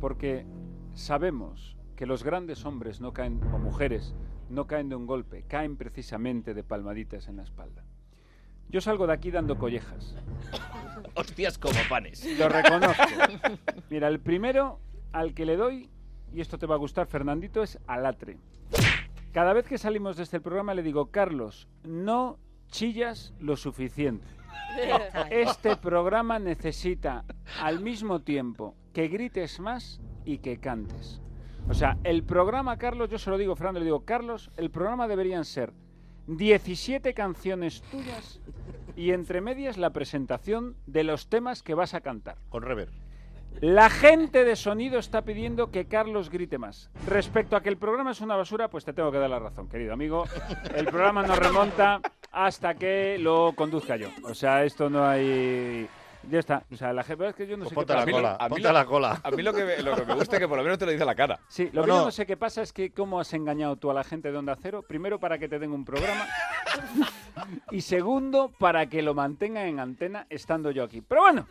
porque 0.00 0.46
sabemos 0.94 1.76
que 1.94 2.06
los 2.06 2.24
grandes 2.24 2.64
hombres 2.64 3.02
no 3.02 3.12
caen, 3.12 3.42
o 3.52 3.58
mujeres, 3.58 4.14
no 4.48 4.66
caen 4.66 4.88
de 4.88 4.96
un 4.96 5.04
golpe, 5.04 5.44
caen 5.46 5.76
precisamente 5.76 6.54
de 6.54 6.64
palmaditas 6.64 7.28
en 7.28 7.36
la 7.36 7.42
espalda. 7.42 7.84
Yo 8.70 8.80
salgo 8.80 9.06
de 9.06 9.12
aquí 9.12 9.30
dando 9.30 9.58
collejas. 9.58 10.16
Hostias 11.14 11.58
como 11.58 11.80
panes. 11.86 12.26
Lo 12.38 12.48
reconozco. 12.48 13.02
Mira, 13.90 14.08
el 14.08 14.20
primero 14.20 14.80
al 15.12 15.34
que 15.34 15.44
le 15.44 15.58
doy, 15.58 15.90
y 16.32 16.40
esto 16.40 16.56
te 16.56 16.64
va 16.64 16.76
a 16.76 16.78
gustar, 16.78 17.08
Fernandito, 17.08 17.62
es 17.62 17.78
Alatre. 17.86 18.38
Cada 19.34 19.52
vez 19.52 19.66
que 19.66 19.76
salimos 19.76 20.16
de 20.16 20.22
este 20.22 20.40
programa 20.40 20.72
le 20.72 20.82
digo, 20.82 21.10
Carlos, 21.10 21.68
no 21.84 22.38
chillas 22.68 23.34
lo 23.38 23.58
suficiente. 23.58 24.26
Este 25.30 25.76
programa 25.76 26.38
necesita 26.38 27.24
al 27.60 27.80
mismo 27.80 28.20
tiempo 28.20 28.74
que 28.92 29.08
grites 29.08 29.60
más 29.60 30.00
y 30.24 30.38
que 30.38 30.58
cantes. 30.58 31.20
O 31.68 31.74
sea, 31.74 31.96
el 32.04 32.22
programa, 32.22 32.76
Carlos, 32.76 33.10
yo 33.10 33.18
se 33.18 33.30
lo 33.30 33.38
digo, 33.38 33.56
Fernando, 33.56 33.80
le 33.80 33.86
digo, 33.86 34.04
Carlos, 34.04 34.50
el 34.56 34.70
programa 34.70 35.08
deberían 35.08 35.44
ser 35.44 35.72
17 36.28 37.14
canciones 37.14 37.82
tuyas 37.90 38.40
y 38.96 39.12
entre 39.12 39.40
medias 39.40 39.76
la 39.76 39.90
presentación 39.90 40.76
de 40.86 41.04
los 41.04 41.28
temas 41.28 41.62
que 41.62 41.74
vas 41.74 41.94
a 41.94 42.00
cantar. 42.00 42.38
Con 42.48 42.62
rever. 42.62 42.90
La 43.60 43.88
gente 43.88 44.44
de 44.44 44.54
sonido 44.54 44.98
está 44.98 45.22
pidiendo 45.22 45.70
que 45.70 45.86
Carlos 45.86 46.28
grite 46.30 46.58
más. 46.58 46.90
Respecto 47.06 47.56
a 47.56 47.62
que 47.62 47.70
el 47.70 47.78
programa 47.78 48.10
es 48.10 48.20
una 48.20 48.36
basura, 48.36 48.68
pues 48.68 48.84
te 48.84 48.92
tengo 48.92 49.10
que 49.10 49.18
dar 49.18 49.30
la 49.30 49.38
razón, 49.38 49.68
querido 49.68 49.94
amigo. 49.94 50.24
El 50.74 50.86
programa 50.86 51.22
nos 51.22 51.38
remonta 51.38 52.00
hasta 52.36 52.74
que 52.74 53.16
lo 53.18 53.54
conduzca 53.56 53.96
yo. 53.96 54.08
O 54.22 54.34
sea, 54.34 54.62
esto 54.64 54.90
no 54.90 55.06
hay... 55.06 55.88
Ya 56.28 56.40
está. 56.40 56.64
O 56.72 56.76
sea, 56.76 56.92
la 56.92 57.02
gente... 57.04 57.26
Es 57.28 57.34
que 57.36 57.46
yo 57.46 57.56
no 57.56 57.62
Pues 57.64 57.70
sé 57.70 57.74
ponte 57.76 57.92
qué 57.92 57.98
la 57.98 58.04
pasa. 58.04 58.12
cola, 58.16 58.36
a 58.38 58.44
mí 58.44 58.48
ponte 58.50 58.62
lo- 58.68 58.72
la 58.72 58.84
cola. 58.84 59.20
A 59.22 59.30
mí 59.30 59.42
lo 59.42 59.52
que, 59.54 59.64
me- 59.64 59.82
lo 59.82 59.94
que 59.96 60.04
me 60.04 60.14
gusta 60.14 60.36
es 60.36 60.40
que 60.40 60.48
por 60.48 60.58
lo 60.58 60.64
menos 60.64 60.78
te 60.78 60.84
lo 60.84 60.90
dice 60.92 61.04
la 61.04 61.14
cara. 61.14 61.38
Sí, 61.48 61.70
lo 61.72 61.80
No, 61.80 61.82
que 61.82 61.88
yo 61.92 61.98
no. 61.98 62.04
no 62.06 62.10
sé 62.10 62.26
qué 62.26 62.36
pasa 62.36 62.62
es 62.62 62.72
que 62.72 62.90
cómo 62.90 63.20
has 63.20 63.32
engañado 63.32 63.76
tú 63.76 63.90
a 63.90 63.94
la 63.94 64.02
gente 64.04 64.30
de 64.32 64.36
Onda 64.36 64.56
Cero. 64.60 64.84
Primero, 64.86 65.18
para 65.20 65.38
que 65.38 65.48
te 65.48 65.58
den 65.60 65.70
un 65.72 65.84
programa. 65.84 66.26
y 67.70 67.80
segundo, 67.80 68.52
para 68.58 68.86
que 68.86 69.02
lo 69.02 69.14
mantengan 69.14 69.66
en 69.66 69.80
antena 69.80 70.26
estando 70.28 70.70
yo 70.72 70.84
aquí. 70.84 71.00
Pero 71.00 71.20
bueno, 71.22 71.46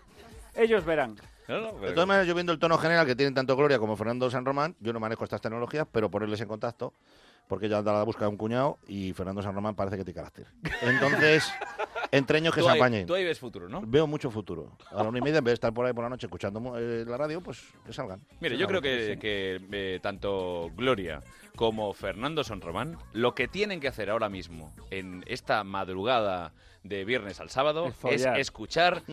ellos 0.56 0.84
verán. 0.86 1.16
De 1.48 1.92
todas 1.94 2.08
maneras, 2.08 2.28
yo 2.28 2.34
viendo 2.34 2.52
el 2.52 2.60
tono 2.60 2.78
general 2.78 3.06
que 3.06 3.16
tienen 3.16 3.34
tanto 3.36 3.56
Gloria 3.56 3.78
como 3.80 3.96
Fernando 3.96 4.30
San 4.32 4.46
Román, 4.46 4.76
yo 4.80 4.92
no 4.94 5.00
manejo 5.00 5.24
estas 5.24 5.42
tecnologías, 5.42 5.88
pero 5.92 6.10
ponerles 6.10 6.42
en 6.42 6.48
contacto, 6.48 6.92
porque 7.48 7.70
ya 7.70 7.78
anda 7.78 7.92
a 7.92 8.00
la 8.00 8.04
busca 8.04 8.26
de 8.26 8.30
un 8.30 8.38
cuñado 8.38 8.80
y 8.88 9.14
Fernando 9.14 9.42
San 9.42 9.54
Román 9.54 9.76
parece 9.76 9.98
que 9.98 10.04
tiene 10.04 10.16
carácter. 10.16 10.48
Entonces, 10.82 11.52
entreños 12.12 12.54
que 12.54 12.62
Tú 12.62 12.68
se 12.68 12.74
apañen. 12.74 13.06
Tú 13.06 13.14
ahí 13.14 13.24
ves 13.24 13.40
futuro, 13.40 13.70
¿no? 13.70 13.82
Veo 13.86 14.08
mucho 14.08 14.32
futuro. 14.32 14.78
A 14.92 15.04
la 15.04 15.10
una 15.10 15.20
y 15.20 15.22
media, 15.22 15.40
en 15.40 15.44
vez 15.44 15.52
de 15.52 15.56
estar 15.56 15.74
por 15.74 15.86
ahí 15.86 15.94
por 15.94 16.04
la 16.04 16.10
noche 16.10 16.28
escuchando 16.28 16.78
eh, 16.78 17.06
la 17.08 17.18
radio, 17.18 17.42
pues 17.42 17.64
que 17.86 17.94
salgan. 17.94 18.22
Mire, 18.40 18.58
yo 18.58 18.68
creo 18.68 18.82
que, 18.82 19.14
sí. 19.14 19.18
que, 19.18 19.62
eh, 19.72 20.00
tanto 20.02 20.72
Gloria 20.76 21.22
como 21.56 21.94
Fernando 21.94 22.44
Son 22.44 22.62
Román 22.62 22.98
lo 23.14 23.34
que 23.34 23.48
tienen 23.48 23.80
que 23.80 23.88
hacer 23.88 24.10
ahora 24.10 24.30
mismo 24.30 24.74
en 24.92 25.24
esta 25.28 25.64
madrugada 25.64 26.54
de 26.84 27.06
viernes 27.06 27.40
al 27.40 27.50
sábado 27.50 27.94
Es 28.10 28.26
escuchar. 28.26 29.02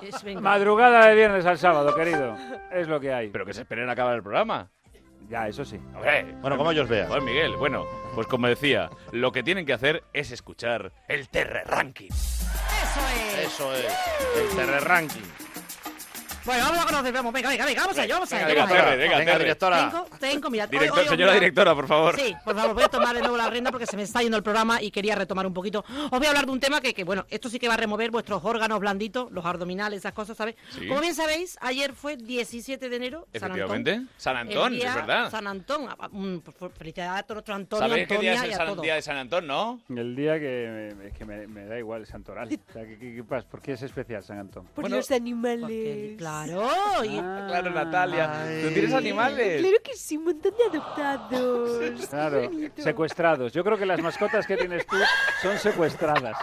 Es. 0.00 0.24
Madrugada 0.40 1.06
de 1.08 1.14
viernes 1.14 1.44
al 1.44 1.58
sábado, 1.58 1.94
querido. 1.94 2.34
Es 2.72 2.88
lo 2.88 3.00
que 3.00 3.12
hay. 3.12 3.28
Pero 3.28 3.44
que 3.44 3.52
se 3.52 3.60
esperen 3.60 3.90
a 3.90 3.92
acabar 3.92 4.16
el 4.16 4.22
programa. 4.22 4.70
Ya, 5.32 5.48
eso 5.48 5.64
sí. 5.64 5.76
Hombre, 5.94 6.26
Bueno, 6.42 6.58
como 6.58 6.72
ellos 6.72 6.86
vean. 6.90 7.08
Juan 7.08 7.24
Miguel, 7.24 7.56
bueno, 7.56 7.86
pues 8.14 8.26
como 8.26 8.48
decía, 8.48 8.90
lo 9.12 9.32
que 9.32 9.42
tienen 9.42 9.64
que 9.64 9.72
hacer 9.72 10.04
es 10.12 10.30
escuchar 10.30 10.92
el 11.08 11.30
Terre 11.30 11.64
Ranking. 11.64 12.10
Eso 12.10 13.00
es. 13.38 13.46
Eso 13.46 13.74
es. 13.74 13.86
El 14.36 14.54
Terre 14.54 14.80
Ranking. 14.80 15.22
Bueno, 16.44 16.64
vamos 16.64 16.80
a 16.82 16.86
conocer, 16.86 17.12
vamos, 17.12 17.32
venga, 17.32 17.48
venga, 17.50 17.64
venga, 17.66 17.80
vamos 17.82 17.98
allá, 17.98 18.14
vamos 18.14 18.32
allá. 18.32 18.46
Venga, 18.46 18.60
vamos 18.62 18.72
allá. 18.76 18.84
Terre, 18.84 18.96
venga, 18.96 19.18
Venga, 19.18 19.32
Terre. 19.32 19.44
directora. 19.44 19.90
Tengo, 19.90 20.06
tengo, 20.18 20.50
mira. 20.50 20.64
hoy- 20.64 20.70
Director- 20.70 20.98
hoy 20.98 21.04
os 21.04 21.10
señora 21.10 21.26
voy 21.32 21.36
a- 21.36 21.40
directora, 21.40 21.74
por 21.74 21.86
favor. 21.86 22.16
Sí, 22.18 22.34
por 22.44 22.54
favor, 22.56 22.74
voy 22.74 22.82
a 22.84 22.88
tomar 22.88 23.14
de 23.14 23.20
nuevo 23.20 23.36
la 23.36 23.48
rienda 23.50 23.70
porque 23.70 23.86
se 23.86 23.96
me 23.96 24.02
está 24.02 24.22
yendo 24.22 24.36
el 24.36 24.42
programa 24.42 24.82
y 24.82 24.90
quería 24.90 25.14
retomar 25.14 25.46
un 25.46 25.54
poquito. 25.54 25.84
Os 25.88 26.10
voy 26.10 26.26
a 26.26 26.30
hablar 26.30 26.46
de 26.46 26.52
un 26.52 26.60
tema 26.60 26.80
que, 26.80 26.94
que, 26.94 27.04
bueno, 27.04 27.26
esto 27.30 27.48
sí 27.48 27.58
que 27.58 27.68
va 27.68 27.74
a 27.74 27.76
remover 27.76 28.10
vuestros 28.10 28.44
órganos 28.44 28.80
blanditos, 28.80 29.30
los 29.30 29.44
abdominales, 29.44 29.98
esas 29.98 30.12
cosas, 30.12 30.36
¿sabes? 30.36 30.56
Sí. 30.70 30.88
Como 30.88 31.00
bien 31.00 31.14
sabéis, 31.14 31.56
ayer 31.60 31.92
fue 31.94 32.16
17 32.16 32.88
de 32.88 32.96
enero, 32.96 33.26
San 33.32 33.52
Antón. 33.52 33.60
Efectivamente. 33.60 34.06
San 34.16 34.36
Antón, 34.36 34.74
es 34.74 34.94
verdad. 34.94 35.30
San 35.30 35.46
Antón. 35.46 35.88
Ah, 35.98 36.08
Felicidades 36.76 37.20
a 37.20 37.22
todos 37.22 37.36
nuestros 37.36 37.56
Antonio, 37.56 37.88
¿Sabéis 37.88 38.08
qué 38.08 38.18
día 38.18 38.34
es 38.34 38.42
el 38.42 38.52
San- 38.54 38.80
día 38.80 38.94
de 38.96 39.02
San 39.02 39.16
Antón, 39.16 39.46
no? 39.46 39.80
El 39.88 40.16
día 40.16 40.38
que, 40.40 40.94
me, 40.98 41.06
es 41.08 41.12
que 41.14 41.24
me, 41.24 41.46
me 41.46 41.66
da 41.66 41.78
igual, 41.78 42.00
el 42.02 42.06
santoral. 42.06 42.48
O 42.48 42.72
sea, 42.72 42.84
¿qué, 42.84 42.98
qué- 42.98 43.14
qué 43.14 43.24
pasa? 43.24 43.46
¿Por 43.48 43.60
qué 43.60 43.72
es 43.74 43.82
especial 43.82 44.22
San 44.24 44.38
Antón? 44.38 44.66
Por 44.66 44.82
Bueno, 44.82 44.96
los 44.96 45.10
animales. 45.10 46.16
Claro, 46.18 46.31
y- 47.04 47.18
Ah, 47.18 47.44
Claro, 47.48 47.70
Natalia. 47.70 48.32
¿Tú 48.62 48.68
tienes 48.72 48.94
animales? 48.94 49.60
Claro 49.60 49.76
que 49.84 49.94
sí, 49.96 50.16
un 50.16 50.24
montón 50.24 50.52
de 50.56 50.78
adoptados. 50.78 51.70
Claro, 52.10 52.50
secuestrados. 52.76 53.52
Yo 53.52 53.62
creo 53.64 53.76
que 53.78 53.86
las 53.86 54.00
mascotas 54.00 54.46
que 54.46 54.56
tienes 54.56 54.86
tú 54.86 54.96
son 55.42 55.58
secuestradas. 55.58 56.36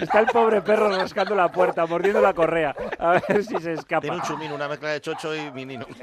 Está 0.00 0.20
el 0.20 0.26
pobre 0.26 0.60
perro 0.62 0.88
rascando 0.94 1.34
la 1.34 1.50
puerta, 1.50 1.86
mordiendo 1.86 2.20
la 2.20 2.34
correa, 2.34 2.74
a 2.98 3.12
ver 3.28 3.44
si 3.44 3.56
se 3.58 3.72
escapa. 3.72 4.02
Tiene 4.02 4.16
un 4.16 4.22
chumín, 4.22 4.52
una 4.52 4.68
mezcla 4.68 4.90
de 4.90 5.00
chocho 5.00 5.34
y 5.34 5.50
minino. 5.52 5.86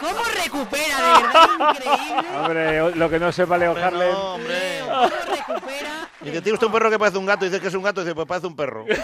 ¿Cómo 0.00 0.20
recupera, 0.42 0.96
de 0.96 1.22
verdad? 1.22 1.46
Increíble. 1.70 2.38
Hombre, 2.38 2.96
lo 2.96 3.10
que 3.10 3.18
no 3.20 3.30
sepa 3.32 3.56
Leo 3.58 3.72
Harlem. 3.76 4.10
No, 4.12 4.34
hombre. 4.34 4.80
¿Cómo 4.80 5.08
recupera? 5.08 6.01
Y 6.24 6.30
que 6.30 6.40
tiene 6.40 6.52
usted 6.54 6.66
un 6.66 6.72
perro 6.72 6.90
que 6.90 6.98
parece 6.98 7.18
un 7.18 7.26
gato, 7.26 7.44
y 7.44 7.48
dice 7.48 7.60
que 7.60 7.68
es 7.68 7.74
un 7.74 7.82
gato, 7.82 8.00
y 8.00 8.04
dice, 8.04 8.14
pues 8.14 8.26
parece 8.26 8.46
un 8.46 8.56
perro. 8.56 8.84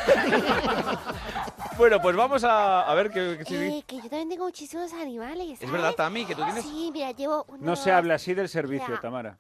Bueno, 1.76 2.02
pues 2.02 2.16
vamos 2.16 2.42
a, 2.42 2.90
a 2.90 2.94
ver 2.96 3.08
qué... 3.08 3.38
qué- 3.46 3.78
Eh, 3.78 3.84
que 3.86 3.96
yo 3.98 4.02
también 4.02 4.28
tengo 4.30 4.46
muchísimos 4.46 4.92
animales. 4.94 5.62
Es 5.62 5.70
verdad, 5.70 5.94
Tami, 5.94 6.24
que 6.24 6.34
tú 6.34 6.42
tienes... 6.42 6.64
Sí, 6.64 6.90
mira, 6.92 7.12
llevo 7.12 7.44
unos... 7.46 7.60
No 7.62 7.76
se 7.76 7.92
habla 7.92 8.14
así 8.16 8.34
del 8.34 8.48
servicio, 8.48 8.88
Mira, 8.88 9.00
Tamara. 9.00 9.38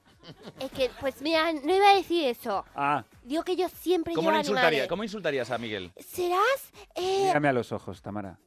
Es 0.60 0.70
que, 0.70 0.88
pues 1.00 1.20
mira, 1.20 1.52
no 1.52 1.74
iba 1.74 1.90
a 1.90 1.96
decir 1.96 2.26
eso. 2.28 2.64
Ah, 2.76 3.02
Digo 3.24 3.42
que 3.42 3.56
yo 3.56 3.68
siempre 3.68 4.14
¿Cómo, 4.14 4.28
llevo 4.28 4.34
le 4.34 4.38
insultaría, 4.38 4.68
animales. 4.68 4.88
¿Cómo 4.88 5.02
insultarías 5.02 5.50
a 5.50 5.58
Miguel? 5.58 5.90
¿Serás? 5.96 6.70
Eh, 6.94 7.24
mírame 7.26 7.48
a 7.48 7.52
los 7.54 7.72
ojos, 7.72 8.00
Tamara. 8.02 8.38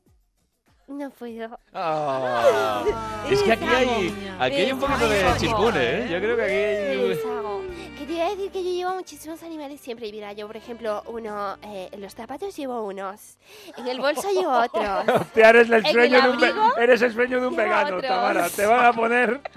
No 0.98 1.10
puedo. 1.10 1.60
Ah, 1.74 2.84
es 3.30 3.42
que 3.44 3.52
aquí 3.54 3.66
hay, 3.66 4.14
aquí 4.40 4.56
hay 4.58 4.72
un 4.72 4.80
poquito 4.80 5.10
de 5.10 5.24
chimpune, 5.38 5.80
¿eh? 5.80 6.08
Yo 6.12 6.18
creo 6.20 6.36
que 6.36 6.44
aquí 6.44 6.54
hay... 6.54 7.08
Besago. 7.10 7.62
Que 7.98 8.06
te 8.06 8.14
iba 8.14 8.26
a 8.26 8.30
decir 8.30 8.52
que 8.52 8.64
yo 8.64 8.72
llevo 8.72 8.94
muchísimos 8.96 9.42
animales 9.44 9.80
siempre. 9.82 10.08
Y 10.08 10.12
mira, 10.12 10.34
yo, 10.34 10.48
por 10.48 10.58
ejemplo, 10.58 11.04
uno... 11.08 11.58
eh, 11.64 11.90
en 11.92 12.02
los 12.02 12.14
zapatos 12.16 12.56
llevo 12.58 12.84
unos. 12.84 13.38
En 13.78 13.88
el 13.88 14.00
bolso 14.00 14.28
llevo 14.32 14.52
otros. 14.60 15.08
Hostia, 15.22 15.50
eres 15.50 15.68
el 15.68 15.74
¿En 15.74 15.86
el 15.86 15.92
sueño 15.92 16.22
de 16.22 16.30
un, 16.30 16.72
eres 16.80 17.02
el 17.02 17.14
sueño 17.14 17.40
de 17.42 17.48
un 17.48 17.54
Llevo 17.54 17.64
vegano, 17.64 17.98
otros. 17.98 18.02
Tamara. 18.12 18.50
Te 18.50 18.66
van 18.66 18.86
a 18.86 18.94
poner... 18.94 19.42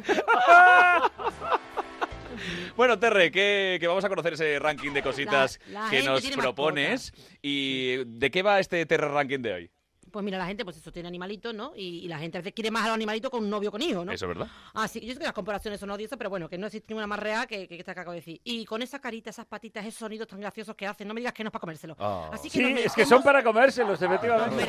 Bueno, 2.76 2.98
Terre, 2.98 3.30
que, 3.30 3.78
que 3.80 3.86
vamos 3.86 4.04
a 4.04 4.08
conocer 4.08 4.32
ese 4.34 4.58
ranking 4.58 4.90
de 4.92 5.02
cositas 5.02 5.60
La- 5.68 5.84
la 5.84 5.90
que 5.90 6.02
nos 6.02 6.26
propones. 6.32 7.12
¿Y 7.40 8.04
de 8.04 8.30
qué 8.30 8.42
va 8.42 8.58
este 8.58 8.84
Terre 8.86 9.08
Ranking 9.08 9.38
de 9.40 9.52
hoy? 9.54 9.70
Pues 10.14 10.24
mira, 10.24 10.38
la 10.38 10.46
gente, 10.46 10.64
pues 10.64 10.76
eso, 10.76 10.92
tiene 10.92 11.08
animalitos, 11.08 11.52
¿no? 11.52 11.72
Y, 11.74 12.04
y 12.04 12.06
la 12.06 12.20
gente 12.20 12.38
a 12.38 12.40
veces 12.40 12.52
quiere 12.54 12.70
más 12.70 12.84
a 12.84 12.86
los 12.86 12.94
animalitos 12.94 13.32
con 13.32 13.42
un 13.42 13.50
novio 13.50 13.70
o 13.70 13.72
con 13.72 13.82
hijo, 13.82 14.04
¿no? 14.04 14.12
Eso, 14.12 14.28
¿verdad? 14.28 14.46
Así 14.72 15.00
que 15.00 15.06
yo 15.06 15.12
sé 15.12 15.18
que 15.18 15.24
las 15.24 15.32
comparaciones 15.32 15.80
son 15.80 15.90
odiosas, 15.90 16.16
pero 16.16 16.30
bueno, 16.30 16.48
que 16.48 16.56
no 16.56 16.68
existe 16.68 16.86
ninguna 16.94 17.08
más 17.08 17.18
real 17.18 17.48
que, 17.48 17.66
que 17.66 17.80
esta 17.80 17.94
que 17.94 18.00
acabo 18.00 18.12
de 18.12 18.20
decir. 18.20 18.40
Y 18.44 18.64
con 18.64 18.80
esa 18.80 19.00
carita, 19.00 19.30
esas 19.30 19.46
patitas, 19.46 19.84
esos 19.84 19.98
sonidos 19.98 20.28
tan 20.28 20.38
graciosos 20.40 20.76
que 20.76 20.86
hacen, 20.86 21.08
no 21.08 21.14
me 21.14 21.20
digas 21.20 21.32
que 21.34 21.42
no 21.42 21.48
es 21.48 21.52
para 21.52 21.62
comérselo. 21.62 21.96
Ah. 21.98 22.30
Así 22.32 22.48
que 22.48 22.58
Sí, 22.58 22.74
es 22.84 22.92
que 22.92 23.04
son 23.04 23.24
para 23.24 23.42
comérselos, 23.42 24.00
efectivamente. 24.00 24.68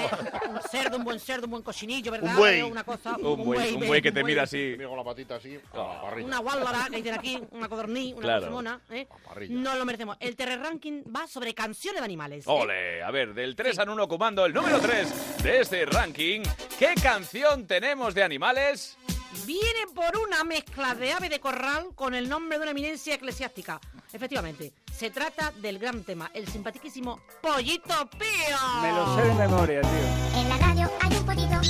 un 0.50 0.62
cerdo, 0.64 0.98
un 0.98 1.04
buen 1.04 1.20
cerdo, 1.20 1.46
un 1.46 1.52
buen 1.52 1.62
cochinillo, 1.64 2.12
¿verdad? 2.12 2.32
Un 2.32 2.38
buey. 2.38 2.62
Una 2.64 2.84
cosa, 2.84 3.16
Un 3.16 3.46
buey, 3.46 3.76
un 3.76 3.86
buey 3.86 4.02
que 4.02 4.12
te 4.12 4.24
mira 4.24 4.42
así. 4.44 4.76
Con 4.84 4.98
la 4.98 5.04
patita 5.04 5.36
así, 5.36 5.60
la. 5.76 6.12
Una 6.24 6.40
guáldara 6.40 6.88
que 6.90 6.98
dicen 6.98 7.14
aquí, 7.14 7.40
una 7.52 7.70
codorní, 7.70 8.14
una 8.14 8.22
Claro. 8.40 8.62
¿eh? 8.90 9.08
No 9.50 9.76
lo 9.76 9.86
merecemos. 9.86 10.18
El 10.20 10.36
Terre 10.36 10.58
Ranking 10.58 11.04
va 11.16 11.28
sobre 11.28 11.54
canciones 11.54 12.02
de 12.02 12.06
animales. 12.06 12.48
¿eh? 12.48 12.50
Ole, 12.52 13.04
a 13.04 13.12
ver, 13.12 13.36
del 13.36 13.56
3 13.56 13.78
al 13.78 13.90
1 13.90 14.08
comando 14.08 14.44
el 14.44 14.56
número 14.56 14.80
3 14.80 15.35
de 15.44 15.62
este 15.62 15.86
ranking. 15.86 16.42
¿Qué 16.78 16.94
canción 17.02 17.68
tenemos 17.68 18.14
de 18.14 18.24
animales? 18.24 18.98
Viene 19.46 19.88
por 19.94 20.18
una 20.18 20.44
mezcla 20.44 20.96
de 20.96 21.14
ave 21.14 21.30
de 21.30 21.40
corral 21.40 21.90
con 21.96 22.16
el 22.16 22.28
nombre 22.30 22.58
de 22.58 22.64
una 22.64 22.72
eminencia 22.72 23.16
eclesiástica. 23.16 23.80
Efectivamente, 24.12 24.74
se 24.94 25.10
trata 25.10 25.52
del 25.52 25.78
gran 25.78 26.04
tema, 26.04 26.32
el 26.34 26.48
simpaticísimo 26.48 27.20
Pollito 27.42 28.10
Pío. 28.12 28.82
Me 28.82 28.92
lo 28.92 29.16
sé 29.16 29.22
de 29.24 29.34
memoria, 29.34 29.82
tío. 29.82 30.40
En 30.40 30.50
la 30.50 30.58
radio 30.58 30.92
hay 31.02 31.16
un 31.16 31.26
pollito. 31.26 31.62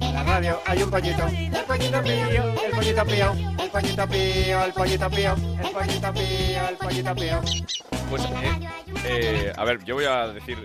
En 0.00 0.14
la 0.14 0.22
radio 0.24 0.60
hay 0.64 0.82
un 0.82 0.90
pollito. 0.90 1.26
El 1.26 1.64
pollito 1.64 2.02
pío, 2.02 2.64
el 2.64 2.70
pollito 2.70 3.04
pío, 3.04 3.32
el 3.58 3.70
pollito 3.70 4.08
pío, 4.08 4.64
el 4.64 4.72
pollito 4.72 5.10
pío, 5.10 5.34
el 5.34 5.70
pollito 5.70 6.12
pío, 6.12 6.68
el 6.68 6.76
pollito 6.76 7.14
pío. 7.14 7.95
Pues, 8.10 8.22
eh, 8.24 8.58
eh, 9.04 9.52
a 9.56 9.64
ver, 9.64 9.84
yo 9.84 9.94
voy 9.96 10.04
a 10.04 10.28
decir, 10.28 10.58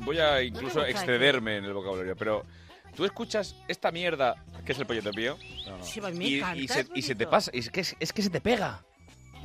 voy 0.00 0.18
a 0.18 0.42
incluso 0.42 0.84
excederme 0.84 1.56
en 1.56 1.64
el 1.64 1.72
vocabulario, 1.72 2.14
pero 2.16 2.44
tú 2.94 3.04
escuchas 3.04 3.56
esta 3.68 3.90
mierda 3.90 4.36
que 4.64 4.72
es 4.72 4.78
el 4.78 4.86
pollito 4.86 5.10
pío 5.10 5.36
Sí, 5.80 6.00
pues 6.00 6.14
me 6.14 6.24
y, 6.24 6.68
se, 6.68 6.80
es 6.80 6.90
y 6.94 7.02
se 7.02 7.14
te 7.14 7.26
pasa, 7.26 7.50
es 7.54 7.70
que, 7.70 7.80
es 7.80 8.12
que 8.12 8.22
se 8.22 8.30
te 8.30 8.40
pega. 8.40 8.82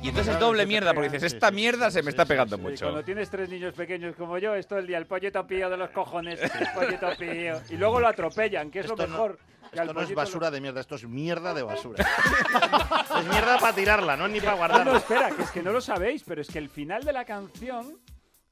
Y 0.00 0.10
entonces 0.10 0.34
es 0.34 0.40
doble 0.40 0.64
mierda, 0.64 0.94
porque 0.94 1.08
dices, 1.10 1.32
esta 1.32 1.50
mierda 1.50 1.90
se 1.90 2.02
me 2.02 2.10
está 2.10 2.24
pegando 2.24 2.56
mucho. 2.56 2.84
cuando 2.84 3.02
tienes 3.02 3.28
tres 3.30 3.48
niños 3.48 3.74
pequeños 3.74 4.14
como 4.14 4.38
yo, 4.38 4.54
es 4.54 4.66
todo 4.66 4.78
el 4.78 4.86
día 4.86 4.98
el 4.98 5.06
pollito 5.06 5.44
pío 5.46 5.68
de 5.68 5.76
los 5.76 5.90
cojones, 5.90 6.40
el 6.40 6.68
pollito 6.74 7.08
pío. 7.18 7.60
Y 7.70 7.76
luego 7.76 7.98
lo 7.98 8.06
atropellan, 8.06 8.70
que 8.70 8.80
es 8.80 8.88
lo 8.88 8.94
no- 8.94 9.08
mejor. 9.08 9.38
Esto 9.72 9.92
no 9.94 10.00
es 10.02 10.10
lo- 10.10 10.16
basura 10.16 10.50
de 10.50 10.60
mierda, 10.60 10.80
esto 10.80 10.94
es 10.96 11.04
mierda 11.06 11.54
de 11.54 11.62
basura. 11.62 12.04
es 13.20 13.26
mierda 13.26 13.58
para 13.58 13.74
tirarla, 13.74 14.16
no 14.16 14.26
es 14.26 14.32
ni 14.32 14.40
para 14.40 14.52
No, 14.52 14.56
guardarla. 14.58 14.84
no, 14.92 14.96
espera, 14.96 15.30
que 15.30 15.42
es 15.42 15.50
que 15.50 15.62
no 15.62 15.72
lo 15.72 15.80
sabéis, 15.80 16.22
pero 16.26 16.40
es 16.42 16.48
que 16.48 16.58
el 16.58 16.68
final 16.68 17.04
de 17.04 17.12
la 17.12 17.24
canción, 17.24 17.98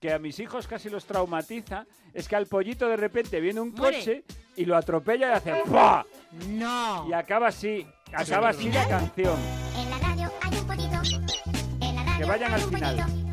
que 0.01 0.13
a 0.13 0.19
mis 0.19 0.39
hijos 0.41 0.67
casi 0.67 0.91
los 0.91 1.05
traumatiza, 1.07 1.87
es 2.13 2.29
que 2.29 2.37
al 2.37 2.47
pollito 2.47 2.89
de 2.89 2.97
repente 2.97 3.41
viene 3.41 3.61
un 3.61 3.73
coche 3.73 4.25
y 4.57 4.65
lo 4.65 4.77
atropella 4.77 5.29
y 5.29 5.33
hace 5.33 5.55
¡pua! 5.67 6.07
No. 6.49 7.07
Y 7.09 7.13
acaba 7.13 7.49
así, 7.49 7.87
acaba 8.13 8.51
así 8.51 8.71
la 8.71 8.87
canción. 8.89 9.37
En 9.77 9.91
la 9.91 9.99
radio 9.99 10.31
hay 10.43 10.59
un 10.59 10.67
pollito. 10.67 11.03
En 11.81 11.95
la 11.97 12.03
radio 12.05 12.19
Que 12.19 12.25
vayan 12.25 12.53
hay 12.55 12.61
al 12.61 12.67
un 12.69 12.75
final. 12.75 13.26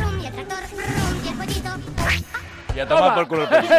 Rum, 0.00 0.20
y 1.24 1.28
el 1.28 1.34
pollito. 1.36 1.70
Y 2.74 2.80
a 2.80 2.88
tomar 2.88 3.02
Toma. 3.02 3.14
por 3.14 3.28
culo 3.28 3.42
el 3.44 3.48
pollito. 3.48 3.74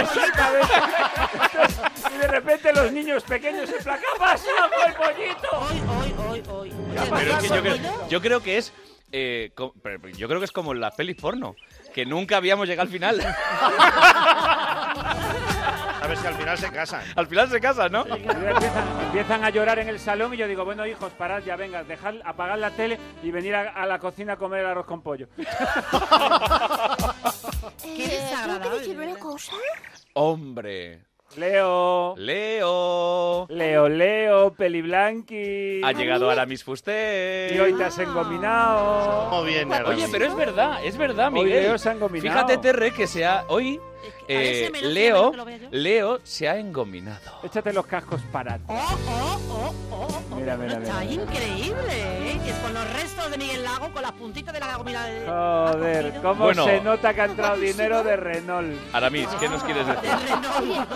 y 2.13 2.17
de 2.17 2.27
repente 2.27 2.73
los 2.73 2.91
niños 2.91 3.23
pequeños 3.23 3.69
en 3.69 3.83
plan, 3.83 3.99
¿qué 3.99 4.05
ha 4.23 4.35
el 4.87 4.93
pollito? 4.95 5.49
Hoy, 5.51 5.83
hoy, 5.87 6.13
hoy, 6.17 6.43
hoy. 6.49 6.73
Pero 7.11 7.31
es 7.31 7.37
que 7.43 7.49
yo 7.49 7.61
creo, 7.61 7.77
yo 8.09 8.21
creo 8.21 8.41
que 8.41 8.57
es. 8.57 8.73
eh, 9.11 9.51
yo 10.17 10.27
creo 10.27 10.39
que 10.39 10.45
es 10.45 10.51
como 10.51 10.71
en 10.73 10.79
las 10.79 10.95
pelis 10.95 11.15
porno. 11.15 11.55
Que 11.93 12.03
nunca 12.05 12.37
habíamos 12.37 12.67
llegado 12.67 12.87
al 12.87 12.91
final. 12.91 13.19
Ver 16.13 16.21
si 16.21 16.27
al 16.27 16.35
final 16.35 16.57
se 16.59 16.69
casan. 16.71 17.01
al 17.15 17.25
final 17.25 17.49
se 17.49 17.59
casan, 17.59 17.91
¿no? 17.91 18.05
Empiezan, 18.05 19.01
empiezan 19.03 19.43
a 19.43 19.49
llorar 19.49 19.79
en 19.79 19.89
el 19.89 19.97
salón 19.97 20.31
y 20.35 20.37
yo 20.37 20.47
digo, 20.47 20.63
bueno, 20.63 20.85
hijos, 20.85 21.11
parad 21.13 21.41
ya, 21.41 21.55
venga, 21.55 21.83
dejad, 21.83 22.13
apagad 22.23 22.59
la 22.59 22.69
tele 22.69 22.99
y 23.23 23.31
venir 23.31 23.55
a, 23.55 23.71
a 23.71 23.87
la 23.87 23.97
cocina 23.97 24.33
a 24.33 24.37
comer 24.37 24.59
el 24.59 24.67
arroz 24.67 24.85
con 24.85 25.01
pollo. 25.01 25.27
Qué 27.81 27.95
Qué 27.95 28.07
desagradable, 28.09 28.59
¿Tengo 28.61 28.75
que 28.75 28.79
decir 28.81 28.99
una 28.99 29.15
cosa? 29.17 29.53
Hombre. 30.13 31.01
Leo, 31.35 32.13
Leo. 32.15 33.47
Leo, 33.49 33.89
Leo, 33.89 34.53
Peliblanqui. 34.53 35.81
Ha 35.83 35.91
llegado 35.93 36.29
Aramis 36.29 36.63
Fuster. 36.63 37.51
Y 37.55 37.59
hoy 37.59 37.73
te 37.73 37.85
has 37.85 37.97
engominado. 37.97 39.29
¿Cómo 39.31 39.43
viene? 39.43 39.81
Oye, 39.81 40.07
pero 40.11 40.25
es 40.25 40.35
verdad, 40.35 40.85
es 40.85 40.95
verdad, 40.95 41.29
Hoy 41.33 41.45
Miguel. 41.45 41.63
Leo 41.63 41.77
se 41.79 41.89
ha 41.89 41.93
engominado. 41.93 42.31
Fíjate, 42.31 42.57
Terre, 42.59 42.91
que 42.91 43.07
se 43.07 43.25
ha. 43.25 43.45
Hoy. 43.47 43.79
Eh, 44.27 44.71
Leo, 44.83 45.33
yo. 45.33 45.45
Leo 45.71 46.19
se 46.23 46.47
ha 46.49 46.57
engominado. 46.57 47.19
Échate 47.43 47.73
los 47.73 47.85
cascos 47.85 48.21
para 48.31 48.57
ti. 48.57 48.63
Oh, 48.67 48.73
oh, 49.07 49.39
oh, 49.49 49.73
oh, 49.91 50.21
oh. 50.31 50.35
Mira, 50.35 50.57
mira, 50.57 50.73
Está 50.77 50.99
mira. 51.01 51.23
increíble, 51.23 52.31
¿eh? 52.31 52.39
Que 52.43 52.49
es 52.49 52.57
con 52.57 52.73
los 52.73 52.93
restos 52.93 53.31
de 53.31 53.37
Miguel 53.37 53.63
Lago, 53.63 53.91
con 53.93 54.01
las 54.01 54.11
puntitas 54.13 54.53
de 54.53 54.59
la 54.59 54.75
gomina 54.77 55.05
de... 55.05 55.25
Joder, 55.25 56.13
cómo 56.21 56.43
Bueno. 56.45 56.65
se 56.65 56.81
nota 56.81 57.13
que 57.13 57.21
ha 57.21 57.25
entrado 57.25 57.55
dinero 57.57 58.03
de 58.03 58.15
Renault. 58.15 58.77
Aramis, 58.93 59.27
¿qué 59.39 59.47
nos 59.49 59.63
quieres 59.63 59.85
decir? 59.87 60.01
De 60.09 60.15
Renault. 60.35 60.89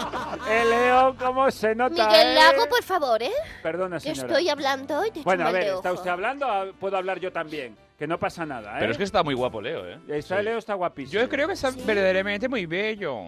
Eh, 0.50 0.66
Leo, 0.70 1.16
cómo 1.18 1.52
se 1.52 1.76
nota. 1.76 2.08
Miguel 2.08 2.28
eh? 2.28 2.36
Lago, 2.36 2.68
por 2.68 2.84
favor, 2.84 3.22
¿eh? 3.24 3.32
Perdona, 3.64 3.98
Que 3.98 4.14
señora. 4.16 4.28
estoy 4.28 4.50
hablando 4.50 5.06
y 5.06 5.12
te 5.12 5.20
echo 5.20 5.24
Bueno, 5.26 5.48
a 5.48 5.52
ver, 5.52 5.64
¿está 5.76 5.92
usted 5.94 6.10
hablando? 6.10 6.46
Ah, 6.48 6.66
Puedo 6.80 6.98
hablar 6.98 7.20
yo 7.20 7.32
también. 7.32 7.76
Que 7.98 8.06
no 8.06 8.20
pasa 8.20 8.46
nada, 8.46 8.76
¿eh? 8.76 8.80
Pero 8.80 8.92
es 8.92 8.98
que 8.98 9.04
está 9.04 9.24
muy 9.24 9.34
guapo, 9.34 9.60
Leo, 9.60 9.88
¿eh? 9.88 10.00
Está 10.08 10.42
Leo 10.42 10.60
está 10.60 10.76
guapísimo. 10.76 11.20
Yo 11.20 11.28
creo 11.28 11.48
que 11.48 11.54
está 11.54 11.72
verdaderamente 11.72 12.48
muy 12.48 12.68
bello. 12.68 13.24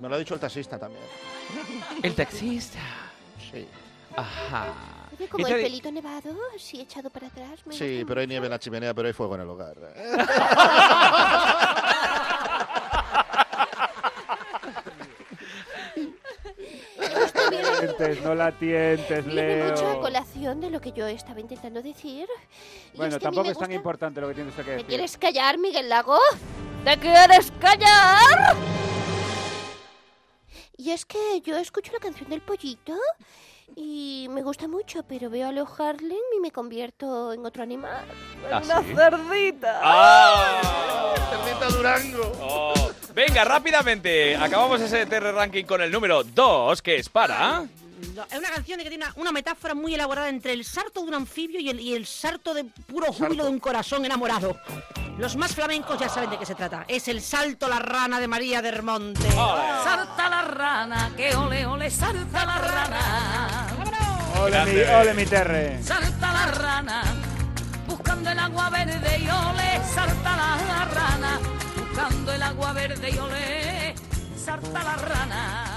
Me 0.00 0.08
lo 0.08 0.14
ha 0.14 0.18
dicho 0.18 0.34
el 0.34 0.40
taxista 0.40 0.78
también. 0.78 1.02
El 2.02 2.14
taxista. 2.14 2.78
Sí. 3.50 3.66
Ajá. 4.16 4.66
Como 5.30 5.44
¿Qué 5.46 5.52
el 5.54 5.62
pelito 5.62 5.92
nevado, 5.92 6.36
así 6.56 6.80
echado 6.80 7.08
para 7.10 7.28
atrás. 7.28 7.64
me 7.66 7.74
Sí, 7.74 8.04
pero 8.06 8.20
hay 8.20 8.26
nieve 8.26 8.46
en 8.46 8.50
la 8.50 8.58
chimenea, 8.58 8.92
pero 8.94 9.06
hay 9.08 9.14
fuego 9.14 9.36
en 9.36 9.42
el 9.42 9.48
hogar. 9.48 9.76
tientes, 17.96 18.22
no 18.24 18.34
la 18.34 18.52
tientes, 18.52 19.24
Viene 19.26 19.64
mucho 19.70 19.86
a 19.86 19.92
Leo. 19.92 20.00
colación 20.00 20.60
de 20.60 20.70
lo 20.70 20.80
que 20.80 20.92
yo 20.92 21.06
estaba 21.06 21.40
intentando 21.40 21.82
decir. 21.82 22.26
Y 22.92 22.96
Bueno, 22.96 23.14
es 23.16 23.18
que 23.18 23.24
tampoco 23.24 23.50
es 23.50 23.58
tan 23.58 23.72
importante 23.72 24.20
lo 24.20 24.28
que 24.28 24.34
tienes 24.34 24.54
que 24.54 24.62
¿Me 24.62 24.70
decir. 24.72 24.86
quieres 24.86 25.16
callar, 25.18 25.58
Miguel 25.58 25.88
Lago? 25.88 26.18
¿Te 26.84 26.96
quieres 26.98 27.52
callar? 27.60 28.56
Y 30.76 30.90
es 30.90 31.04
que 31.06 31.40
yo 31.42 31.56
escucho 31.56 31.92
la 31.92 32.00
canción 32.00 32.28
del 32.28 32.40
pollito 32.42 32.94
y 33.76 34.26
me 34.30 34.42
gusta 34.42 34.68
mucho, 34.68 35.02
pero 35.04 35.30
veo 35.30 35.48
a 35.48 35.52
Leo 35.52 35.66
Harlem 35.78 36.18
y 36.36 36.40
me 36.40 36.50
convierto 36.50 37.32
en 37.32 37.46
otro 37.46 37.62
animal. 37.62 38.04
En 38.46 38.52
¿Ah, 38.54 38.60
una 38.64 38.82
sí? 38.82 38.94
cerdita. 38.94 39.80
¡Ah! 39.82 41.14
Cerdita 41.30 41.68
Durango. 41.76 42.32
Oh. 42.40 42.74
Venga, 43.14 43.44
rápidamente. 43.44 44.36
Acabamos 44.36 44.80
ese 44.80 45.06
TR 45.06 45.32
ranking 45.32 45.64
con 45.64 45.80
el 45.80 45.90
número 45.92 46.24
2, 46.24 46.82
que 46.82 46.96
es 46.96 47.08
para. 47.08 47.64
No, 48.14 48.24
Es 48.30 48.38
una 48.38 48.50
canción 48.50 48.78
que 48.78 48.88
tiene 48.88 49.04
una, 49.04 49.12
una 49.16 49.32
metáfora 49.32 49.74
muy 49.74 49.94
elaborada 49.94 50.28
entre 50.28 50.52
el 50.52 50.64
sarto 50.64 51.00
de 51.02 51.08
un 51.08 51.14
anfibio 51.14 51.60
y 51.60 51.70
el, 51.70 51.80
y 51.80 51.94
el 51.94 52.06
sarto 52.06 52.54
de 52.54 52.64
puro 52.64 53.12
júbilo 53.12 53.44
de 53.44 53.50
un 53.50 53.58
corazón 53.58 54.04
enamorado. 54.04 54.58
Los 55.18 55.36
más 55.36 55.54
flamencos 55.54 55.98
ya 55.98 56.08
saben 56.08 56.30
de 56.30 56.38
qué 56.38 56.46
se 56.46 56.54
trata. 56.56 56.84
Es 56.88 57.06
el 57.08 57.20
salto 57.20 57.68
la 57.68 57.78
rana 57.78 58.18
de 58.18 58.26
María 58.26 58.60
del 58.60 58.82
Monte. 58.82 59.30
Salta 59.30 60.28
la 60.28 60.42
rana, 60.42 61.12
que 61.16 61.34
ole 61.36 61.64
ole, 61.66 61.90
salta 61.90 62.44
la 62.44 62.58
rana. 62.58 63.66
Ole 64.40 64.64
mi, 64.66 64.80
ole 64.80 65.14
mi 65.14 65.24
terre. 65.24 65.80
Salta 65.82 66.32
la 66.32 66.46
rana, 66.46 67.02
buscando 67.86 68.30
el 68.30 68.38
agua 68.38 68.70
verde 68.70 69.18
y 69.18 69.28
ole, 69.28 69.80
salta 69.94 70.36
la 70.36 70.84
rana, 70.86 71.38
buscando 71.76 72.32
el 72.32 72.42
agua 72.42 72.72
verde 72.72 73.10
y 73.10 73.18
ole, 73.18 73.94
salta 74.36 74.82
la 74.82 74.96
rana. 74.96 75.73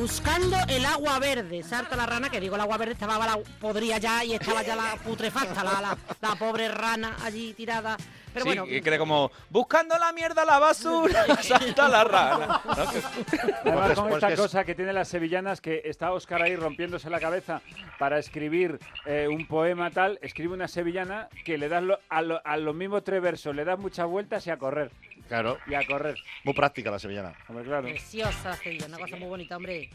Buscando 0.00 0.56
el 0.68 0.86
agua 0.86 1.18
verde. 1.18 1.62
Sarta 1.62 1.94
la 1.94 2.06
rana, 2.06 2.30
que 2.30 2.40
digo, 2.40 2.54
el 2.54 2.62
agua 2.62 2.78
verde 2.78 2.94
estaba 2.94 3.18
la, 3.18 3.38
podría 3.60 3.98
ya 3.98 4.24
y 4.24 4.32
estaba 4.32 4.62
ya 4.62 4.74
la 4.74 4.96
putrefacta, 5.04 5.62
la, 5.62 5.78
la, 5.82 5.98
la 6.22 6.36
pobre 6.36 6.70
rana 6.70 7.16
allí 7.22 7.52
tirada. 7.52 7.98
Pero 8.32 8.44
sí, 8.44 8.48
bueno, 8.48 8.64
que 8.64 8.80
cree 8.80 8.96
como 8.98 9.30
buscando 9.50 9.98
la 9.98 10.10
mierda 10.12 10.46
la 10.46 10.58
basura, 10.58 11.26
salta 11.42 11.86
la 11.86 12.04
rana. 12.04 12.60
Además, 13.62 13.92
con 13.98 14.12
esta 14.14 14.34
cosa 14.36 14.64
que 14.64 14.74
tienen 14.74 14.94
las 14.94 15.08
sevillanas, 15.08 15.60
que 15.60 15.82
está 15.84 16.12
Óscar 16.12 16.40
ahí 16.40 16.56
rompiéndose 16.56 17.10
la 17.10 17.20
cabeza 17.20 17.60
para 17.98 18.18
escribir 18.18 18.78
eh, 19.04 19.28
un 19.28 19.46
poema 19.46 19.90
tal, 19.90 20.18
escribe 20.22 20.54
una 20.54 20.66
sevillana 20.68 21.28
que 21.44 21.58
le 21.58 21.68
das 21.68 21.82
lo- 21.82 21.98
a, 22.08 22.22
lo- 22.22 22.40
a 22.42 22.56
los 22.56 22.74
mismos 22.74 23.04
tres 23.04 23.20
versos, 23.20 23.54
le 23.54 23.66
das 23.66 23.78
muchas 23.78 24.06
vueltas 24.06 24.46
y 24.46 24.50
a 24.50 24.56
correr. 24.56 24.90
Claro. 25.30 25.58
Y 25.68 25.74
a 25.74 25.86
correr. 25.86 26.16
Muy 26.42 26.54
práctica 26.54 26.90
la 26.90 26.98
sevillana. 26.98 27.32
Hombre, 27.46 27.64
claro. 27.64 27.84
preciosa 27.84 28.56
Sevilla, 28.56 28.86
una 28.86 28.98
cosa 28.98 29.14
muy 29.14 29.28
bonita, 29.28 29.56
hombre. 29.56 29.88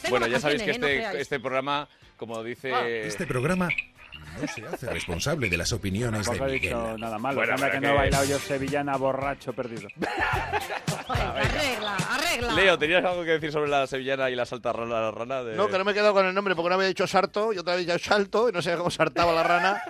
Tengo 0.00 0.10
Bueno, 0.10 0.28
ya 0.28 0.38
sabéis 0.38 0.62
que 0.62 0.70
¿eh? 0.70 0.78
No 0.78 0.86
este, 0.86 0.98
creáis. 0.98 1.20
este 1.20 1.40
programa, 1.40 1.88
como 2.16 2.40
dice... 2.44 2.72
Ah. 2.72 2.86
Este 2.88 3.26
programa 3.26 3.68
no 4.40 4.48
se 4.48 4.66
hace 4.66 4.86
responsable 4.90 5.48
de 5.48 5.56
las 5.56 5.72
opiniones 5.72 6.26
de 6.28 6.36
he 6.36 6.40
Miguel. 6.40 6.60
dicho 6.60 6.98
nada 6.98 7.18
malo. 7.18 7.36
Bueno, 7.36 7.56
que 7.56 7.70
que- 7.70 7.80
no 7.80 7.88
he 7.88 7.92
bailado 7.94 8.24
yo 8.24 8.38
sevillana 8.38 8.96
borracho 8.96 9.52
perdido. 9.52 9.88
Arregla, 11.08 11.96
arregla. 12.10 12.52
Leo, 12.54 12.78
¿tenías 12.78 13.04
algo 13.04 13.22
que 13.24 13.32
decir 13.32 13.52
sobre 13.52 13.68
la 13.70 13.86
sevillana 13.86 14.30
y 14.30 14.34
la 14.34 14.46
salta 14.46 14.72
rana? 14.72 15.00
La 15.00 15.10
rana 15.10 15.42
de... 15.42 15.54
No, 15.56 15.68
que 15.68 15.76
no 15.78 15.84
me 15.84 15.92
he 15.92 15.94
quedado 15.94 16.14
con 16.14 16.24
el 16.26 16.34
nombre 16.34 16.54
porque 16.54 16.66
una 16.68 16.76
vez 16.76 16.86
he 16.86 16.88
dicho 16.88 17.06
sarto 17.06 17.52
y 17.52 17.58
otra 17.58 17.74
vez 17.76 17.84
ya 17.86 17.98
salto 17.98 18.48
y 18.48 18.52
no 18.52 18.62
sé 18.62 18.74
cómo 18.76 18.90
sartaba 18.90 19.32
la 19.32 19.42
rana. 19.42 19.82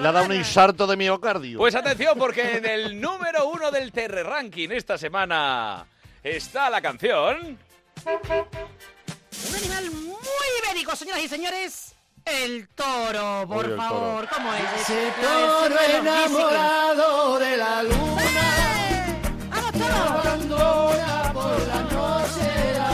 Le 0.00 0.08
ha 0.08 0.12
dado 0.12 0.24
un 0.24 0.28
rana. 0.30 0.34
insarto 0.36 0.86
de 0.86 0.96
miocardio. 0.96 1.58
Pues 1.58 1.74
atención, 1.74 2.18
porque 2.18 2.58
en 2.58 2.66
el 2.66 3.00
número 3.00 3.48
uno 3.48 3.70
del 3.70 3.90
TR 3.92 4.22
Ranking 4.24 4.68
esta 4.70 4.96
semana 4.98 5.86
está 6.22 6.70
la 6.70 6.80
canción... 6.80 7.58
Un 8.06 9.54
animal 9.56 9.90
muy 9.90 10.16
ibérico, 10.64 10.94
señoras 10.94 11.22
y 11.24 11.28
señores. 11.28 11.95
El 12.26 12.68
toro, 12.74 13.46
por 13.46 13.64
Oye, 13.64 13.70
el 13.72 13.76
toro. 13.76 13.88
favor. 13.88 14.28
¿Cómo 14.34 14.52
es? 14.54 14.80
Ese 14.82 15.12
toro 15.22 15.76
enamorado 15.98 17.38
de 17.38 17.56
la 17.56 17.82
luna 17.84 18.22
bicicletas. 18.22 19.50
¡Vamos, 19.50 19.72
toro! 19.72 20.18
abandona 20.18 21.32
por 21.32 21.66
la 21.68 21.80
noche 21.82 22.74
la. 22.74 22.88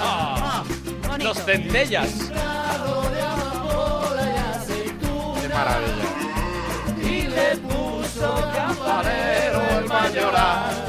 Ah, 0.00 0.64
Bonito. 1.06 1.24
los 1.24 1.38
centellas. 1.44 2.08
Prado 2.30 3.10
de 3.10 3.20
amapola 3.20 4.22
y 4.24 4.38
aceituna. 4.56 5.40
Qué 5.42 5.48
maravilla. 5.48 6.08
Y 7.02 7.22
le 7.28 7.56
puso 7.58 8.50
campanero 8.54 9.62
el 9.78 9.84
mayoral. 9.86 10.81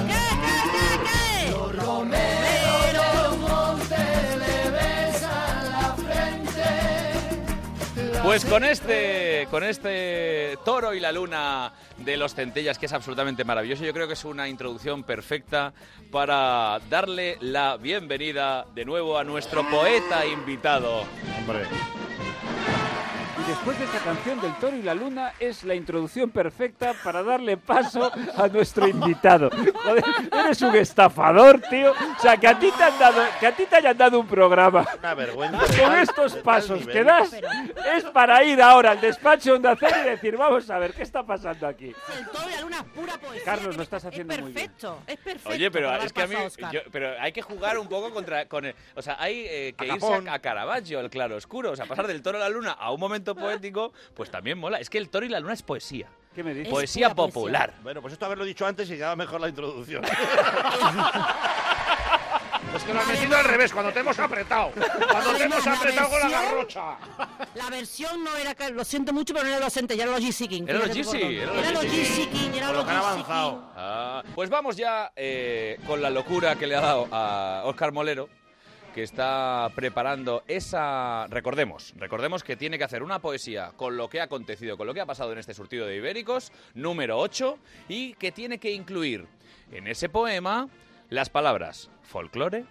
Pues 8.23 8.45
con 8.45 8.63
este, 8.63 9.49
con 9.51 9.65
este 9.65 10.57
toro 10.63 10.93
y 10.93 11.01
la 11.01 11.11
luna 11.11 11.73
de 11.97 12.15
los 12.15 12.33
centellas, 12.33 12.79
que 12.79 12.85
es 12.85 12.93
absolutamente 12.93 13.43
maravilloso, 13.43 13.83
yo 13.83 13.91
creo 13.91 14.07
que 14.07 14.13
es 14.13 14.23
una 14.23 14.47
introducción 14.47 15.03
perfecta 15.03 15.73
para 16.09 16.79
darle 16.89 17.37
la 17.41 17.75
bienvenida 17.75 18.65
de 18.73 18.85
nuevo 18.85 19.17
a 19.17 19.25
nuestro 19.25 19.69
poeta 19.69 20.25
invitado. 20.25 21.03
Hombre. 21.37 21.65
Y 23.45 23.49
después 23.49 23.77
de 23.77 23.85
esta 23.85 23.99
canción 23.99 24.39
del 24.39 24.53
toro 24.55 24.75
y 24.77 24.81
la 24.83 24.93
luna 24.93 25.33
es 25.37 25.63
la 25.65 25.75
introducción 25.75 26.29
perfecta 26.29 26.93
para 27.03 27.23
darle 27.23 27.57
paso 27.57 28.09
a 28.37 28.47
nuestro 28.47 28.87
invitado. 28.87 29.49
Joder, 29.49 30.03
eres 30.31 30.61
un 30.61 30.73
estafador, 30.75 31.59
tío. 31.69 31.91
O 31.91 32.21
sea, 32.21 32.37
que 32.37 32.47
a 32.47 32.57
ti 32.57 32.71
te 32.77 32.83
han 32.83 32.97
dado, 32.97 33.21
que 33.41 33.47
a 33.47 33.51
ti 33.55 33.65
te 33.65 33.75
hayan 33.75 33.97
dado 33.97 34.19
un 34.19 34.27
programa. 34.27 34.85
Una 34.97 35.13
vergüenza. 35.13 35.57
Con 35.59 35.67
tal- 35.75 35.99
estos 35.99 36.35
pasos 36.37 36.87
que 36.87 37.03
das 37.03 37.33
es 37.95 38.03
para 38.13 38.43
ir 38.45 38.61
ahora 38.61 38.91
al 38.91 39.01
despacho 39.01 39.57
de 39.59 39.67
hacer 39.69 39.93
y 40.05 40.09
decir, 40.11 40.37
vamos 40.37 40.69
a 40.69 40.77
ver 40.79 40.93
qué 40.93 41.03
está 41.03 41.23
pasando 41.23 41.67
aquí. 41.67 41.87
El 42.17 42.25
toro 42.29 42.45
y 42.49 42.51
la 42.55 42.61
luna 42.61 42.77
es 42.77 42.83
pura 42.97 43.17
poesía. 43.17 43.43
Carlos, 43.43 43.75
lo 43.75 43.83
estás 43.83 44.05
haciendo 44.05 44.33
muy 44.37 44.53
bien. 44.53 44.53
Perfecto, 44.71 44.99
es 45.05 45.17
perfecto. 45.17 45.49
Oye, 45.49 45.69
pero 45.69 45.93
es 45.97 46.13
que 46.13 46.21
a 46.21 46.27
mí, 46.27 46.35
yo- 46.71 46.79
pero 46.91 47.19
hay 47.19 47.33
que 47.33 47.41
jugar 47.41 47.77
un 47.77 47.87
poco 47.89 48.09
contra, 48.11 48.47
con 48.47 48.63
el, 48.65 48.75
o 48.95 49.01
sea, 49.01 49.17
hay 49.19 49.45
eh, 49.49 49.73
que 49.77 49.91
A 49.91 49.95
irse 49.95 50.13
a, 50.29 50.33
a 50.33 50.39
Caravaggio, 50.39 50.99
al 50.99 51.09
claro 51.09 51.35
oscuro, 51.35 51.71
o 51.71 51.75
sea, 51.75 51.85
pasar 51.85 52.07
del 52.07 52.21
toro 52.21 52.37
a 52.37 52.41
la 52.41 52.49
luna 52.49 52.71
a 52.71 52.91
un 52.91 52.99
momento 53.01 53.32
poético, 53.35 53.93
pues 54.15 54.30
también 54.31 54.57
mola. 54.57 54.80
Es 54.80 54.89
que 54.89 54.97
el 54.97 55.10
toro 55.10 55.26
y 55.26 55.30
la 55.30 55.39
luna 55.39 55.53
es 55.53 55.64
poesía. 55.64 56.07
¿Qué 56.34 56.43
me 56.43 56.53
dices? 56.53 56.72
Poesía 56.72 57.10
pura 57.14 57.27
popular. 57.27 57.73
Bueno, 57.84 58.01
pues 58.01 58.14
esto 58.14 58.26
haberlo 58.26 58.43
dicho 58.45 58.65
antes 58.65 58.89
y 58.89 58.95
quedaba 58.95 59.15
mejor 59.15 59.39
la 59.39 59.49
introducción. 59.49 60.03
es 62.76 62.84
que 62.84 62.93
lo 62.93 62.99
has 62.99 63.07
metido 63.07 63.38
al 63.38 63.45
revés, 63.45 63.72
cuando 63.72 63.91
te 63.93 63.99
hemos 63.99 64.18
apretado. 64.18 64.72
Cuando 64.72 65.34
te 65.35 65.43
hemos 65.43 65.68
apretado 65.68 66.10
con 66.10 66.19
la 66.22 66.30
garrocha. 66.30 66.97
La 67.53 67.69
versión 67.69 68.23
no 68.23 68.35
era, 68.35 68.55
que- 68.55 68.72
lo 68.72 68.84
siento 68.84 69.14
mucho, 69.14 69.34
pero 69.34 69.45
no 69.45 69.51
era 69.51 69.60
los 69.64 69.72
Centellas, 69.73 70.07
era 70.07 70.18
los 70.18 70.26
GC 70.26 70.47
King. 70.47 70.64
Era 70.68 70.80
los 70.80 70.88
dónde. 71.05 71.38
era 71.43 71.53
los 71.53 71.64
Era 71.68 71.72
los 71.72 71.84
GC. 71.84 71.91
GC 72.03 72.30
King, 72.31 72.49
era 72.55 72.65
Con 72.68 72.76
los 72.77 72.84
lo 72.85 72.89
que 72.89 72.91
han 72.95 72.97
GC 73.01 73.05
avanzado. 73.07 73.72
Ah, 73.76 74.23
pues 74.34 74.49
vamos 74.49 74.76
ya 74.76 75.11
eh, 75.15 75.77
con 75.85 76.01
la 76.01 76.10
locura 76.10 76.55
que 76.55 76.65
le 76.65 76.76
ha 76.76 76.81
dado 76.81 77.07
a 77.11 77.61
Óscar 77.65 77.91
Molero, 77.91 78.27
que 78.93 79.03
está 79.03 79.69
preparando 79.75 80.43
esa... 80.47 81.27
Recordemos, 81.27 81.93
recordemos 81.97 82.43
que 82.43 82.55
tiene 82.55 82.77
que 82.77 82.83
hacer 82.83 83.03
una 83.03 83.19
poesía 83.19 83.71
con 83.75 83.97
lo 83.97 84.09
que 84.09 84.21
ha 84.21 84.25
acontecido, 84.25 84.77
con 84.77 84.87
lo 84.87 84.93
que 84.93 85.01
ha 85.01 85.05
pasado 85.05 85.31
en 85.33 85.39
este 85.39 85.53
surtido 85.53 85.85
de 85.85 85.97
Ibéricos, 85.97 86.51
número 86.75 87.17
8, 87.19 87.57
y 87.89 88.13
que 88.13 88.31
tiene 88.31 88.59
que 88.59 88.71
incluir 88.71 89.27
en 89.71 89.87
ese 89.87 90.09
poema 90.09 90.69
las 91.09 91.29
palabras 91.29 91.89
folclore, 92.03 92.65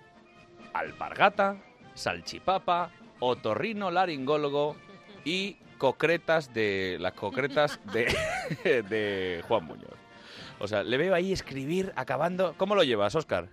alpargata, 0.72 1.56
salchipapa, 1.94 2.90
otorrino 3.18 3.90
laringólogo 3.90 4.76
y 5.24 5.56
concretas 5.78 6.54
de 6.54 6.96
las 7.00 7.12
concretas 7.12 7.80
de, 7.92 8.06
de 8.88 9.42
Juan 9.48 9.64
Muñoz. 9.64 9.98
O 10.60 10.68
sea, 10.68 10.84
le 10.84 10.96
veo 10.96 11.14
ahí 11.14 11.32
escribir 11.32 11.92
acabando. 11.96 12.54
¿Cómo 12.56 12.76
lo 12.76 12.84
llevas, 12.84 13.16
Óscar? 13.16 13.48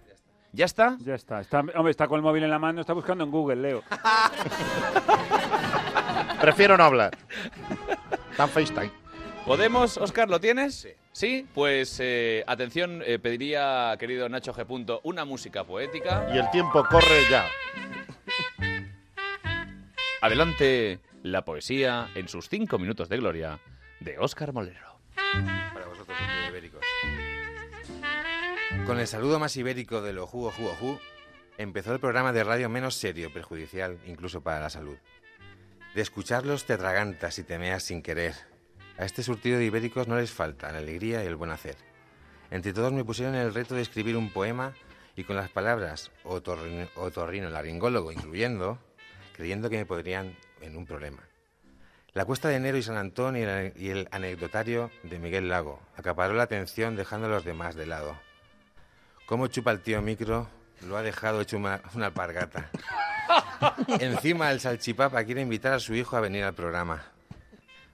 ¿Ya 0.51 0.65
está? 0.65 0.97
Ya 0.99 1.15
está, 1.15 1.41
está. 1.41 1.59
Hombre, 1.59 1.91
está 1.91 2.07
con 2.07 2.17
el 2.17 2.23
móvil 2.23 2.43
en 2.43 2.49
la 2.49 2.59
mano, 2.59 2.81
está 2.81 2.93
buscando 2.93 3.23
en 3.23 3.31
Google, 3.31 3.57
Leo. 3.57 3.83
Prefiero 6.41 6.77
no 6.77 6.83
hablar. 6.83 7.17
Dan 8.37 8.49
FaceTime. 8.49 8.91
¿Podemos, 9.45 9.97
Óscar, 9.97 10.29
lo 10.29 10.39
tienes? 10.39 10.87
Sí. 11.11 11.47
Pues 11.53 11.97
eh, 11.99 12.43
atención, 12.47 13.01
eh, 13.05 13.19
pediría, 13.19 13.95
querido 13.99 14.29
Nacho 14.29 14.53
G. 14.53 14.65
Punto, 14.65 15.01
una 15.03 15.25
música 15.25 15.63
poética. 15.63 16.27
Y 16.33 16.37
el 16.37 16.49
tiempo 16.51 16.83
corre 16.89 17.23
ya. 17.29 17.45
Adelante 20.21 20.99
la 21.23 21.45
poesía 21.45 22.09
en 22.15 22.27
sus 22.27 22.49
cinco 22.49 22.77
minutos 22.77 23.09
de 23.09 23.17
gloria 23.17 23.59
de 23.99 24.17
Óscar 24.19 24.53
Molero. 24.53 24.99
Para 25.73 25.87
vosotros, 25.87 26.17
los 26.17 26.49
ibéricos. 26.49 26.81
Con 28.89 28.99
el 28.99 29.05
saludo 29.05 29.37
más 29.37 29.55
ibérico 29.55 30.01
de 30.01 30.13
lo 30.13 30.23
ojú, 30.23 30.47
ojú, 30.47 30.65
ojú, 30.65 30.99
empezó 31.59 31.93
el 31.93 31.99
programa 31.99 32.33
de 32.33 32.43
radio 32.43 32.69
menos 32.69 32.95
serio, 32.95 33.31
perjudicial, 33.31 33.99
incluso 34.07 34.41
para 34.41 34.61
la 34.61 34.71
salud. 34.71 34.97
De 35.93 36.01
escucharlos 36.01 36.65
te 36.65 36.73
atragantas 36.73 37.37
y 37.37 37.43
te 37.43 37.59
meas 37.59 37.83
sin 37.83 38.01
querer. 38.01 38.33
A 38.97 39.05
este 39.05 39.21
surtido 39.21 39.59
de 39.59 39.65
ibéricos 39.65 40.07
no 40.07 40.15
les 40.17 40.31
falta 40.31 40.71
la 40.71 40.79
alegría 40.79 41.23
y 41.23 41.27
el 41.27 41.35
buen 41.35 41.51
hacer. 41.51 41.75
Entre 42.49 42.73
todos 42.73 42.91
me 42.91 43.05
pusieron 43.05 43.35
el 43.35 43.53
reto 43.53 43.75
de 43.75 43.83
escribir 43.83 44.17
un 44.17 44.31
poema 44.31 44.73
y 45.15 45.23
con 45.23 45.35
las 45.35 45.51
palabras 45.51 46.09
otorrino, 46.23 46.87
otorrino 46.95 47.51
laringólogo 47.51 48.11
incluyendo, 48.11 48.79
creyendo 49.35 49.69
que 49.69 49.77
me 49.77 49.85
podrían 49.85 50.35
en 50.61 50.75
un 50.75 50.87
problema. 50.87 51.21
La 52.13 52.25
cuesta 52.25 52.49
de 52.49 52.55
enero 52.55 52.79
y 52.79 52.81
San 52.81 52.97
Antón 52.97 53.37
y 53.37 53.41
el, 53.41 53.71
y 53.75 53.91
el 53.91 54.07
anecdotario 54.09 54.89
de 55.03 55.19
Miguel 55.19 55.47
Lago 55.47 55.79
acaparó 55.95 56.33
la 56.33 56.41
atención 56.41 56.95
dejando 56.95 57.27
a 57.27 57.29
los 57.29 57.45
demás 57.45 57.75
de 57.75 57.85
lado. 57.85 58.28
Cómo 59.29 59.45
chupa 59.45 59.69
el 59.69 59.81
tío 59.81 60.01
micro, 60.01 60.49
lo 60.87 60.97
ha 60.97 61.03
dejado 61.03 61.41
hecho 61.41 61.55
una, 61.55 61.79
una 61.93 62.07
alpargata. 62.07 62.71
Encima 63.99 64.49
el 64.49 64.59
salchipapa 64.59 65.23
quiere 65.23 65.41
invitar 65.41 65.73
a 65.73 65.79
su 65.79 65.93
hijo 65.93 66.17
a 66.17 66.19
venir 66.19 66.43
al 66.43 66.55
programa. 66.55 67.03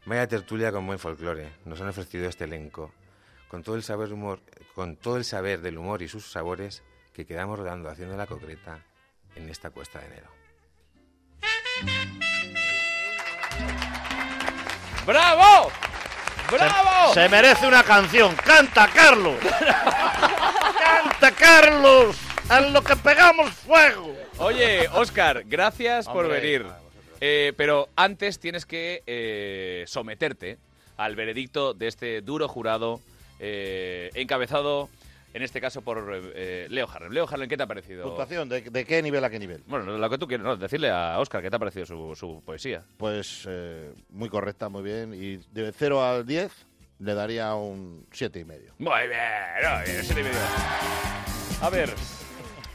Vaya 0.06 0.30
tertulia 0.30 0.72
con 0.72 0.88
buen 0.88 0.98
folclore, 0.98 1.52
nos 1.66 1.82
han 1.82 1.90
ofrecido 1.90 2.30
este 2.30 2.45
elenco. 2.45 2.94
Con 3.49 3.64
todo 3.64 3.76
el 3.76 3.84
saber 3.84 4.14
humor, 4.14 4.40
con 4.76 4.95
todo 4.95 5.18
el 5.18 5.26
saber 5.26 5.60
del 5.60 5.78
humor 5.78 6.02
y 6.02 6.07
sus 6.07 6.32
sabores 6.32 6.84
que 7.12 7.26
quedamos 7.26 7.60
rodando 7.60 7.90
haciendo 7.90 8.16
la 8.16 8.28
concreta 8.28 8.80
en 9.36 9.49
esta 9.49 9.72
cuesta 9.72 9.99
de 9.99 10.06
enero. 10.06 10.30
¡Bravo! 15.06 15.70
¡Bravo! 16.49 17.14
Se 17.14 17.28
merece 17.28 17.68
una 17.68 17.84
canción. 17.84 18.34
¡Canta, 18.38 18.88
Carlos! 18.88 19.36
¡Canta, 20.96 21.32
Carlos! 21.32 22.16
¡A 22.48 22.62
lo 22.62 22.82
que 22.82 22.96
pegamos 22.96 23.52
fuego! 23.52 24.16
Oye, 24.38 24.88
Óscar, 24.94 25.44
gracias 25.46 26.06
por 26.06 26.24
Hombre, 26.24 26.40
venir. 26.40 26.66
Eh, 27.20 27.52
pero 27.58 27.90
antes 27.98 28.40
tienes 28.40 28.66
que 28.66 29.04
eh, 29.06 29.84
someterte 29.88 30.58
al 30.96 31.18
veredicto 31.18 31.74
de 31.74 31.88
este 31.88 32.22
duro 32.22 32.48
jurado 32.48 33.02
eh, 33.40 34.10
encabezado, 34.14 34.90
en 35.34 35.42
este 35.42 35.60
caso, 35.60 35.82
por 35.82 36.14
eh, 36.34 36.68
Leo 36.70 36.88
Harlem. 36.90 37.12
Leo 37.12 37.28
Harlem, 37.30 37.50
¿qué 37.50 37.58
te 37.58 37.64
ha 37.64 37.68
parecido? 37.68 38.04
Puntuación, 38.04 38.48
¿de, 38.48 38.62
de 38.62 38.86
qué 38.86 39.02
nivel 39.02 39.24
a 39.26 39.30
qué 39.30 39.38
nivel? 39.38 39.64
Bueno, 39.68 39.98
lo 39.98 40.10
que 40.10 40.18
tú 40.18 40.28
quieres, 40.28 40.46
no, 40.46 40.56
decirle 40.56 40.92
a 40.92 41.20
Óscar, 41.20 41.42
¿qué 41.42 41.50
te 41.50 41.58
ha 41.58 41.60
parecido 41.60 41.86
su, 41.86 42.16
su 42.16 42.42
poesía? 42.46 42.86
Pues 42.96 43.46
eh, 43.50 43.92
muy 44.12 44.30
correcta, 44.30 44.70
muy 44.70 44.82
bien. 44.82 45.14
Y 45.14 45.38
de 45.52 45.74
0 45.74 46.06
al 46.06 46.26
10 46.26 46.54
le 47.00 47.14
daría 47.14 47.54
un 47.56 48.06
7 48.12 48.40
y 48.40 48.46
medio. 48.46 48.74
Muy 48.80 49.08
bien, 49.08 49.76
muy 49.78 49.92
bien, 49.92 50.04
siete 50.04 50.22
y 50.22 50.24
medio. 50.24 50.40
A 51.62 51.70
ver, 51.70 51.94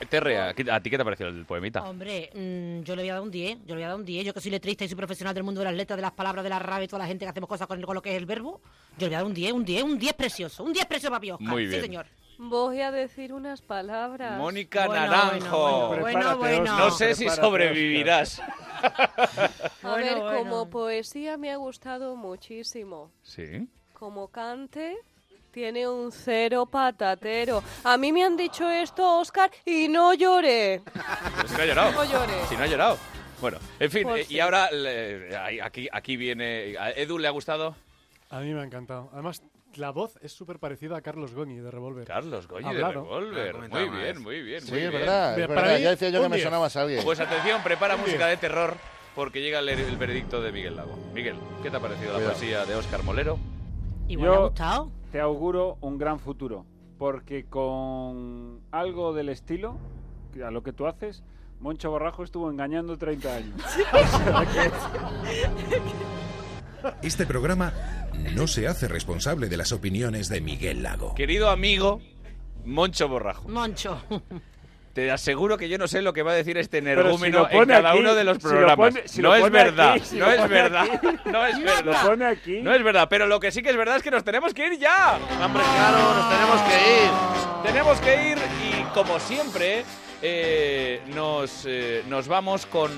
Terre, 0.09 0.39
¿a 0.39 0.55
ti- 0.55 0.69
¿a 0.71 0.81
ti 0.81 0.91
qué 0.91 0.97
te 0.97 1.03
ha 1.03 1.05
parecido 1.05 1.29
el 1.29 1.45
poemita? 1.45 1.83
Hombre, 1.83 2.31
mm, 2.35 2.83
yo 2.83 2.97
le 2.97 3.03
voy 3.03 3.11
a 3.11 3.15
dar 3.15 3.23
un 3.23 3.31
10, 3.31 3.59
yo 3.67 3.75
le 3.75 3.75
voy 3.75 3.83
a 3.85 3.89
dar 3.89 3.97
un 3.97 4.05
10. 4.05 4.25
Yo 4.25 4.33
que 4.35 4.41
soy 4.41 4.51
letrista 4.51 4.85
y 4.85 4.89
soy 4.89 4.97
profesional 4.97 5.35
del 5.35 5.45
mundo 5.45 5.61
de 5.61 5.67
las 5.67 5.75
letras, 5.75 5.97
de 5.97 6.03
las 6.03 6.13
palabras, 6.13 6.43
de 6.43 6.51
la 6.51 6.59
rabia 6.59 6.85
y 6.85 6.89
toda 6.89 7.01
la 7.01 7.07
gente 7.07 7.25
que 7.25 7.29
hacemos 7.31 7.49
cosas 7.49 7.67
con, 7.67 7.81
con 7.83 7.95
lo 7.95 8.03
que 8.03 8.11
es 8.11 8.17
el 8.17 8.27
verbo, 8.27 8.61
yo 8.99 9.07
le 9.07 9.09
voy 9.09 9.15
a 9.15 9.19
dar 9.19 9.27
un 9.27 9.35
10, 9.35 9.53
un 9.53 9.65
10, 9.65 9.83
un 9.83 9.99
10 9.99 10.13
precioso, 10.15 10.65
un 10.65 10.73
10 10.73 10.87
precioso 10.87 11.13
papi 11.13 11.31
Oscar. 11.33 11.49
Muy 11.49 11.67
bien. 11.67 11.81
Sí, 11.81 11.87
señor. 11.87 12.07
Voy 12.39 12.81
a 12.81 12.91
decir 12.91 13.35
unas 13.35 13.61
palabras. 13.61 14.39
Mónica 14.39 14.87
Bueno, 14.87 15.07
Naranjo. 15.09 15.89
bueno, 15.89 16.01
bueno, 16.03 16.39
bueno, 16.39 16.79
no 16.79 16.91
sé 16.91 17.15
si 17.15 17.29
sobrevivirás. 17.29 18.41
A 19.83 19.95
ver, 19.97 20.17
Bueno, 20.19 20.39
como 20.39 20.71
poesía 20.71 21.37
me 21.37 21.51
ha 21.53 21.57
gustado 21.57 22.17
muchísimo. 22.17 23.13
Sí. 23.23 23.69
Como 24.01 24.29
cante, 24.29 24.97
tiene 25.53 25.87
un 25.87 26.11
cero 26.11 26.65
patatero. 26.65 27.63
A 27.85 27.99
mí 27.99 28.13
me 28.15 28.25
han 28.25 28.35
dicho 28.35 28.69
esto, 28.71 29.19
Oscar, 29.21 29.51
y 29.67 29.89
no 29.89 30.15
lloré. 30.15 30.81
Pero 31.37 31.49
si 31.49 31.55
no 31.55 31.63
ha 31.63 31.67
llorado. 31.67 31.93
No 31.93 32.05
llores. 32.05 32.49
Si 32.49 32.57
no 32.57 32.63
ha 32.63 32.67
llorado. 32.67 32.99
Bueno, 33.43 33.59
en 33.79 33.91
fin, 33.91 34.09
eh, 34.09 34.25
sí. 34.25 34.35
y 34.37 34.41
ahora 34.41 34.71
le- 34.71 35.37
aquí, 35.63 35.87
aquí 35.93 36.17
viene. 36.17 36.77
¿A 36.81 36.93
Edu 36.93 37.19
le 37.19 37.29
ha 37.29 37.31
gustado? 37.31 37.77
A 38.31 38.41
mí 38.41 38.55
me 38.55 38.61
ha 38.63 38.65
encantado. 38.65 39.11
Además, 39.13 39.43
la 39.77 39.91
voz 39.91 40.19
es 40.23 40.33
súper 40.33 40.59
parecida 40.59 40.97
a 40.97 41.03
Carlos 41.03 41.35
Goñi 41.35 41.57
de 41.59 41.71
Revolver. 41.71 42.07
Carlos 42.07 42.49
Goñi 42.49 42.63
de 42.75 42.83
Hablado. 42.83 43.03
Revolver. 43.03 43.55
Muy 43.69 43.89
bien, 43.91 44.23
muy 44.23 44.41
bien. 44.43 44.63
Sí, 44.63 44.71
muy 44.73 44.81
es 44.81 44.89
bien. 44.91 45.01
verdad, 45.03 45.39
es 45.39 45.47
verdad. 45.47 45.77
mí, 45.77 45.83
Ya 45.83 45.91
decía 45.91 46.09
yo 46.09 46.23
que 46.23 46.29
me 46.31 46.37
10. 46.37 46.45
sonabas 46.45 46.75
a 46.77 46.81
alguien. 46.83 47.05
Pues 47.05 47.21
atención, 47.21 47.63
prepara 47.63 47.97
Un 47.97 48.01
música 48.01 48.25
de 48.25 48.31
diez. 48.33 48.41
terror 48.41 48.77
porque 49.15 49.43
llega 49.43 49.59
el, 49.59 49.69
el 49.69 49.97
veredicto 49.99 50.41
de 50.41 50.53
Miguel 50.53 50.77
Lago. 50.77 50.97
Miguel, 51.13 51.37
¿qué 51.63 51.71
te 51.71 51.77
ha 51.77 51.81
parecido 51.81 52.13
la 52.13 52.19
Cuidado. 52.19 52.33
poesía 52.35 52.65
de 52.65 52.75
Óscar 52.77 53.03
Molero? 53.03 53.39
Igual 54.11 54.31
ha 54.31 54.35
Yo 54.35 54.43
gustado. 54.49 54.93
te 55.13 55.21
auguro 55.21 55.79
un 55.81 55.99
gran 55.99 56.19
futuro, 56.19 56.67
porque 56.99 57.45
con 57.47 58.61
algo 58.71 59.13
del 59.13 59.29
estilo, 59.29 59.79
a 60.45 60.51
lo 60.51 60.63
que 60.63 60.73
tú 60.73 60.87
haces, 60.87 61.23
Moncho 61.61 61.91
Borrajo 61.91 62.25
estuvo 62.25 62.51
engañando 62.51 62.97
30 62.99 63.35
años. 63.35 63.55
Este 67.03 67.27
programa 67.27 67.75
no 68.35 68.47
se 68.47 68.67
hace 68.67 68.89
responsable 68.89 69.49
de 69.49 69.57
las 69.59 69.71
opiniones 69.73 70.31
de 70.31 70.41
Miguel 70.41 70.83
Lago. 70.83 71.15
Querido 71.15 71.51
amigo 71.51 72.01
Moncho 72.65 73.07
Borrajo. 73.09 73.49
Moncho. 73.49 74.01
te 74.93 75.11
aseguro 75.11 75.57
que 75.57 75.69
yo 75.69 75.79
no 75.79 75.87
sé 75.89 76.03
lo 76.03 76.13
que 76.13 76.23
va 76.23 76.33
a 76.33 76.35
decir 76.35 76.59
este 76.59 76.83
Pero 76.83 77.03
si 77.03 77.09
energúmeno 77.09 77.39
lo 77.41 77.49
pone 77.49 77.75
en 77.75 77.83
cada 77.83 77.91
aquí, 77.91 77.99
uno 78.01 78.15
de 78.15 78.25
los 78.25 78.37
si 78.39 78.43
lo 78.45 78.49
programas. 78.51 78.77
pone- 78.77 79.09
si 79.09 79.23
no 79.23 79.29
lo 79.29 79.35
es 79.47 79.51
verdad, 79.53 79.93
aquí, 79.93 80.01
si 80.05 80.17
no 80.19 80.31
es 80.31 80.49
verdad, 80.49 80.83
aquí. 80.93 81.07
no 81.31 81.47
es 81.47 81.63
verdad. 81.63 81.85
Lo 82.03 82.09
pone 82.09 82.25
aquí. 82.27 82.61
No 82.63 82.75
es 82.75 82.83
verdad, 82.83 83.07
pero 83.09 83.27
lo 83.27 83.39
que 83.41 83.53
sí 83.53 83.63
que 83.63 83.71
es 83.71 83.77
verdad 83.77 83.97
es 83.97 84.03
que 84.03 84.11
nos 84.11 84.25
tenemos 84.25 84.53
que 84.53 84.67
ir 84.67 84.79
ya. 84.79 85.19
Hombre, 85.43 85.63
claro, 85.63 86.15
nos 86.15 86.29
tenemos 86.31 86.61
que 86.63 87.05
ir. 87.05 87.11
Tenemos 87.65 88.01
que 88.01 88.31
ir 88.31 88.39
y 88.39 88.83
como 88.95 89.21
siempre 89.21 89.85
eh, 90.23 91.01
nos, 91.15 91.65
eh, 91.67 92.03
nos 92.09 92.27
vamos 92.27 92.67
con 92.67 92.91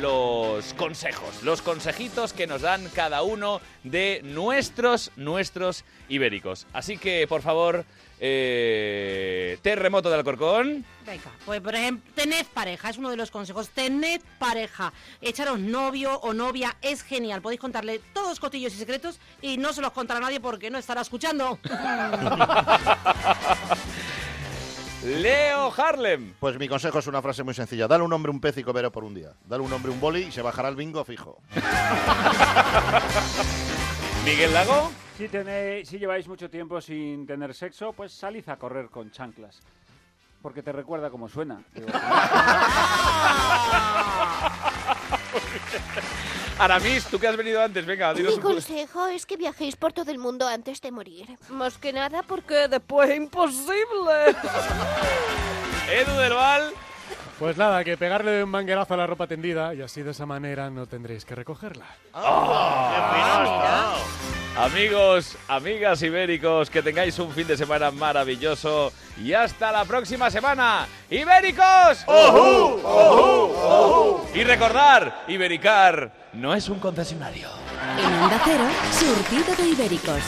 los 0.00 0.74
consejos, 0.74 1.42
los 1.42 1.62
consejitos 1.62 2.32
que 2.32 2.46
nos 2.46 2.62
dan 2.62 2.88
cada 2.94 3.22
uno 3.22 3.60
de 3.84 4.20
nuestros, 4.24 5.12
nuestros 5.16 5.84
ibéricos. 6.08 6.66
Así 6.72 6.98
que, 6.98 7.26
por 7.28 7.40
favor, 7.42 7.84
eh, 8.20 9.58
terremoto 9.62 10.08
de 10.08 10.16
Alcorcón. 10.16 10.84
Venga, 11.04 11.30
pues 11.44 11.60
por 11.60 11.74
ejemplo, 11.74 12.12
tened 12.14 12.46
pareja, 12.52 12.90
es 12.90 12.98
uno 12.98 13.10
de 13.10 13.16
los 13.16 13.30
consejos. 13.30 13.68
Tened 13.70 14.20
pareja. 14.38 14.92
Echaros 15.20 15.58
novio 15.58 16.18
o 16.20 16.32
novia 16.32 16.76
es 16.82 17.02
genial. 17.02 17.42
Podéis 17.42 17.60
contarle 17.60 18.00
todos 18.12 18.28
los 18.30 18.40
cotillos 18.40 18.74
y 18.74 18.78
secretos 18.78 19.18
y 19.40 19.56
no 19.58 19.72
se 19.72 19.82
los 19.82 19.92
contará 19.92 20.20
nadie 20.20 20.40
porque 20.40 20.70
no 20.70 20.78
estará 20.78 21.02
escuchando. 21.02 21.58
Leo 25.04 25.72
Harlem. 25.76 26.34
Pues 26.40 26.58
mi 26.58 26.68
consejo 26.68 26.98
es 26.98 27.06
una 27.06 27.22
frase 27.22 27.44
muy 27.44 27.54
sencilla. 27.54 27.86
Dale 27.86 28.02
a 28.02 28.04
un 28.04 28.12
hombre 28.12 28.30
un 28.30 28.40
pez 28.40 28.58
y 28.58 28.64
cobero 28.64 28.90
por 28.90 29.04
un 29.04 29.14
día. 29.14 29.32
Dale 29.44 29.62
a 29.62 29.66
un 29.66 29.72
hombre 29.72 29.92
un 29.92 30.00
boli 30.00 30.22
y 30.22 30.32
se 30.32 30.42
bajará 30.42 30.68
el 30.68 30.76
bingo 30.76 31.04
fijo. 31.04 31.38
Miguel 34.26 34.52
Lago. 34.52 34.90
Si, 35.16 35.28
tenéis, 35.28 35.88
si 35.88 36.00
lleváis 36.00 36.26
mucho 36.26 36.50
tiempo 36.50 36.80
sin 36.80 37.24
tener 37.28 37.54
sexo, 37.54 37.92
pues 37.92 38.10
salid 38.12 38.48
a 38.48 38.56
correr 38.56 38.88
con 38.90 39.12
chanclas. 39.12 39.60
Porque 40.42 40.64
te 40.64 40.72
recuerda 40.72 41.10
cómo 41.10 41.28
suena. 41.28 41.62
Digo, 41.72 41.86
Aramis, 46.58 47.04
tú 47.06 47.20
que 47.20 47.28
has 47.28 47.36
venido 47.36 47.62
antes, 47.62 47.86
venga, 47.86 48.12
dinos 48.14 48.32
Mi 48.32 48.36
un 48.38 48.42
consejo. 48.42 48.78
consejo 48.92 49.06
es 49.06 49.26
que 49.26 49.36
viajéis 49.36 49.76
por 49.76 49.92
todo 49.92 50.10
el 50.10 50.18
mundo 50.18 50.48
antes 50.48 50.80
de 50.80 50.90
morir. 50.90 51.38
Más 51.50 51.78
que 51.78 51.92
nada 51.92 52.24
porque 52.24 52.66
después 52.66 53.08
es 53.10 53.18
imposible. 53.18 54.34
Edu 55.92 56.16
del 56.16 56.32
Val. 56.34 56.72
Pues 57.38 57.56
nada, 57.58 57.84
que 57.84 57.98
pegarle 57.98 58.42
un 58.42 58.48
manguerazo 58.50 58.94
a 58.94 58.96
la 58.96 59.06
ropa 59.06 59.26
tendida 59.26 59.74
y 59.74 59.82
así 59.82 60.02
de 60.02 60.12
esa 60.12 60.24
manera 60.24 60.70
no 60.70 60.86
tendréis 60.86 61.26
que 61.26 61.34
recogerla. 61.34 61.84
Ah, 62.14 63.94
Amigos, 64.58 65.36
amigas 65.48 66.00
ibéricos, 66.00 66.70
que 66.70 66.82
tengáis 66.82 67.18
un 67.18 67.30
fin 67.30 67.46
de 67.46 67.58
semana 67.58 67.90
maravilloso 67.90 68.90
y 69.22 69.34
hasta 69.34 69.70
la 69.70 69.84
próxima 69.84 70.30
semana. 70.30 70.86
¡Ibéricos! 71.10 72.04
¡Ojú! 72.06 72.80
¡Ojú! 72.82 74.26
Y 74.34 74.42
recordar, 74.42 75.24
Ibericar 75.28 76.10
no 76.32 76.54
es 76.54 76.70
un 76.70 76.78
concesionario. 76.78 77.50
En 77.98 78.14
Onda 78.14 78.40
Cero, 78.44 78.64
surtido 78.92 79.54
de 79.56 79.68
ibéricos. 79.68 80.22